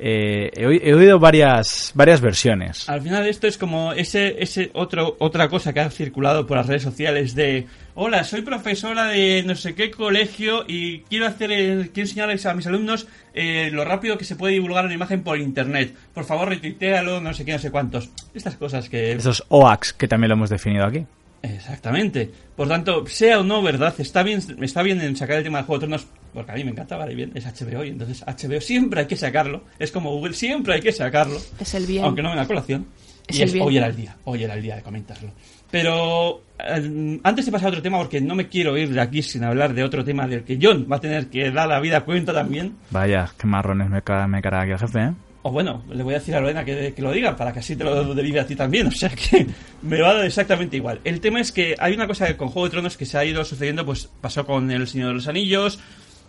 Eh, 0.00 0.50
he, 0.54 0.90
he 0.90 0.94
oído 0.94 1.18
varias, 1.18 1.90
varias 1.94 2.20
versiones. 2.20 2.88
Al 2.88 3.02
final 3.02 3.26
esto 3.26 3.46
es 3.48 3.58
como 3.58 3.92
ese, 3.92 4.40
ese 4.42 4.70
otro, 4.74 5.16
otra 5.18 5.48
cosa 5.48 5.72
que 5.72 5.80
ha 5.80 5.90
circulado 5.90 6.46
por 6.46 6.56
las 6.56 6.66
redes 6.68 6.82
sociales 6.82 7.34
de 7.34 7.66
hola, 7.94 8.22
soy 8.22 8.42
profesora 8.42 9.06
de 9.06 9.42
no 9.44 9.56
sé 9.56 9.74
qué 9.74 9.90
colegio 9.90 10.64
y 10.68 11.00
quiero 11.00 11.26
hacer 11.26 11.50
el- 11.50 11.90
quiero 11.90 12.08
enseñarles 12.08 12.46
a 12.46 12.54
mis 12.54 12.66
alumnos 12.68 13.08
eh, 13.34 13.70
lo 13.72 13.84
rápido 13.84 14.16
que 14.18 14.24
se 14.24 14.36
puede 14.36 14.52
divulgar 14.54 14.84
una 14.84 14.94
imagen 14.94 15.22
por 15.24 15.38
internet. 15.38 15.94
Por 16.14 16.24
favor, 16.24 16.48
retuitealo, 16.48 17.20
no 17.20 17.34
sé 17.34 17.44
qué, 17.44 17.52
no 17.52 17.58
sé 17.58 17.70
cuántos. 17.72 18.10
Estas 18.34 18.54
cosas 18.56 18.88
que 18.88 19.12
Esos 19.12 19.44
OAX, 19.48 19.92
que 19.92 20.06
también 20.06 20.28
lo 20.28 20.34
hemos 20.34 20.50
definido 20.50 20.84
aquí. 20.84 21.04
Exactamente. 21.42 22.30
Por 22.56 22.68
tanto, 22.68 23.06
sea 23.06 23.40
o 23.40 23.44
no 23.44 23.62
verdad, 23.62 23.94
está 23.98 24.22
bien, 24.22 24.40
está 24.60 24.82
bien 24.82 25.00
en 25.00 25.16
sacar 25.16 25.38
el 25.38 25.44
tema 25.44 25.58
de 25.58 25.64
Juego 25.64 25.80
de 25.80 25.86
Tronos, 25.86 26.06
porque 26.32 26.52
a 26.52 26.54
mí 26.54 26.64
me 26.64 26.72
encanta, 26.72 26.96
vale, 26.96 27.14
bien, 27.14 27.30
es 27.34 27.46
HBO 27.46 27.84
y 27.84 27.88
entonces 27.90 28.24
HBO 28.26 28.60
siempre 28.60 29.00
hay 29.00 29.06
que 29.06 29.16
sacarlo. 29.16 29.64
Es 29.78 29.92
como 29.92 30.12
Google, 30.12 30.34
siempre 30.34 30.74
hay 30.74 30.80
que 30.80 30.92
sacarlo. 30.92 31.40
Es 31.58 31.74
el 31.74 31.86
bien. 31.86 32.04
Aunque 32.04 32.22
no 32.22 32.30
venga 32.30 32.42
a 32.42 32.46
colación. 32.46 32.86
Es 33.26 33.38
y 33.38 33.42
el 33.42 33.48
es, 33.48 33.52
bien. 33.54 33.66
hoy 33.66 33.76
era 33.76 33.86
el 33.86 33.96
día, 33.96 34.16
hoy 34.24 34.42
era 34.42 34.54
el 34.54 34.62
día 34.62 34.76
de 34.76 34.82
comentarlo. 34.82 35.30
Pero 35.70 36.42
eh, 36.58 37.20
antes 37.22 37.44
de 37.44 37.52
pasar 37.52 37.66
a 37.66 37.70
otro 37.70 37.82
tema, 37.82 37.98
porque 37.98 38.20
no 38.20 38.34
me 38.34 38.48
quiero 38.48 38.76
ir 38.78 38.92
de 38.92 39.00
aquí 39.00 39.22
sin 39.22 39.44
hablar 39.44 39.74
de 39.74 39.84
otro 39.84 40.02
tema 40.02 40.26
del 40.26 40.44
que 40.44 40.58
John 40.60 40.86
va 40.90 40.96
a 40.96 41.00
tener 41.00 41.28
que 41.28 41.50
dar 41.50 41.68
la 41.68 41.78
vida 41.78 42.04
cuenta 42.04 42.32
también. 42.32 42.76
Vaya, 42.90 43.30
qué 43.38 43.46
marrones 43.46 43.90
me, 43.90 44.02
me 44.28 44.42
cara 44.42 44.62
aquí 44.62 44.72
el 44.72 44.78
jefe, 44.78 44.98
¿eh? 44.98 45.12
O 45.42 45.52
bueno, 45.52 45.84
le 45.88 46.02
voy 46.02 46.14
a 46.14 46.18
decir 46.18 46.34
a 46.34 46.40
Lorena 46.40 46.64
que, 46.64 46.92
que 46.94 47.02
lo 47.02 47.12
diga 47.12 47.36
para 47.36 47.52
que 47.52 47.60
así 47.60 47.76
te 47.76 47.84
lo 47.84 48.14
derive 48.14 48.40
a 48.40 48.46
ti 48.46 48.56
también. 48.56 48.86
O 48.88 48.90
sea 48.92 49.10
que 49.10 49.46
me 49.82 50.00
va 50.00 50.10
a 50.10 50.14
dar 50.14 50.24
exactamente 50.24 50.76
igual. 50.76 51.00
El 51.04 51.20
tema 51.20 51.40
es 51.40 51.52
que 51.52 51.76
hay 51.78 51.94
una 51.94 52.06
cosa 52.06 52.26
que 52.26 52.36
con 52.36 52.48
Juego 52.48 52.66
de 52.66 52.72
Tronos 52.72 52.96
que 52.96 53.06
se 53.06 53.18
ha 53.18 53.24
ido 53.24 53.44
sucediendo, 53.44 53.86
pues 53.86 54.08
pasó 54.20 54.44
con 54.44 54.70
El 54.70 54.88
Señor 54.88 55.08
de 55.08 55.14
los 55.14 55.28
Anillos, 55.28 55.78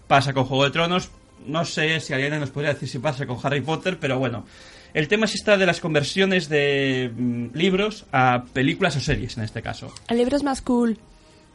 pasa 0.07 0.33
con 0.33 0.45
Juego 0.45 0.65
de 0.65 0.71
Tronos. 0.71 1.09
No 1.45 1.65
sé 1.65 1.99
si 2.01 2.13
alguien 2.13 2.39
nos 2.39 2.51
podría 2.51 2.73
decir 2.73 2.89
si 2.89 2.99
pasa 2.99 3.25
con 3.25 3.37
Harry 3.41 3.61
Potter, 3.61 3.97
pero 3.99 4.19
bueno. 4.19 4.45
El 4.93 5.07
tema 5.07 5.25
es 5.25 5.35
esta 5.35 5.57
de 5.57 5.65
las 5.65 5.79
conversiones 5.79 6.49
de 6.49 7.11
mm, 7.15 7.47
libros 7.53 8.05
a 8.11 8.43
películas 8.53 8.95
o 8.95 8.99
series 8.99 9.37
en 9.37 9.43
este 9.43 9.61
caso. 9.61 9.93
El 10.07 10.17
libro 10.17 10.35
es 10.35 10.43
más 10.43 10.61
cool. 10.61 10.97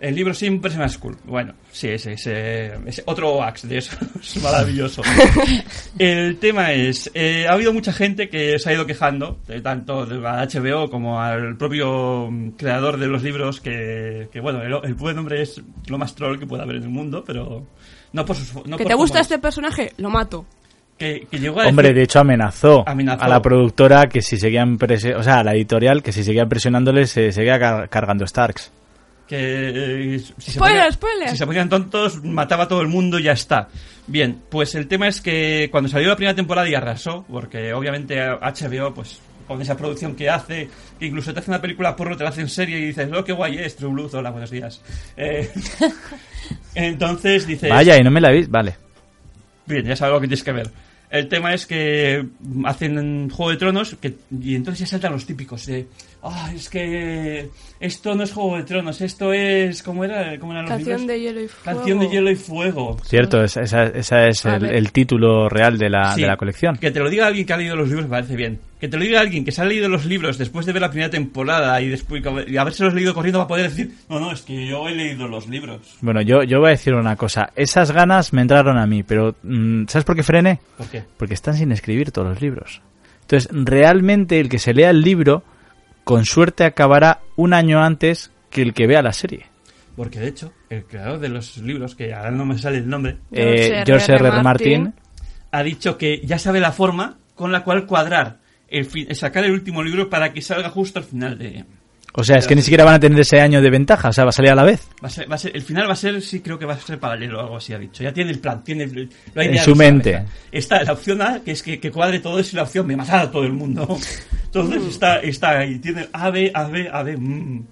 El 0.00 0.14
libro 0.16 0.34
siempre 0.34 0.70
es 0.70 0.76
más 0.76 0.98
cool. 0.98 1.16
Bueno, 1.24 1.54
sí, 1.72 1.88
ese, 1.88 2.12
ese, 2.12 2.74
ese 2.86 3.02
otro 3.06 3.42
axe 3.42 3.66
de 3.68 3.78
eso. 3.78 3.96
es 4.20 4.42
maravilloso. 4.42 5.02
El 5.98 6.36
tema 6.38 6.72
es, 6.72 7.10
eh, 7.14 7.46
ha 7.48 7.52
habido 7.52 7.72
mucha 7.72 7.92
gente 7.92 8.28
que 8.28 8.58
se 8.58 8.68
ha 8.70 8.74
ido 8.74 8.86
quejando, 8.86 9.38
de 9.46 9.60
tanto 9.60 10.04
la 10.06 10.44
HBO 10.46 10.90
como 10.90 11.20
al 11.20 11.56
propio 11.56 12.28
mm, 12.30 12.50
creador 12.50 12.98
de 12.98 13.06
los 13.06 13.22
libros, 13.22 13.60
que, 13.60 14.28
que, 14.32 14.40
bueno, 14.40 14.62
el, 14.62 14.74
el 14.84 14.94
buen 14.94 15.16
hombre 15.18 15.42
es 15.42 15.62
lo 15.86 15.96
más 15.98 16.14
troll 16.14 16.38
que 16.38 16.46
puede 16.46 16.62
haber 16.64 16.76
en 16.76 16.82
el 16.84 16.88
mundo, 16.90 17.22
pero 17.26 17.64
no 18.12 18.24
por 18.24 18.36
sus... 18.36 18.54
No 18.66 18.76
¿Que 18.76 18.84
por 18.84 18.86
te 18.90 18.94
gusta 18.94 19.20
este 19.20 19.38
personaje? 19.38 19.92
Lo 19.98 20.10
mato. 20.10 20.44
es. 20.50 20.64
Que, 20.98 21.26
que 21.30 21.38
llegó 21.38 21.60
a 21.60 21.66
Hombre, 21.68 21.88
decir- 21.88 21.94
de 21.96 22.02
hecho 22.04 22.20
amenazó, 22.20 22.84
Amenazó. 22.86 23.22
a 23.24 23.28
la 23.28 23.40
productora 23.42 24.06
que 24.08 24.22
si 24.22 24.36
seguían 24.36 24.78
presi- 24.78 25.14
o 25.16 25.22
sea, 25.24 25.38
a 25.38 25.44
la 25.44 25.52
editorial 25.54 26.02
que 26.02 26.12
si 26.12 26.22
seguían 26.22 26.48
presionándoles 26.48 27.10
se 27.10 27.32
seguía 27.32 27.58
car- 27.58 27.88
cargando 27.88 28.24
Starks. 28.26 28.70
Que 29.28 30.14
eh, 30.14 30.18
si 30.18 30.32
se, 30.38 30.52
Spoiler, 30.52 30.82
ponía- 30.82 30.92
spoiler. 30.92 31.30
si 31.30 31.36
se 31.36 31.46
ponían 31.46 31.68
tontos 31.68 32.22
mataba 32.24 32.64
a 32.64 32.68
todo 32.68 32.80
el 32.82 32.88
mundo 32.88 33.18
y 33.18 33.24
ya 33.24 33.32
está. 33.32 33.68
Bien, 34.06 34.38
pues 34.51 34.74
el 34.74 34.86
tema 34.86 35.09
es 35.09 35.20
que 35.20 35.68
cuando 35.70 35.88
salió 35.88 36.09
la 36.09 36.16
primera 36.16 36.34
temporada 36.34 36.68
y 36.68 36.74
arrasó, 36.74 37.24
porque 37.30 37.72
obviamente 37.72 38.20
HBO 38.20 38.92
pues 38.94 39.18
con 39.46 39.60
esa 39.60 39.76
producción 39.76 40.14
que 40.14 40.28
hace, 40.30 40.68
que 40.98 41.06
incluso 41.06 41.32
te 41.34 41.40
hace 41.40 41.51
una 41.51 41.60
película 41.60 41.94
porno, 41.96 42.16
te 42.16 42.24
la 42.24 42.30
hace 42.30 42.40
en 42.42 42.48
serie 42.48 42.78
y 42.78 42.86
dices, 42.86 43.09
oh, 43.14 43.24
qué 43.24 43.32
guay 43.32 43.59
es, 43.59 43.76
True 43.76 43.92
Blues, 43.92 44.14
hola, 44.14 44.30
buenos 44.30 44.51
días. 44.51 44.80
Eh, 45.16 45.51
entonces 46.74 47.46
dices... 47.46 47.70
Vaya, 47.70 47.96
y 47.98 48.02
no 48.02 48.10
me 48.10 48.20
la 48.20 48.30
veis, 48.30 48.51
vale. 48.51 48.76
Bien, 49.66 49.84
ya 49.84 49.96
sabes 49.96 50.14
lo 50.14 50.20
que 50.20 50.28
tienes 50.28 50.44
que 50.44 50.52
ver. 50.52 50.70
El 51.10 51.28
tema 51.28 51.55
es 51.55 51.66
que 51.66 52.24
hacen 52.64 53.30
Juego 53.30 53.51
de 53.51 53.56
Tronos 53.56 53.96
que, 54.01 54.14
y 54.40 54.55
entonces 54.56 54.80
ya 54.80 54.86
saltan 54.86 55.12
los 55.12 55.26
típicos 55.26 55.64
de, 55.66 55.86
ah, 56.24 56.51
es 56.55 56.68
que 56.68 57.51
esto 57.80 58.14
no 58.14 58.22
es 58.22 58.32
Juego 58.32 58.56
de 58.56 58.62
Tronos, 58.64 59.01
esto 59.01 59.32
es, 59.32 59.82
¿cómo 59.82 60.05
era? 60.05 60.38
¿Cómo 60.38 60.52
eran 60.52 60.64
los 60.64 60.70
Canción 60.70 61.01
libros? 61.01 61.16
de 61.16 61.20
hielo 61.20 61.40
y 61.40 61.48
fuego. 61.48 61.78
Canción 61.78 61.98
de 62.01 62.09
hielo 62.09 62.30
y 62.30 62.36
fuego. 62.36 62.96
Cierto, 63.05 63.44
esa, 63.44 63.62
esa, 63.62 63.84
esa 63.84 64.26
es 64.26 64.44
el, 64.44 64.92
título 64.92 65.48
real 65.48 65.78
de 65.78 65.90
la, 65.90 66.14
Sí, 66.14 66.22
de 66.22 66.26
la 66.26 66.36
colección. 66.36 66.76
Que 66.76 66.90
te 66.90 67.01
lo 67.01 67.10
diga 67.10 67.26
alguien 67.26 67.46
que 67.46 67.52
ha 67.52 67.56
leído 67.56 67.76
los 67.76 67.88
libros 67.88 68.06
me 68.06 68.10
parece 68.10 68.36
bien. 68.36 68.60
Que 68.80 68.88
te 68.88 68.96
lo 68.96 69.05
diga 69.05 69.20
alguien 69.20 69.44
que 69.44 69.52
se 69.52 69.62
ha 69.62 69.64
leído 69.64 69.88
los 69.88 70.05
libros 70.05 70.38
después 70.38 70.66
de 70.66 70.72
ver 70.72 70.82
la 70.82 70.90
primera 70.90 71.10
temporada 71.10 71.80
y 71.80 71.88
después 71.88 72.22
y 72.46 72.56
haberse 72.56 72.84
los 72.84 72.94
leído 72.94 73.14
corriendo 73.14 73.38
va 73.38 73.44
a 73.44 73.48
poder 73.48 73.70
decir, 73.70 73.94
no, 74.09 74.20
no, 74.20 74.32
es 74.32 74.42
que 74.42 74.66
yo 74.66 74.88
he 74.88 74.94
leído 74.94 75.28
los 75.28 75.48
libros. 75.48 75.96
Bueno, 76.01 76.20
yo, 76.22 76.42
yo 76.42 76.60
voy 76.60 76.68
a 76.68 76.70
decir 76.70 76.94
una 76.94 77.16
cosa. 77.16 77.51
Esas 77.56 77.92
ganas 77.92 78.32
me 78.32 78.42
entraron 78.42 78.78
a 78.78 78.86
mí, 78.86 79.02
pero 79.02 79.36
mm, 79.42 79.86
¿sabes 79.88 80.05
por 80.05 80.16
qué 80.16 80.22
frené? 80.22 80.60
¿Por 80.76 80.86
qué? 80.88 81.02
Porque 81.16 81.34
están 81.34 81.55
sin 81.55 81.72
escribir 81.72 82.12
todos 82.12 82.28
los 82.28 82.40
libros. 82.40 82.82
Entonces, 83.22 83.48
realmente 83.52 84.38
el 84.38 84.48
que 84.48 84.59
se 84.59 84.74
lea 84.74 84.90
el 84.90 85.01
libro, 85.01 85.42
con 86.05 86.24
suerte 86.24 86.64
acabará 86.64 87.20
un 87.36 87.55
año 87.55 87.82
antes 87.82 88.31
que 88.51 88.62
el 88.62 88.74
que 88.74 88.86
vea 88.86 89.02
la 89.02 89.12
serie. 89.12 89.47
Porque 89.97 90.20
de 90.20 90.28
hecho, 90.28 90.52
el 90.70 90.85
creador 90.85 91.18
de 91.20 91.28
los 91.28 91.56
libros, 91.59 91.94
que 91.94 92.12
ahora 92.12 92.31
no 92.31 92.44
me 92.44 92.59
sale 92.59 92.78
el 92.78 92.89
nombre, 92.89 93.18
Eh, 93.32 93.82
George 93.86 94.12
R. 94.12 94.28
R. 94.28 94.43
Martin. 94.43 94.94
ha 95.52 95.62
dicho 95.62 95.97
que 95.97 96.20
ya 96.24 96.39
sabe 96.39 96.60
la 96.60 96.72
forma 96.72 97.18
con 97.35 97.52
la 97.52 97.62
cual 97.62 97.86
cuadrar, 97.86 98.39
el 98.68 99.14
sacar 99.14 99.44
el 99.44 99.52
último 99.52 99.82
libro 99.82 100.10
para 100.10 100.32
que 100.32 100.43
salga 100.43 100.68
justo 100.70 100.98
al 100.98 101.05
final 101.05 101.39
de... 101.39 101.64
O 102.16 102.22
sea, 102.22 102.36
es 102.36 102.46
que 102.46 102.54
ni 102.54 102.62
siquiera 102.62 102.84
van 102.84 102.94
a 102.94 103.00
tener 103.00 103.18
ese 103.18 103.40
año 103.40 103.60
de 103.60 103.70
ventaja, 103.70 104.08
o 104.08 104.12
sea, 104.12 104.22
va 104.24 104.30
a 104.30 104.32
salir 104.32 104.52
a 104.52 104.54
la 104.54 104.62
vez. 104.62 104.88
Va 105.02 105.08
a 105.08 105.10
ser, 105.10 105.28
va 105.30 105.34
a 105.34 105.38
ser- 105.38 105.56
el 105.56 105.62
final 105.62 105.88
va 105.88 105.94
a 105.94 105.96
ser, 105.96 106.22
sí 106.22 106.40
creo 106.40 106.58
que 106.58 106.64
va 106.64 106.74
a 106.74 106.78
ser 106.78 107.00
paralelo 107.00 107.38
o 107.38 107.42
algo 107.42 107.56
así, 107.56 107.72
ha 107.72 107.78
dicho. 107.78 108.04
Ya 108.04 108.12
tiene 108.12 108.30
el 108.30 108.38
plan, 108.38 108.62
tiene 108.62 108.84
el- 108.84 109.10
lo 109.34 109.40
ha 109.42 109.44
En 109.44 109.58
su 109.58 109.72
en 109.72 109.78
mente. 109.78 110.24
Está 110.52 110.84
la 110.84 110.92
opción 110.92 111.20
A, 111.22 111.40
que 111.40 111.50
es 111.50 111.62
que, 111.62 111.80
que 111.80 111.90
cuadre 111.90 112.20
todo 112.20 112.38
eso, 112.38 112.50
y 112.52 112.56
la 112.56 112.62
opción 112.62 112.86
B, 112.86 112.94
matar 112.96 113.26
a 113.26 113.30
todo 113.32 113.42
el 113.42 113.52
mundo. 113.52 113.98
Entonces 114.44 114.82
está, 114.84 115.18
está 115.20 115.58
ahí, 115.58 115.80
tiene 115.80 116.08
A, 116.12 116.30
B, 116.30 116.52
A, 116.54 116.64
B, 116.68 116.88
A, 116.92 117.02
B. 117.02 117.16
mm. 117.16 117.66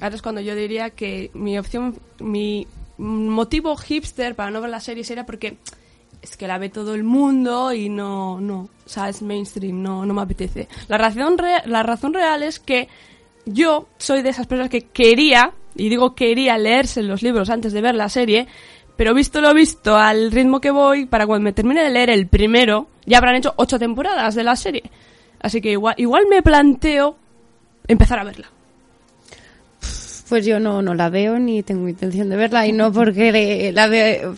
Ahora 0.00 0.14
es 0.16 0.22
cuando 0.22 0.40
yo 0.40 0.54
diría 0.56 0.90
que 0.90 1.30
mi 1.34 1.58
opción, 1.58 1.96
mi 2.20 2.66
motivo 2.98 3.76
hipster 3.76 4.34
para 4.34 4.50
no 4.50 4.60
ver 4.60 4.70
la 4.70 4.80
serie 4.80 5.04
era 5.08 5.26
porque 5.26 5.58
es 6.22 6.36
que 6.38 6.46
la 6.48 6.56
ve 6.58 6.70
todo 6.70 6.94
el 6.94 7.04
mundo 7.04 7.72
y 7.74 7.88
no, 7.90 8.40
no, 8.40 8.60
o 8.86 8.88
sea, 8.88 9.08
es 9.10 9.20
mainstream, 9.20 9.82
no, 9.82 10.06
no 10.06 10.14
me 10.14 10.22
apetece. 10.22 10.68
La 10.88 10.96
razón, 10.96 11.36
re- 11.36 11.62
la 11.66 11.82
razón 11.82 12.14
real 12.14 12.42
es 12.42 12.58
que 12.58 12.88
yo 13.46 13.88
soy 13.98 14.22
de 14.22 14.30
esas 14.30 14.46
personas 14.46 14.70
que 14.70 14.82
quería, 14.82 15.52
y 15.76 15.88
digo 15.88 16.14
quería 16.14 16.56
leerse 16.58 17.02
los 17.02 17.22
libros 17.22 17.50
antes 17.50 17.72
de 17.72 17.80
ver 17.80 17.94
la 17.94 18.08
serie, 18.08 18.46
pero 18.96 19.14
visto 19.14 19.40
lo 19.40 19.52
visto, 19.54 19.96
al 19.96 20.30
ritmo 20.30 20.60
que 20.60 20.70
voy, 20.70 21.06
para 21.06 21.26
cuando 21.26 21.44
me 21.44 21.52
termine 21.52 21.82
de 21.82 21.90
leer 21.90 22.10
el 22.10 22.28
primero, 22.28 22.88
ya 23.06 23.18
habrán 23.18 23.36
hecho 23.36 23.52
ocho 23.56 23.78
temporadas 23.78 24.34
de 24.34 24.44
la 24.44 24.56
serie. 24.56 24.84
Así 25.40 25.60
que 25.60 25.72
igual, 25.72 25.94
igual 25.98 26.26
me 26.28 26.42
planteo 26.42 27.16
empezar 27.88 28.18
a 28.18 28.24
verla. 28.24 28.53
Pues 30.28 30.46
yo 30.46 30.58
no, 30.58 30.80
no 30.80 30.94
la 30.94 31.10
veo 31.10 31.38
ni 31.38 31.62
tengo 31.62 31.88
intención 31.88 32.30
de 32.30 32.36
verla 32.36 32.66
y 32.66 32.72
no 32.72 32.92
porque 32.92 33.72
la 33.72 33.86
veo 33.88 34.36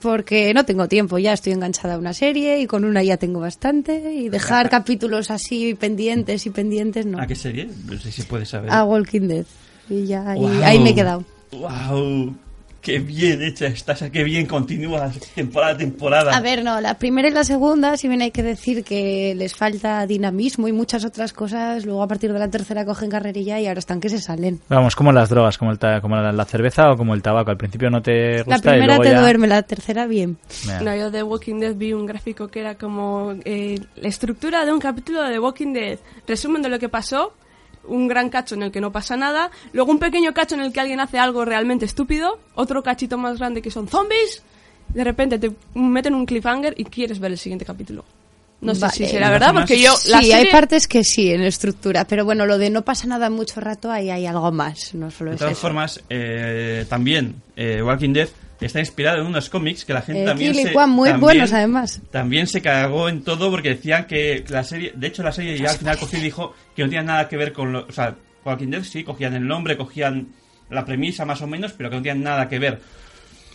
porque 0.00 0.52
no 0.54 0.64
tengo 0.64 0.88
tiempo, 0.88 1.18
ya 1.18 1.32
estoy 1.32 1.52
enganchada 1.52 1.94
a 1.94 1.98
una 1.98 2.12
serie 2.12 2.60
y 2.60 2.66
con 2.66 2.84
una 2.84 3.02
ya 3.02 3.16
tengo 3.16 3.40
bastante 3.40 4.12
y 4.14 4.28
dejar 4.28 4.70
capítulos 4.70 5.30
así 5.30 5.74
pendientes 5.74 6.46
y 6.46 6.50
pendientes 6.50 7.06
no. 7.06 7.20
¿A 7.20 7.26
qué 7.26 7.34
serie? 7.34 7.68
No 7.86 7.98
sé 7.98 8.10
si 8.10 8.22
puedes 8.22 8.48
saber. 8.48 8.70
A 8.70 8.84
Walking 8.84 9.28
Dead 9.28 9.46
y 9.88 10.06
ya 10.06 10.30
ahí, 10.30 10.44
ahí 10.64 10.78
me 10.80 10.90
he 10.90 10.94
quedado. 10.94 11.24
¡Wow! 11.52 12.34
¡Qué 12.80 13.00
bien 13.00 13.42
hecha 13.42 13.66
estás! 13.66 14.02
¡Qué 14.10 14.22
bien 14.24 14.46
continúas 14.46 15.18
temporada 15.34 15.72
a 15.72 15.76
temporada! 15.76 16.36
A 16.36 16.40
ver, 16.40 16.62
no, 16.62 16.80
la 16.80 16.94
primera 16.98 17.28
y 17.28 17.32
la 17.32 17.42
segunda, 17.44 17.96
si 17.96 18.06
bien 18.08 18.22
hay 18.22 18.30
que 18.30 18.42
decir 18.42 18.84
que 18.84 19.34
les 19.36 19.54
falta 19.54 20.06
dinamismo 20.06 20.68
y 20.68 20.72
muchas 20.72 21.04
otras 21.04 21.32
cosas, 21.32 21.84
luego 21.84 22.02
a 22.02 22.08
partir 22.08 22.32
de 22.32 22.38
la 22.38 22.48
tercera 22.48 22.84
cogen 22.84 23.10
carrerilla 23.10 23.58
y 23.60 23.66
ahora 23.66 23.80
están 23.80 24.00
que 24.00 24.08
se 24.08 24.20
salen. 24.20 24.60
Vamos, 24.68 24.94
como 24.94 25.12
las 25.12 25.28
drogas, 25.28 25.58
como, 25.58 25.72
el 25.72 25.78
ta- 25.78 26.00
como 26.00 26.16
la, 26.16 26.30
la 26.32 26.44
cerveza 26.44 26.90
o 26.92 26.96
como 26.96 27.14
el 27.14 27.22
tabaco. 27.22 27.50
Al 27.50 27.56
principio 27.56 27.90
no 27.90 28.00
te 28.00 28.42
gusta 28.44 28.50
La 28.50 28.56
y 28.58 28.60
primera 28.80 28.86
luego 28.96 29.02
te 29.02 29.10
ya... 29.10 29.20
duerme, 29.20 29.46
la 29.48 29.62
tercera 29.62 30.06
bien. 30.06 30.38
Mira. 30.64 30.80
No, 30.80 30.94
yo 30.96 31.10
de 31.10 31.22
Walking 31.22 31.58
Dead 31.58 31.74
vi 31.74 31.92
un 31.92 32.06
gráfico 32.06 32.48
que 32.48 32.60
era 32.60 32.76
como 32.76 33.34
eh, 33.44 33.78
la 33.96 34.08
estructura 34.08 34.64
de 34.64 34.72
un 34.72 34.78
capítulo 34.78 35.22
de 35.24 35.38
Walking 35.38 35.72
Dead, 35.72 35.98
resumen 36.26 36.62
de 36.62 36.68
lo 36.68 36.78
que 36.78 36.88
pasó, 36.88 37.34
un 37.88 38.08
gran 38.08 38.28
cacho 38.28 38.54
en 38.54 38.62
el 38.62 38.70
que 38.72 38.80
no 38.80 38.92
pasa 38.92 39.16
nada, 39.16 39.50
luego 39.72 39.90
un 39.90 39.98
pequeño 39.98 40.32
cacho 40.34 40.54
en 40.54 40.60
el 40.62 40.72
que 40.72 40.80
alguien 40.80 41.00
hace 41.00 41.18
algo 41.18 41.44
realmente 41.44 41.84
estúpido, 41.84 42.38
otro 42.54 42.82
cachito 42.82 43.18
más 43.18 43.38
grande 43.38 43.62
que 43.62 43.70
son 43.70 43.88
zombies, 43.88 44.42
de 44.88 45.04
repente 45.04 45.38
te 45.38 45.52
meten 45.74 46.14
un 46.14 46.26
cliffhanger 46.26 46.74
y 46.76 46.84
quieres 46.84 47.18
ver 47.18 47.32
el 47.32 47.38
siguiente 47.38 47.64
capítulo. 47.64 48.04
No 48.60 48.74
sé 48.74 48.80
Vale. 48.80 48.92
si 48.94 49.06
será 49.06 49.30
verdad, 49.30 49.52
porque 49.54 49.80
yo... 49.80 49.94
Sí, 49.96 50.10
la 50.10 50.18
hay 50.18 50.50
partes 50.50 50.88
que 50.88 51.04
sí 51.04 51.30
en 51.30 51.42
estructura, 51.42 52.04
pero 52.06 52.24
bueno, 52.24 52.44
lo 52.44 52.58
de 52.58 52.70
no 52.70 52.82
pasa 52.82 53.06
nada 53.06 53.30
mucho 53.30 53.60
rato, 53.60 53.90
ahí 53.92 54.10
hay 54.10 54.26
algo 54.26 54.50
más, 54.50 54.94
no 54.94 55.12
solo 55.12 55.30
De 55.30 55.36
es 55.36 55.38
todas 55.38 55.52
eso. 55.52 55.60
formas, 55.60 56.02
eh, 56.10 56.84
también 56.88 57.36
eh, 57.54 57.80
Walking 57.82 58.12
Dead 58.12 58.28
está 58.66 58.80
inspirado 58.80 59.20
en 59.20 59.26
unos 59.26 59.48
cómics 59.48 59.84
que 59.84 59.92
la 59.92 60.02
gente 60.02 60.22
Eh, 60.22 60.26
también 60.26 60.52
Kill 60.52 60.60
y 60.62 60.64
se, 60.68 60.72
Juan, 60.72 60.90
muy 60.90 61.08
también- 61.08 61.20
buenos 61.20 61.52
además. 61.52 62.00
También 62.10 62.46
se 62.46 62.60
cagó 62.60 63.08
en 63.08 63.22
todo 63.22 63.50
porque 63.50 63.70
decían 63.70 64.06
que 64.06 64.44
la 64.48 64.64
serie, 64.64 64.92
de 64.96 65.06
hecho 65.06 65.22
la 65.22 65.32
serie 65.32 65.56
ya 65.58 65.70
al 65.70 65.78
final 65.78 65.98
cogió 65.98 66.18
y 66.18 66.22
dijo 66.22 66.54
que 66.74 66.82
no 66.82 66.88
tenía 66.88 67.02
nada 67.02 67.28
que 67.28 67.36
ver 67.36 67.52
con 67.52 67.72
lo, 67.72 67.86
o 67.86 67.92
sea, 67.92 68.16
Walking 68.44 68.68
Dead 68.70 68.82
sí, 68.82 69.04
cogían 69.04 69.34
el 69.34 69.46
nombre, 69.46 69.76
cogían 69.76 70.28
la 70.70 70.84
premisa 70.84 71.24
más 71.24 71.40
o 71.42 71.46
menos, 71.46 71.72
pero 71.72 71.88
que 71.90 71.96
no 71.96 72.02
tenían 72.02 72.22
nada 72.22 72.48
que 72.48 72.58
ver. 72.58 72.80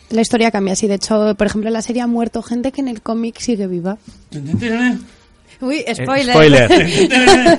La 0.09 0.21
historia 0.21 0.51
cambia 0.51 0.73
así, 0.73 0.88
de 0.88 0.95
hecho, 0.95 1.34
por 1.35 1.47
ejemplo, 1.47 1.69
en 1.69 1.73
la 1.73 1.81
serie 1.81 2.01
ha 2.01 2.07
muerto 2.07 2.41
gente 2.43 2.71
que 2.71 2.81
en 2.81 2.88
el 2.88 3.01
cómic 3.01 3.39
sigue 3.39 3.67
viva. 3.67 3.97
Uy, 5.61 5.84
spoiler. 5.93 6.34
spoiler. 6.34 6.69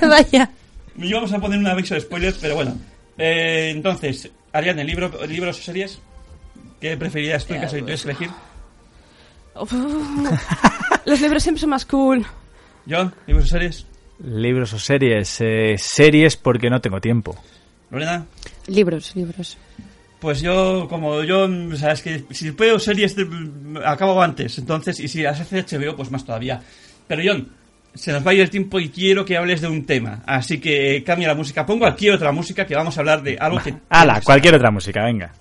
Vaya. 0.08 0.50
Y 0.96 1.12
vamos 1.12 1.32
a 1.32 1.38
poner 1.40 1.58
un 1.58 1.66
aviso 1.66 1.94
de 1.94 2.00
spoiler, 2.00 2.34
pero 2.40 2.54
bueno. 2.56 2.76
Eh, 3.18 3.70
entonces, 3.74 4.30
Ariane, 4.52 4.84
¿libro, 4.84 5.10
¿libros 5.26 5.58
o 5.58 5.62
series? 5.62 5.98
¿Qué 6.80 6.96
preferirías 6.96 7.46
tú 7.46 7.54
en 7.54 7.60
caso 7.60 7.76
de 7.76 7.82
que 7.82 7.82
tuvieras 7.96 8.02
que 8.02 8.08
elegir? 8.10 8.30
Los 11.04 11.20
libros 11.20 11.42
siempre 11.42 11.60
son 11.60 11.70
más 11.70 11.86
cool. 11.86 12.24
John, 12.88 13.14
¿libros 13.26 13.46
o 13.46 13.48
series? 13.48 13.86
Libros 14.22 14.72
o 14.72 14.78
series. 14.78 15.40
Eh, 15.40 15.76
series 15.78 16.36
porque 16.36 16.70
no 16.70 16.80
tengo 16.80 17.00
tiempo. 17.00 17.36
Lorena. 17.90 18.26
Libros, 18.66 19.14
libros. 19.14 19.56
Pues 20.20 20.40
yo, 20.40 20.86
como 20.88 21.22
yo, 21.22 21.44
o 21.44 21.76
sea, 21.76 21.92
es 21.92 22.02
que 22.02 22.24
si 22.30 22.50
veo 22.50 22.78
series, 22.78 23.14
de- 23.14 23.28
acabo 23.84 24.20
antes. 24.22 24.58
Entonces, 24.58 24.98
y 25.00 25.08
si 25.08 25.22
las 25.22 25.40
hace 25.40 25.62
HBO, 25.62 25.94
pues 25.96 26.10
más 26.10 26.24
todavía. 26.24 26.60
Pero 27.06 27.22
John, 27.24 27.48
se 27.94 28.10
nos 28.12 28.26
va 28.26 28.30
a 28.30 28.34
ir 28.34 28.40
el 28.40 28.50
tiempo 28.50 28.80
y 28.80 28.88
quiero 28.88 29.24
que 29.24 29.36
hables 29.36 29.60
de 29.60 29.68
un 29.68 29.84
tema. 29.84 30.22
Así 30.26 30.58
que 30.58 30.96
eh, 30.96 31.04
cambia 31.04 31.28
la 31.28 31.34
música. 31.34 31.66
Pongo 31.66 31.86
aquí 31.86 32.08
otra 32.10 32.32
música 32.32 32.66
que 32.66 32.74
vamos 32.74 32.96
a 32.96 33.00
hablar 33.00 33.22
de 33.22 33.36
algo 33.38 33.58
que... 33.62 33.74
Ala, 33.90 34.20
cualquier 34.22 34.54
otra 34.54 34.70
música, 34.70 35.04
venga. 35.04 35.32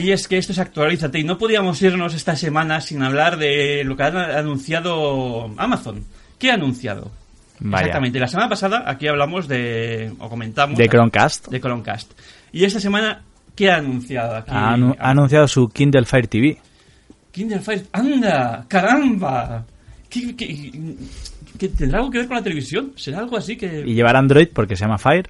Y 0.00 0.12
es 0.12 0.28
que 0.28 0.38
esto 0.38 0.52
es 0.52 0.58
Actualízate 0.58 1.18
y 1.18 1.24
no 1.24 1.36
podíamos 1.38 1.80
irnos 1.82 2.14
esta 2.14 2.36
semana 2.36 2.80
sin 2.80 3.02
hablar 3.02 3.36
de 3.36 3.82
lo 3.84 3.96
que 3.96 4.02
ha 4.04 4.38
anunciado 4.38 5.52
Amazon. 5.58 6.04
¿Qué 6.38 6.50
ha 6.50 6.54
anunciado? 6.54 7.10
Vaya. 7.60 7.82
Exactamente. 7.86 8.18
La 8.18 8.26
semana 8.28 8.48
pasada 8.48 8.84
aquí 8.86 9.06
hablamos 9.06 9.46
de, 9.46 10.12
o 10.18 10.28
comentamos... 10.28 10.78
De 10.78 10.88
Chromecast. 10.88 11.48
De 11.48 11.60
Chromecast. 11.60 12.12
Y 12.52 12.64
esta 12.64 12.80
semana, 12.80 13.22
¿qué 13.54 13.70
ha 13.70 13.76
anunciado 13.76 14.36
aquí? 14.36 14.50
Ha, 14.54 14.74
anu- 14.76 14.96
ha 14.98 15.10
anunciado 15.10 15.46
su 15.46 15.68
Kindle 15.68 16.04
Fire 16.06 16.26
TV. 16.28 16.58
Kindle 17.32 17.60
Fire... 17.60 17.84
¡Anda! 17.92 18.64
¡Caramba! 18.66 19.64
¿Qué, 20.08 20.34
qué- 20.34 20.96
qué- 21.58 21.68
tendrá 21.68 21.98
algo 21.98 22.10
que 22.10 22.18
ver 22.18 22.26
con 22.26 22.36
la 22.38 22.42
televisión? 22.42 22.92
¿Será 22.96 23.18
algo 23.18 23.36
así 23.36 23.56
que...? 23.56 23.84
Y 23.86 23.94
llevar 23.94 24.16
Android 24.16 24.48
porque 24.54 24.74
se 24.76 24.84
llama 24.84 24.96
Fire. 24.98 25.28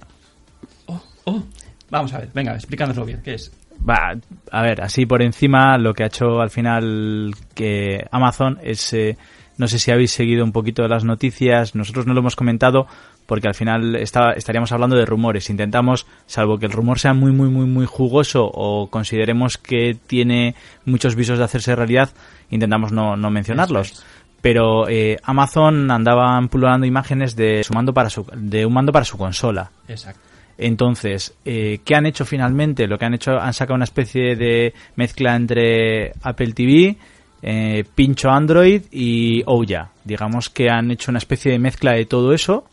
Oh, 1.25 1.43
vamos 1.91 2.13
a 2.15 2.19
ver, 2.19 2.31
venga, 2.33 2.55
explicándoslo 2.55 3.05
bien. 3.05 3.21
¿Qué 3.25 3.35
es? 3.35 3.53
Va, 3.89 4.15
a 4.51 4.63
ver, 4.63 4.83
así 4.83 5.07
por 5.07 5.23
encima, 5.23 5.79
lo 5.79 5.95
que 5.95 6.03
ha 6.03 6.07
hecho 6.07 6.41
al 6.41 6.51
final 6.51 7.35
que 7.55 8.07
Amazon 8.11 8.59
es, 8.63 8.93
eh, 8.93 9.17
no 9.57 9.69
sé 9.69 9.79
si 9.79 9.91
habéis 9.91 10.11
seguido 10.11 10.45
un 10.45 10.53
poquito 10.53 10.87
las 10.87 11.05
noticias, 11.05 11.75
nosotros 11.75 12.07
no 12.07 12.13
lo 12.13 12.21
hemos 12.21 12.37
comentado 12.37 12.87
porque 13.31 13.47
al 13.47 13.55
final 13.55 13.95
estaba, 13.95 14.33
estaríamos 14.33 14.73
hablando 14.73 14.97
de 14.97 15.07
rumores. 15.07 15.51
Intentamos, 15.51 16.05
salvo 16.27 16.59
que 16.59 16.67
el 16.67 16.73
rumor 16.73 16.99
sea 16.99 17.15
muy, 17.15 17.31
muy, 17.31 17.49
muy, 17.49 17.65
muy 17.65 17.87
jugoso 17.87 18.51
o 18.53 18.89
consideremos 18.91 19.57
que 19.57 19.97
tiene 20.07 20.57
muchos 20.85 21.15
visos 21.15 21.39
de 21.39 21.45
hacerse 21.45 21.77
realidad, 21.77 22.11
intentamos 22.51 22.91
no, 22.91 23.17
no 23.17 23.31
mencionarlos. 23.31 24.05
Pero 24.41 24.89
eh, 24.89 25.17
Amazon 25.23 25.91
andaba 25.93 26.41
pululando 26.51 26.87
imágenes 26.87 27.37
de, 27.37 27.63
su 27.63 27.73
mando 27.73 27.95
para 27.95 28.11
su, 28.11 28.27
de 28.35 28.67
un 28.67 28.73
mando 28.73 28.91
para 28.91 29.05
su 29.05 29.17
consola. 29.17 29.71
Exacto. 29.87 30.30
Entonces, 30.61 31.35
eh, 31.45 31.81
¿qué 31.85 31.95
han 31.95 32.07
hecho 32.07 32.25
finalmente? 32.25 32.87
Lo 32.87 32.99
que 32.99 33.07
han 33.07 33.15
hecho, 33.15 33.33
han 33.41 33.55
sacado 33.55 33.75
una 33.77 33.85
especie 33.85 34.37
de 34.37 34.75
mezcla 34.97 35.35
entre 35.35 36.13
Apple 36.23 36.53
TV, 36.53 36.97
eh, 37.43 37.85
pincho 37.95 38.29
Android 38.31 38.83
y 38.93 39.43
Ouya. 39.47 39.89
Digamos 40.05 40.51
que 40.51 40.69
han 40.69 40.91
hecho 40.91 41.11
una 41.11 41.19
especie 41.19 41.53
de 41.53 41.59
mezcla 41.59 41.93
de 41.93 42.05
todo 42.05 42.35
eso 42.35 42.67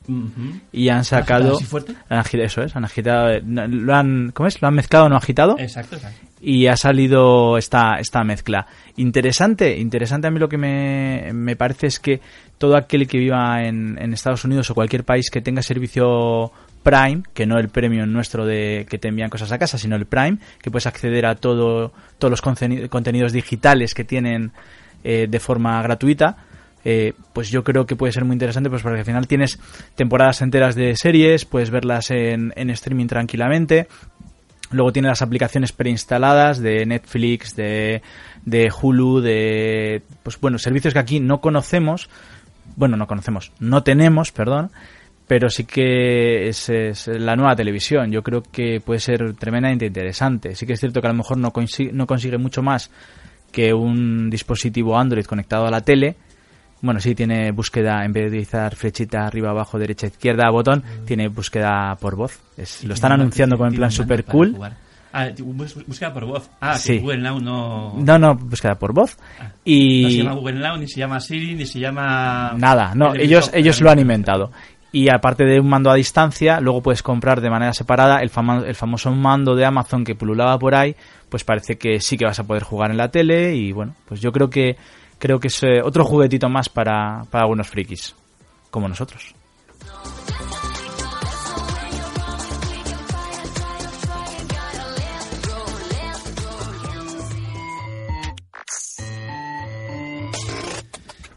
y 0.74 0.90
han 0.90 1.06
sacado... 1.06 1.56
así 1.56 1.64
fuerte? 1.66 1.94
han 2.10 2.20
agi- 2.22 2.42
eso 2.44 2.62
es, 2.62 2.76
han 2.76 2.84
agitado... 2.84 3.40
Lo 3.46 3.96
han, 3.96 4.32
¿Cómo 4.34 4.48
es? 4.48 4.62
¿Lo 4.62 4.68
han 4.68 4.74
mezclado 4.76 5.08
no 5.08 5.16
agitado? 5.16 5.56
Exacto, 5.58 5.96
exacto. 5.96 6.20
y 6.42 6.68
ha 6.68 6.76
salido 6.76 7.58
esta, 7.58 7.96
esta 8.00 8.24
mezcla. 8.26 8.68
Interesante, 8.98 9.78
interesante 9.78 10.28
a 10.28 10.32
mí 10.32 10.40
lo 10.40 10.50
que 10.50 10.58
me, 10.58 11.30
me 11.34 11.56
parece 11.56 11.88
es 11.88 12.00
que 12.00 12.20
todo 12.58 12.76
aquel 12.76 13.08
que 13.08 13.20
viva 13.20 13.64
en, 13.64 13.98
en 14.02 14.14
Estados 14.14 14.44
Unidos 14.44 14.70
o 14.72 14.74
cualquier 14.76 15.04
país 15.06 15.30
que 15.30 15.42
tenga 15.42 15.62
servicio 15.62 16.52
Prime, 16.90 17.24
que 17.34 17.46
no 17.46 17.58
el 17.60 17.68
premium 17.68 18.10
nuestro 18.12 18.46
de 18.46 18.86
que 18.90 18.98
te 18.98 19.10
envían 19.10 19.30
cosas 19.30 19.52
a 19.52 19.58
casa, 19.58 19.78
sino 19.78 19.96
el 19.98 20.06
Prime, 20.06 20.38
que 20.62 20.72
puedes 20.72 20.88
acceder 20.88 21.26
a 21.26 21.36
todo, 21.36 21.92
todos 22.18 22.30
los 22.32 22.42
conteni- 22.42 22.88
contenidos 22.88 23.34
digitales 23.34 23.94
que 23.94 24.06
tienen 24.06 24.52
eh, 25.04 25.28
de 25.30 25.40
forma 25.40 25.82
gratuita, 25.82 26.38
eh, 26.86 27.14
pues 27.34 27.50
yo 27.50 27.64
creo 27.64 27.86
que 27.86 27.96
puede 27.98 28.14
ser 28.14 28.24
muy 28.24 28.34
interesante 28.36 28.70
pues 28.70 28.82
porque 28.82 29.00
al 29.00 29.06
final 29.06 29.28
tienes 29.28 29.60
temporadas 29.96 30.42
enteras 30.42 30.76
de 30.76 30.96
series, 30.96 31.44
puedes 31.44 31.70
verlas 31.72 32.10
en, 32.12 32.54
en 32.56 32.70
streaming 32.70 33.08
tranquilamente, 33.08 33.88
Luego 34.70 34.92
tiene 34.92 35.08
las 35.08 35.22
aplicaciones 35.22 35.72
preinstaladas 35.72 36.60
de 36.60 36.86
Netflix, 36.86 37.56
de, 37.56 38.02
de 38.44 38.70
Hulu, 38.70 39.22
de 39.22 40.02
pues 40.24 40.38
bueno, 40.42 40.58
servicios 40.60 40.94
que 40.94 41.00
aquí 41.00 41.20
no 41.22 41.40
conocemos, 41.40 42.10
bueno, 42.76 42.98
no 42.98 43.08
conocemos, 43.08 43.54
no 43.62 43.84
tenemos, 43.84 44.34
perdón, 44.34 44.72
pero 45.28 45.50
sí 45.50 45.66
que 45.66 46.48
es, 46.48 46.70
es 46.70 47.08
la 47.08 47.36
nueva 47.36 47.56
televisión. 47.56 48.12
Yo 48.12 48.24
creo 48.24 48.42
que 48.44 48.80
puede 48.80 49.00
ser 49.00 49.34
tremendamente 49.36 49.86
interesante. 49.86 50.56
Sí 50.56 50.66
que 50.66 50.74
es 50.74 50.80
cierto 50.80 51.02
que 51.02 51.08
a 51.08 51.12
lo 51.12 51.18
mejor 51.18 51.38
no, 51.38 51.52
consi- 51.52 51.92
no 51.92 52.08
consigue 52.08 52.38
mucho 52.38 52.62
más 52.64 52.90
que 53.52 53.74
un 53.74 54.30
dispositivo 54.30 54.98
Android 54.98 55.26
conectado 55.26 55.66
a 55.68 55.72
la 55.72 55.82
tele. 55.82 56.16
Bueno, 56.82 57.00
sí 57.00 57.16
tiene 57.16 57.52
búsqueda, 57.52 58.06
en 58.06 58.14
vez 58.14 58.24
de 58.26 58.30
utilizar 58.30 58.76
flechita 58.76 59.26
arriba, 59.26 59.50
abajo, 59.50 59.80
derecha, 59.80 60.08
izquierda, 60.08 60.50
botón, 60.52 60.84
tiene 61.06 61.28
búsqueda 61.28 61.96
por 62.00 62.16
voz. 62.16 62.40
Es- 62.56 62.84
lo 62.84 62.94
están 62.94 63.12
anunciando 63.14 63.58
con 63.58 63.70
en 63.70 63.76
plan 63.76 63.92
super 63.92 64.24
cool. 64.26 64.54
jugar. 64.54 64.78
Ah, 65.12 65.30
búsqueda 65.88 66.14
por 66.14 66.26
voz. 66.26 66.50
Ah, 66.62 66.74
que 66.74 66.80
Sí. 66.80 67.00
Google 67.00 67.18
Now 67.20 67.40
no... 67.40 67.96
No, 67.98 68.20
no, 68.20 68.36
búsqueda 68.36 68.76
por 68.76 68.94
voz. 68.94 69.18
No 69.40 69.46
se 69.48 69.52
Y 69.66 70.18
llama 70.22 70.34
Google 70.34 70.60
Now, 70.60 70.78
ni 70.78 70.88
se 70.88 71.00
llama 71.00 71.20
Siri, 71.20 71.56
ni 71.56 71.66
se 71.66 71.80
llama... 71.80 72.54
nada, 72.58 72.94
no, 72.94 73.16
ellos, 73.16 73.50
ellos 73.54 73.82
lo 73.82 73.90
han 73.90 73.98
inventado. 74.00 74.52
Y 74.92 75.10
aparte 75.10 75.44
de 75.44 75.60
un 75.60 75.70
mando 75.70 75.92
a 75.92 75.96
distancia, 75.96 76.62
luego 76.62 76.82
puedes 76.82 77.04
comprar 77.04 77.42
de 77.42 77.50
manera 77.50 77.74
separada 77.74 78.22
el, 78.22 78.30
famoso 78.30 79.12
mando 79.12 79.56
de 79.56 79.66
Amazon 79.66 80.04
que 80.04 80.16
pululaba 80.16 80.58
por 80.58 80.76
ahí, 80.76 80.96
pues 81.30 81.44
parece 81.44 81.78
que 81.78 82.00
sí 82.00 82.18
que 82.18 82.26
vas 82.26 82.40
a 82.40 82.48
poder 82.48 82.64
jugar 82.64 82.92
en 82.92 82.98
la 82.98 83.12
tele 83.12 83.56
y 83.56 83.72
bueno, 83.74 83.96
pues 84.08 84.22
yo 84.22 84.32
creo 84.32 84.50
que 84.50 84.78
creo 85.20 85.40
que 85.40 85.48
es 85.50 85.64
eh, 85.64 85.82
otro 85.84 86.06
juguetito 86.06 86.48
más 86.50 86.70
para, 86.70 87.24
para 87.30 87.44
algunos 87.44 87.68
frikis, 87.68 88.16
como 88.72 88.88
nosotros. 88.88 89.36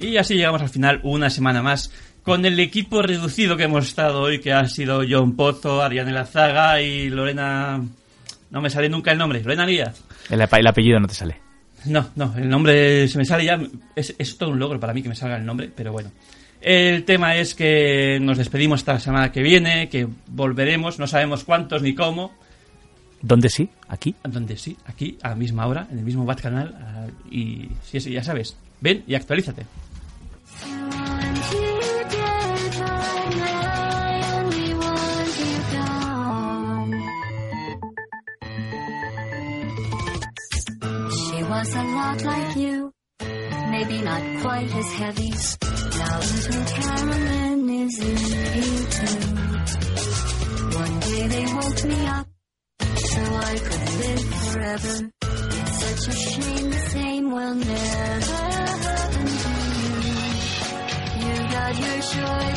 Y 0.01 0.17
así 0.17 0.35
llegamos 0.35 0.63
al 0.63 0.71
final, 0.71 1.01
una 1.03 1.29
semana 1.29 1.63
más, 1.63 1.93
con 2.23 2.45
el 2.45 2.59
equipo 2.61 3.03
reducido 3.03 3.57
que 3.57 3.65
hemos 3.65 3.87
estado 3.87 4.21
hoy, 4.21 4.41
que 4.41 4.53
ha 4.53 4.67
sido 4.69 5.03
John 5.09 5.37
Pozo, 5.37 5.83
Ariane 5.83 6.13
Lazaga 6.13 6.81
y 6.81 7.09
Lorena... 7.09 7.83
No 8.51 8.61
me 8.61 8.69
sale 8.71 8.89
nunca 8.89 9.13
el 9.13 9.19
nombre, 9.19 9.43
Lorena 9.43 9.65
Díaz. 9.65 10.03
El, 10.29 10.41
el 10.41 10.67
apellido 10.67 10.99
no 10.99 11.07
te 11.07 11.15
sale. 11.15 11.37
No, 11.85 12.11
no, 12.17 12.35
el 12.37 12.49
nombre 12.49 13.09
se 13.09 13.17
me 13.17 13.25
sale 13.25 13.45
ya. 13.45 13.61
Es, 13.95 14.15
es 14.19 14.37
todo 14.37 14.51
un 14.51 14.59
logro 14.59 14.81
para 14.81 14.93
mí 14.93 15.03
que 15.03 15.09
me 15.09 15.15
salga 15.15 15.37
el 15.37 15.47
nombre, 15.47 15.71
pero 15.75 15.93
bueno. 15.93 16.11
El 16.61 17.05
tema 17.05 17.37
es 17.37 17.55
que 17.55 18.19
nos 18.21 18.37
despedimos 18.37 18.81
esta 18.81 18.99
semana 18.99 19.33
que 19.33 19.43
viene, 19.43 19.89
que 19.89 20.07
volveremos, 20.27 20.99
no 20.99 21.07
sabemos 21.07 21.45
cuántos 21.45 21.81
ni 21.81 21.95
cómo. 21.95 22.33
¿Dónde 23.23 23.49
sí? 23.49 23.69
¿Aquí? 23.89 24.15
Donde 24.25 24.57
sí, 24.57 24.77
aquí, 24.87 25.17
a 25.23 25.31
la 25.31 25.35
misma 25.37 25.67
hora, 25.67 25.87
en 25.91 25.99
el 25.99 26.05
mismo 26.05 26.25
Bat 26.25 26.41
Canal. 26.41 26.75
ah, 26.81 27.07
y 27.31 27.69
sí, 27.83 28.01
sí, 28.01 28.13
ya 28.13 28.23
sabes, 28.23 28.57
ven 28.81 29.05
y 29.07 29.15
actualízate. 29.15 29.65
Was 41.51 41.75
a 41.75 41.83
lot 41.83 42.23
like 42.23 42.57
you, 42.57 42.93
maybe 43.71 44.01
not 44.03 44.23
quite 44.41 44.73
as 44.73 44.93
heavy. 44.93 45.31
Now 45.99 46.19
little 46.21 46.65
Carolyn 46.77 47.71
is 47.71 47.99
in 47.99 48.15
me 48.55 48.69
too. 48.97 49.21
One 50.79 51.01
day 51.01 51.27
they 51.35 51.47
woke 51.59 51.85
me 51.91 52.07
up 52.07 52.27
so 53.11 53.21
I 53.51 53.55
could 53.67 53.85
live 54.01 54.25
forever. 54.45 54.95
It's 55.59 55.77
such 55.83 56.05
a 56.09 56.17
shame 56.31 56.71
the 56.71 56.83
same 56.97 57.31
will 57.33 57.55
never 57.57 58.39
happen 58.55 59.27
to 59.43 59.53
you. 59.81 59.97
You 61.23 61.35
got 61.57 61.73
your 61.85 62.01
short 62.03 62.57